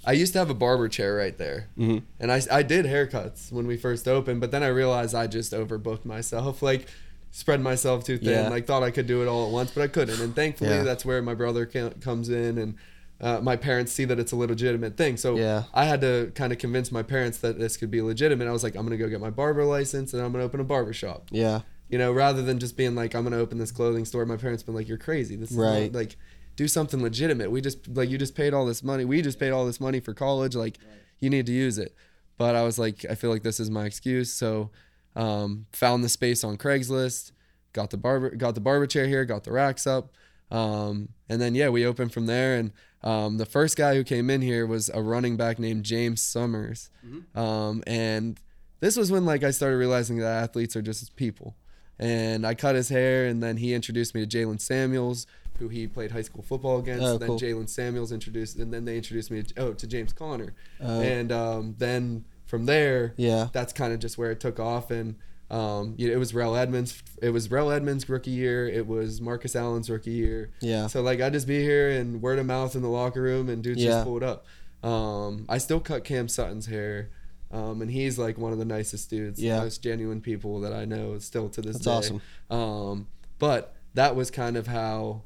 I 0.08 0.14
used 0.14 0.34
to 0.34 0.40
have 0.40 0.50
a 0.50 0.54
barber 0.56 0.88
chair 0.88 1.16
right 1.16 1.38
there, 1.38 1.68
Mhm. 1.78 2.02
and 2.20 2.32
I 2.32 2.42
I 2.50 2.64
did 2.64 2.86
haircuts 2.86 3.52
when 3.52 3.68
we 3.68 3.78
first 3.78 4.08
opened. 4.08 4.40
But 4.42 4.52
then 4.52 4.64
I 4.64 4.68
realized 4.68 5.14
I 5.14 5.28
just 5.28 5.52
overbooked 5.54 6.06
myself. 6.06 6.62
Like 6.64 6.88
spread 7.32 7.62
myself 7.62 8.04
too 8.06 8.18
thin. 8.18 8.30
Yeah. 8.46 8.50
Like 8.50 8.66
thought 8.66 8.82
I 8.84 8.90
could 8.90 9.06
do 9.06 9.22
it 9.22 9.28
all 9.28 9.46
at 9.48 9.52
once, 9.52 9.70
but 9.72 9.82
I 9.84 9.88
couldn't. 9.88 10.20
And 10.22 10.34
thankfully, 10.34 10.70
Yeah. 10.72 10.84
that's 10.84 11.06
where 11.06 11.22
my 11.22 11.36
brother 11.36 11.66
comes 11.68 12.30
in 12.30 12.58
and. 12.58 12.76
Uh, 13.20 13.40
my 13.42 13.56
parents 13.56 13.92
see 13.92 14.06
that 14.06 14.20
it's 14.20 14.32
a 14.32 14.36
legitimate 14.36 14.96
thing, 14.96 15.18
so 15.18 15.36
Yeah. 15.38 15.64
I 15.74 15.86
had 15.86 16.02
to 16.02 16.32
kind 16.36 16.54
of 16.54 16.60
convince 16.60 16.92
my 16.92 17.02
parents 17.02 17.40
that 17.40 17.58
this 17.58 17.76
could 17.76 17.90
be 17.90 18.00
legitimate. 18.00 18.48
I 18.48 18.52
was 18.52 18.62
like, 18.62 18.76
I'm 18.76 18.84
gonna 18.86 18.96
go 18.96 19.10
get 19.10 19.20
my 19.20 19.32
barber 19.32 19.66
license 19.66 20.14
and 20.14 20.22
I'm 20.22 20.32
gonna 20.32 20.44
open 20.44 20.60
a 20.60 20.64
barber 20.64 20.94
shop 20.94 21.26
yeah, 21.32 21.62
you 21.90 21.98
know, 21.98 22.12
rather 22.12 22.44
than 22.44 22.60
just 22.60 22.78
being 22.78 22.94
like, 22.94 23.16
I'm 23.16 23.24
gonna 23.24 23.40
open 23.40 23.58
this 23.58 23.72
clothing 23.72 24.06
store. 24.06 24.24
My 24.28 24.38
parents 24.38 24.62
been 24.62 24.76
like, 24.76 24.88
you're 24.88 25.00
crazy. 25.00 25.36
This 25.36 25.50
is 25.50 25.58
Right. 25.58 25.92
like, 25.92 26.16
do 26.58 26.68
something 26.68 27.02
legitimate. 27.02 27.50
We 27.50 27.62
just 27.62 27.88
like 27.88 28.10
you 28.10 28.18
just 28.18 28.36
paid 28.36 28.54
all 28.54 28.66
this 28.66 28.84
money. 28.84 29.06
We 29.06 29.22
just 29.22 29.40
paid 29.40 29.52
all 29.52 29.66
this 29.66 29.80
money 29.80 30.02
for 30.02 30.14
college. 30.14 30.56
Like, 30.56 30.78
you 31.20 31.30
need 31.30 31.46
to 31.46 31.54
use 31.54 31.78
it. 31.78 31.96
But 32.38 32.56
I 32.56 32.64
was 32.64 32.78
like, 32.78 33.06
I 33.10 33.16
feel 33.16 33.30
like 33.30 33.44
this 33.44 33.60
is 33.60 33.70
my 33.70 33.86
excuse. 33.86 34.34
So, 34.34 34.72
um, 35.16 35.68
found 35.72 36.04
the 36.04 36.10
space 36.10 36.44
on 36.44 36.58
Craigslist. 36.58 37.32
Got 37.74 37.92
the 37.92 37.98
barber, 37.98 38.32
got 38.32 38.56
the 38.56 38.62
barber 38.62 38.88
chair 38.88 39.08
here. 39.08 39.24
Got 39.24 39.44
the 39.46 39.52
racks 39.52 39.88
up. 39.88 40.12
Um, 40.52 41.10
and 41.30 41.40
then 41.42 41.56
yeah, 41.56 41.70
we 41.70 41.86
opened 41.86 42.12
from 42.12 42.26
there. 42.26 42.58
And 42.58 42.72
um, 43.04 43.38
the 43.38 43.46
first 43.46 43.78
guy 43.78 43.94
who 43.96 44.04
came 44.04 44.30
in 44.30 44.42
here 44.42 44.66
was 44.66 44.90
a 44.94 45.02
running 45.02 45.38
back 45.38 45.60
named 45.60 45.84
James 45.86 46.22
Summers. 46.22 46.90
Um, 47.36 47.84
and 47.86 48.40
this 48.80 48.98
was 48.98 49.12
when 49.12 49.26
like 49.26 49.44
I 49.44 49.52
started 49.52 49.78
realizing 49.78 50.18
that 50.20 50.44
athletes 50.44 50.76
are 50.76 50.82
just 50.82 51.16
people. 51.16 51.56
And 52.00 52.46
I 52.46 52.54
cut 52.54 52.76
his 52.76 52.90
hair, 52.90 53.26
and 53.26 53.42
then 53.42 53.58
he 53.58 53.74
introduced 53.74 54.14
me 54.14 54.24
to 54.24 54.38
Jaylen 54.38 54.62
Samuels, 54.62 55.26
who 55.60 55.68
he 55.70 55.88
played 55.88 56.12
high 56.12 56.22
school 56.22 56.44
football 56.44 56.80
against. 56.80 57.04
Oh, 57.04 57.18
then 57.18 57.28
cool. 57.30 57.40
Jaylen 57.40 57.68
Samuels 57.70 58.12
introduced, 58.12 58.58
and 58.58 58.74
then 58.74 58.86
they 58.86 58.98
introduced 58.98 59.32
me 59.32 59.44
to, 59.44 59.54
oh 59.62 59.74
to 59.74 59.88
James 59.88 60.14
Conner, 60.14 60.54
Oh. 60.82 61.02
and 61.02 61.32
um, 61.32 61.76
then 61.78 62.26
from 62.46 62.66
there, 62.66 63.14
yeah, 63.18 63.48
that's 63.54 63.74
kind 63.74 63.94
of 63.94 64.00
just 64.00 64.18
where 64.18 64.32
it 64.32 64.40
took 64.40 64.60
off. 64.60 64.92
And 64.92 65.16
um, 65.50 65.94
you 65.98 66.08
know, 66.08 66.14
it 66.14 66.18
was 66.18 66.34
Rel 66.34 66.56
Edmunds, 66.58 67.02
it 67.22 67.30
was 67.30 67.50
Rel 67.50 67.72
Edmunds' 67.72 68.08
rookie 68.10 68.32
year, 68.32 68.68
it 68.68 68.86
was 68.88 69.22
Marcus 69.22 69.56
Allen's 69.56 69.90
rookie 69.90 70.12
year. 70.12 70.52
yeah. 70.62 70.88
So 70.88 71.02
like 71.02 71.22
I 71.22 71.30
just 71.30 71.48
be 71.48 71.62
here 71.62 71.90
and 71.90 72.22
word 72.22 72.38
of 72.40 72.46
mouth 72.46 72.76
in 72.76 72.82
the 72.82 72.90
locker 72.90 73.22
room, 73.22 73.48
and 73.50 73.64
dudes 73.64 73.82
Yeah. 73.82 73.92
just 73.92 74.06
pulled 74.06 74.24
up. 74.24 74.46
Um, 74.84 75.46
I 75.50 75.58
still 75.58 75.80
cut 75.80 76.04
Cam 76.04 76.28
Sutton's 76.28 76.66
hair, 76.68 77.10
um, 77.52 77.82
and 77.82 77.90
he's 77.90 78.18
like 78.20 78.38
one 78.38 78.52
of 78.52 78.58
the 78.60 78.66
nicest 78.66 79.10
dudes, 79.10 79.42
Yeah. 79.42 79.60
most 79.60 79.82
genuine 79.82 80.22
people 80.22 80.60
that 80.62 80.74
I 80.74 80.86
know 80.86 81.18
still 81.20 81.50
to 81.50 81.62
this 81.62 81.78
That's 81.80 81.86
day. 81.86 81.92
awesome. 81.92 82.22
Um, 82.50 83.08
but 83.40 83.74
that 83.94 84.16
was 84.16 84.30
kind 84.30 84.58
of 84.58 84.68
how 84.68 85.24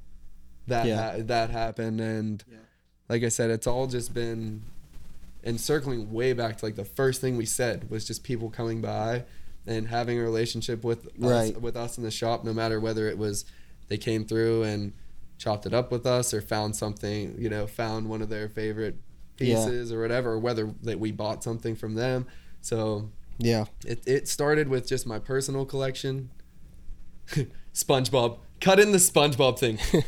that 0.68 0.86
Yeah. 0.86 1.12
ha- 1.18 1.24
that 1.24 1.50
happened, 1.50 2.00
and 2.02 2.44
Yeah. 2.52 2.58
like 3.10 3.24
I 3.24 3.30
said, 3.30 3.50
it's 3.50 3.68
all 3.68 3.88
just 3.88 4.14
been 4.14 4.64
and 5.44 5.60
circling 5.60 6.12
way 6.14 6.34
back 6.34 6.58
to 6.60 6.66
like 6.66 6.76
the 6.76 6.86
first 6.86 7.20
thing 7.20 7.36
we 7.36 7.46
said 7.48 7.90
was 7.90 8.06
just 8.06 8.24
people 8.24 8.50
coming 8.52 8.80
by 8.80 9.24
and 9.66 9.88
having 9.88 10.20
a 10.20 10.22
relationship 10.22 10.84
with 10.84 11.08
us, 11.24 11.52
with 11.54 11.76
us 11.76 11.98
in 11.98 12.04
the 12.04 12.12
shop, 12.12 12.44
no 12.44 12.54
matter 12.54 12.80
whether 12.80 13.08
it 13.08 13.18
was 13.18 13.46
they 13.88 13.98
came 13.98 14.24
through 14.24 14.62
and 14.64 14.94
chopped 15.40 15.66
it 15.66 15.74
up 15.74 15.92
with 15.92 16.06
us 16.06 16.32
or 16.34 16.42
found 16.42 16.76
something, 16.76 17.36
you 17.40 17.50
know, 17.50 17.66
found 17.66 18.08
one 18.08 18.22
of 18.22 18.30
their 18.30 18.48
favorite 18.48 18.96
Yeah. 19.40 19.56
pieces 19.56 19.92
or 19.92 20.00
whatever, 20.00 20.34
or 20.34 20.40
whether 20.40 20.72
that 20.84 21.00
we 21.00 21.12
bought 21.12 21.44
something 21.44 21.76
from 21.76 21.96
them. 21.96 22.28
So 22.62 23.10
Yeah. 23.40 23.66
it, 23.84 24.04
it 24.08 24.28
started 24.28 24.68
with 24.68 24.86
just 24.88 25.08
my 25.08 25.18
personal 25.18 25.66
collection. 25.66 26.30
SpongeBob. 27.74 28.38
Cut 28.60 28.80
in 28.80 28.92
the 28.92 28.98
SpongeBob 29.00 29.58
thing. 29.58 29.80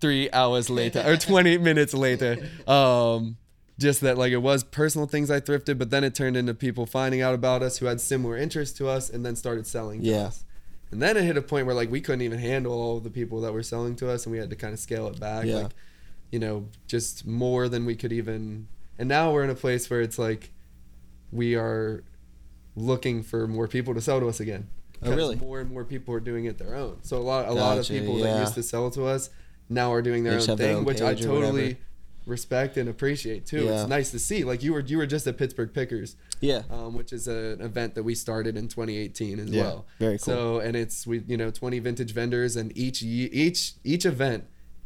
Three 0.00 0.30
hours 0.32 0.68
later 0.68 1.02
or 1.06 1.16
20 1.16 1.58
minutes 1.68 1.94
later. 1.94 2.48
Um, 2.66 3.36
just 3.78 4.00
that 4.02 4.16
like 4.18 4.32
it 4.32 4.38
was 4.38 4.62
personal 4.62 5.06
things 5.06 5.30
I 5.30 5.40
thrifted, 5.40 5.78
but 5.78 5.90
then 5.90 6.04
it 6.04 6.14
turned 6.14 6.36
into 6.36 6.54
people 6.54 6.86
finding 6.86 7.22
out 7.22 7.34
about 7.34 7.62
us 7.62 7.78
who 7.78 7.86
had 7.86 8.00
similar 8.00 8.36
interests 8.36 8.76
to 8.78 8.88
us 8.88 9.10
and 9.10 9.24
then 9.24 9.34
started 9.36 9.66
selling 9.66 10.02
to 10.02 10.08
Yeah. 10.08 10.26
us. 10.26 10.44
And 10.90 11.02
then 11.02 11.16
it 11.16 11.24
hit 11.24 11.36
a 11.36 11.42
point 11.42 11.66
where 11.66 11.74
like 11.74 11.90
we 11.90 12.00
couldn't 12.00 12.22
even 12.22 12.38
handle 12.38 12.72
all 12.72 13.00
the 13.00 13.10
people 13.10 13.40
that 13.40 13.52
were 13.52 13.62
selling 13.64 13.96
to 13.96 14.10
us 14.10 14.26
and 14.26 14.32
we 14.32 14.38
had 14.38 14.50
to 14.50 14.56
kind 14.56 14.72
of 14.72 14.78
scale 14.78 15.08
it 15.08 15.18
back. 15.18 15.46
Yeah. 15.46 15.56
Like, 15.56 15.72
you 16.30 16.38
know, 16.38 16.68
just 16.86 17.26
more 17.26 17.68
than 17.68 17.84
we 17.84 17.96
could 17.96 18.12
even 18.12 18.68
and 18.98 19.08
now 19.08 19.32
we're 19.32 19.42
in 19.42 19.50
a 19.50 19.56
place 19.56 19.90
where 19.90 20.00
it's 20.00 20.18
like 20.18 20.52
we 21.32 21.56
are 21.56 22.04
looking 22.76 23.22
for 23.22 23.48
more 23.48 23.66
people 23.66 23.94
to 23.94 24.00
sell 24.00 24.20
to 24.20 24.28
us 24.28 24.38
again. 24.38 24.68
Oh, 25.02 25.14
really? 25.14 25.36
More 25.36 25.60
and 25.60 25.70
more 25.70 25.84
people 25.84 26.14
are 26.14 26.20
doing 26.20 26.44
it 26.44 26.58
their 26.58 26.76
own. 26.76 26.98
So 27.02 27.18
a 27.18 27.18
lot, 27.18 27.48
a 27.48 27.52
lot 27.52 27.78
of 27.78 27.86
people 27.88 28.18
yeah. 28.18 28.24
that 28.34 28.40
used 28.40 28.54
to 28.54 28.62
sell 28.62 28.90
to 28.90 29.04
us 29.04 29.30
now 29.68 29.92
are 29.92 30.02
doing 30.02 30.24
their 30.24 30.38
own 30.38 30.46
their 30.46 30.56
thing, 30.56 30.76
own 30.76 30.84
which 30.84 31.00
I 31.00 31.14
page 31.14 31.24
or 31.24 31.30
whatever. 31.32 31.46
totally 31.52 31.76
respect 32.26 32.76
and 32.78 32.88
appreciate 32.88 33.44
too. 33.46 33.64
Yeah. 33.64 33.80
It's 33.82 33.88
nice 33.88 34.10
to 34.12 34.18
see. 34.18 34.44
Like 34.44 34.62
you 34.62 34.72
were, 34.72 34.80
you 34.80 34.96
were 34.96 35.06
just 35.06 35.26
at 35.26 35.36
Pittsburgh 35.36 35.72
Pickers, 35.74 36.16
Yeah. 36.40 36.62
um, 36.70 36.94
which 36.94 37.12
is 37.12 37.28
an 37.28 37.60
event 37.60 37.94
that 37.96 38.02
we 38.02 38.14
started 38.14 38.56
in 38.56 38.68
2018 38.68 39.38
as 39.40 39.50
Yeah, 39.50 39.62
well. 39.62 39.86
very 39.98 40.18
cool. 40.18 40.24
So 40.34 40.58
and 40.60 40.74
it's 40.76 41.06
we, 41.06 41.18
you 41.26 41.36
know, 41.36 41.50
20 41.50 41.78
vintage 41.80 42.12
vendors, 42.12 42.56
and 42.56 42.76
each 42.76 43.02
each 43.02 43.74
each 43.84 44.06
event, 44.06 44.44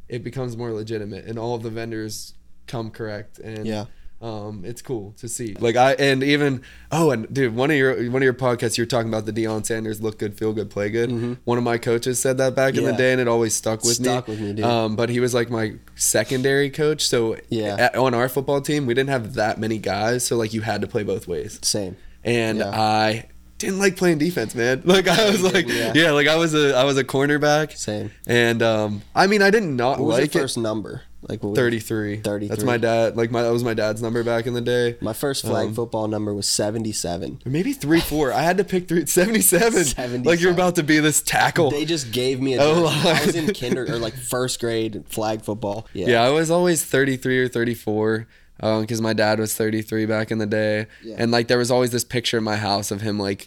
it 0.09 0.25
becomes 0.25 0.57
more 0.57 0.73
legitimate, 0.73 1.27
and 1.27 1.39
all 1.39 1.55
of 1.55 1.63
the 1.63 1.71
vendors 1.71 2.35
come 2.67 2.91
correct, 2.91 3.39
and 3.39 3.67
Yeah. 3.67 3.87
Um, 4.21 4.65
it's 4.65 4.83
cool 4.83 5.13
to 5.19 5.29
see. 5.29 5.55
Like 5.55 5.77
I 5.77 5.93
and 5.93 6.23
even 6.25 6.63
oh 6.91 7.11
and 7.13 7.33
dude, 7.33 7.55
one 7.55 7.71
of 7.71 7.77
your 7.77 7.95
one 8.11 8.21
of 8.21 8.25
your 8.25 8.35
podcasts 8.35 8.77
you 8.77 8.83
were 8.83 8.87
talking 8.89 9.09
about 9.09 9.27
the 9.27 9.33
Deion 9.33 9.65
Sanders 9.65 10.01
look 10.03 10.19
good, 10.19 10.37
feel 10.37 10.53
good, 10.53 10.71
play 10.71 10.91
good. 10.91 11.39
One 11.45 11.57
of 11.59 11.63
my 11.65 11.79
coaches 11.79 12.19
said 12.19 12.39
that 12.39 12.55
back 12.57 12.75
in 12.75 12.83
the 12.85 12.91
Mm-hmm. 12.91 12.99
Day, 12.99 13.13
and 13.13 13.21
it 13.21 13.29
always 13.29 13.55
stuck 13.55 13.85
with 13.85 13.95
Stuck 13.97 14.27
me. 14.27 14.35
with 14.35 14.43
me, 14.43 14.53
dude. 14.55 14.65
Um, 14.65 14.97
but 14.97 15.09
he 15.09 15.21
was 15.21 15.35
like 15.35 15.51
my 15.51 15.75
secondary 15.95 16.71
coach, 16.71 17.07
so 17.07 17.37
Yeah. 17.49 17.77
at- 17.79 17.97
on 17.97 18.15
our 18.15 18.29
football 18.29 18.61
team 18.61 18.87
we 18.87 18.95
didn't 18.95 19.11
have 19.11 19.35
that 19.35 19.59
many 19.61 19.79
guys, 19.79 20.25
so 20.25 20.37
like 20.37 20.53
you 20.55 20.63
had 20.63 20.81
to 20.81 20.87
play 20.87 21.03
both 21.05 21.29
ways, 21.29 21.59
Same. 21.63 21.97
and 22.25 22.59
Yeah. 22.59 22.71
I 22.71 23.27
didn't 23.59 23.79
like 23.81 23.97
playing 23.97 24.19
defense, 24.19 24.55
man. 24.55 24.83
Like 24.87 25.07
I 25.09 25.31
was 25.31 25.43
like, 25.43 25.69
Yeah. 25.69 25.93
yeah. 25.95 26.11
like 26.13 26.27
I 26.29 26.37
was 26.37 26.55
a 26.55 26.75
I 26.77 26.85
was 26.85 26.97
a 26.97 27.05
cornerback, 27.05 27.77
Same. 27.77 28.11
and 28.27 28.63
um, 28.63 29.03
I 29.15 29.27
mean 29.29 29.43
I 29.43 29.51
did 29.51 29.63
not 29.65 29.99
What 30.01 30.07
was 30.09 30.19
like 30.21 30.35
your 30.35 30.41
it. 30.43 30.45
first 30.45 30.59
number? 30.59 31.03
Like 31.23 31.43
what 31.43 31.57
33. 31.57 32.19
33. 32.21 32.49
That's 32.49 32.63
my 32.63 32.77
dad. 32.77 33.17
Like 33.17 33.31
my 33.33 33.43
that 33.43 33.51
was 33.53 33.65
my 33.65 33.75
dad's 33.75 34.01
number 34.01 34.23
back 34.23 34.47
in 34.47 34.55
the 34.55 34.61
day. 34.61 34.97
My 35.01 35.13
first 35.13 35.45
flag 35.45 35.69
Um, 35.69 35.75
football 35.75 36.07
number 36.07 36.33
was 36.33 36.47
77. 36.47 37.41
Or 37.45 37.51
maybe 37.51 37.73
three 37.73 38.01
four. 38.01 38.33
I 38.33 38.43
had 38.43 38.57
to 38.59 38.65
pick 38.65 38.87
three 38.89 39.05
seventy 39.07 39.41
seven. 39.41 39.85
77. 39.85 40.23
Like 40.23 40.41
you're 40.41 40.53
about 40.53 40.77
to 40.77 40.83
be 40.85 41.01
this 41.01 41.21
tackle. 41.21 41.71
They 41.73 41.85
just 41.85 42.13
gave 42.13 42.41
me 42.41 42.55
a. 42.55 42.59
Oh. 42.63 42.87
I 43.21 43.27
was 43.27 43.35
in 43.35 43.53
kinder 43.53 43.85
or 43.85 43.99
like 43.99 44.15
first 44.15 44.61
grade 44.61 45.05
flag 45.09 45.43
football. 45.43 45.87
Yeah. 45.93 46.07
yeah. 46.09 46.23
I 46.23 46.31
was 46.31 46.51
always 46.53 46.85
thirty 46.85 47.17
three 47.17 47.41
or 47.41 47.49
thirty 47.49 47.75
four. 47.75 48.29
because 48.61 49.01
my 49.01 49.13
dad 49.13 49.39
was 49.39 49.55
33 49.55 50.05
back 50.07 50.33
in 50.33 50.39
the 50.39 50.47
day, 50.47 50.87
Yeah. 51.05 51.15
and 51.19 51.31
like 51.31 51.47
there 51.47 51.59
was 51.59 51.71
always 51.71 51.93
this 51.93 52.03
picture 52.03 52.39
in 52.39 52.43
my 52.45 52.57
house 52.57 52.91
of 52.91 53.03
him 53.03 53.17
like 53.17 53.47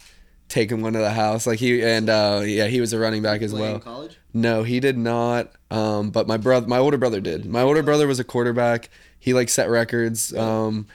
taking 0.52 0.82
one 0.82 0.94
to 0.94 1.00
the 1.00 1.12
house, 1.12 1.48
like 1.48 1.60
he 1.60 1.82
and 1.82 2.10
uh, 2.10 2.42
yeah, 2.46 2.68
he 2.68 2.80
was 2.82 2.94
a 2.94 3.00
running 3.00 3.24
back 3.24 3.42
as 3.42 3.54
well. 3.54 3.80
college. 3.80 4.18
No, 4.34 4.64
he 4.64 4.80
did 4.80 4.98
not. 4.98 5.52
Um, 5.72 6.12
but 6.12 6.28
my 6.28 6.38
brother, 6.38 6.68
my 6.68 6.78
older 6.78 6.98
brother 6.98 7.22
did. 7.22 7.46
My 7.46 7.62
older 7.62 7.82
brother 7.82 8.06
was 8.06 8.20
a 8.20 8.24
quarterback. 8.24 8.90
He 9.18 9.34
like 9.34 9.50
set 9.50 9.70
records. 9.70 10.36
Um, 10.36 10.88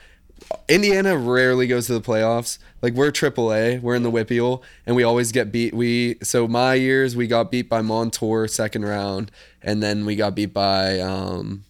Indiana 0.68 1.16
rarely 1.16 1.66
goes 1.66 1.86
to 1.86 1.94
the 1.94 2.00
playoffs. 2.00 2.58
Like 2.82 2.92
we're 2.92 3.10
AAA, 3.10 3.80
we're 3.80 3.94
in 3.94 4.02
the 4.02 4.10
WPIAL, 4.10 4.62
and 4.84 4.94
we 4.94 5.02
always 5.02 5.32
get 5.32 5.50
beat. 5.50 5.74
We 5.74 6.18
so 6.22 6.46
my 6.46 6.74
years 6.74 7.16
we 7.16 7.26
got 7.26 7.50
beat 7.50 7.68
by 7.68 7.80
Montour 7.80 8.46
second 8.48 8.84
round, 8.84 9.30
and 9.62 9.82
then 9.82 10.04
we 10.04 10.16
got 10.16 10.34
beat 10.34 10.52
by 10.52 11.00
um, 11.00 11.64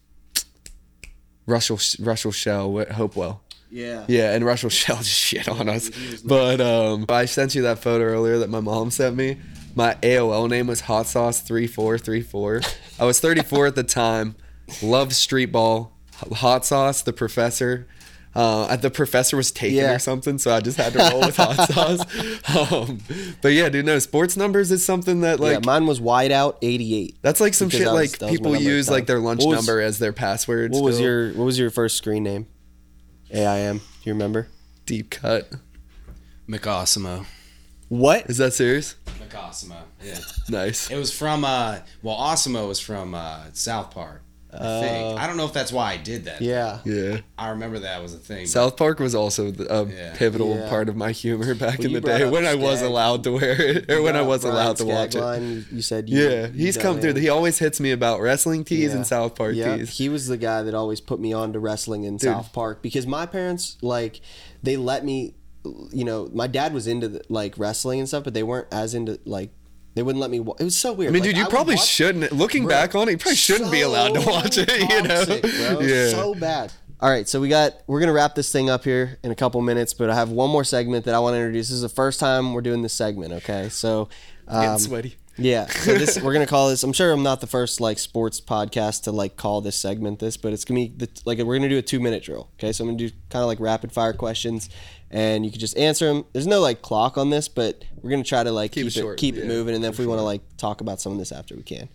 Russell 1.46 1.78
Russell 2.04 2.32
Shell 2.32 2.86
Hopewell. 2.92 3.42
Yeah. 3.76 4.04
Yeah, 4.08 4.32
and 4.34 4.44
Russell 4.44 4.70
Shell 4.80 4.96
just 4.98 5.10
shit 5.10 5.48
on 5.48 5.68
us. 5.68 5.90
But 6.24 6.60
um, 6.60 7.04
I 7.08 7.26
sent 7.26 7.54
you 7.54 7.62
that 7.62 7.78
photo 7.78 8.04
earlier 8.04 8.38
that 8.38 8.48
my 8.48 8.60
mom 8.60 8.90
sent 8.90 9.16
me. 9.16 9.36
My 9.74 9.94
AOL 10.02 10.48
name 10.48 10.66
was 10.66 10.80
Hot 10.82 11.06
Sauce 11.06 11.40
three 11.40 11.66
four 11.66 11.98
three 11.98 12.22
four. 12.22 12.62
I 12.98 13.04
was 13.04 13.20
34 13.20 13.66
at 13.66 13.74
the 13.74 13.82
time. 13.82 14.34
Loved 14.82 15.12
street 15.12 15.52
ball. 15.52 15.92
Hot 16.32 16.64
Sauce, 16.64 17.02
the 17.02 17.12
professor. 17.12 17.86
Uh, 18.34 18.76
the 18.76 18.90
professor 18.90 19.36
was 19.36 19.50
taken 19.50 19.76
Yeah. 19.78 19.94
or 19.94 19.98
something, 19.98 20.36
so 20.38 20.50
I 20.54 20.60
just 20.60 20.76
had 20.78 20.92
to 20.94 20.98
roll 20.98 21.20
with 21.20 21.36
hot 21.36 21.56
sauce. 21.70 22.72
Um, 22.72 23.00
but 23.40 23.52
yeah, 23.52 23.68
dude, 23.70 23.86
no 23.86 23.98
sports 23.98 24.36
numbers 24.36 24.70
is 24.70 24.84
something 24.84 25.20
that 25.22 25.40
like 25.40 25.52
yeah, 25.52 25.60
mine 25.64 25.86
was 25.86 26.00
wide 26.02 26.32
out 26.32 26.58
88. 26.60 27.16
that's 27.22 27.40
like 27.40 27.54
some 27.54 27.70
shit 27.70 27.86
was- 27.86 27.92
like 27.94 28.18
that 28.18 28.30
was 28.30 28.32
my 28.32 28.36
people 28.50 28.56
use 28.56 28.90
like 28.90 29.06
their 29.06 29.20
lunch 29.20 29.42
was- 29.44 29.56
number 29.56 29.80
as 29.80 29.98
their 29.98 30.12
password. 30.12 30.72
What 30.72 30.82
was 30.82 31.00
your 31.00 31.32
What 31.32 31.44
was 31.44 31.58
your 31.58 31.70
first 31.70 31.96
screen 31.96 32.24
name? 32.24 32.46
AIM. 33.30 33.80
You 34.04 34.12
remember? 34.12 34.48
deep 34.86 35.10
cut? 35.10 35.50
McAsimo. 36.48 37.26
What? 37.88 38.30
Is 38.30 38.38
that 38.38 38.52
serious? 38.52 38.94
McAsimo. 39.06 39.76
Yeah. 40.02 40.18
Nice. 40.48 40.90
It 40.90 40.96
was 40.96 41.12
from 41.12 41.44
uh 41.44 41.80
well 42.02 42.16
Osimo 42.16 42.68
was 42.68 42.78
from 42.80 43.14
uh 43.14 43.46
South 43.52 43.90
Park. 43.90 44.22
I 44.52 44.58
think. 44.80 45.18
Uh, 45.18 45.20
I 45.22 45.26
don't 45.26 45.36
know 45.36 45.44
if 45.44 45.52
that's 45.52 45.72
why 45.72 45.92
I 45.92 45.96
did 45.96 46.24
that. 46.24 46.40
Yeah. 46.40 46.78
Yeah. 46.84 47.18
I 47.36 47.48
remember 47.50 47.80
that 47.80 48.00
was 48.02 48.14
a 48.14 48.18
thing. 48.18 48.46
South 48.46 48.76
Park 48.76 49.00
was 49.00 49.14
also 49.14 49.52
a 49.52 49.86
Yeah. 49.86 50.14
pivotal 50.16 50.56
Yeah. 50.56 50.68
part 50.68 50.88
of 50.88 50.96
my 50.96 51.12
humor 51.12 51.54
back 51.56 51.78
Well, 51.78 51.88
in 51.88 51.92
the 51.94 52.00
day 52.00 52.22
up 52.22 52.32
when 52.32 52.46
I 52.46 52.54
was 52.54 52.80
allowed 52.80 53.24
to 53.24 53.32
wear 53.32 53.60
it 53.60 53.90
or 53.90 54.00
when 54.02 54.16
I 54.16 54.22
was 54.22 54.42
Brian 54.42 54.56
allowed 54.56 54.76
to 54.78 54.84
watch 54.86 55.14
it. 55.14 55.18
Skagline, 55.20 55.48
You, 55.50 55.64
you 55.76 55.82
said 55.82 56.08
you, 56.08 56.22
Yeah, 56.22 56.46
you 56.46 56.66
he's 56.66 56.76
come 56.78 57.00
through. 57.00 57.10
him. 57.10 57.16
He 57.22 57.28
always 57.28 57.58
hits 57.58 57.80
me 57.80 57.90
about 57.90 58.20
wrestling 58.20 58.64
tees 58.64 58.90
Yeah. 58.90 58.96
and 58.96 59.06
South 59.06 59.34
Park 59.34 59.54
Yeah, 59.56 59.76
tees. 59.76 59.98
he 59.98 60.08
was 60.08 60.26
the 60.28 60.36
guy 60.38 60.62
that 60.62 60.74
always 60.74 61.00
put 61.00 61.20
me 61.20 61.32
on 61.32 61.52
to 61.52 61.58
wrestling 61.58 62.04
in 62.04 62.18
South 62.18 62.52
Park 62.52 62.82
because 62.82 63.06
my 63.06 63.26
parents 63.26 63.76
like 63.82 64.20
they 64.62 64.76
let 64.76 65.04
me 65.04 65.34
you 65.92 66.04
know 66.04 66.30
my 66.32 66.46
dad 66.46 66.72
was 66.72 66.86
into 66.86 67.08
the, 67.08 67.20
like 67.28 67.58
wrestling 67.58 67.98
and 67.98 68.08
stuff 68.08 68.22
but 68.22 68.32
they 68.34 68.42
weren't 68.44 68.68
as 68.70 68.94
into 68.94 69.18
like 69.24 69.50
they 69.96 70.02
wouldn't 70.04 70.20
let 70.20 70.30
me 70.30 70.38
wa- 70.38 70.54
it 70.60 70.64
was 70.64 70.76
so 70.76 70.92
weird 70.92 71.10
I 71.10 71.12
mean, 71.12 71.22
Like, 71.22 71.30
dude, 71.30 71.36
you 71.38 71.42
would 71.44 71.50
probably 71.50 71.74
watch- 71.74 71.88
shouldn't. 71.88 72.30
Looking 72.30 72.62
Bro, 72.64 72.70
back 72.70 72.94
on 72.94 73.08
it, 73.08 73.12
you 73.12 73.18
probably 73.18 73.34
shouldn't 73.36 73.72
be 73.72 73.80
allowed 73.80 74.14
to 74.14 74.20
watch 74.20 74.56
it. 74.58 74.70
You 74.70 75.02
know? 75.02 75.24
bro. 75.26 75.80
Yeah. 75.80 76.10
so 76.10 76.34
bad 76.34 76.72
all 76.98 77.10
right 77.10 77.28
so 77.28 77.38
we 77.42 77.48
got 77.50 77.74
we're 77.86 78.00
gonna 78.00 78.12
wrap 78.12 78.34
this 78.34 78.50
thing 78.50 78.70
up 78.70 78.82
here 78.82 79.18
in 79.22 79.30
a 79.30 79.34
couple 79.34 79.60
minutes 79.60 79.92
but 79.92 80.08
i 80.08 80.14
have 80.14 80.30
one 80.30 80.48
more 80.48 80.64
segment 80.64 81.04
that 81.04 81.14
i 81.14 81.18
want 81.18 81.34
to 81.34 81.36
introduce 81.36 81.68
this 81.68 81.74
is 81.74 81.82
the 81.82 81.90
first 81.90 82.18
time 82.18 82.54
we're 82.54 82.62
doing 82.62 82.80
this 82.80 82.94
segment 82.94 83.34
okay 83.34 83.68
so 83.68 84.08
Getting 84.50 84.70
um, 84.70 84.78
sweaty. 84.78 85.16
yeah, 85.36 85.66
so 85.66 85.92
this 85.98 86.18
we're 86.22 86.32
gonna 86.32 86.46
call 86.46 86.70
this. 86.70 86.82
I'm 86.84 86.94
sure 86.94 87.12
I'm 87.12 87.22
not 87.24 87.42
the 87.42 87.46
first 87.48 87.80
like 87.82 87.98
sports 87.98 88.40
podcast 88.40 89.02
to 89.02 89.12
like 89.12 89.36
call 89.36 89.60
this 89.60 89.76
segment 89.76 90.20
this, 90.20 90.36
but 90.38 90.52
it's 90.54 90.64
gonna 90.64 90.80
be 90.80 90.92
the, 90.96 91.08
like 91.26 91.38
we're 91.40 91.56
gonna 91.58 91.68
do 91.68 91.76
a 91.78 91.82
two 91.82 91.98
minute 92.00 92.22
drill. 92.22 92.48
Okay, 92.58 92.72
so 92.72 92.82
I'm 92.84 92.88
gonna 92.90 92.96
do 92.98 93.10
kind 93.28 93.42
of 93.42 93.48
like 93.48 93.58
rapid 93.60 93.90
fire 93.92 94.12
questions, 94.14 94.70
and 95.10 95.44
you 95.44 95.50
can 95.50 95.60
just 95.60 95.76
answer 95.76 96.06
them. 96.06 96.24
There's 96.32 96.46
no 96.46 96.60
like 96.60 96.82
clock 96.82 97.16
on 97.18 97.30
this, 97.30 97.48
but 97.48 97.84
we're 98.02 98.10
gonna 98.10 98.24
try 98.24 98.42
to 98.44 98.52
like 98.52 98.72
Keep 98.72 98.84
keep, 98.84 98.86
it 98.86 98.96
it, 98.96 99.00
short, 99.00 99.18
keep 99.18 99.36
it 99.36 99.40
yeah, 99.42 99.46
moving, 99.48 99.74
and 99.74 99.82
then 99.84 99.90
if 99.92 99.98
we 99.98 100.06
want 100.06 100.18
to 100.18 100.24
like 100.24 100.42
talk 100.56 100.80
about 100.80 101.00
some 101.00 101.12
of 101.12 101.18
this 101.18 101.32
after 101.32 101.54
we 101.56 101.62
can. 101.62 101.88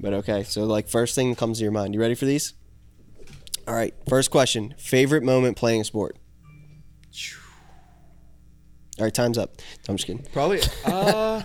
But 0.00 0.12
okay, 0.14 0.42
so 0.44 0.64
like 0.64 0.88
first 0.88 1.14
thing 1.14 1.30
that 1.30 1.38
comes 1.38 1.58
to 1.58 1.62
your 1.64 1.72
mind. 1.72 1.94
You 1.94 2.00
ready 2.00 2.14
for 2.14 2.26
these? 2.26 2.54
All 3.66 3.74
right, 3.74 3.94
first 4.08 4.30
question: 4.30 4.74
favorite 4.78 5.22
moment 5.22 5.56
playing 5.56 5.80
a 5.80 5.84
sport. 5.84 6.16
All 8.98 9.04
right, 9.06 9.14
time's 9.14 9.38
up. 9.38 9.54
I'm 9.88 9.96
just 9.96 10.06
kidding. 10.06 10.26
Probably. 10.32 10.60
Uh, 10.84 11.42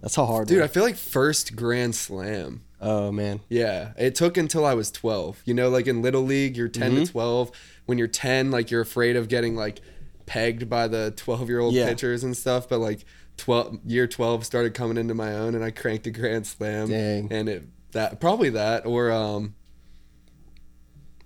That's 0.00 0.16
how 0.16 0.26
hard. 0.26 0.48
dude, 0.48 0.58
one. 0.58 0.64
I 0.64 0.66
feel 0.68 0.82
like 0.82 0.96
first 0.96 1.54
Grand 1.56 1.94
Slam. 1.94 2.64
oh 2.80 3.12
man. 3.12 3.40
Yeah, 3.48 3.92
it 3.96 4.14
took 4.16 4.36
until 4.36 4.66
I 4.66 4.74
was 4.74 4.90
12. 4.90 5.42
You 5.44 5.54
know, 5.54 5.68
like 5.70 5.86
in 5.86 6.02
Little 6.02 6.22
League, 6.22 6.56
you're 6.56 6.68
10 6.68 6.92
Mm-hmm. 6.92 7.04
to 7.04 7.12
12. 7.12 7.52
When 7.86 7.98
you're 7.98 8.08
10, 8.08 8.50
like 8.50 8.70
you're 8.70 8.80
afraid 8.80 9.16
of 9.16 9.28
getting 9.28 9.56
like 9.56 9.80
pegged 10.26 10.68
by 10.70 10.88
the 10.88 11.12
12 11.16 11.48
year 11.48 11.58
old 11.60 11.74
Yeah. 11.74 11.88
pitchers 11.88 12.22
and 12.24 12.36
stuff. 12.36 12.68
But 12.68 12.78
like 12.78 13.04
12, 13.38 13.80
year 13.86 14.06
12 14.06 14.44
started 14.46 14.74
coming 14.74 14.96
into 14.96 15.14
my 15.14 15.32
own, 15.34 15.54
and 15.54 15.64
I 15.64 15.70
cranked 15.70 16.06
a 16.06 16.10
grand 16.10 16.46
slam. 16.46 16.88
Dang. 16.88 17.32
And 17.32 17.48
it 17.48 17.64
that 17.92 18.20
probably 18.20 18.50
that 18.50 18.86
or 18.86 19.10
um. 19.10 19.54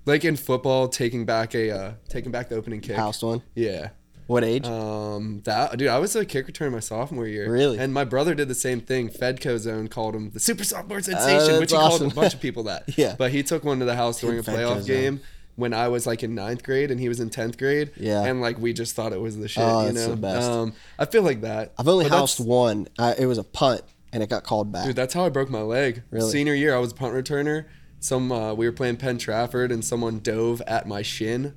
Like 0.04 0.24
in 0.24 0.36
football, 0.36 0.88
taking 0.88 1.24
back 1.24 1.54
a 1.54 1.70
uh, 1.70 1.92
taking 2.08 2.30
back 2.30 2.48
the 2.48 2.54
opening 2.56 2.80
kick. 2.80 2.94
House 2.96 3.22
one. 3.22 3.42
Yeah. 3.56 3.88
What 4.28 4.42
age? 4.44 4.64
Um, 4.66 5.40
that 5.44 5.76
dude, 5.78 5.88
I 5.88 5.98
was 5.98 6.14
a 6.16 6.24
kick 6.24 6.46
returner 6.46 6.72
my 6.72 6.80
sophomore 6.80 7.26
year. 7.26 7.50
Really? 7.50 7.78
And 7.78 7.92
my 7.94 8.04
brother 8.04 8.34
did 8.34 8.48
the 8.48 8.54
same 8.56 8.80
thing. 8.80 9.08
Fedco 9.08 9.56
Zone 9.58 9.86
called 9.88 10.14
him 10.16 10.30
the 10.30 10.40
Super 10.40 10.64
Sophomore 10.64 10.98
Uh, 10.98 11.02
Sensation, 11.02 11.46
that's 11.46 11.58
which 11.60 11.70
he 11.70 11.76
awesome. 11.76 11.98
called 11.98 12.12
a 12.12 12.14
bunch 12.14 12.34
of 12.34 12.40
people 12.40 12.64
that. 12.64 12.84
Yeah. 12.96 13.14
But 13.18 13.30
he 13.32 13.42
took 13.44 13.64
one 13.64 13.78
to 13.80 13.84
the 13.84 13.94
house 13.96 14.20
during 14.20 14.38
a 14.38 14.42
Fedco 14.42 14.56
playoff 14.56 14.82
Zone. 14.82 15.20
When 15.56 15.72
I 15.74 15.88
was 15.88 16.06
like 16.06 16.22
in 16.22 16.34
ninth 16.34 16.62
grade 16.62 16.90
and 16.90 17.00
he 17.00 17.08
was 17.08 17.18
in 17.18 17.30
tenth 17.30 17.58
grade. 17.58 17.90
Yeah. 17.96 18.22
And 18.24 18.40
like 18.40 18.58
we 18.58 18.72
just 18.72 18.94
thought 18.94 19.12
it 19.12 19.20
was 19.20 19.36
the 19.36 19.48
shit. 19.48 19.62
Oh, 19.64 19.86
you 19.86 19.92
know. 19.92 20.08
the 20.10 20.16
best. 20.16 20.48
Um, 20.48 20.72
I 20.98 21.06
feel 21.06 21.22
like 21.22 21.40
that. 21.40 21.72
I've 21.78 21.88
only 21.88 22.04
But 22.08 22.16
housed 22.18 22.40
one. 22.40 22.88
I, 22.98 23.14
it 23.18 23.26
was 23.26 23.38
a 23.38 23.44
punt, 23.44 23.82
and 24.12 24.22
it 24.22 24.28
got 24.30 24.44
called 24.44 24.70
back. 24.70 24.86
Dude, 24.86 24.96
that's 24.96 25.14
how 25.14 25.24
I 25.24 25.28
broke 25.30 25.50
my 25.50 25.62
leg. 25.62 26.02
Really? 26.10 26.30
Senior 26.30 26.54
year, 26.54 26.74
I 26.74 26.78
was 26.78 26.92
a 26.92 26.94
punt 26.94 27.14
returner. 27.14 27.66
Some 27.98 28.30
uh, 28.30 28.54
we 28.54 28.66
were 28.66 28.72
playing 28.72 28.98
Penn 28.98 29.18
Trafford, 29.18 29.72
and 29.72 29.84
someone 29.84 30.20
dove 30.20 30.60
at 30.66 30.86
my 30.86 31.00
shin, 31.02 31.54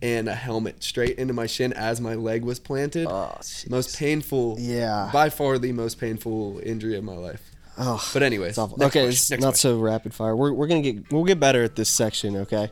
and 0.00 0.28
a 0.28 0.34
helmet 0.34 0.82
straight 0.82 1.18
into 1.18 1.34
my 1.34 1.46
shin 1.46 1.72
as 1.74 2.00
my 2.00 2.14
leg 2.14 2.44
was 2.44 2.58
planted. 2.58 3.06
oh, 3.08 3.38
most 3.68 3.98
painful. 3.98 4.56
Yeah. 4.58 5.10
By 5.12 5.28
far 5.28 5.58
the 5.58 5.72
most 5.72 6.00
painful 6.00 6.60
injury 6.64 6.96
of 6.96 7.04
my 7.04 7.16
life. 7.16 7.50
Oh, 7.76 8.02
But 8.12 8.22
anyways, 8.22 8.56
okay, 8.58 8.76
question, 8.76 9.08
it's 9.10 9.30
not 9.32 9.40
question. 9.40 9.54
so 9.72 9.78
rapid 9.80 10.14
fire. 10.14 10.34
We're, 10.34 10.52
we're 10.52 10.68
gonna 10.68 10.80
get 10.82 11.12
we'll 11.12 11.24
get 11.24 11.40
better 11.40 11.62
at 11.64 11.74
this 11.76 11.88
section. 11.88 12.36
Okay. 12.36 12.70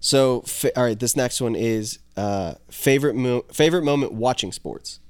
So 0.00 0.42
fa- 0.42 0.76
all 0.78 0.84
right, 0.84 0.98
this 0.98 1.16
next 1.16 1.40
one 1.40 1.54
is 1.56 1.98
uh, 2.16 2.54
favorite 2.70 3.14
mo- 3.14 3.44
favorite 3.52 3.82
moment 3.82 4.12
watching 4.12 4.52
sports. 4.52 5.00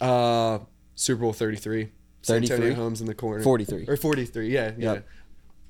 Uh, 0.00 0.58
Super 0.94 1.20
Bowl 1.22 1.32
33. 1.32 1.90
33? 2.22 2.46
Santonio 2.48 2.74
Holmes 2.74 3.00
in 3.00 3.06
the 3.06 3.14
corner. 3.14 3.42
43. 3.42 3.84
Or 3.88 3.96
43, 3.96 4.48
yeah, 4.48 4.72
yeah. 4.76 4.92
Yep. 4.94 5.08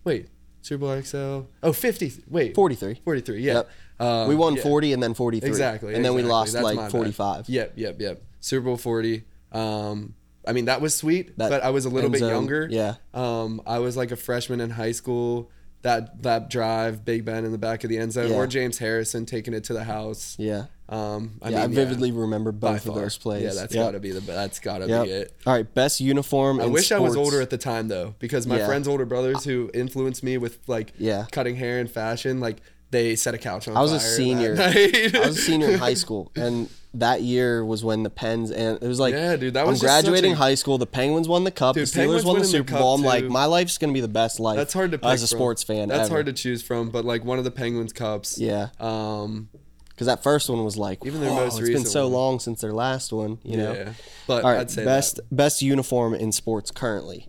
Wait, 0.05 0.29
Super 0.63 0.79
Bowl 0.81 1.03
XL. 1.03 1.43
Oh, 1.63 1.73
50. 1.73 2.13
Wait. 2.29 2.55
43. 2.55 3.01
43, 3.05 3.41
yeah. 3.43 3.53
Yep. 3.55 3.71
Um, 3.99 4.29
we 4.29 4.35
won 4.37 4.57
yeah. 4.57 4.63
40 4.63 4.93
and 4.93 5.03
then 5.03 5.15
43. 5.15 5.49
Exactly. 5.49 5.95
And 5.95 6.05
then 6.05 6.15
we 6.15 6.23
lost 6.23 6.53
That's 6.53 6.65
like 6.65 6.77
bad. 6.77 6.91
45. 6.93 7.49
Yep, 7.49 7.73
yep, 7.77 8.01
yep. 8.01 8.23
Super 8.41 8.67
Bowl 8.67 8.77
40. 8.77 9.25
Um, 9.53 10.15
I 10.47 10.53
mean, 10.53 10.67
that 10.67 10.81
was 10.81 10.95
sweet, 10.95 11.37
That 11.39 11.51
but 11.51 11.65
I 11.65 11.71
was 11.71 11.87
a 11.87 11.89
little 11.89 12.09
bit 12.11 12.21
zone, 12.21 12.31
younger. 12.31 12.69
yeah. 12.71 12.95
Um, 13.13 13.61
I 13.67 13.81
was 13.81 13.97
like 13.97 14.13
a 14.13 14.17
freshman 14.17 14.61
in 14.61 14.71
high 14.71 14.93
school. 14.93 15.51
That 15.87 16.21
that 16.25 16.51
drive, 16.51 17.05
Big 17.05 17.25
Ben 17.25 17.45
in 17.45 17.53
the 17.53 17.59
back 17.59 17.85
of 17.85 17.91
the 17.91 17.97
end 17.99 18.13
zone, 18.13 18.31
Yeah. 18.31 18.37
or 18.39 18.49
James 18.49 18.79
Harrison 18.79 19.25
taking 19.25 19.55
it 19.55 19.63
to 19.65 19.73
the 19.73 19.85
house. 19.85 20.35
Yeah. 20.37 20.65
Um, 20.89 21.39
I 21.41 21.51
yeah, 21.51 21.63
I 21.63 21.67
mean, 21.69 21.77
vividly 21.77 22.11
remember 22.11 22.51
both 22.51 22.87
of 22.87 22.95
far. 22.95 23.03
those 23.03 23.17
plays. 23.17 23.45
Yeah, 23.45 23.53
that's 23.55 23.73
Yep. 23.73 23.85
gotta 23.87 24.01
be 24.01 24.11
the 24.11 24.19
that's 24.21 24.59
gotta 24.59 24.89
Yep. 24.89 25.05
be 25.05 25.11
it. 25.13 25.33
All 25.47 25.53
right, 25.53 25.75
best 25.75 26.01
uniform. 26.01 26.61
I 26.61 26.67
wish 26.67 26.91
I 26.91 26.99
was 26.99 27.15
older 27.15 27.41
at 27.41 27.51
the 27.51 27.57
time 27.59 27.87
though, 27.87 28.15
because 28.19 28.49
my 28.49 28.59
Yeah. 28.59 28.67
friends' 28.67 28.89
older 28.89 29.05
brothers 29.05 29.45
who 29.45 29.71
influenced 29.75 30.25
me 30.25 30.39
with 30.39 30.59
like 30.67 30.93
Yeah. 30.99 31.27
cutting 31.31 31.55
hair 31.55 31.79
and 31.79 31.89
fashion, 31.89 32.41
like 32.41 32.57
they 32.97 33.17
set 33.17 33.35
a 33.35 33.39
couch 33.39 33.69
on 33.69 33.77
I 33.77 33.81
was 33.83 33.93
a 33.93 34.01
senior. 34.01 34.57
I 34.59 35.11
was 35.27 35.39
a 35.39 35.41
senior 35.43 35.71
in 35.71 35.79
high 35.79 35.95
school, 35.95 36.33
and 36.35 36.69
that 36.95 37.21
year 37.23 37.63
was 37.65 37.85
when 37.85 38.03
the 38.03 38.09
Pens 38.11 38.51
and 38.51 38.83
it 38.83 38.87
was 38.89 38.99
like, 38.99 39.13
Yeah, 39.13 39.37
dude, 39.37 39.53
that 39.55 39.61
I'm 39.63 39.67
was 39.69 39.81
just 39.81 39.85
graduating 40.03 40.33
a- 40.33 40.37
high 40.37 40.55
school. 40.55 40.79
The 40.79 40.87
Penguins 40.87 41.29
won 41.29 41.45
the 41.45 41.51
cup. 41.51 41.75
Dude, 41.75 41.87
the 41.87 42.01
Steelers 42.01 42.25
won 42.25 42.37
the 42.37 42.41
winning 42.41 42.43
the 42.43 42.49
Super 42.49 42.79
Bowl. 42.79 42.95
I'm 42.95 43.03
like, 43.03 43.25
too. 43.25 43.29
my 43.29 43.45
life's 43.45 43.77
gonna 43.77 43.93
be 43.93 44.01
the 44.01 44.09
best 44.09 44.41
life. 44.41 44.57
That's 44.57 44.73
hard 44.73 44.93
to 44.93 44.99
pick 44.99 45.07
as 45.09 45.23
a 45.23 45.27
from. 45.29 45.37
sports 45.39 45.63
fan. 45.63 45.89
That's 45.89 46.07
ever. 46.07 46.15
hard 46.15 46.27
to 46.27 46.33
choose 46.33 46.63
from, 46.63 46.89
but 46.91 47.05
like 47.05 47.23
one 47.25 47.39
of 47.39 47.45
the 47.45 47.51
Penguins 47.51 47.93
cups. 47.93 48.39
Yeah, 48.39 48.69
Um. 48.81 49.51
because 49.91 50.07
that 50.07 50.23
first 50.23 50.49
one 50.49 50.65
was 50.65 50.77
like, 50.79 51.05
Even 51.05 51.21
their 51.21 51.31
whoa, 51.31 51.45
most 51.45 51.61
it's 51.61 51.69
been 51.69 51.85
so 51.85 52.05
one. 52.05 52.13
long 52.15 52.39
since 52.41 52.61
their 52.63 52.73
last 52.73 53.13
one. 53.13 53.39
You 53.45 53.57
know. 53.59 53.73
Yeah. 53.75 53.93
But 54.27 54.45
All 54.45 54.51
right, 54.53 54.61
I'd 54.61 54.71
say 54.71 54.85
best 54.85 55.17
that. 55.17 55.37
best 55.37 55.61
uniform 55.61 56.15
in 56.15 56.33
sports 56.33 56.71
currently. 56.71 57.29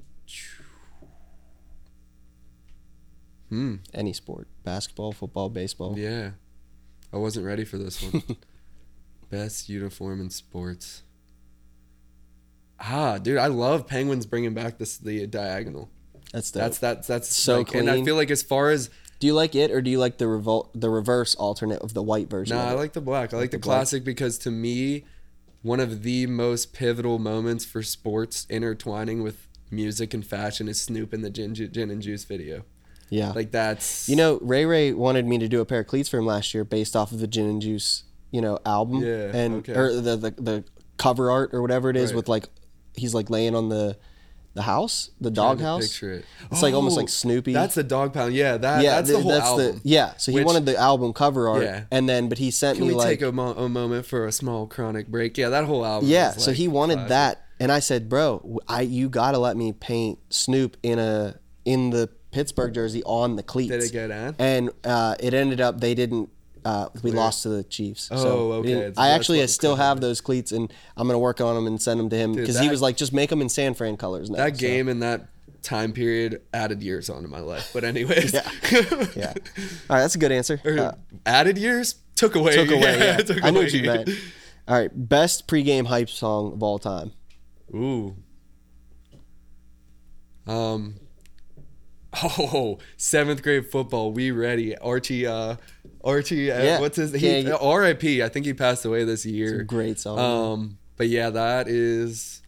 Hmm. 3.49 3.75
Any 3.93 4.11
sport, 4.13 4.47
basketball, 4.67 5.13
football, 5.13 5.47
baseball. 5.47 5.97
Yeah. 5.97 6.31
I 7.13 7.17
wasn't 7.17 7.45
ready 7.45 7.63
for 7.63 7.77
this 7.77 8.03
one. 8.03 8.21
Best 9.29 9.69
uniform 9.69 10.19
in 10.19 10.29
sports. 10.29 11.03
Ah, 12.77 13.17
dude, 13.17 13.37
I 13.37 13.47
love 13.47 13.87
Penguins 13.87 14.25
bringing 14.25 14.53
back 14.53 14.77
this 14.77 14.97
the 14.97 15.25
diagonal. 15.25 15.89
That's 16.33 16.51
dope. 16.51 16.63
That's 16.63 16.79
that's 16.79 17.07
that's 17.07 17.35
So 17.35 17.59
like, 17.59 17.73
And 17.75 17.89
I 17.89 18.03
feel 18.03 18.15
like 18.15 18.29
as 18.29 18.43
far 18.43 18.69
as 18.69 18.89
do 19.19 19.27
you 19.27 19.33
like 19.33 19.55
it 19.55 19.71
or 19.71 19.81
do 19.81 19.89
you 19.89 19.99
like 19.99 20.17
the 20.17 20.25
revol- 20.25 20.69
the 20.75 20.89
reverse 20.89 21.33
alternate 21.35 21.81
of 21.81 21.93
the 21.93 22.03
white 22.03 22.29
version? 22.29 22.57
No, 22.57 22.63
of 22.63 22.69
I 22.69 22.73
like 22.73 22.91
the 22.91 23.01
black. 23.01 23.33
I 23.33 23.37
like 23.37 23.51
the 23.51 23.57
the 23.57 23.61
black? 23.61 23.77
classic 23.77 24.03
because 24.03 24.37
to 24.39 24.51
me, 24.51 25.05
one 25.61 25.79
of 25.79 26.03
the 26.03 26.27
most 26.27 26.73
pivotal 26.73 27.19
moments 27.19 27.63
for 27.63 27.81
sports 27.81 28.45
intertwining 28.49 29.23
with 29.23 29.47
music 29.71 30.13
and 30.13 30.25
fashion 30.27 30.67
is 30.67 30.81
Snoop 30.81 31.13
in 31.13 31.21
the 31.21 31.29
Gin, 31.29 31.55
Gin 31.55 31.89
and 31.89 32.01
Juice 32.01 32.25
video. 32.25 32.65
Yeah. 33.09 33.31
Like 33.31 33.51
that's 33.51 34.09
You 34.09 34.15
know, 34.15 34.39
Ray 34.41 34.65
Ray 34.65 34.93
wanted 34.93 35.25
me 35.25 35.37
to 35.39 35.47
do 35.47 35.61
a 35.61 35.65
pair 35.65 35.79
of 35.81 35.87
cleats 35.87 36.09
for 36.09 36.17
him 36.17 36.25
last 36.25 36.53
year 36.53 36.63
based 36.63 36.95
off 36.95 37.11
of 37.11 37.19
the 37.19 37.27
Gin 37.27 37.45
and 37.49 37.61
Juice, 37.61 38.03
you 38.31 38.41
know, 38.41 38.59
album. 38.65 39.01
Yeah, 39.03 39.31
And 39.33 39.55
okay. 39.67 39.73
or 39.73 39.93
the, 39.93 40.15
the 40.17 40.31
the 40.41 40.63
cover 40.97 41.29
art 41.31 41.51
or 41.53 41.61
whatever 41.61 41.89
it 41.89 41.95
is 41.95 42.11
Right. 42.11 42.17
with 42.17 42.27
like 42.27 42.49
he's 42.95 43.13
like 43.13 43.29
laying 43.29 43.55
on 43.55 43.69
the 43.69 43.97
the 44.55 44.63
house, 44.63 45.11
the 45.21 45.29
dog 45.29 45.61
house. 45.61 45.83
Picture 45.87 46.13
it. 46.13 46.25
It's 46.51 46.63
like 46.63 46.73
almost 46.73 46.95
Oh, 46.97 47.01
like 47.01 47.09
Snoopy. 47.09 47.53
That's 47.53 47.75
the 47.75 47.83
dog 47.83 48.11
pound. 48.11 48.33
Yeah, 48.33 48.57
that 48.57 48.81
yeah, 48.83 48.95
that's 48.95 49.09
th- 49.09 49.19
the 49.19 49.23
whole 49.23 49.31
album. 49.61 49.81
yeah. 49.83 50.13
So 50.17 50.31
he 50.31 50.39
Which- 50.39 50.45
wanted 50.47 50.65
the 50.65 50.75
album 50.75 51.13
cover 51.13 51.47
art, 51.47 51.61
Yeah. 51.63 51.83
and 51.91 52.09
then 52.09 52.27
but 52.27 52.39
he 52.39 52.49
sent 52.49 52.79
Can 52.79 52.87
me 52.87 52.93
we 52.93 52.97
like 52.97 53.07
take 53.07 53.21
a, 53.21 53.31
mo- 53.31 53.53
a 53.53 53.69
moment 53.69 54.07
for 54.07 54.25
a 54.25 54.31
small 54.31 54.65
chronic 54.65 55.09
break? 55.09 55.37
Yeah, 55.37 55.49
that 55.49 55.65
whole 55.65 55.85
album. 55.85 56.09
yeah. 56.09 56.31
So 56.31 56.49
like, 56.49 56.57
he 56.57 56.67
wanted 56.67 56.95
classic. 56.95 57.09
that, 57.09 57.43
and 57.59 57.71
I 57.71 57.77
said, 57.77 58.09
bro, 58.09 58.57
I 58.67 58.81
you 58.81 59.09
gotta 59.09 59.37
let 59.37 59.55
me 59.57 59.73
paint 59.73 60.17
Snoop 60.31 60.75
in 60.81 60.97
a 60.97 61.35
in 61.63 61.91
the 61.91 62.09
Pittsburgh 62.31 62.73
jersey 62.73 63.03
on 63.03 63.35
the 63.35 63.43
cleats. 63.43 63.71
Did 63.71 63.83
it 63.83 63.91
get 63.91 64.11
on? 64.11 64.35
and 64.39 64.69
uh, 64.83 65.15
it 65.19 65.33
ended 65.33 65.61
up 65.61 65.79
they 65.79 65.95
didn't. 65.95 66.29
Uh, 66.65 66.89
we 67.01 67.11
lost 67.11 67.43
to 67.43 67.49
the 67.49 67.63
Chiefs. 67.63 68.09
Oh, 68.11 68.17
so 68.17 68.51
okay. 68.53 68.91
I 68.97 69.09
actually 69.11 69.45
still 69.47 69.73
covered 69.75 69.83
have 69.83 70.01
those 70.01 70.19
cleats, 70.19 70.51
and 70.51 70.71
I'm 70.97 71.07
gonna 71.07 71.17
work 71.19 71.39
on 71.39 71.55
them 71.55 71.65
and 71.65 71.81
send 71.81 71.99
them 71.99 72.09
to 72.09 72.15
him 72.17 72.33
because 72.33 72.59
he 72.59 72.67
was 72.67 72.81
like, 72.81 72.97
just 72.97 73.13
make 73.13 73.29
them 73.29 73.41
in 73.41 73.47
San 73.47 73.73
Fran 73.73 73.95
colors. 73.95 74.29
Now. 74.29 74.37
That 74.37 74.55
So, 74.57 74.61
game 74.67 74.89
and 74.89 75.01
that 75.01 75.27
time 75.63 75.93
period 75.93 76.41
added 76.53 76.83
years 76.83 77.09
onto 77.09 77.29
my 77.29 77.39
life. 77.39 77.71
But 77.73 77.83
anyways, 77.85 78.33
Yeah. 78.33 78.49
yeah. 79.15 79.33
All 79.89 79.95
right, 79.95 80.01
that's 80.01 80.15
a 80.15 80.19
good 80.19 80.31
answer. 80.33 80.59
Uh, 80.65 80.91
added 81.25 81.57
years 81.57 81.95
took 82.15 82.35
away. 82.35 82.53
took 82.55 82.69
away. 82.71 82.97
Yeah, 82.99 83.17
took 83.17 83.43
I 83.43 83.49
knew 83.51 83.59
away. 83.59 83.65
what 83.67 83.73
you 83.73 83.83
meant. 83.83 84.09
All 84.67 84.77
right, 84.77 84.91
best 84.93 85.47
pregame 85.47 85.87
hype 85.87 86.09
song 86.09 86.51
of 86.51 86.61
all 86.63 86.79
time. 86.79 87.11
Ooh. 87.73 88.13
Um. 90.45 90.95
Oh, 92.23 92.79
seventh 92.97 93.43
grade 93.43 93.69
football. 93.69 94.11
We 94.11 94.31
ready? 94.31 94.77
Archie. 94.77 95.27
Uh, 95.27 95.57
Archie. 96.03 96.51
Uh, 96.51 96.63
Yeah. 96.63 96.79
What's 96.79 96.97
his? 96.97 97.11
Can't 97.11 97.47
He, 97.47 97.51
R.I.P. 97.51 98.23
I 98.23 98.29
think 98.29 98.45
he 98.45 98.53
passed 98.53 98.85
away 98.85 99.03
this 99.03 99.25
year. 99.25 99.63
Great 99.63 99.99
song. 99.99 100.19
Um. 100.19 100.77
But 100.95 101.09
yeah, 101.09 101.29
that 101.29 101.67
is. 101.67 102.41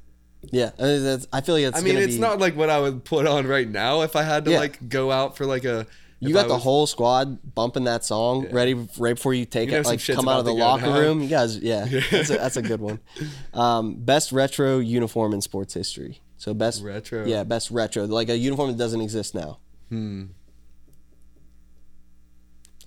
yeah, 0.51 0.71
I, 0.79 0.81
mean, 0.83 1.19
I 1.31 1.41
feel 1.41 1.55
like 1.55 1.65
it's. 1.65 1.77
I 1.77 1.81
mean, 1.81 1.97
it's 1.97 2.15
be, 2.15 2.19
not 2.19 2.39
like 2.39 2.55
what 2.55 2.69
I 2.69 2.79
would 2.79 3.03
put 3.05 3.27
on 3.27 3.45
right 3.45 3.69
now 3.69 4.01
if 4.01 4.15
I 4.15 4.23
had 4.23 4.45
to 4.45 4.51
Yeah. 4.51 4.59
like 4.59 4.89
go 4.89 5.11
out 5.11 5.37
for 5.37 5.45
like 5.45 5.65
a. 5.65 5.85
You 6.21 6.33
got 6.33 6.45
I 6.45 6.47
the 6.49 6.57
whole 6.57 6.85
squad 6.85 7.55
bumping 7.55 7.85
that 7.85 8.03
song, 8.03 8.47
ready 8.51 8.73
right 8.97 9.15
before 9.15 9.33
you 9.33 9.45
take 9.45 9.69
You 9.71 9.77
it, 9.77 9.85
like 9.85 10.05
come 10.05 10.27
out 10.27 10.39
of 10.39 10.45
the 10.45 10.53
locker 10.53 10.91
room. 10.91 11.21
You 11.21 11.29
guys, 11.29 11.57
yeah, 11.59 11.85
That's, 12.11 12.29
a, 12.29 12.33
that's 12.37 12.57
a 12.57 12.61
good 12.61 12.81
one. 12.81 12.99
Um, 13.53 13.95
best 13.95 14.31
retro 14.33 14.79
uniform 14.79 15.33
in 15.33 15.39
sports 15.41 15.73
history. 15.73 16.19
So 16.39 16.53
best 16.53 16.81
Retro. 16.83 17.25
yeah, 17.25 17.43
best 17.43 17.69
retro, 17.69 18.05
like 18.05 18.29
a 18.29 18.37
uniform 18.37 18.69
that 18.71 18.77
doesn't 18.77 19.01
exist 19.01 19.35
now. 19.35 19.59
Hmm. 19.89 20.27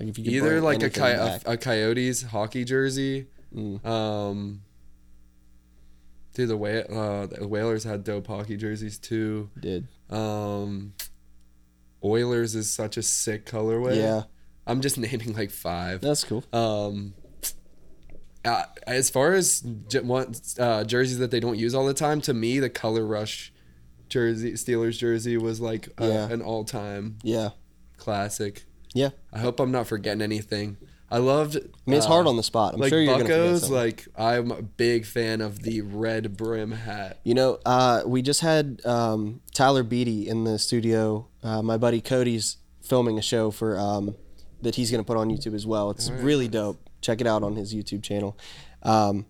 Like 0.01 0.09
if 0.09 0.19
you 0.19 0.25
Either 0.43 0.61
like 0.61 0.83
a, 0.83 0.91
coy- 0.91 1.39
a, 1.47 1.53
a 1.53 1.57
Coyotes 1.57 2.23
hockey 2.23 2.65
jersey. 2.65 3.27
Mm. 3.55 3.85
Um. 3.87 4.63
Dude, 6.35 6.49
the 6.49 6.57
Whale, 6.57 6.85
uh, 6.91 7.27
the 7.27 7.47
Whalers 7.47 7.85
had 7.85 8.05
dope 8.05 8.27
hockey 8.27 8.57
jerseys 8.57 8.99
too. 8.99 9.51
did 9.61 9.87
Um, 10.09 10.95
Oilers 12.03 12.55
is 12.55 12.73
such 12.73 12.97
a 12.97 13.03
sick 13.03 13.45
colorway. 13.45 13.97
yeah, 13.97 14.23
I'm 14.67 14.81
just 14.81 14.97
naming 14.99 15.35
like 15.35 15.51
five. 15.51 16.01
that's 16.01 16.25
cool. 16.25 16.43
Um, 16.55 17.13
uh, 18.45 18.65
as 18.87 19.09
far 19.11 19.33
as 19.35 19.63
uh, 20.59 20.85
jerseys 20.85 21.19
that 21.19 21.31
they 21.31 21.41
don't 21.41 21.59
use 21.59 21.75
all 21.75 21.87
the 21.87 21.95
time, 21.95 22.21
to 22.23 22.35
me, 22.35 22.59
the 22.59 22.71
Color 22.71 23.05
Rush 23.07 23.53
jersey, 24.09 24.53
Steelers 24.53 24.99
jersey, 24.99 25.37
was 25.37 25.61
like 25.61 25.89
a, 25.99 26.09
Yeah. 26.09 26.29
an 26.31 26.43
all 26.43 26.65
time 26.65 27.19
Yeah, 27.23 27.51
classic. 27.97 28.65
yeah. 28.95 29.11
I 29.33 29.39
hope 29.39 29.61
I'm 29.61 29.71
not 29.73 29.87
forgetting 29.87 30.23
anything. 30.23 30.77
I 31.11 31.19
loved. 31.19 31.57
I 31.57 31.61
mean, 31.85 31.99
it's 31.99 32.07
hard 32.07 32.27
on 32.27 32.37
the 32.39 32.43
spot. 32.43 32.73
I'm 32.73 32.81
like 32.81 32.89
sure 32.89 32.99
you're 32.99 33.19
gonna 33.19 33.59
forget 33.59 33.71
Like 33.71 34.09
I'm 34.17 34.51
a 34.51 34.63
big 34.63 35.05
fan 35.05 35.43
of 35.43 35.61
the 35.63 35.83
red 35.83 36.39
brim 36.39 36.73
hat. 36.73 37.19
You 37.23 37.35
know, 37.35 37.59
uh, 37.67 38.03
we 38.07 38.23
just 38.23 38.41
had 38.41 38.81
um, 38.87 39.43
Tyler 39.55 39.83
Beatty 39.83 40.27
in 40.27 40.45
the 40.45 40.59
studio. 40.59 41.29
Uh, 41.43 41.61
my 41.61 41.77
buddy 41.77 42.01
Cody's 42.01 42.57
filming 42.81 43.19
a 43.19 43.23
show 43.23 43.51
for 43.51 43.79
um, 43.79 44.15
that 44.63 44.77
he's 44.77 44.91
going 44.91 45.05
to 45.05 45.07
put 45.07 45.19
on 45.19 45.29
YouTube 45.29 45.55
as 45.55 45.67
well. 45.67 45.91
It's 45.91 46.11
really 46.11 46.49
dope. 46.49 46.79
Check 47.03 47.21
it 47.21 47.27
out 47.27 47.43
on 47.43 47.57
his 47.57 47.75
YouTube 47.75 48.03
channel. 48.03 48.39
Um, 48.83 49.27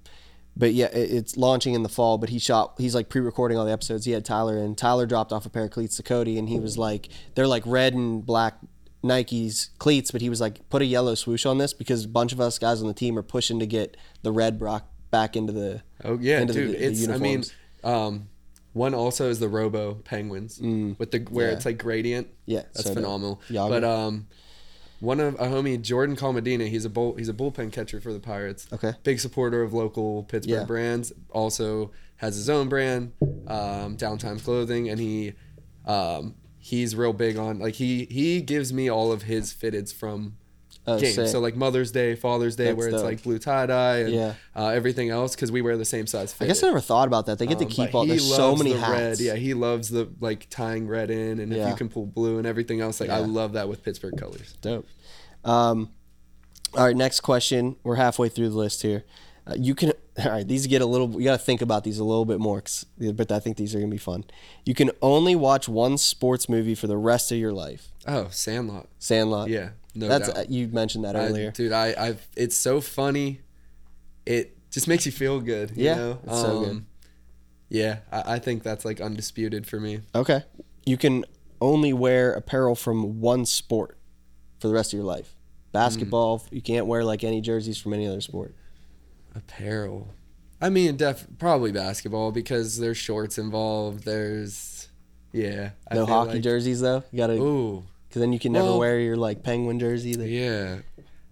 but 0.57 0.75
yeah, 0.75 0.87
it, 0.87 1.11
it's 1.11 1.37
launching 1.37 1.75
in 1.75 1.83
the 1.83 1.89
fall. 1.89 2.18
But 2.18 2.29
he 2.29 2.39
shot. 2.39 2.75
He's 2.79 2.95
like 2.95 3.09
pre-recording 3.09 3.59
all 3.59 3.64
the 3.64 3.73
episodes. 3.73 4.05
He 4.05 4.12
had 4.12 4.25
Tyler 4.25 4.59
and 4.59 4.79
Tyler 4.79 5.07
dropped 5.07 5.33
off 5.33 5.47
a 5.47 5.51
pair 5.51 5.64
of 5.64 5.70
cleats 5.70 5.97
to 5.97 6.03
Cody, 6.03 6.39
and 6.39 6.49
he 6.49 6.61
was 6.61 6.79
like, 6.79 7.09
they're 7.35 7.47
like 7.49 7.64
red 7.66 7.95
and 7.95 8.25
black 8.25 8.59
Nikes 9.03 9.70
cleats, 9.79 10.11
but 10.12 10.20
he 10.20 10.29
was 10.29 10.41
like, 10.41 10.68
put 10.70 10.81
a 10.81 10.85
yellow 10.85 11.14
swoosh 11.16 11.45
on 11.45 11.59
this 11.59 11.73
because 11.73 12.05
a 12.05 12.09
bunch 12.09 12.33
of 12.33 12.41
us 12.41 12.59
guys 12.59 12.81
on 12.81 12.87
the 12.87 12.95
team 12.95 13.18
are 13.18 13.23
pushing 13.23 13.59
to 13.59 13.66
get 13.66 13.97
the 14.23 14.31
red 14.31 14.59
brock 14.61 14.87
back 15.11 15.35
into 15.37 15.53
the 15.53 15.83
Oh 16.05 16.18
yeah, 16.20 16.41
into 16.41 16.53
the- 16.53 16.61
dude. 16.61 16.70
the 16.77 16.87
it's 16.87 17.09
I 17.09 17.16
mean, 17.18 17.43
uniforms. 17.43 17.53
um, 17.83 18.29
one 18.75 18.95
also 18.95 19.29
is 19.29 19.39
the 19.41 19.49
Robo 19.49 19.95
Penguins 19.97 20.59
with 20.61 21.11
the 21.11 21.18
where 21.31 21.49
yeah. 21.49 21.57
it's 21.57 21.66
like 21.66 21.79
gradient. 21.79 22.29
Yeah, 22.47 22.62
that's 22.75 22.85
so 22.85 22.95
phenomenal. 22.95 23.43
But 23.51 23.85
um, 23.85 24.29
one 25.03 25.18
of 25.20 25.34
a 25.34 25.46
homie 25.48 25.80
Jordan 25.82 26.14
Comadena, 26.16 26.68
he's 26.68 26.84
a 26.84 26.88
bull, 26.88 27.16
he's 27.16 27.28
a 27.28 27.32
bullpen 27.34 27.72
catcher 27.72 28.00
for 28.00 28.12
the 28.12 28.20
Pirates. 28.20 28.66
Okay. 28.72 28.92
Big 29.03 29.18
supporter 29.18 29.62
of 29.62 29.72
local 29.74 30.22
Pittsburgh 30.22 30.61
Yeah. 30.61 30.64
brands. 30.64 31.12
Also 31.30 31.90
has 32.16 32.36
his 32.36 32.48
own 32.48 32.68
brand, 32.68 33.12
um, 33.48 33.96
Downtime 33.96 34.42
Clothing, 34.42 34.88
and 34.88 35.00
he, 35.00 35.32
um, 35.86 36.36
he's 36.57 36.94
real 36.94 37.12
big 37.12 37.36
on 37.36 37.59
like 37.59 37.74
he 37.74 38.05
he 38.05 38.40
gives 38.40 38.72
me 38.72 38.88
all 38.88 39.11
of 39.11 39.22
his 39.22 39.53
fitteds 39.53 39.92
from 39.92 40.36
Oh, 40.87 40.99
games. 40.99 41.14
sick. 41.14 41.28
So 41.28 41.39
like 41.39 41.55
Mother's 41.55 41.93
Day, 41.93 42.16
Father's 42.16 42.57
Day, 42.57 42.64
That's 42.64 42.76
where 42.76 42.89
it's 42.89 42.97
dope. 42.97 43.05
like 43.05 43.22
blue 43.22 43.39
tie 43.39 43.66
dye 43.66 43.99
and 43.99 44.12
Yeah. 44.12 44.35
uh, 44.57 44.66
everything 44.68 45.11
else 45.11 45.35
because 45.37 45.53
we 45.53 45.62
wear 45.62 45.76
the 45.76 45.85
same 45.85 46.07
size. 46.09 46.35
I 46.41 46.47
guess 46.47 46.62
I 46.62 46.66
never 46.66 46.80
thought 46.80 47.07
about 47.07 47.26
that. 47.26 47.39
They 47.39 47.47
get 47.47 47.59
to 47.61 47.64
Um, 47.66 47.70
keep 47.70 47.95
all. 47.95 48.03
he 48.03 48.09
There's 48.11 48.35
so 48.35 48.57
many 48.57 48.72
the 48.72 48.80
hats. 48.80 48.91
Red. 48.93 49.20
Yeah, 49.20 49.35
he 49.37 49.55
loves 49.55 49.91
the 49.91 50.09
like 50.20 50.49
tying 50.51 50.89
red 50.89 51.11
in, 51.11 51.39
and 51.39 51.53
if 51.53 51.68
you 51.68 51.74
can 51.76 51.89
pull 51.89 52.07
blue 52.07 52.39
and 52.39 52.47
everything 52.47 52.80
else, 52.80 53.01
like 53.01 53.11
I 53.11 53.18
love 53.18 53.53
that 53.53 53.68
with 53.68 53.85
Pittsburgh 53.85 54.16
colors. 54.18 54.55
Dope. 54.61 54.87
Um, 55.45 55.91
all 56.76 56.85
right, 56.85 56.97
next 56.97 57.20
question. 57.20 57.76
We're 57.85 57.97
halfway 57.97 58.28
through 58.28 58.49
the 58.51 58.57
list 58.57 58.83
here. 58.83 59.05
Uh, 59.47 59.55
you 59.59 59.74
can. 59.74 59.93
All 60.24 60.30
right, 60.30 60.47
these 60.47 60.66
get 60.66 60.83
a 60.83 60.87
little. 60.87 61.11
You 61.12 61.24
got 61.24 61.39
to 61.39 61.45
think 61.45 61.62
about 61.62 61.85
these 61.85 61.99
a 61.99 62.05
little 62.05 62.26
bit 62.26 62.39
more, 62.39 62.61
'cause- 62.61 62.85
but 63.14 63.33
I 63.33 63.39
think 63.41 63.57
these 63.57 63.74
are 63.74 63.78
gonna 63.80 63.91
be 63.91 63.97
fun. 63.97 64.24
You 64.66 64.74
can 64.74 64.91
only 65.01 65.35
watch 65.35 65.68
one 65.70 65.97
sports 65.97 66.51
movie 66.51 66.74
for 66.74 66.87
the 66.87 66.99
rest 66.99 67.33
of 67.33 67.39
your 67.39 67.53
life. 67.53 67.89
Oh, 68.07 68.28
Sandlot. 68.30 68.89
Sandlot. 68.99 69.49
Yeah, 69.49 69.70
no 69.95 70.09
that's 70.09 70.28
doubt. 70.28 70.38
uh, 70.38 70.45
you 70.49 70.68
mentioned 70.68 71.05
that 71.05 71.16
I- 71.16 71.26
earlier. 71.26 71.51
dude. 71.51 71.72
I, 71.72 71.95
I've. 71.99 72.26
It's 72.36 72.57
so 72.57 72.80
funny. 72.80 73.40
It 74.26 74.57
just 74.70 74.88
makes 74.88 75.05
you 75.07 75.12
feel 75.12 75.40
good. 75.40 75.72
You 75.76 75.84
Yeah, 75.84 75.95
know? 75.97 76.18
it's 76.24 76.40
so 76.40 76.64
good. 76.64 76.84
Yeah, 77.68 77.99
I, 78.11 78.34
I 78.34 78.38
think 78.38 78.62
that's 78.62 78.84
like 78.84 79.01
undisputed 79.01 79.66
for 79.66 79.80
me. 79.80 80.01
okay. 80.14 80.45
You 80.84 80.97
can 80.97 81.24
only 81.61 81.93
wear 81.93 82.32
apparel 82.32 82.74
from 82.74 83.20
one 83.20 83.47
sport 83.47 83.97
for 84.61 84.68
the 84.68 84.74
rest 84.74 84.93
of 84.93 84.97
your 84.99 85.07
life. 85.07 85.34
Basketball. 85.72 86.40
Mm. 86.40 86.53
You 86.53 86.61
can't 86.61 86.86
wear 86.86 87.05
like 87.05 87.22
any 87.24 87.40
jerseys 87.40 87.78
from 87.78 87.93
any 87.95 88.07
other 88.07 88.20
sport. 88.20 88.55
Apparel. 89.34 90.09
I 90.61 90.68
mean, 90.68 90.97
def 90.97 91.26
probably 91.38 91.72
basketball 91.72 92.30
because 92.32 92.78
there's 92.78 92.97
shorts 92.99 93.38
involved. 93.38 94.05
There's, 94.05 94.88
yeah. 95.32 95.70
I 95.90 95.95
No 95.95 96.07
hockey 96.07 96.34
like- 96.34 96.43
jerseys 96.43 96.80
though. 96.80 97.03
You 97.11 97.16
gotta. 97.18 97.34
Ooh. 97.34 97.84
Because 98.12 98.20
then 98.20 98.32
you 98.34 98.38
can 98.38 98.52
never 98.52 98.66
Well- 98.66 98.78
wear 98.78 99.00
your 99.00 99.16
like 99.16 99.42
penguin 99.42 99.78
jersey. 99.80 100.14
That, 100.16 100.28
Yeah. 100.28 100.78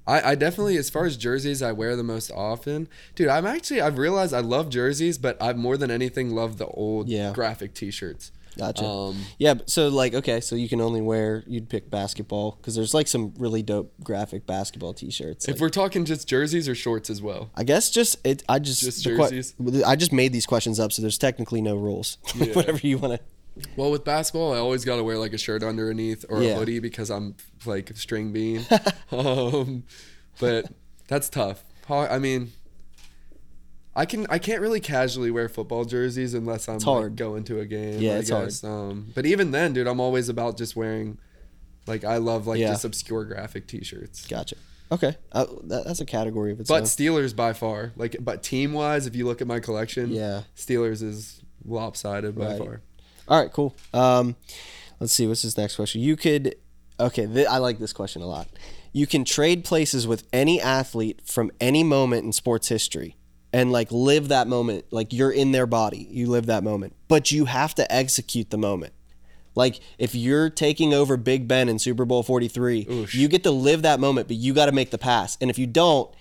I, 0.07 0.31
I 0.31 0.35
definitely, 0.35 0.79
as 0.79 0.89
far 0.89 1.05
as 1.05 1.17
jerseys, 1.19 1.61
I 1.63 1.73
wear 1.73 1.95
the 1.95 2.03
most 2.03 2.33
often. 2.33 2.89
Dude, 3.15 3.29
I'm 3.29 3.45
actually, 3.47 3.83
I've 3.83 3.99
realized 3.99 4.33
I 4.33 4.41
love 4.41 4.71
jerseys, 4.71 5.19
but 5.19 5.37
I 5.43 5.53
more 5.53 5.77
than 5.77 5.91
anything 5.91 6.35
love 6.35 6.57
the 6.57 6.67
old 6.67 7.09
Yeah. 7.11 7.33
graphic 7.33 7.75
t 7.75 7.91
shirts. 7.91 8.33
Gotcha. 8.59 8.85
Um, 8.85 9.17
yeah, 9.39 9.55
so 9.67 9.89
like 9.89 10.13
okay, 10.13 10.41
so 10.41 10.57
you 10.57 10.69
can 10.69 10.81
only 10.81 11.01
wear 11.01 11.45
you'd 11.47 11.69
pick 11.69 11.89
basketball 11.89 12.57
because 12.61 12.75
there's 12.75 12.93
like 12.95 13.07
some 13.07 13.33
really 13.39 13.63
dope 13.63 13.93
graphic 14.03 14.45
basketball 14.45 14.93
T-shirts. 14.93 15.45
if 15.47 15.55
like- 15.55 15.61
we're 15.61 15.69
talking 15.69 16.05
just 16.05 16.27
jerseys 16.27 16.69
or 16.69 16.75
shorts 16.75 17.11
as 17.11 17.23
well. 17.23 17.51
I 17.55 17.63
guess 17.63 17.91
just 17.91 18.17
it. 18.27 18.43
I 18.49 18.59
just 18.59 18.81
Just 18.81 19.05
jerseys? 19.05 19.55
I 19.87 19.95
just 19.95 20.13
made 20.13 20.33
these 20.33 20.47
questions 20.47 20.81
up, 20.81 20.91
so 20.93 21.01
there's 21.01 21.19
technically 21.19 21.61
no 21.63 21.77
rules. 21.77 22.19
Yeah. 22.35 22.53
Whatever 22.55 22.81
you 22.85 22.99
want 22.99 23.21
to. 23.21 23.21
Well, 23.77 23.91
with 23.91 24.05
basketball, 24.05 24.53
I 24.55 24.59
always 24.59 24.85
got 24.85 24.97
to 24.97 25.05
wear 25.05 25.19
like 25.19 25.33
a 25.33 25.39
shirt 25.39 25.63
underneath 25.63 26.25
or 26.29 26.43
Yeah. 26.43 26.51
a 26.51 26.55
hoodie 26.57 26.79
because 26.81 27.11
I'm 27.11 27.35
like 27.67 27.97
string 27.97 28.33
bean. 28.33 28.65
um, 29.13 29.85
but 30.39 30.67
that's 31.09 31.29
tough. 31.29 31.65
I 31.89 32.19
mean, 32.21 32.53
I 33.97 34.07
can 34.07 34.27
I 34.31 34.39
can't 34.39 34.61
really 34.61 34.79
casually 34.81 35.31
wear 35.33 35.49
football 35.49 35.85
jerseys 35.85 36.35
unless 36.35 36.69
I'm 36.69 36.79
like, 36.79 37.17
going 37.17 37.43
to 37.45 37.59
a 37.59 37.67
game. 37.67 38.01
Yeah, 38.01 38.13
I 38.13 38.19
it's 38.19 38.31
hard. 38.31 38.53
Um, 38.65 39.09
but 39.15 39.27
even 39.27 39.51
then, 39.51 39.73
dude, 39.73 39.89
I'm 39.89 40.01
always 40.01 40.29
about 40.29 40.57
just 40.57 40.77
wearing. 40.77 41.19
Like 41.87 42.05
I 42.05 42.19
love 42.19 42.47
like 42.47 42.61
Yeah. 42.61 42.69
just 42.69 42.85
obscure 42.85 43.25
graphic 43.25 43.67
T-shirts. 43.67 44.27
Gotcha. 44.29 44.55
Okay, 44.93 45.17
uh, 45.33 45.47
that, 45.65 45.85
that's 45.85 46.01
a 46.01 46.05
category 46.05 46.53
of 46.53 46.61
its 46.61 46.71
own. 46.71 46.81
But. 46.81 46.85
Steelers 46.87 47.35
by 47.35 47.53
far, 47.53 47.93
like, 47.97 48.17
but 48.21 48.43
team 48.43 48.73
wise, 48.73 49.07
if 49.07 49.15
you 49.15 49.25
look 49.25 49.41
at 49.41 49.47
my 49.47 49.61
collection, 49.61 50.11
Yeah. 50.11 50.43
Steelers 50.57 51.01
is 51.03 51.41
lopsided 51.65 52.37
by 52.37 52.47
Right. 52.47 52.59
far. 52.59 52.81
All 53.31 53.41
right, 53.41 53.51
cool. 53.53 53.75
Um, 53.95 54.37
let's 54.99 55.13
see. 55.13 55.27
What's 55.27 55.43
this 55.43 55.57
next 55.57 55.77
question? 55.77 56.01
You 56.03 56.17
could. 56.17 56.57
Okay, 56.99 57.27
th- 57.27 57.47
I 57.47 57.57
like 57.59 57.79
this 57.79 57.93
question 57.95 58.21
a 58.23 58.27
lot. 58.27 58.49
You 58.93 59.07
can 59.07 59.25
trade 59.25 59.65
places 59.65 60.07
with 60.07 60.27
any 60.33 60.61
athlete 60.61 61.21
from 61.25 61.51
any 61.61 61.83
moment 61.85 62.25
in 62.27 62.33
sports 62.33 62.69
history 62.69 63.17
and 63.53 63.71
like 63.73 63.91
live 63.93 64.29
that 64.29 64.49
moment. 64.49 64.87
Like 64.91 65.13
you're 65.13 65.31
in 65.31 65.53
their 65.53 65.67
body, 65.67 66.09
you 66.11 66.27
live 66.27 66.47
that 66.47 66.65
moment, 66.65 66.95
but 67.09 67.31
you 67.31 67.45
have 67.47 67.75
to 67.77 67.91
execute 67.91 68.51
the 68.51 68.59
moment. 68.59 68.93
Like 69.55 69.81
if 69.99 70.15
you're 70.15 70.51
taking 70.51 70.93
over 70.93 71.17
Big 71.17 71.47
Ben 71.49 71.69
in 71.69 71.79
Super 71.79 72.05
Bowl 72.05 72.23
43, 72.25 72.85
Oosh. 72.85 73.15
you 73.15 73.29
get 73.29 73.45
to 73.45 73.51
live 73.51 73.83
that 73.83 74.01
moment, 74.01 74.27
but 74.29 74.37
you 74.37 74.53
got 74.53 74.67
to 74.67 74.73
make 74.73 74.91
the 74.91 74.99
pass. 74.99 75.39
And 75.41 75.51
if 75.51 75.59
you 75.59 75.67
don't, 75.69 76.13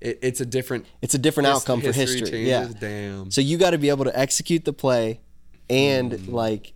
It, 0.00 0.18
it's 0.22 0.40
a 0.40 0.46
different 0.46 0.86
it's 1.02 1.14
a 1.14 1.18
different 1.18 1.48
his- 1.48 1.56
outcome 1.56 1.80
for 1.80 1.92
history. 1.92 2.20
changes. 2.30 2.48
Yeah. 2.48 2.68
Damn. 2.80 3.30
So 3.32 3.40
you 3.40 3.58
got 3.58 3.70
to 3.70 3.78
be 3.78 3.88
able 3.88 4.04
to 4.04 4.16
execute 4.18 4.64
the 4.64 4.72
play 4.72 5.20
and 5.68 6.12
Mm. 6.12 6.32
like 6.32 6.74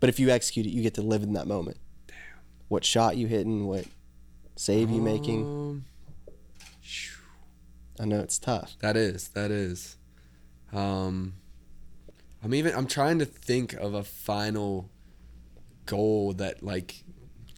but 0.00 0.08
if 0.10 0.20
you 0.20 0.28
execute 0.30 0.66
it, 0.66 0.70
you 0.70 0.82
get 0.82 0.94
to 0.94 1.02
live 1.02 1.22
in 1.22 1.32
that 1.32 1.46
moment. 1.46 1.78
Damn. 2.06 2.16
What 2.68 2.84
shot 2.84 3.16
you 3.16 3.26
hitting, 3.26 3.66
what 3.66 3.86
save 4.56 4.90
you 4.90 5.00
making. 5.00 5.44
Um, 5.44 5.84
I 7.98 8.04
know 8.04 8.20
it's 8.20 8.38
tough. 8.38 8.76
That 8.80 8.96
is, 8.96 9.28
that 9.28 9.50
is. 9.50 9.96
Um, 10.72 11.34
I'm 12.42 12.52
even. 12.54 12.74
I'm 12.74 12.86
trying 12.86 13.18
to 13.20 13.24
think 13.24 13.72
of 13.74 13.94
a 13.94 14.02
final 14.04 14.90
goal 15.86 16.32
that 16.34 16.62
like. 16.62 17.04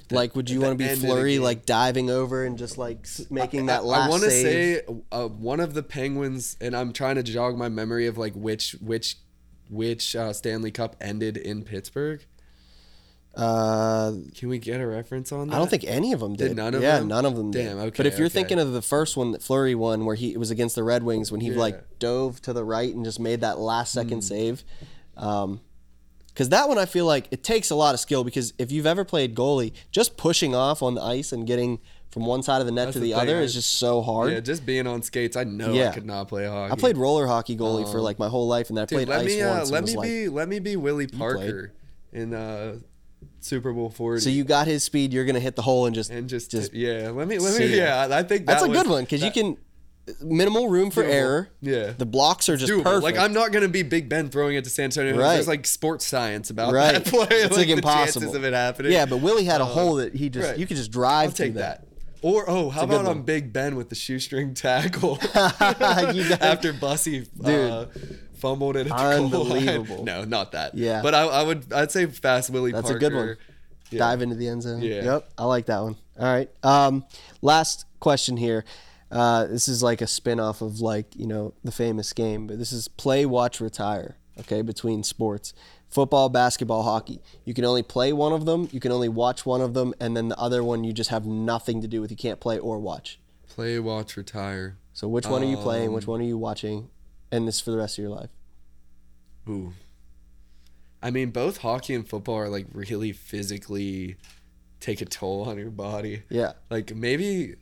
that- 0.08 0.14
Like 0.14 0.36
would 0.36 0.50
you 0.50 0.60
want 0.60 0.78
to 0.78 0.84
be 0.88 0.94
Fleury 0.94 1.38
like 1.38 1.64
diving 1.66 2.10
over 2.10 2.44
and 2.44 2.56
just 2.58 2.76
like 2.78 3.06
making 3.30 3.66
that 3.66 3.80
I- 3.80 3.84
last 3.84 4.06
I 4.06 4.10
want 4.10 4.22
to 4.24 4.30
say 4.30 4.82
uh, 5.10 5.26
one 5.28 5.58
of 5.60 5.74
the 5.74 5.82
Penguins, 5.82 6.56
and 6.60 6.76
I'm 6.76 6.92
trying 6.92 7.16
to 7.16 7.22
jog 7.22 7.56
my 7.56 7.68
memory 7.68 8.06
of 8.06 8.16
like 8.18 8.34
which 8.34 8.72
which 8.80 9.16
which 9.68 10.14
uh, 10.16 10.32
Stanley 10.32 10.70
Cup 10.70 10.96
ended 11.00 11.36
in 11.36 11.62
Pittsburgh. 11.62 12.24
uh 13.34 14.12
Can 14.34 14.48
we 14.48 14.58
get 14.58 14.80
a 14.80 14.86
reference 14.86 15.30
on 15.32 15.48
that? 15.48 15.54
I 15.54 15.58
don't 15.58 15.68
think 15.68 15.84
any 15.84 16.12
of 16.12 16.20
them 16.20 16.34
did. 16.36 16.48
Did 16.48 16.56
none 16.56 16.74
of 16.74 16.82
yeah, 16.82 16.98
them? 16.98 17.08
none 17.08 17.24
of 17.26 17.36
them 17.36 17.50
did. 17.50 17.64
Damn, 17.66 17.78
okay, 17.78 17.96
But 17.98 18.06
if 18.06 18.16
you're 18.18 18.26
okay. 18.26 18.34
thinking 18.34 18.58
of 18.58 18.72
the 18.72 18.82
first 18.82 19.16
one 19.16 19.32
that 19.32 19.42
Fleury 19.42 19.74
won, 19.74 20.04
where 20.06 20.14
he 20.16 20.32
it 20.32 20.38
was 20.38 20.50
against 20.50 20.74
the 20.74 20.82
Red 20.82 21.02
Wings 21.02 21.30
when 21.30 21.40
he 21.40 21.50
Yeah. 21.50 21.58
like 21.58 21.98
dove 21.98 22.40
to 22.42 22.52
the 22.52 22.64
right 22.64 22.94
and 22.94 23.04
just 23.04 23.20
made 23.20 23.42
that 23.42 23.58
last 23.58 23.92
second 23.92 24.22
save, 24.22 24.64
um, 25.18 25.60
because 26.28 26.48
that 26.50 26.68
one 26.68 26.78
I 26.78 26.86
feel 26.86 27.04
like 27.06 27.28
it 27.30 27.42
takes 27.44 27.70
a 27.70 27.74
lot 27.74 27.92
of 27.94 28.00
skill. 28.00 28.24
Because 28.24 28.52
if 28.58 28.72
you've 28.72 28.86
ever 28.86 29.04
played 29.04 29.34
goalie, 29.34 29.72
just 29.90 30.16
pushing 30.16 30.54
off 30.54 30.82
on 30.82 30.94
the 30.94 31.02
ice 31.02 31.30
and 31.32 31.46
getting 31.46 31.78
from 32.16 32.24
one 32.24 32.42
side 32.42 32.60
of 32.60 32.66
the 32.66 32.72
net 32.72 32.86
That's 32.86 32.94
to 32.94 33.00
the 33.00 33.12
the, 33.12 33.18
other 33.18 33.40
is 33.42 33.52
just 33.52 33.74
so 33.78 34.00
hard. 34.00 34.32
Yeah, 34.32 34.40
just 34.40 34.64
being 34.64 34.86
on 34.86 35.02
skates, 35.02 35.36
I 35.36 35.44
know 35.44 35.74
I 35.86 35.92
could 35.92 36.06
not 36.06 36.28
play 36.28 36.46
hockey. 36.46 36.72
I 36.72 36.76
played 36.76 36.96
roller 36.96 37.26
hockey 37.26 37.58
goalie 37.58 37.90
for 37.92 38.00
like 38.00 38.18
my 38.18 38.28
whole 38.28 38.48
life, 38.48 38.70
and 38.70 38.78
then 38.78 38.82
I 38.82 38.84
Um, 38.84 38.86
Dude, 38.86 38.96
played 38.96 39.08
let 39.08 39.20
ice 39.20 39.26
me 39.26 39.42
uh, 39.42 39.54
once. 39.58 39.70
let 39.70 39.84
me 39.84 39.96
like, 39.96 40.08
be 40.08 40.28
let 40.30 40.48
me 40.48 40.58
be 40.58 40.76
Willie. 40.76 41.08
Parker 41.08 41.74
in 42.14 42.32
uh, 42.32 42.76
Super 43.40 43.70
Bowl 43.74 43.90
40. 43.90 44.22
so 44.22 44.30
you 44.30 44.44
got 44.44 44.66
his 44.66 44.82
speed, 44.82 45.12
you're 45.12 45.26
gonna 45.26 45.40
hit 45.40 45.56
the 45.56 45.62
hole 45.62 45.84
and 45.84 45.94
just 45.94 46.08
and 46.10 46.26
just, 46.26 46.50
just 46.50 46.72
yeah, 46.72 47.10
let 47.12 47.28
me 47.28 47.38
let 47.38 47.58
me 47.58 47.66
it. 47.66 47.70
yeah, 47.72 48.08
I 48.10 48.22
think 48.22 48.46
that 48.46 48.52
that's 48.52 48.62
a 48.64 48.68
was- 48.68 48.78
good 48.82 48.90
one 48.90 49.04
because 49.04 49.22
you 49.22 49.30
can 49.30 49.58
minimal 50.22 50.68
room 50.68 50.90
for 50.90 51.02
Doable. 51.02 51.10
error. 51.12 51.48
Yeah. 51.60 51.92
The 51.98 52.06
blocks 52.06 52.48
are 52.48 52.56
just 52.56 52.72
doable. 52.72 52.84
perfect. 52.84 53.02
Like 53.02 53.18
I'm 53.18 53.32
not 53.32 53.50
gonna 53.52 53.68
be 53.68 53.82
Big 53.82 54.08
Ben 54.08 54.30
throwing 54.30 54.56
it 54.56 54.64
to 54.64 54.70
Santonio. 54.70 55.18
Right. 55.18 55.34
There's 55.34 55.48
like 55.48 55.66
sports 55.66 56.06
science 56.06 56.48
about 56.48 56.72
Right. 56.72 56.92
that 56.92 57.04
play. 57.12 57.26
It's, 57.30 57.56
like, 57.56 57.66
the 57.66 57.72
impossible. 57.74 58.34
of 58.34 58.44
it 58.44 58.52
happening. 58.54 58.92
Yeah, 58.92 59.04
but 59.06 59.18
Willie 59.18 59.44
had 59.44 59.60
a 59.60 59.64
Uh, 59.64 59.66
hole 59.66 59.94
that 59.96 60.14
he 60.14 60.30
just 60.30 60.48
right. 60.48 60.58
you 60.58 60.66
could 60.66 60.76
just 60.76 60.92
drive 60.92 61.30
I'll 61.30 61.34
take 61.34 61.52
through 61.52 61.60
that. 61.60 61.84
Or 62.22 62.48
oh, 62.48 62.70
how 62.70 62.84
about 62.84 63.06
on 63.06 63.22
Big 63.22 63.52
Ben 63.52 63.76
with 63.76 63.88
the 63.88 63.94
shoestring 63.94 64.54
tackle 64.54 65.18
after 65.34 66.72
Bussy 66.72 67.26
uh, 67.44 67.86
fumbled 68.36 68.76
it 68.76 68.86
at 68.86 68.96
the 68.96 69.02
line. 69.02 69.24
Unbelievable. 69.24 70.04
No, 70.04 70.24
not 70.24 70.52
that. 70.52 70.74
Yeah. 70.74 71.02
but 71.02 71.14
I, 71.14 71.22
I 71.22 71.42
would 71.42 71.72
I'd 71.72 71.90
say 71.90 72.06
fast 72.06 72.50
Willie. 72.50 72.72
That's 72.72 72.88
a 72.88 72.92
Parker. 72.92 72.98
good 72.98 73.14
one. 73.14 73.36
Yeah. 73.90 73.98
Dive 74.00 74.22
into 74.22 74.34
the 74.34 74.48
end 74.48 74.62
zone. 74.62 74.82
Yeah. 74.82 75.04
Yep. 75.04 75.30
I 75.38 75.44
like 75.44 75.66
that 75.66 75.80
one. 75.80 75.96
All 76.18 76.24
right. 76.26 76.50
Um, 76.62 77.04
last 77.40 77.84
question 78.00 78.36
here. 78.36 78.64
Uh, 79.10 79.46
this 79.46 79.68
is 79.68 79.82
like 79.82 80.00
a 80.00 80.06
spin 80.06 80.40
off 80.40 80.62
of 80.62 80.80
like, 80.80 81.14
you 81.14 81.26
know, 81.26 81.54
the 81.62 81.70
famous 81.70 82.12
game, 82.12 82.48
but 82.48 82.58
this 82.58 82.72
is 82.72 82.88
play, 82.88 83.24
watch, 83.24 83.60
retire. 83.60 84.16
Okay, 84.38 84.60
between 84.60 85.02
sports. 85.02 85.54
Football, 85.96 86.28
basketball, 86.28 86.82
hockey. 86.82 87.22
You 87.46 87.54
can 87.54 87.64
only 87.64 87.82
play 87.82 88.12
one 88.12 88.34
of 88.34 88.44
them, 88.44 88.68
you 88.70 88.80
can 88.80 88.92
only 88.92 89.08
watch 89.08 89.46
one 89.46 89.62
of 89.62 89.72
them, 89.72 89.94
and 89.98 90.14
then 90.14 90.28
the 90.28 90.36
other 90.36 90.62
one 90.62 90.84
you 90.84 90.92
just 90.92 91.08
have 91.08 91.24
nothing 91.24 91.80
to 91.80 91.88
do 91.88 92.02
with. 92.02 92.10
You 92.10 92.18
can't 92.18 92.38
play 92.38 92.58
or 92.58 92.78
watch. 92.78 93.18
Play, 93.48 93.78
watch, 93.78 94.14
retire. 94.14 94.76
So 94.92 95.08
which 95.08 95.24
one 95.26 95.42
are 95.42 95.46
you 95.46 95.56
playing? 95.56 95.94
Which 95.94 96.04
Um, 96.04 96.10
one 96.10 96.20
are 96.20 96.24
you 96.24 96.36
watching? 96.36 96.90
And 97.32 97.48
this 97.48 97.62
for 97.62 97.70
the 97.70 97.78
rest 97.78 97.96
of 97.96 98.02
your 98.02 98.10
life. 98.10 98.28
Ooh. 99.48 99.72
I 101.02 101.10
mean, 101.10 101.30
both 101.30 101.56
hockey 101.56 101.94
and 101.94 102.06
football 102.06 102.34
are 102.34 102.50
like 102.50 102.66
really 102.74 103.12
physically 103.12 104.16
take 104.80 105.00
a 105.00 105.06
toll 105.06 105.48
on 105.48 105.56
your 105.56 105.70
body. 105.70 106.24
Yeah. 106.28 106.52
Like 106.68 106.94
maybe, 106.94 107.54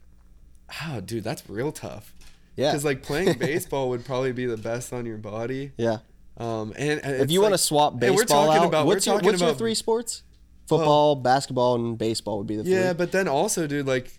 oh, 0.84 1.00
dude, 1.00 1.22
that's 1.22 1.48
real 1.48 1.70
tough. 1.70 2.12
Yeah. 2.56 2.72
Because 2.72 2.84
like 2.84 3.04
playing 3.04 3.34
baseball 3.38 3.90
would 3.90 4.04
probably 4.04 4.32
be 4.32 4.46
the 4.46 4.56
best 4.56 4.92
on 4.92 5.06
your 5.06 5.18
body. 5.18 5.70
Yeah. 5.76 5.98
Um, 6.36 6.72
and, 6.76 7.00
and 7.04 7.22
If 7.22 7.30
you 7.30 7.40
want 7.40 7.54
to 7.54 7.58
swap 7.58 7.98
baseball 7.98 8.16
we're 8.16 8.24
talking 8.24 8.62
out, 8.62 8.68
about 8.68 8.86
what's, 8.86 9.06
your, 9.06 9.20
what's 9.20 9.40
your 9.40 9.54
three 9.54 9.74
sports? 9.74 10.22
Football, 10.66 11.16
basketball, 11.16 11.74
and 11.74 11.98
baseball 11.98 12.38
would 12.38 12.46
be 12.46 12.56
the 12.56 12.64
three. 12.64 12.72
Yeah, 12.72 12.92
but 12.92 13.12
then 13.12 13.28
also, 13.28 13.66
dude, 13.66 13.86
like, 13.86 14.18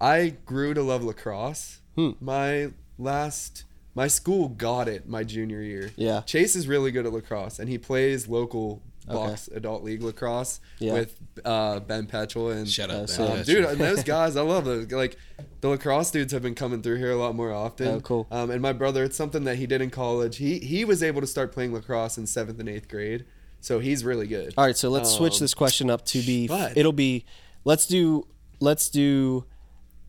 I 0.00 0.36
grew 0.46 0.72
to 0.72 0.82
love 0.82 1.02
lacrosse. 1.02 1.80
Hmm. 1.96 2.10
My 2.20 2.70
last, 2.96 3.64
my 3.94 4.06
school 4.06 4.48
got 4.48 4.88
it 4.88 5.08
my 5.08 5.24
junior 5.24 5.60
year. 5.60 5.90
Yeah. 5.96 6.20
Chase 6.22 6.54
is 6.54 6.68
really 6.68 6.92
good 6.92 7.06
at 7.06 7.12
lacrosse, 7.12 7.58
and 7.58 7.68
he 7.68 7.76
plays 7.76 8.28
local 8.28 8.82
Okay. 9.10 9.26
box 9.30 9.48
adult 9.54 9.82
league 9.82 10.02
lacrosse 10.02 10.60
Yeah. 10.78 10.92
with 10.94 11.16
uh, 11.44 11.80
Ben 11.80 12.06
Petchel 12.06 12.52
and 12.56 12.68
Shut 12.68 12.90
Uh, 12.90 13.02
up, 13.02 13.08
so- 13.08 13.26
Ben. 13.26 13.38
um, 13.38 13.42
dude, 13.44 13.64
and 13.64 13.78
those 13.80 14.02
guys, 14.04 14.36
I 14.36 14.42
love 14.42 14.64
those. 14.64 14.90
Like, 14.92 15.16
the 15.60 15.68
lacrosse 15.68 16.10
dudes 16.10 16.32
have 16.32 16.42
been 16.42 16.54
coming 16.54 16.80
through 16.82 16.96
here 16.96 17.10
a 17.10 17.16
lot 17.16 17.34
more 17.34 17.52
often. 17.52 17.88
Oh, 17.88 18.00
cool. 18.00 18.26
Um, 18.30 18.50
and 18.50 18.60
my 18.62 18.72
brother, 18.72 19.04
it's 19.04 19.16
something 19.16 19.44
that 19.44 19.56
he 19.56 19.66
did 19.66 19.80
in 19.82 19.90
college. 19.90 20.36
He 20.38 20.58
he 20.58 20.84
was 20.84 21.02
able 21.02 21.20
to 21.20 21.26
start 21.26 21.52
playing 21.52 21.72
lacrosse 21.74 22.16
in 22.18 22.26
seventh 22.26 22.60
and 22.60 22.68
eighth 22.68 22.88
grade, 22.88 23.24
so 23.60 23.78
he's 23.80 24.04
really 24.04 24.26
good. 24.26 24.54
All 24.56 24.64
right, 24.64 24.76
so 24.76 24.88
let's 24.90 25.10
switch 25.10 25.34
Um, 25.34 25.40
this 25.40 25.54
question 25.54 25.90
up 25.90 26.04
to 26.06 26.20
be. 26.22 26.46
but- 26.48 26.76
it'll 26.76 26.92
be. 26.92 27.24
Let's 27.64 27.86
do. 27.86 28.26
Let's 28.60 28.88
do 28.90 29.44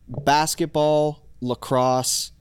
basketball, 0.08 1.26
lacrosse, 1.40 2.32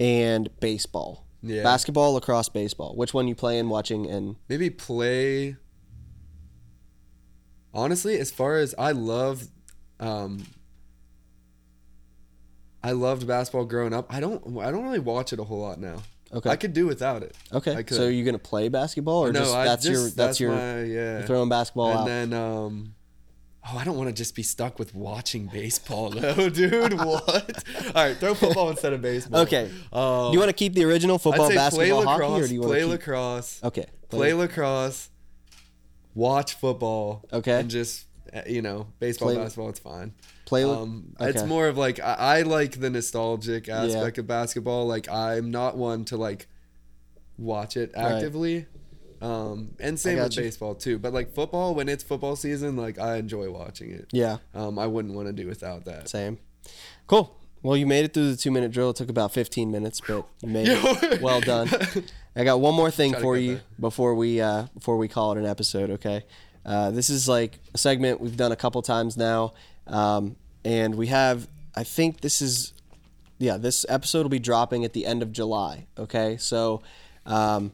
and 0.00 0.48
baseball. 0.60 1.26
Yeah. 1.42 1.62
Basketball, 1.62 2.14
lacrosse, 2.14 2.48
baseball. 2.48 2.96
Which 2.96 3.12
one 3.14 3.28
you 3.28 3.34
playing, 3.34 3.68
watching, 3.68 4.06
and 4.06 4.36
maybe 4.48 4.70
play 4.70 5.56
honestly 7.74 8.18
as 8.18 8.30
far 8.30 8.56
as 8.58 8.74
i 8.78 8.92
love 8.92 9.42
um 10.00 10.44
i 12.82 12.92
loved 12.92 13.26
basketball 13.26 13.64
growing 13.64 13.92
up 13.92 14.06
i 14.12 14.20
don't 14.20 14.42
i 14.58 14.70
don't 14.70 14.84
really 14.84 14.98
watch 14.98 15.32
it 15.32 15.38
a 15.38 15.44
whole 15.44 15.60
lot 15.60 15.78
now 15.80 16.02
Okay. 16.32 16.50
i 16.50 16.56
could 16.56 16.72
do 16.72 16.86
without 16.86 17.22
it 17.22 17.36
okay? 17.52 17.84
So 17.88 18.08
you're 18.08 18.24
gonna 18.24 18.38
play 18.38 18.68
basketball, 18.68 19.24
or 19.24 19.32
no 19.32 19.40
just 19.40 19.54
I 19.54 19.64
that's 19.64 19.84
your 19.84 19.94
just- 19.94 20.16
that's, 20.16 20.40
your 20.40 20.50
my, 20.52 20.82
yeah 20.82 21.18
you're 21.18 21.26
throwing 21.26 21.48
basketball 21.48 21.90
and 21.90 21.98
out? 22.00 22.06
then 22.06 22.32
um 22.32 22.94
Oh, 23.66 23.78
I 23.78 23.84
don't 23.84 23.96
want 23.96 24.10
to 24.10 24.12
just 24.14 24.34
be 24.34 24.42
stuck 24.42 24.78
with 24.78 24.94
watching 24.94 25.46
baseball 25.46 26.10
though, 26.10 26.50
dude. 26.50 26.92
What? 26.98 27.64
All 27.86 27.92
right, 27.94 28.14
throw 28.14 28.34
football 28.34 28.68
instead 28.68 28.92
of 28.92 29.00
baseball. 29.00 29.40
okay. 29.40 29.70
Um, 29.90 30.26
do 30.28 30.32
you 30.34 30.38
want 30.38 30.50
to 30.50 30.52
keep 30.52 30.74
the 30.74 30.84
original 30.84 31.16
football, 31.16 31.46
I'd 31.46 31.48
say 31.48 31.54
basketball, 31.54 32.02
play 32.02 32.04
hockey, 32.04 32.22
lacrosse, 32.24 32.44
or 32.44 32.48
do 32.48 32.52
you 32.54 32.60
want 32.60 32.70
play 32.72 32.80
to 32.80 32.84
keep? 32.84 32.90
lacrosse, 32.92 33.60
Okay. 33.64 33.86
play 34.10 34.34
lacrosse, 34.34 35.08
watch 36.14 36.54
football. 36.54 37.24
Okay. 37.32 37.60
And 37.60 37.70
just 37.70 38.06
uh, 38.34 38.42
you 38.46 38.62
know, 38.62 38.88
baseball, 38.98 39.28
Play- 39.28 39.36
basketball, 39.36 39.68
it's 39.68 39.78
fine. 39.80 40.12
Play. 40.44 40.64
Um, 40.64 41.14
it's 41.20 41.44
more 41.44 41.68
of 41.68 41.78
like 41.78 42.00
I, 42.00 42.14
I 42.38 42.42
like 42.42 42.80
the 42.80 42.90
nostalgic 42.90 43.68
aspect 43.68 44.18
of 44.18 44.26
basketball. 44.26 44.86
Like 44.86 45.08
I'm 45.08 45.50
not 45.50 45.76
one 45.76 46.04
to 46.06 46.16
like 46.16 46.46
watch 47.38 47.76
it 47.76 47.92
Right. 47.96 48.12
actively. 48.12 48.66
Um, 49.22 49.74
and 49.80 49.98
same 49.98 50.18
with 50.18 50.36
you. 50.36 50.42
baseball 50.42 50.74
too. 50.74 50.98
But 50.98 51.14
like 51.14 51.32
football, 51.34 51.74
when 51.74 51.88
it's 51.88 52.02
football 52.02 52.36
season, 52.36 52.76
like 52.76 52.98
I 52.98 53.16
enjoy 53.16 53.50
watching 53.50 53.90
it. 53.90 54.08
Yeah. 54.12 54.38
Um, 54.54 54.78
I 54.78 54.86
wouldn't 54.86 55.14
want 55.14 55.28
to 55.28 55.32
do 55.32 55.46
without 55.46 55.84
that. 55.86 56.08
Same. 56.10 56.38
Cool. 57.06 57.34
Well, 57.62 57.76
you 57.78 57.86
made 57.86 58.04
it 58.04 58.12
through 58.12 58.30
the 58.30 58.36
two 58.36 58.50
minute 58.50 58.70
drill. 58.72 58.90
It 58.90 58.96
took 58.96 59.08
about 59.08 59.32
15 59.32 59.70
minutes, 59.70 60.00
but 60.06 60.26
you 60.42 60.48
made 60.50 60.68
it. 60.70 61.22
Well 61.22 61.40
done. 61.40 61.68
I 62.36 62.44
got 62.44 62.60
one 62.60 62.74
more 62.74 62.90
thing 62.90 63.14
for 63.14 63.36
you 63.36 63.56
that. 63.56 63.80
before 63.80 64.14
we 64.14 64.40
uh, 64.40 64.64
before 64.74 64.96
we 64.96 65.08
call 65.08 65.32
it 65.32 65.38
an 65.38 65.46
episode. 65.46 65.90
Okay. 65.90 66.24
Uh, 66.66 66.90
this 66.90 67.10
is 67.10 67.28
like 67.28 67.58
a 67.74 67.78
segment 67.78 68.20
we've 68.20 68.36
done 68.36 68.50
a 68.50 68.56
couple 68.56 68.80
times 68.82 69.16
now, 69.16 69.52
um, 69.86 70.36
and 70.64 70.94
we 70.94 71.08
have. 71.08 71.46
I 71.76 71.84
think 71.84 72.20
this 72.20 72.40
is, 72.40 72.72
yeah, 73.38 73.56
this 73.56 73.84
episode 73.88 74.22
will 74.22 74.30
be 74.30 74.38
dropping 74.38 74.84
at 74.84 74.92
the 74.92 75.04
end 75.06 75.22
of 75.22 75.32
July. 75.32 75.86
Okay, 75.98 76.36
so 76.38 76.82
um, 77.26 77.72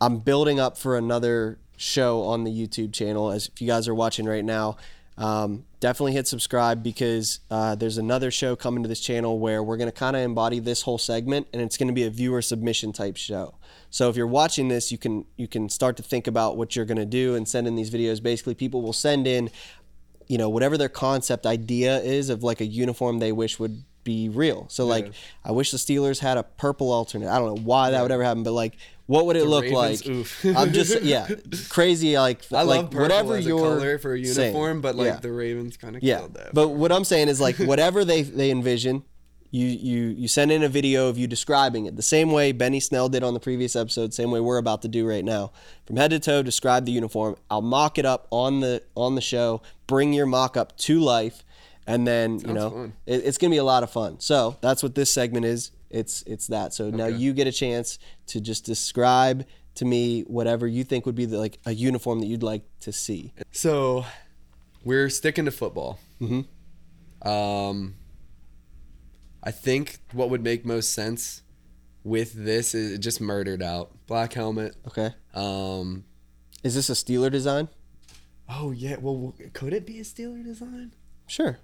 I'm 0.00 0.18
building 0.18 0.58
up 0.58 0.78
for 0.78 0.96
another 0.96 1.58
show 1.76 2.22
on 2.22 2.44
the 2.44 2.50
YouTube 2.50 2.92
channel. 2.92 3.30
As 3.30 3.48
if 3.48 3.60
you 3.60 3.68
guys 3.68 3.86
are 3.86 3.94
watching 3.94 4.26
right 4.26 4.44
now, 4.44 4.78
um, 5.18 5.64
definitely 5.80 6.12
hit 6.12 6.28
subscribe 6.28 6.82
because 6.82 7.40
uh, 7.50 7.74
there's 7.74 7.98
another 7.98 8.30
show 8.30 8.54
coming 8.54 8.84
to 8.84 8.88
this 8.88 9.00
channel 9.00 9.38
where 9.38 9.62
we're 9.62 9.76
going 9.76 9.90
to 9.90 9.96
kind 9.96 10.14
of 10.14 10.22
embody 10.22 10.60
this 10.60 10.82
whole 10.82 10.96
segment, 10.96 11.48
and 11.52 11.60
it's 11.60 11.76
going 11.76 11.88
to 11.88 11.92
be 11.92 12.04
a 12.04 12.10
viewer 12.10 12.40
submission 12.40 12.92
type 12.92 13.16
show. 13.16 13.56
So 13.90 14.08
if 14.08 14.16
you're 14.16 14.28
watching 14.28 14.68
this, 14.68 14.92
you 14.92 14.98
can 14.98 15.24
you 15.36 15.48
can 15.48 15.68
start 15.68 15.96
to 15.96 16.02
think 16.02 16.26
about 16.28 16.56
what 16.56 16.76
you're 16.76 16.84
going 16.84 16.98
to 16.98 17.06
do 17.06 17.34
and 17.34 17.48
send 17.48 17.66
in 17.66 17.74
these 17.74 17.90
videos. 17.90 18.22
Basically, 18.22 18.54
people 18.54 18.80
will 18.80 18.92
send 18.92 19.26
in 19.26 19.50
you 20.28 20.38
know 20.38 20.48
whatever 20.48 20.78
their 20.78 20.88
concept 20.88 21.46
idea 21.46 21.98
is 22.00 22.30
of 22.30 22.42
like 22.42 22.60
a 22.60 22.66
uniform 22.66 23.18
they 23.18 23.32
wish 23.32 23.58
would 23.58 23.82
be 24.04 24.28
real. 24.28 24.66
So 24.68 24.86
like 24.86 25.12
I 25.44 25.52
wish 25.52 25.70
the 25.70 25.78
Steelers 25.78 26.20
had 26.20 26.38
a 26.38 26.42
purple 26.42 26.92
alternate. 26.92 27.28
I 27.28 27.38
don't 27.38 27.56
know 27.56 27.62
why 27.62 27.90
that 27.90 28.02
would 28.02 28.12
ever 28.12 28.22
happen, 28.22 28.42
but 28.42 28.52
like 28.52 28.76
what 29.08 29.26
would 29.26 29.34
it 29.36 29.40
The 29.40 29.48
look 29.48 29.64
Ravens, 29.64 30.06
like? 30.06 30.14
oof. 30.14 30.44
I'm 30.56 30.72
just 30.72 31.02
yeah, 31.02 31.26
crazy 31.68 32.16
like 32.16 32.40
I 32.52 32.62
like 32.62 32.82
love 32.84 32.94
whatever 32.94 33.34
as 33.36 33.44
a 33.46 33.48
your 33.48 33.58
color 33.78 33.98
for 33.98 34.14
a 34.14 34.24
saying. 34.24 34.46
uniform, 34.54 34.80
but 34.80 34.94
like 34.94 35.06
Yeah. 35.06 35.16
the 35.20 35.32
Ravens 35.32 35.76
kind 35.76 35.96
of 35.96 36.02
Yeah, 36.02 36.18
killed 36.18 36.34
that. 36.34 36.54
but 36.54 36.68
what 36.68 36.92
I'm 36.92 37.04
saying 37.04 37.28
is 37.28 37.40
like 37.40 37.56
whatever 37.72 38.04
they 38.04 38.22
they 38.22 38.50
envision, 38.50 39.02
you 39.50 39.64
you 39.66 40.02
you 40.08 40.28
send 40.28 40.52
in 40.52 40.62
a 40.62 40.68
video 40.68 41.08
of 41.08 41.16
you 41.16 41.26
describing 41.26 41.86
it 41.86 41.96
the 41.96 42.02
same 42.02 42.30
way 42.32 42.52
Benny 42.52 42.80
Snell 42.80 43.08
did 43.08 43.22
on 43.22 43.32
the 43.32 43.40
previous 43.40 43.74
episode, 43.74 44.12
same 44.12 44.30
way 44.30 44.40
we're 44.40 44.58
about 44.58 44.82
to 44.82 44.88
do 44.88 45.08
right 45.08 45.24
now, 45.24 45.52
from 45.86 45.96
head 45.96 46.10
to 46.10 46.20
toe. 46.20 46.42
Describe 46.42 46.84
the 46.84 46.92
uniform. 46.92 47.34
I'll 47.50 47.62
mock 47.62 47.96
it 47.98 48.04
up 48.04 48.26
on 48.30 48.60
the 48.60 48.82
on 48.94 49.14
the 49.14 49.22
show. 49.22 49.62
Bring 49.86 50.12
your 50.12 50.26
mock 50.26 50.58
up 50.58 50.76
to 50.78 51.00
life, 51.00 51.44
and 51.86 52.06
then 52.06 52.40
you 52.40 52.52
know 52.52 52.92
it, 53.06 53.24
it's 53.24 53.38
gonna 53.38 53.50
be 53.52 53.56
a 53.56 53.64
lot 53.64 53.82
of 53.82 53.90
fun. 53.90 54.20
So 54.20 54.58
that's 54.60 54.82
what 54.82 54.94
this 54.94 55.10
segment 55.10 55.46
is. 55.46 55.70
It's 55.90 56.22
it's 56.22 56.46
that. 56.48 56.74
So 56.74 56.90
now 56.90 57.06
you 57.06 57.32
get 57.32 57.46
a 57.46 57.52
chance 57.52 57.98
to 58.26 58.40
just 58.40 58.64
describe 58.64 59.46
to 59.76 59.84
me 59.84 60.22
whatever 60.22 60.66
you 60.66 60.84
think 60.84 61.06
would 61.06 61.14
be 61.14 61.24
the, 61.24 61.38
like 61.38 61.58
a 61.64 61.72
uniform 61.72 62.20
that 62.20 62.26
you'd 62.26 62.42
like 62.42 62.62
to 62.80 62.92
see. 62.92 63.32
So 63.52 64.04
we're 64.84 65.08
sticking 65.08 65.44
to 65.46 65.50
football. 65.50 65.98
Mhm. 66.20 66.46
Um, 67.26 67.94
I 69.42 69.50
think 69.50 69.98
what 70.12 70.30
would 70.30 70.42
make 70.42 70.64
most 70.66 70.92
sense 70.92 71.42
with 72.04 72.32
this 72.32 72.74
is 72.74 72.98
just 72.98 73.20
murdered 73.20 73.62
out 73.62 73.92
black 74.06 74.32
helmet. 74.32 74.76
Okay. 74.86 75.14
Um, 75.34 76.04
Is 76.64 76.74
this 76.74 76.90
a 76.90 76.94
Steeler 76.94 77.30
design? 77.30 77.68
oh 78.48 78.70
yeah. 78.72 78.96
Well, 78.98 79.34
could 79.52 79.72
it 79.72 79.86
be 79.86 79.98
a 80.00 80.04
Steeler 80.04 80.42
design? 80.44 80.92
Sure. 81.26 81.58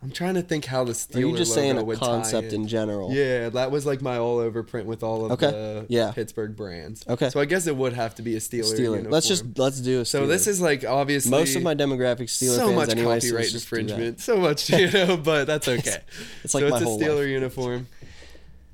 I'm 0.00 0.12
trying 0.12 0.34
to 0.34 0.42
think 0.42 0.64
how 0.64 0.84
the 0.84 0.92
Are 0.92 0.94
Steeler 0.94 1.18
you 1.30 1.36
just 1.36 1.52
saying 1.52 1.76
a 1.76 1.96
concept 1.96 2.52
in. 2.52 2.62
in 2.62 2.68
general? 2.68 3.12
Yeah, 3.12 3.48
that 3.48 3.72
was 3.72 3.84
like 3.84 4.00
my 4.00 4.16
all 4.16 4.38
over 4.38 4.62
print 4.62 4.86
with 4.86 5.02
all 5.02 5.24
of 5.24 5.32
Okay, 5.32 5.50
the 5.50 5.86
yeah. 5.88 6.12
Pittsburgh 6.12 6.54
brands. 6.54 7.04
Okay. 7.08 7.30
So 7.30 7.40
I 7.40 7.46
guess 7.46 7.66
it 7.66 7.74
would 7.74 7.94
have 7.94 8.14
to 8.14 8.22
be 8.22 8.36
a 8.36 8.38
Steeler. 8.38 8.62
Steeler. 8.74 8.78
uniform. 8.78 9.10
Let's 9.10 9.26
just 9.26 9.58
let's 9.58 9.80
do 9.80 9.98
a 9.98 10.02
Steeler. 10.02 10.06
So 10.06 10.26
this 10.28 10.46
is 10.46 10.60
like 10.60 10.84
obviously 10.84 11.32
most 11.32 11.56
of 11.56 11.62
my 11.64 11.74
demographic 11.74 12.26
Steeler 12.28 12.54
so 12.56 12.66
fans 12.66 12.76
much 12.76 12.90
anyway. 12.90 13.14
copyright 13.18 13.34
let's 13.42 13.52
just 13.52 13.68
do 13.70 13.76
that. 13.76 13.80
infringement, 13.82 14.20
so 14.20 14.36
much 14.36 14.70
you 14.70 14.90
know, 14.92 15.16
but 15.16 15.46
that's 15.46 15.66
okay. 15.66 15.98
It's 16.44 16.54
like 16.54 16.62
so 16.62 16.68
my 16.70 16.76
it's 16.76 16.82
a 16.82 16.84
whole 16.84 17.00
Steeler 17.00 17.18
life. 17.20 17.28
uniform. 17.28 17.86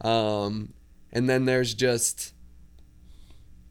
Um, 0.03 0.75
and 1.13 1.29
then 1.29 1.47
there's 1.47 1.73
just 1.73 2.35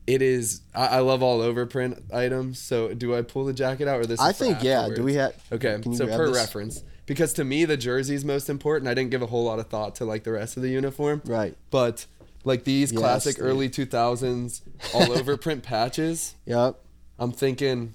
it 0.07 0.21
is. 0.21 0.61
I, 0.73 0.87
I 0.87 0.99
love 0.99 1.21
all 1.23 1.41
over 1.41 1.65
print 1.65 2.03
items. 2.11 2.59
So 2.59 2.93
do 2.93 3.15
I 3.15 3.21
pull 3.21 3.45
the 3.45 3.53
jacket 3.53 3.87
out 3.87 3.99
or 3.99 4.05
this? 4.05 4.19
I 4.19 4.31
think 4.31 4.63
yeah. 4.63 4.89
Do 4.93 5.03
we 5.03 5.13
have? 5.15 5.35
Okay, 5.51 5.79
so 5.95 6.07
per 6.07 6.27
this? 6.27 6.35
reference, 6.35 6.83
because 7.05 7.33
to 7.33 7.43
me 7.43 7.65
the 7.65 7.77
jersey's 7.77 8.23
most 8.25 8.49
important. 8.49 8.87
I 8.89 8.93
didn't 8.93 9.11
give 9.11 9.21
a 9.21 9.27
whole 9.27 9.43
lot 9.45 9.59
of 9.59 9.67
thought 9.67 9.95
to 9.95 10.05
like 10.05 10.23
the 10.23 10.31
rest 10.31 10.57
of 10.57 10.63
the 10.63 10.69
uniform, 10.69 11.21
Right. 11.25 11.55
but 11.71 12.05
like 12.45 12.63
these 12.63 12.91
Yes, 12.91 12.99
classic 12.99 13.35
dude. 13.37 13.45
early 13.45 13.69
2000s 13.69 14.61
all 14.93 15.11
over 15.17 15.37
print 15.37 15.63
patches. 15.63 16.35
Yep. 16.45 16.79
I'm 17.19 17.31
thinking 17.31 17.93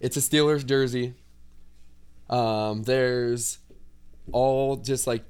it's 0.00 0.16
a 0.16 0.20
Steelers 0.20 0.64
jersey. 0.64 1.14
Um, 2.28 2.84
there's 2.84 3.58
all 4.32 4.76
just 4.76 5.06
like 5.06 5.24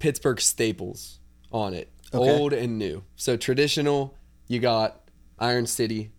Pittsburgh 0.00 0.40
staples 0.40 1.18
on 1.52 1.74
it, 1.74 1.88
Okay. 2.12 2.18
old 2.38 2.52
and 2.52 2.78
new. 2.78 3.04
So 3.16 3.36
traditional, 3.36 4.14
you 4.48 4.58
got 4.60 5.00
Iron 5.38 5.66
City, 5.66 6.10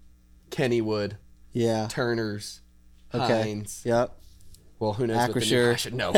Kennywood, 0.52 1.18
Yeah. 1.52 1.88
Turner's, 1.90 2.62
Okay. 3.14 3.42
Heinz. 3.42 3.82
Yep. 3.86 4.16
Well, 4.80 4.94
who 4.94 5.08
knows? 5.08 5.18
what 5.18 5.34
the 5.34 5.40
new 5.42 5.46
Acrisure. 5.46 5.74
Acrisure- 5.74 5.94
No, 5.94 6.14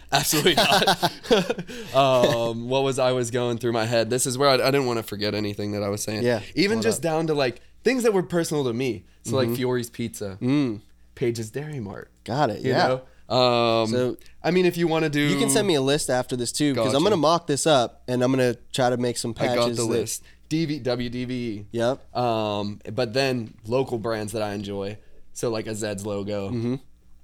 absolutely 0.12 0.54
not. 0.56 1.94
um, 1.94 2.68
what 2.68 2.82
was 2.82 2.98
I 2.98 3.12
was 3.12 3.30
going 3.30 3.58
through 3.58 3.72
my 3.72 3.86
head? 3.86 4.10
This 4.10 4.26
is 4.26 4.36
where 4.36 4.48
I, 4.48 4.54
I 4.54 4.70
didn't 4.70 4.86
want 4.86 4.98
to 4.98 5.02
forget 5.04 5.34
anything 5.34 5.72
that 5.72 5.82
I 5.82 5.88
was 5.88 6.02
saying. 6.02 6.22
Yeah, 6.24 6.40
even 6.54 6.82
just 6.82 6.98
up. 6.98 7.02
down 7.02 7.26
to 7.28 7.34
like 7.34 7.60
things 7.84 8.02
that 8.02 8.12
were 8.12 8.22
personal 8.22 8.64
to 8.64 8.72
me. 8.72 9.04
So 9.22 9.36
like 9.36 9.54
Fiore's 9.54 9.90
Pizza, 9.90 10.38
Mm. 10.40 10.80
Page's 11.14 11.50
Dairy 11.50 11.78
Mart. 11.80 12.10
Got 12.24 12.50
it. 12.50 12.62
You 12.62 12.70
yeah. 12.72 12.88
know. 13.28 13.34
Um, 13.34 13.86
So- 13.88 14.16
I 14.42 14.50
mean, 14.50 14.64
if 14.66 14.76
you 14.76 14.88
want 14.88 15.04
to 15.04 15.10
do, 15.10 15.20
You 15.20 15.38
can 15.38 15.50
send 15.50 15.68
me 15.68 15.74
a 15.74 15.80
list 15.82 16.08
after 16.10 16.34
this 16.34 16.50
too, 16.50 16.74
because 16.74 16.94
I'm 16.94 17.02
gonna 17.04 17.16
mock 17.16 17.46
this 17.46 17.66
up 17.66 18.02
and 18.08 18.22
I'm 18.22 18.32
gonna 18.32 18.54
try 18.72 18.90
to 18.90 18.96
make 18.96 19.18
some 19.18 19.34
patches. 19.34 19.52
I 19.52 19.56
got 19.56 19.68
the 19.68 19.74
that- 19.74 19.84
list. 19.84 20.22
DV, 20.48 20.82
WDVE. 20.82 21.66
Yep. 21.70 22.16
Um, 22.16 22.80
but 22.92 23.12
then 23.14 23.54
local 23.66 23.98
brands 23.98 24.32
that 24.32 24.42
I 24.42 24.54
enjoy. 24.54 24.98
So 25.32 25.48
like 25.48 25.68
a 25.68 25.76
Zed's 25.76 26.04
logo, 26.04 26.48
Mm-hmm. 26.50 26.74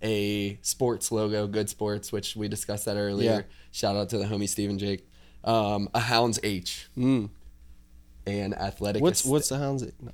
A 0.03 0.59
sports 0.62 1.11
logo, 1.11 1.47
Good 1.47 1.68
Sports, 1.70 2.12
which 2.12 2.36
we 2.36 2.49
discussed 2.49 2.84
that 2.84 2.97
earlier. 2.97 3.30
Yeah. 3.30 3.42
Shout 3.72 3.97
out 3.97 4.09
to 4.11 4.18
the 4.18 4.24
homie 4.24 4.49
Stephen 4.49 4.78
Jake. 4.78 5.07
Um, 5.44 5.88
a 5.94 6.01
Hounds 6.01 6.40
H 6.42 6.88
Mm. 6.99 7.30
and 8.26 8.55
Athletic. 8.55 9.03
What's 9.03 9.22
Aesthet- 9.22 9.30
what's 9.30 9.49
the 9.49 9.59
hounds? 9.59 9.84
No. 10.01 10.12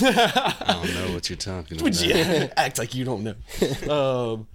I 0.00 0.80
don't 0.84 0.94
know 0.94 1.14
what 1.14 1.28
you're 1.30 1.36
talking 1.36 1.80
about. 1.80 2.02
yeah, 2.02 2.52
act 2.56 2.78
like 2.78 2.94
you 2.94 3.04
don't 3.04 3.22
know. 3.24 3.34
um, 4.32 4.46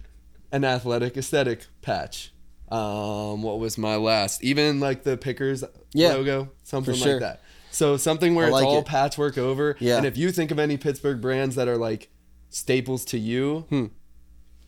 an 0.51 0.63
athletic 0.63 1.15
aesthetic 1.17 1.65
patch. 1.81 2.31
Um, 2.69 3.41
what 3.43 3.59
was 3.59 3.77
my 3.77 3.95
last? 3.95 4.43
Even 4.43 4.79
like 4.79 5.03
the 5.03 5.15
Pickers 5.17 5.63
Yeah, 5.93 6.09
logo, 6.13 6.49
something 6.63 6.95
sure. 6.95 7.13
like 7.13 7.21
that. 7.21 7.41
So 7.71 7.95
something 7.95 8.33
where 8.35 8.45
I 8.45 8.49
it's 8.49 8.53
like 8.53 8.65
all 8.65 8.79
it. 8.79 8.85
patchwork 8.85 9.37
over. 9.37 9.77
Yeah. 9.79 9.97
And 9.97 10.05
if 10.05 10.17
you 10.17 10.31
think 10.31 10.51
of 10.51 10.59
any 10.59 10.75
Pittsburgh 10.77 11.21
brands 11.21 11.55
that 11.55 11.67
are 11.67 11.77
like 11.77 12.09
staples 12.49 13.05
to 13.05 13.17
you, 13.19 13.65
Hmm. 13.69 13.85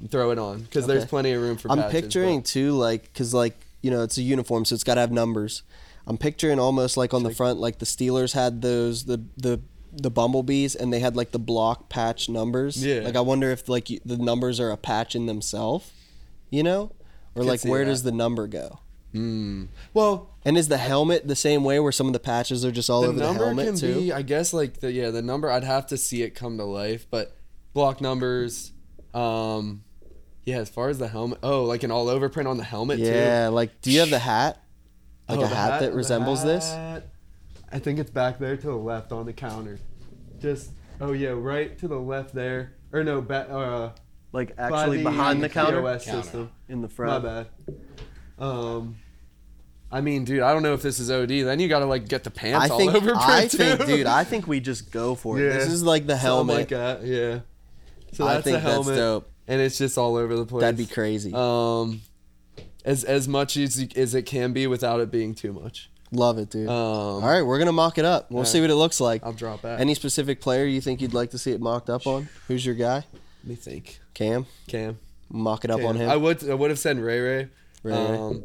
Throw 0.08 0.32
it 0.32 0.40
on 0.40 0.62
because 0.62 0.88
there's 0.88 1.06
plenty 1.06 1.32
of 1.34 1.42
room 1.42 1.58
for. 1.58 1.72
I'm 1.72 1.80
patches, 1.80 2.02
picturing 2.02 2.44
too, 2.44 2.72
like, 2.72 3.04
because 3.04 3.34
like 3.34 3.56
you 3.82 3.92
know 3.92 4.04
it's 4.04 4.18
a 4.18 4.22
uniform, 4.22 4.66
so 4.66 4.76
it's 4.76 4.84
got 4.84 4.96
to 4.96 5.02
have 5.02 5.12
numbers. 5.12 5.64
I'm 6.08 6.18
picturing 6.18 6.60
almost 6.60 6.98
like 6.98 7.14
on 7.14 7.24
the 7.24 7.32
front, 7.34 7.60
like 7.60 7.80
the 7.80 7.86
Steelers 7.86 8.34
had 8.34 8.62
those 8.62 9.06
the 9.06 9.22
the 9.38 9.60
the 9.92 10.10
bumblebees, 10.12 10.76
and 10.76 10.92
they 10.94 11.00
had 11.00 11.16
like 11.16 11.32
the 11.32 11.40
block 11.40 11.90
patch 11.90 12.30
numbers. 12.30 12.84
Yeah. 12.86 13.02
Like 13.02 13.16
I 13.16 13.22
wonder 13.22 13.52
if 13.52 13.68
like 13.70 13.90
you, 13.90 14.00
the 14.06 14.18
numbers 14.18 14.60
are 14.60 14.72
a 14.72 14.78
patch 14.78 15.16
in 15.16 15.26
themselves, 15.26 15.92
you 16.50 16.64
know, 16.64 16.92
or 17.36 17.44
like 17.44 17.64
where 17.64 17.84
that. 17.86 17.92
does 17.92 18.04
the 18.04 18.12
number 18.12 18.48
go? 18.48 18.70
but- 18.70 18.80
Mm. 19.12 19.70
Well, 19.92 20.30
And 20.46 20.56
is 20.56 20.68
the 20.68 20.78
helmet 20.78 21.28
the 21.28 21.36
same 21.36 21.64
way, 21.64 21.80
where 21.80 21.92
some 21.92 22.06
of 22.06 22.14
the 22.14 22.20
patches 22.20 22.64
are 22.64 22.72
just 22.72 22.92
all 22.92 23.02
the 23.02 23.08
over 23.08 23.18
the 23.18 23.34
helmet 23.34 23.66
can 23.66 23.76
too? 23.76 23.96
be, 23.96 24.14
I 24.14 24.22
guess, 24.22 24.54
like 24.54 24.82
the 24.82 24.92
yeah, 24.92 25.10
the 25.10 25.24
number. 25.24 25.50
I'd 25.50 25.64
have 25.64 25.88
to 25.88 25.98
see 25.98 26.22
it 26.22 26.36
come 26.36 26.60
to 26.60 26.64
life, 26.64 27.08
but 27.10 27.36
block 27.74 28.02
numbers. 28.02 28.72
Um, 29.16 29.84
yeah, 30.50 30.58
as 30.60 30.70
far 30.70 30.90
as 30.90 30.98
the 31.00 31.08
helmet, 31.08 31.40
oh, 31.44 31.64
like 31.66 31.84
an 31.84 31.92
all 31.92 32.10
over 32.10 32.30
print 32.30 32.48
on 32.48 32.58
the 32.58 32.64
helmet 32.64 32.98
too. 33.00 33.06
yeah, 33.06 33.50
like 33.52 33.82
do 33.82 33.92
you 33.92 34.00
have 34.02 34.10
the 34.10 34.20
hat? 34.20 34.62
Like 35.28 35.40
Oh, 35.40 35.44
a 35.44 35.48
the 35.48 35.56
hat, 35.56 35.80
that 35.82 35.92
the 35.92 35.98
resembles 35.98 36.44
this? 36.44 36.66
I 37.72 37.78
think 37.80 38.00
it's 38.00 38.10
back 38.10 38.40
there 38.40 38.58
to 38.58 38.68
the 38.68 38.76
left 38.76 39.12
on 39.12 39.26
the 39.26 39.34
counter. 39.34 39.78
Just 40.40 40.72
oh 41.00 41.12
yeah, 41.12 41.30
right 41.30 41.78
to 41.80 41.88
the 41.88 42.00
left 42.00 42.34
there. 42.34 42.74
Or 42.92 43.04
no, 43.04 43.22
back 43.22 43.50
uh 43.50 43.90
Like 44.32 44.56
by 44.56 44.64
actually 44.64 45.04
behind 45.04 45.44
the 45.44 45.50
counter 45.50 45.82
POS 45.82 46.06
Counter. 46.06 46.22
system. 46.24 46.52
in 46.68 46.82
the 46.82 46.90
front. 46.90 47.24
My 47.24 47.30
bad. 47.30 47.48
Um 48.40 48.96
I 49.92 50.02
mean, 50.02 50.24
dude, 50.24 50.42
I 50.42 50.54
don't 50.54 50.62
know 50.62 50.74
if 50.74 50.82
this 50.84 51.00
is 51.00 51.10
OD. 51.10 51.30
Then 51.30 51.60
you 51.60 51.68
gotta 51.68 51.86
like 51.86 52.08
get 52.08 52.24
the 52.24 52.30
pants 52.32 52.66
I 52.72 52.76
think 52.78 52.92
all 52.92 52.98
over 52.98 53.06
print 53.14 53.22
I 53.28 53.48
think, 53.48 53.86
dude, 53.86 54.06
I 54.08 54.24
think 54.32 54.48
we 54.48 54.60
just 54.60 54.92
go 54.92 55.16
for 55.16 55.40
it. 55.40 55.44
Yeah. 55.44 55.54
This 55.58 55.68
is 55.68 55.84
like 55.84 56.06
the 56.08 56.14
Something 56.14 56.26
helmet. 56.26 56.56
like 56.56 56.68
that, 56.70 57.04
yeah. 57.04 57.40
So 58.14 58.26
I 58.28 58.42
think 58.42 58.56
the 58.56 58.60
helmet, 58.60 58.86
that's 58.88 58.98
dope. 58.98 59.32
And 59.50 59.60
it's 59.60 59.78
just 59.78 59.98
all 59.98 60.16
over 60.16 60.36
the 60.36 60.46
place. 60.46 60.62
That'd 60.62 60.78
be 60.78 60.86
crazy. 60.86 61.34
Um, 61.34 62.02
as 62.86 63.04
as 63.04 63.28
much 63.28 63.58
as 63.58 63.86
as 63.96 64.16
it 64.16 64.24
can 64.24 64.54
be 64.54 64.68
without 64.68 65.02
it 65.02 65.12
being 65.12 65.36
too 65.36 65.52
much. 65.52 65.90
Love 66.12 66.38
it, 66.38 66.50
dude. 66.50 66.68
Um, 66.68 66.74
All 66.76 67.22
right, 67.22 67.44
we're 67.44 67.60
gonna 67.60 67.72
mock 67.72 67.98
it 67.98 68.06
up. 68.06 68.32
We'll 68.32 68.44
yeah. 68.44 68.50
see 68.50 68.62
what 68.62 68.70
it 68.70 68.76
looks 68.76 69.02
like. 69.02 69.24
I'll 69.24 69.34
drop 69.34 69.62
that. 69.64 69.80
Any 69.80 69.94
specific 69.94 70.40
player 70.42 70.66
you 70.66 70.82
think 70.82 71.02
you'd 71.02 71.14
like 71.14 71.32
to 71.32 71.38
see 71.38 71.52
it 71.52 71.60
mocked 71.60 71.90
up 71.90 72.08
on? 72.08 72.30
Who's 72.48 72.66
your 72.66 72.76
guy? 72.76 73.06
Let 73.44 73.46
me 73.46 73.56
think. 73.56 74.00
Cam. 74.14 74.46
Cam. 74.68 74.98
Mock 75.30 75.66
it 75.66 75.72
up 75.72 75.80
Cam. 75.80 75.88
on 75.88 75.96
him. 75.98 76.10
I 76.10 76.16
would 76.16 76.48
I 76.50 76.54
would 76.54 76.70
have 76.70 76.80
said 76.80 76.98
Ray 76.98 77.20
Ray. 77.20 77.48
Ray 77.84 77.94
Ray. 77.94 78.42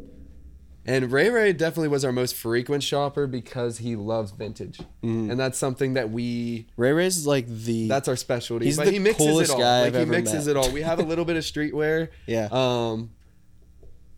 And 0.87 1.11
Ray 1.11 1.29
Ray 1.31 1.51
definitely 1.51 1.87
was 1.87 2.05
our 2.05 2.11
most 2.11 2.35
frequent 2.35 2.83
shopper 2.83 3.25
because 3.25 3.79
he 3.79 3.95
loves 3.95 4.29
vintage, 4.31 4.79
Mm. 5.03 5.31
and 5.31 5.39
that's 5.39 5.57
something 5.57 5.95
that 5.95 6.11
we 6.11 6.67
Ray 6.77 6.91
Ray's 6.91 7.17
is 7.17 7.25
like 7.25 7.47
the 7.47 7.87
that's 7.87 8.07
our 8.07 8.15
specialty. 8.15 8.65
He's 8.65 8.77
but 8.77 8.85
the 8.85 8.91
he 8.91 8.99
mixes 8.99 9.25
coolest 9.25 9.51
it 9.51 9.53
all. 9.55 9.59
guy 9.59 9.79
like 9.81 9.87
I've 9.87 9.93
he 9.95 9.99
ever 10.01 10.11
mixes 10.11 10.45
met. 10.45 10.51
it 10.51 10.57
all. 10.57 10.69
We 10.71 10.81
have 10.83 10.99
a 10.99 11.03
little 11.03 11.25
bit 11.25 11.37
of 11.37 11.43
streetwear. 11.43 12.09
yeah. 12.27 12.49
Um, 12.51 13.09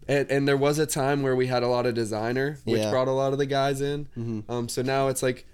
and, 0.10 0.30
and 0.32 0.48
there 0.48 0.58
was 0.58 0.78
a 0.80 0.86
time 0.86 1.22
where 1.22 1.36
we 1.36 1.48
had 1.48 1.64
a 1.64 1.68
lot 1.68 1.86
of 1.86 1.94
designer, 1.94 2.60
which 2.66 2.80
Yeah. 2.82 2.92
brought 2.92 3.08
a 3.08 3.12
lot 3.12 3.34
of 3.34 3.40
the 3.40 3.46
guys 3.46 3.82
in. 3.82 4.08
Mhm. 4.18 4.44
Um, 4.50 4.70
so 4.70 4.82
now 4.82 5.08
it's 5.10 5.22
like, 5.24 5.46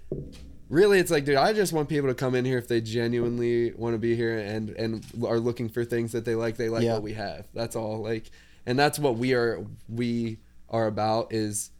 really, 0.68 0.98
it's 1.00 1.10
like, 1.10 1.24
dude, 1.24 1.36
I 1.36 1.52
just 1.52 1.72
want 1.72 1.88
people 1.88 2.08
to 2.08 2.14
come 2.14 2.34
in 2.34 2.44
here 2.44 2.58
if 2.58 2.68
they 2.68 2.80
genuinely 2.80 3.72
want 3.72 3.94
to 3.94 3.98
be 3.98 4.14
here 4.16 4.36
and 4.38 4.70
and 4.70 5.04
are 5.26 5.38
looking 5.40 5.68
for 5.68 5.84
things 5.84 6.10
that 6.12 6.24
they 6.24 6.34
like. 6.34 6.56
They 6.56 6.68
like 6.68 6.82
Yeah. 6.84 6.94
what 6.94 7.02
we 7.02 7.12
have. 7.14 7.46
That's 7.54 7.76
all. 7.76 8.02
Like, 8.02 8.30
and 8.66 8.76
that's 8.78 8.98
what 8.98 9.16
we 9.16 9.32
are. 9.34 9.64
We 9.88 10.38
are 10.74 10.86
about 10.86 11.32
is. 11.32 11.70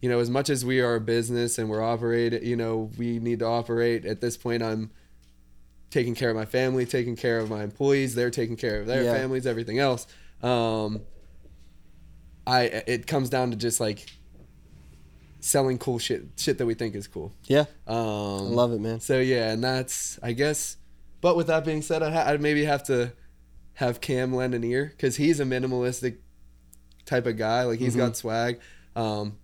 You 0.00 0.08
know, 0.08 0.18
as 0.18 0.28
much 0.30 0.50
as 0.50 0.64
we 0.64 0.80
are 0.80 0.96
a 0.96 1.00
business 1.00 1.58
and 1.58 1.70
we're 1.70 1.80
operating, 1.82 2.44
you 2.44 2.56
know, 2.56 2.90
we 2.98 3.20
need 3.20 3.38
to 3.38 3.44
operate. 3.46 4.04
At 4.04 4.20
this 4.20 4.36
point, 4.36 4.60
I'm 4.60 4.90
taking 5.90 6.16
care 6.16 6.28
of 6.28 6.34
my 6.34 6.44
family, 6.44 6.84
taking 6.86 7.14
care 7.14 7.38
of 7.38 7.48
my 7.48 7.62
employees, 7.62 8.16
they're 8.16 8.28
taking 8.30 8.56
care 8.56 8.80
of 8.80 8.88
their 8.88 9.04
Yeah. 9.04 9.14
families, 9.14 9.46
everything 9.46 9.78
else. 9.78 10.08
Um, 10.42 11.02
I 12.46 12.62
it 12.88 13.06
comes 13.06 13.30
down 13.30 13.52
to 13.52 13.56
just 13.56 13.78
like 13.78 14.10
selling 15.38 15.78
cool 15.78 15.98
shit, 16.00 16.24
shit 16.36 16.58
that 16.58 16.66
we 16.66 16.74
think 16.74 16.94
is 16.96 17.06
cool. 17.06 17.32
Yeah. 17.44 17.66
Um, 17.86 17.96
I 17.96 18.40
love 18.62 18.72
it, 18.72 18.80
man. 18.80 18.98
so 19.00 19.20
yeah, 19.20 19.52
and 19.52 19.62
that's 19.62 20.18
I 20.20 20.32
guess. 20.32 20.78
But 21.20 21.36
with 21.36 21.46
that 21.46 21.64
being 21.64 21.82
said, 21.82 22.02
I 22.02 22.10
ha- 22.10 22.24
I'd 22.26 22.40
maybe 22.40 22.64
have 22.64 22.82
to 22.84 23.12
have 23.74 24.00
Cam 24.00 24.34
lend 24.34 24.54
an 24.54 24.64
ear 24.64 24.86
because 24.96 25.14
he's 25.16 25.38
a 25.38 25.44
minimalistic 25.44 26.16
type 27.12 27.26
of 27.26 27.36
guy. 27.36 27.64
Like 27.64 27.78
he's 27.78 27.96
got 27.96 28.16
swag. 28.16 28.58
Um, 28.96 29.38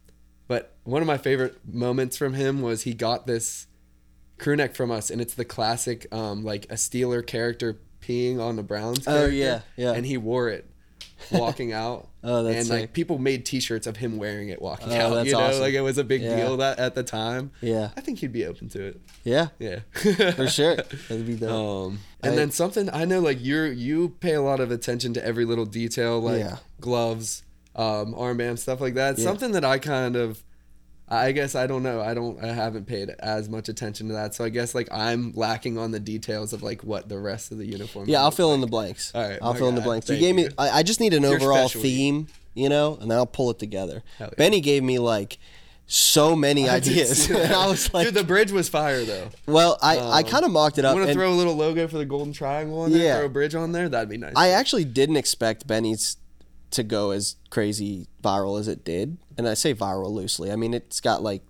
but 0.46 0.74
one 0.84 1.02
of 1.02 1.06
my 1.06 1.18
favorite 1.18 1.58
moments 1.66 2.16
from 2.16 2.34
him 2.34 2.62
was 2.62 2.82
he 2.82 2.94
got 2.94 3.26
this 3.26 3.66
crew 4.38 4.56
neck 4.56 4.74
from 4.74 4.90
us, 4.90 5.10
and 5.10 5.20
it's 5.20 5.34
the 5.34 5.44
classic 5.44 6.06
um, 6.12 6.44
like 6.44 6.64
a 6.66 6.74
Steeler 6.74 7.26
character 7.26 7.78
peeing 8.00 8.40
on 8.40 8.56
the 8.56 8.62
Browns. 8.62 9.06
Oh, 9.06 9.26
yeah, 9.26 9.60
yeah. 9.76 9.92
And 9.92 10.06
he 10.06 10.16
wore 10.16 10.48
it 10.48 10.70
walking 11.30 11.72
out. 11.72 12.06
Oh, 12.24 12.42
that's 12.42 12.56
and 12.56 12.66
sick. 12.66 12.80
like 12.80 12.92
people 12.94 13.18
made 13.18 13.46
T-shirts 13.46 13.86
of 13.86 13.96
him 13.96 14.16
wearing 14.18 14.48
it 14.48 14.60
walking 14.60 14.92
Oh, 14.92 14.96
out. 14.96 15.14
that's 15.14 15.26
you 15.26 15.32
know, 15.34 15.38
awesome. 15.38 15.60
like 15.60 15.72
it 15.72 15.82
was 15.82 15.98
a 15.98 16.04
big 16.04 16.20
Yeah. 16.20 16.34
deal 16.36 16.56
that 16.56 16.80
at 16.80 16.96
the 16.96 17.04
time. 17.04 17.52
Yeah. 17.60 17.90
I 17.96 18.00
think 18.00 18.18
he'd 18.18 18.32
be 18.32 18.44
open 18.44 18.68
to 18.70 18.82
it. 18.88 19.00
Yeah. 19.22 19.48
Yeah, 19.60 19.78
For 20.32 20.48
sure. 20.48 20.74
That'd 21.08 21.26
be 21.28 21.36
dope. 21.36 21.50
Um, 21.50 22.00
and 22.24 22.32
I- 22.32 22.36
then 22.36 22.50
something 22.50 22.90
I 22.90 23.04
know, 23.04 23.20
like 23.20 23.38
you're 23.40 23.70
you 23.72 24.16
pay 24.18 24.34
a 24.34 24.42
lot 24.42 24.58
of 24.58 24.72
attention 24.72 25.14
to 25.14 25.24
every 25.24 25.44
little 25.44 25.64
detail, 25.64 26.20
like 26.20 26.40
Yeah. 26.40 26.56
gloves, 26.80 27.44
um, 27.78 28.12
armbands, 28.14 28.58
stuff 28.58 28.80
like 28.80 28.94
that. 28.94 29.16
Yeah. 29.16 29.24
Something 29.24 29.52
that 29.52 29.64
I 29.64 29.78
kind 29.78 30.16
of, 30.16 30.42
I 31.08 31.32
guess 31.32 31.54
I 31.54 31.66
don't 31.66 31.82
know. 31.82 32.02
I 32.02 32.12
don't. 32.12 32.42
I 32.44 32.48
haven't 32.52 32.86
paid 32.86 33.08
as 33.20 33.48
much 33.48 33.70
attention 33.70 34.08
to 34.08 34.14
that. 34.14 34.34
So 34.34 34.44
I 34.44 34.50
guess 34.50 34.74
like 34.74 34.88
I'm 34.92 35.32
lacking 35.34 35.78
on 35.78 35.90
the 35.92 36.00
details 36.00 36.52
of 36.52 36.62
like 36.62 36.82
what 36.84 37.08
the 37.08 37.18
rest 37.18 37.50
of 37.52 37.56
the 37.58 37.64
uniform. 37.66 38.08
Yeah, 38.10 38.20
I'll 38.20 38.30
fill 38.30 38.48
like. 38.48 38.56
in 38.56 38.60
the 38.60 38.66
blanks. 38.66 39.12
All 39.14 39.26
right, 39.26 39.38
I'll 39.40 39.54
fill 39.54 39.68
in 39.70 39.74
the 39.74 39.80
blanks. 39.80 40.10
You 40.10 40.18
gave 40.18 40.34
me. 40.34 40.48
I, 40.58 40.68
I 40.70 40.82
just 40.82 41.00
need 41.00 41.14
an 41.14 41.22
Your 41.22 41.36
overall 41.36 41.68
specialty. 41.68 41.88
theme, 41.94 42.26
you 42.52 42.68
know, 42.68 42.98
and 43.00 43.10
then 43.10 43.16
I'll 43.16 43.24
pull 43.26 43.50
it 43.50 43.58
together. 43.58 44.02
Yeah. 44.20 44.28
Benny 44.36 44.60
gave 44.60 44.82
me 44.82 44.98
like 44.98 45.38
so 45.86 46.36
many 46.36 46.68
I 46.68 46.74
ideas. 46.76 47.30
and. 47.30 47.38
I 47.54 47.66
was 47.68 47.94
like, 47.94 48.04
dude, 48.08 48.14
the 48.14 48.22
bridge 48.24 48.52
was 48.52 48.68
fire 48.68 49.02
though. 49.04 49.28
well, 49.46 49.78
I 49.80 49.96
I 49.96 50.18
Um, 50.20 50.24
kind 50.26 50.44
of 50.44 50.50
mocked 50.50 50.76
it 50.76 50.84
I 50.84 50.88
up. 50.90 50.94
want 50.96 51.06
to 51.08 51.14
throw 51.14 51.32
a 51.32 51.36
little 51.36 51.54
logo 51.56 51.88
for 51.88 51.96
the 51.96 52.04
golden 52.04 52.34
triangle 52.34 52.80
on 52.80 52.92
there. 52.92 53.00
Yeah. 53.02 53.16
Throw 53.16 53.26
a 53.26 53.30
bridge 53.30 53.54
on 53.54 53.72
there. 53.72 53.88
That'd 53.88 54.10
be 54.10 54.18
nice. 54.18 54.34
I 54.36 54.50
actually 54.50 54.84
didn't 54.84 55.16
expect 55.16 55.66
Benny's 55.66 56.17
to 56.70 56.82
go 56.82 57.10
as 57.12 57.36
crazy 57.50 58.08
viral 58.22 58.58
as 58.60 58.68
it 58.68 58.84
did, 58.84 59.18
and 59.36 59.48
I 59.48 59.54
say 59.54 59.74
viral 59.74 60.10
loosely. 60.10 60.50
I 60.52 60.56
mean, 60.56 60.74
it's 60.74 61.00
got 61.00 61.22
like 61.22 61.42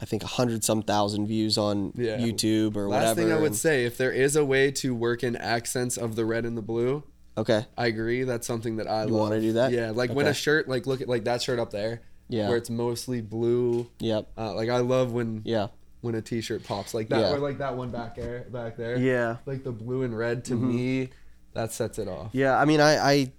I 0.00 0.04
think 0.04 0.24
a 0.24 0.26
hundred 0.28 0.64
some 0.64 0.82
thousand 0.82 1.26
views 1.28 1.56
on 1.56 1.92
Yeah. 1.94 2.18
YouTube 2.18 2.76
or 2.76 2.88
Last 2.88 2.88
whatever. 2.88 3.04
Last 3.06 3.14
thing 3.16 3.32
I 3.32 3.36
would 3.36 3.46
and- 3.52 3.56
say, 3.56 3.84
if 3.84 3.96
there 3.96 4.10
is 4.10 4.34
a 4.34 4.44
way 4.44 4.70
to 4.72 4.94
work 4.94 5.22
in 5.22 5.36
accents 5.36 5.96
of 5.96 6.16
the 6.16 6.24
red 6.24 6.44
and 6.44 6.56
the 6.56 6.62
blue, 6.62 7.04
okay. 7.38 7.66
I 7.78 7.86
agree. 7.86 8.24
That's 8.24 8.46
something 8.46 8.76
that 8.76 8.88
I 8.90 9.04
You 9.04 9.10
love. 9.10 9.20
wanna 9.30 9.40
do 9.40 9.52
that? 9.54 9.70
Yeah, 9.72 9.90
like 9.92 10.10
when 10.12 10.26
a 10.26 10.34
shirt, 10.34 10.68
like 10.68 10.86
look 10.88 11.00
at 11.00 11.08
like 11.08 11.24
that 11.24 11.40
shirt 11.42 11.58
up 11.60 11.70
there, 11.70 12.02
Yeah. 12.28 12.48
where 12.48 12.56
it's 12.56 12.70
mostly 12.70 13.20
blue. 13.20 13.86
Yep. 14.00 14.28
Uh, 14.36 14.54
like 14.54 14.70
I 14.70 14.78
love 14.78 15.12
when 15.12 15.42
Yeah. 15.44 15.68
when 16.00 16.16
a 16.16 16.22
t-shirt 16.22 16.64
pops 16.64 16.94
like 16.94 17.08
that, 17.10 17.20
Yeah. 17.20 17.32
or 17.34 17.38
like 17.38 17.58
that 17.58 17.76
one 17.76 17.90
back 17.90 18.16
there, 18.16 18.46
back 18.50 18.76
there. 18.76 18.96
Yeah. 18.98 19.36
like 19.46 19.62
the 19.62 19.70
blue 19.70 20.02
and 20.02 20.16
red 20.18 20.42
Mm-hmm. 20.44 20.54
to 20.60 20.66
me, 20.66 21.10
that 21.54 21.70
sets 21.72 21.98
it 22.00 22.08
off. 22.08 22.30
Yeah, 22.32 22.58
I 22.58 22.64
mean, 22.64 22.80
I, 22.80 22.96
I 23.12 23.32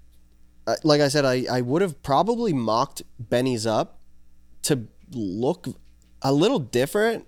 Uh, 0.65 0.75
like 0.83 1.01
I 1.01 1.07
said, 1.09 1.25
I, 1.25 1.45
I 1.51 1.61
would 1.61 1.81
have 1.81 2.01
probably 2.03 2.53
mocked 2.53 3.01
Benny's 3.19 3.65
up 3.65 3.99
to 4.63 4.87
look 5.11 5.67
a 6.21 6.31
little 6.31 6.59
different 6.59 7.27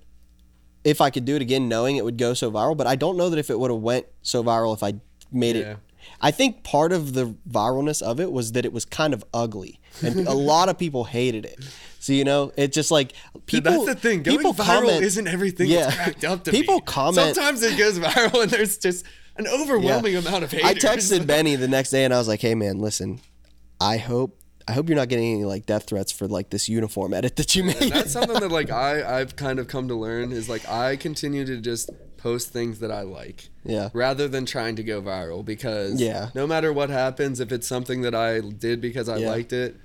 if 0.84 1.02
I 1.02 1.10
could 1.10 1.26
do 1.26 1.36
it 1.36 1.42
again, 1.42 1.68
knowing 1.68 1.98
it 1.98 2.06
would 2.06 2.18
go 2.18 2.34
so 2.34 2.50
viral. 2.52 2.78
But 2.78 2.88
I 2.88 2.96
don't 2.96 3.18
know 3.18 3.30
that 3.30 3.40
if 3.40 3.50
it 3.50 3.60
would 3.60 3.72
have 3.72 3.82
went 3.82 4.06
so 4.22 4.44
viral 4.44 4.74
if 4.74 4.84
I 4.84 4.94
made 5.32 5.56
Yeah. 5.58 5.72
it. 5.72 5.78
I 6.22 6.30
think 6.30 6.64
part 6.64 6.92
of 6.94 7.14
the 7.14 7.36
viralness 7.50 8.02
of 8.02 8.20
it 8.20 8.32
was 8.32 8.52
that 8.52 8.64
it 8.64 8.72
was 8.72 8.86
kind 8.86 9.12
of 9.12 9.26
ugly, 9.34 9.80
and 10.04 10.28
a 10.28 10.34
lot 10.36 10.70
of 10.70 10.78
people 10.78 11.04
hated 11.06 11.46
it. 11.46 11.66
So 12.00 12.14
you 12.14 12.24
know, 12.24 12.52
it's 12.56 12.76
just 12.76 12.92
like 12.92 13.14
Dude, 13.34 13.46
people. 13.48 13.72
that's 13.72 13.86
the 13.86 13.96
thing. 13.96 14.22
Going 14.22 14.38
people 14.38 14.54
viral 14.54 14.66
comment- 14.86 15.04
isn't 15.04 15.28
everything 15.28 15.68
Yeah. 15.68 15.88
it's 15.88 15.96
cracked 15.96 16.24
up 16.24 16.44
to 16.44 16.52
People 16.52 16.80
be. 16.80 16.86
comment- 16.86 17.36
Sometimes 17.36 17.64
it 17.64 17.76
goes 17.76 17.98
viral 18.00 18.44
and 18.44 18.52
there's 18.52 18.78
just 18.78 19.04
an 19.38 19.48
overwhelming 19.48 20.16
amount 20.16 20.44
of 20.44 20.52
haters. 20.52 20.84
I 20.86 20.96
texted 20.96 21.28
Benny 21.28 21.56
the 21.56 21.68
next 21.68 21.90
day 21.92 22.06
and 22.06 22.14
I 22.14 22.18
was 22.18 22.28
like, 22.28 22.42
"Hey 22.42 22.56
man, 22.56 22.80
listen, 22.80 23.20
I 23.80 23.98
hope 23.98 24.40
I 24.68 24.72
hope 24.74 24.90
you're 24.90 24.96
not 24.98 25.10
getting 25.10 25.34
any 25.36 25.46
like 25.46 25.66
death 25.66 25.86
threats 25.88 26.12
for 26.12 26.28
like 26.28 26.50
this 26.50 26.68
uniform 26.70 27.14
edit 27.14 27.36
that 27.36 27.56
you 27.56 27.64
made." 27.66 27.82
And 27.82 27.92
that's 27.92 28.12
something 28.14 28.40
that 28.40 28.52
like 28.60 28.70
I 28.72 29.20
I've 29.20 29.36
kind 29.36 29.60
of 29.60 29.68
come 29.68 29.88
to 29.90 29.96
learn 29.96 30.32
is 30.32 30.48
like 30.50 30.68
I 30.70 30.96
continue 30.96 31.46
to 31.46 31.58
just 31.62 31.90
post 32.18 32.50
things 32.50 32.80
that 32.80 32.92
I 32.92 33.02
like 33.02 33.50
yeah, 33.64 33.90
rather 33.94 34.28
than 34.28 34.46
trying 34.48 34.76
to 34.78 34.84
go 34.84 35.00
viral 35.02 35.46
because 35.46 36.02
Yeah. 36.02 36.30
no 36.34 36.48
matter 36.48 36.74
what 36.74 36.90
happens 36.90 37.40
if 37.40 37.52
it's 37.52 37.68
something 37.68 38.02
that 38.02 38.16
I 38.16 38.40
did 38.40 38.82
because 38.82 39.08
I 39.10 39.18
Yeah. 39.18 39.30
liked 39.30 39.54
it 39.54 39.76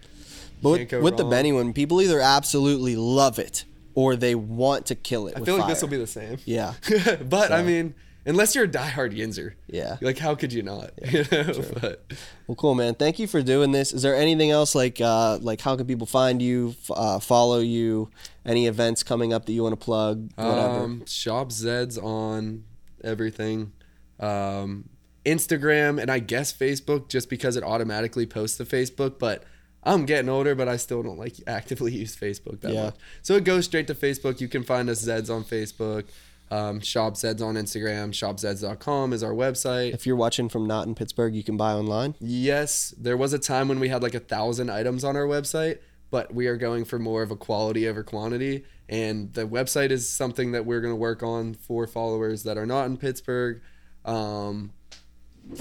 but 0.62 0.70
with, 0.90 0.92
with 1.02 1.16
the. 1.18 1.24
Benny 1.24 1.52
one, 1.52 1.72
people 1.74 2.00
either 2.00 2.20
absolutely 2.20 2.96
love 2.96 3.38
it 3.38 3.64
or 3.94 4.16
they 4.16 4.34
want 4.34 4.86
to 4.86 4.94
kill 4.94 5.26
it. 5.26 5.34
I 5.36 5.40
feel 5.40 5.58
like 5.58 5.68
this 5.68 5.82
will 5.82 5.88
be 5.90 5.96
the 5.98 6.06
same 6.06 6.38
yeah, 6.46 6.74
but 7.28 7.52
I 7.52 7.62
mean 7.62 7.94
unless 8.26 8.54
you're 8.54 8.64
a 8.64 8.68
diehard 8.68 9.16
Yinzer 9.16 9.54
yeah. 9.66 9.96
like 10.00 10.18
how 10.18 10.34
could 10.34 10.52
you 10.52 10.62
not 10.62 10.90
you 11.12 11.24
know 11.30 11.64
but 11.80 12.04
Well, 12.50 12.56
cool, 12.56 12.74
man. 12.74 12.96
Thank 12.96 13.20
you 13.20 13.28
for 13.28 13.42
doing 13.42 13.70
this. 13.70 13.92
Is 13.92 14.02
there 14.02 14.16
anything 14.16 14.50
else 14.50 14.74
like 14.74 15.00
uh, 15.00 15.38
like 15.40 15.60
how 15.60 15.76
can 15.76 15.86
people 15.86 16.06
find 16.06 16.42
you, 16.42 16.74
uh, 16.90 17.20
follow 17.20 17.60
you, 17.60 18.10
any 18.44 18.66
events 18.66 19.04
coming 19.04 19.32
up 19.32 19.46
that 19.46 19.52
you 19.52 19.62
want 19.62 19.78
to 19.78 19.84
plug, 19.84 20.30
whatever? 20.34 20.80
Um, 20.80 21.06
Shop 21.06 21.50
Zeds 21.50 22.02
on 22.02 22.64
everything. 23.04 23.70
Um, 24.18 24.88
Instagram 25.24 26.02
and 26.02 26.10
I 26.10 26.18
guess 26.18 26.52
Facebook 26.52 27.08
just 27.08 27.30
because 27.30 27.56
it 27.56 27.62
automatically 27.62 28.26
posts 28.26 28.56
to 28.56 28.64
Facebook, 28.64 29.20
but 29.20 29.44
I'm 29.84 30.04
getting 30.06 30.28
older, 30.28 30.54
but 30.54 30.68
I 30.68 30.76
still 30.76 31.02
don't 31.02 31.18
like 31.18 31.36
actively 31.46 31.92
use 31.92 32.16
Facebook 32.16 32.62
that 32.62 32.72
Yeah. 32.72 32.84
much. 32.86 32.96
So 33.22 33.36
it 33.36 33.44
goes 33.44 33.64
straight 33.66 33.86
to 33.86 33.94
Facebook. 33.94 34.40
You 34.40 34.48
can 34.48 34.64
find 34.64 34.90
us 34.90 35.04
Zeds 35.04 35.32
on 35.32 35.44
Facebook. 35.44 36.06
Um, 36.50 36.80
on 36.80 36.82
Instagram. 36.82 38.10
ShopZeds.com 38.10 39.12
is 39.12 39.22
our 39.22 39.32
website. 39.32 39.94
if 39.94 40.04
you're 40.06 40.16
watching 40.16 40.48
from 40.48 40.66
not 40.66 40.86
in 40.86 40.94
Pittsburgh, 40.96 41.34
you 41.34 41.44
can 41.44 41.56
buy 41.56 41.72
online. 41.72 42.16
Yes, 42.18 42.92
there 42.98 43.16
was 43.16 43.32
a 43.32 43.38
time 43.38 43.68
when 43.68 43.78
we 43.78 43.88
had 43.88 44.02
like 44.02 44.14
a 44.14 44.20
thousand 44.20 44.68
items 44.68 45.04
on 45.04 45.16
our 45.16 45.26
website, 45.26 45.78
but 46.10 46.34
we 46.34 46.48
are 46.48 46.56
going 46.56 46.84
for 46.84 46.98
more 46.98 47.22
of 47.22 47.30
a 47.30 47.36
quality 47.36 47.86
over 47.86 48.02
quantity. 48.02 48.64
And 48.88 49.32
the 49.34 49.46
website 49.46 49.90
is 49.90 50.08
something 50.08 50.50
that 50.52 50.66
we're 50.66 50.80
going 50.80 50.92
to 50.92 50.96
work 50.96 51.22
on 51.22 51.54
for 51.54 51.86
followers 51.86 52.42
that 52.42 52.58
are 52.58 52.66
not 52.66 52.86
in 52.86 52.96
Pittsburgh. 52.96 53.60
Um, 54.04 54.72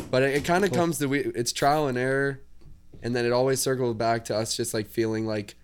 but 0.09 0.23
it, 0.23 0.37
it 0.37 0.45
kind 0.45 0.65
of 0.65 0.71
comes 0.71 0.97
to 0.99 1.07
we, 1.07 1.19
it's 1.19 1.53
trial 1.53 1.87
and 1.87 1.97
error, 1.97 2.41
and 3.03 3.15
then 3.15 3.25
it 3.25 3.31
always 3.31 3.59
circles 3.59 3.95
back 3.95 4.25
to 4.25 4.35
us 4.35 4.57
just 4.57 4.73
like 4.73 4.87
feeling 4.87 5.27
like 5.27 5.55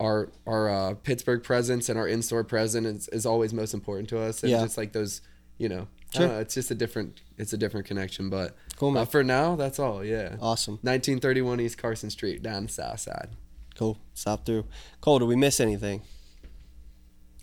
our 0.00 0.28
our 0.46 0.68
uh, 0.70 0.94
Pittsburgh 0.94 1.42
presence 1.42 1.88
and 1.88 1.98
our 1.98 2.08
in 2.08 2.22
store 2.22 2.42
presence 2.42 2.86
is, 2.86 3.08
is 3.08 3.26
always 3.26 3.52
most 3.52 3.74
important 3.74 4.08
to 4.08 4.18
us. 4.20 4.42
And 4.42 4.50
Yeah. 4.50 4.62
just 4.62 4.76
like 4.78 4.92
those, 4.92 5.20
you 5.58 5.68
know, 5.68 5.86
Sure. 6.14 6.26
know, 6.26 6.38
it's 6.40 6.54
just 6.54 6.70
a 6.70 6.74
different 6.74 7.20
it's 7.38 7.52
a 7.52 7.56
different 7.56 7.86
connection. 7.86 8.30
But 8.30 8.56
Cool, 8.76 8.90
man. 8.92 9.02
uh, 9.02 9.06
for 9.06 9.22
now, 9.22 9.54
that's 9.56 9.78
all. 9.78 10.04
Yeah. 10.04 10.36
Awesome. 10.40 10.78
1931 10.82 11.60
East 11.60 11.78
Carson 11.78 12.10
Street, 12.10 12.42
down 12.42 12.64
the 12.66 12.72
south 12.72 13.00
side. 13.00 13.28
Cool. 13.76 13.98
Stop 14.14 14.44
through. 14.44 14.64
Cole, 15.00 15.18
did 15.20 15.28
we 15.28 15.36
miss 15.36 15.60
anything? 15.60 16.02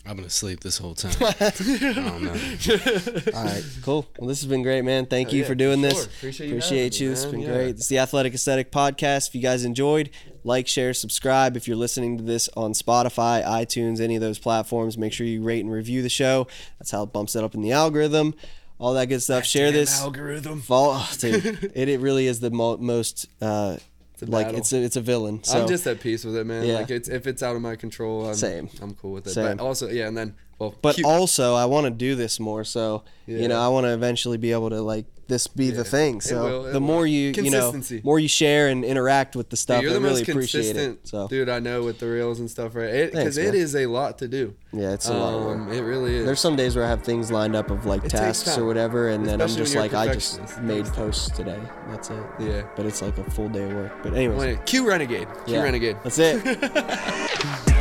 I'm 0.06 0.16
gonna 0.16 0.30
sleep 0.30 0.60
this 0.60 0.78
whole 0.78 0.94
time. 0.94 1.12
I 1.20 1.92
don't 1.94 2.22
know. 2.22 3.32
All 3.34 3.44
right, 3.44 3.64
cool. 3.82 4.06
Well, 4.18 4.28
this 4.28 4.40
has 4.40 4.48
been 4.48 4.62
great, 4.62 4.82
man. 4.82 5.04
Thank 5.06 5.28
Oh, 5.28 5.32
you 5.32 5.42
yeah, 5.42 5.46
for 5.48 5.54
doing 5.54 5.80
sure. 5.80 5.90
this. 5.90 6.06
Appreciate 6.06 6.46
you 6.48 6.52
Appreciate 6.56 6.94
having 6.94 7.00
you. 7.02 7.08
me, 7.08 7.10
This 7.14 7.22
has 7.24 7.32
man. 7.32 7.40
been 7.40 7.40
Yeah. 7.50 7.54
great. 7.56 7.68
It's 7.70 7.88
the 7.88 7.98
Athletic 7.98 8.32
Aesthetic 8.34 8.72
Podcast. 8.72 9.28
If 9.28 9.34
you 9.34 9.42
guys 9.42 9.64
enjoyed, 9.64 10.08
like, 10.44 10.66
share, 10.66 10.94
subscribe. 10.94 11.56
If 11.58 11.68
you're 11.68 11.76
listening 11.76 12.16
to 12.16 12.24
this 12.24 12.48
on 12.56 12.72
Spotify, 12.72 13.44
iTunes, 13.44 14.00
any 14.00 14.14
of 14.14 14.22
those 14.22 14.38
platforms, 14.38 14.96
make 14.96 15.12
sure 15.12 15.26
you 15.26 15.42
rate 15.42 15.60
and 15.64 15.70
review 15.72 16.00
the 16.02 16.08
show. 16.08 16.46
That's 16.78 16.90
how 16.90 17.02
it 17.02 17.12
bumps 17.12 17.36
it 17.36 17.44
up 17.44 17.54
in 17.54 17.60
the 17.60 17.72
algorithm. 17.72 18.34
All 18.78 18.94
that 18.94 19.06
good 19.06 19.20
stuff. 19.22 19.44
share 19.44 19.66
Damn 19.66 19.74
this. 19.80 20.00
algorithm. 20.00 20.62
Follow, 20.62 20.92
oh, 20.98 21.10
dude, 21.18 21.70
it, 21.74 21.88
it 21.90 22.00
really 22.00 22.26
is 22.28 22.40
the 22.40 22.50
mo- 22.50 22.76
most 22.78 23.26
uh, 23.42 23.76
a 24.22 24.26
like 24.26 24.46
battle. 24.46 24.60
it's 24.60 24.72
a, 24.72 24.82
it's 24.82 24.96
a 24.96 25.00
villain. 25.00 25.42
So 25.44 25.60
I'm 25.60 25.68
just 25.68 25.86
at 25.86 26.00
peace 26.00 26.24
with 26.24 26.36
it, 26.36 26.44
man. 26.44 26.64
Yeah. 26.64 26.74
Like 26.74 26.90
it's 26.90 27.08
if 27.08 27.26
it's 27.26 27.42
out 27.42 27.56
of 27.56 27.62
my 27.62 27.76
control, 27.76 28.26
I'm, 28.26 28.34
Same. 28.34 28.68
I'm 28.80 28.94
cool 28.94 29.12
with 29.12 29.26
it. 29.26 29.30
Same. 29.30 29.56
But 29.56 29.64
also, 29.64 29.88
yeah, 29.88 30.08
and 30.08 30.16
then 30.16 30.34
well, 30.58 30.74
But 30.82 30.96
cute- 30.96 31.06
also, 31.06 31.54
I 31.54 31.64
want 31.66 31.84
to 31.86 31.90
do 31.90 32.14
this 32.14 32.38
more. 32.40 32.64
So 32.64 33.04
you 33.26 33.46
know, 33.48 33.60
I 33.60 33.68
want 33.68 33.84
to 33.84 33.92
eventually 33.92 34.38
be 34.38 34.52
able 34.52 34.70
to 34.70 34.80
like 34.80 35.04
this 35.26 35.46
be 35.46 35.68
the 35.70 35.76
Yeah. 35.78 35.82
thing. 35.82 36.16
It 36.16 36.22
So 36.22 36.42
will, 36.42 36.66
it 36.68 36.72
the 36.72 36.80
will. 36.80 36.86
more 36.86 37.06
you 37.06 37.32
you 37.36 37.50
know, 37.50 37.78
more 38.02 38.18
you 38.18 38.28
share 38.28 38.68
and 38.68 38.82
interact 38.82 39.36
with 39.36 39.50
the 39.50 39.58
stuff, 39.58 39.82
you're 39.82 39.90
I 39.90 39.94
the 39.94 40.00
really 40.00 40.22
appreciate 40.22 40.74
it. 40.76 41.06
So 41.06 41.28
dude 41.28 41.50
I 41.50 41.58
know 41.58 41.82
with 41.82 41.98
the 41.98 42.06
reels 42.08 42.40
and 42.40 42.50
stuff, 42.50 42.74
right? 42.74 43.12
Because 43.12 43.36
it 43.36 43.52
man. 43.52 43.82
a 43.84 43.86
lot 43.86 44.16
to 44.20 44.28
do. 44.28 44.54
yeah, 44.72 44.94
it's 44.94 45.06
a 45.06 45.12
lot 45.12 45.34
of 45.34 45.44
work. 45.44 45.58
Um, 45.58 45.70
It 45.72 45.80
really 45.82 46.16
is. 46.16 46.24
There's 46.24 46.40
some 46.40 46.56
days 46.56 46.74
where 46.74 46.86
I 46.86 46.88
have 46.88 47.02
things 47.02 47.30
lined 47.30 47.54
up 47.54 47.70
of 47.70 47.84
like 47.84 48.04
It 48.04 48.08
tasks 48.08 48.56
or 48.56 48.64
whatever, 48.64 49.08
and 49.10 49.26
then 49.26 49.42
I'm 49.42 49.48
just 49.48 49.74
like, 49.76 49.92
I 49.92 50.14
just 50.14 50.40
made 50.62 50.86
posts 50.86 51.28
today. 51.36 51.60
That's 51.90 52.08
it. 52.08 52.22
yeah. 52.40 52.62
But 52.74 52.86
it's 52.86 53.02
like 53.02 53.18
a 53.18 53.30
full 53.30 53.50
day 53.50 53.64
of 53.64 53.74
work. 53.74 54.02
But 54.02 54.14
anyways, 54.14 54.60
Q 54.64 54.88
Renegade. 54.88 55.28
Q 55.44 55.56
yeah, 55.56 55.62
Renegade. 55.62 55.96
That's 56.02 56.18
it. 56.18 56.40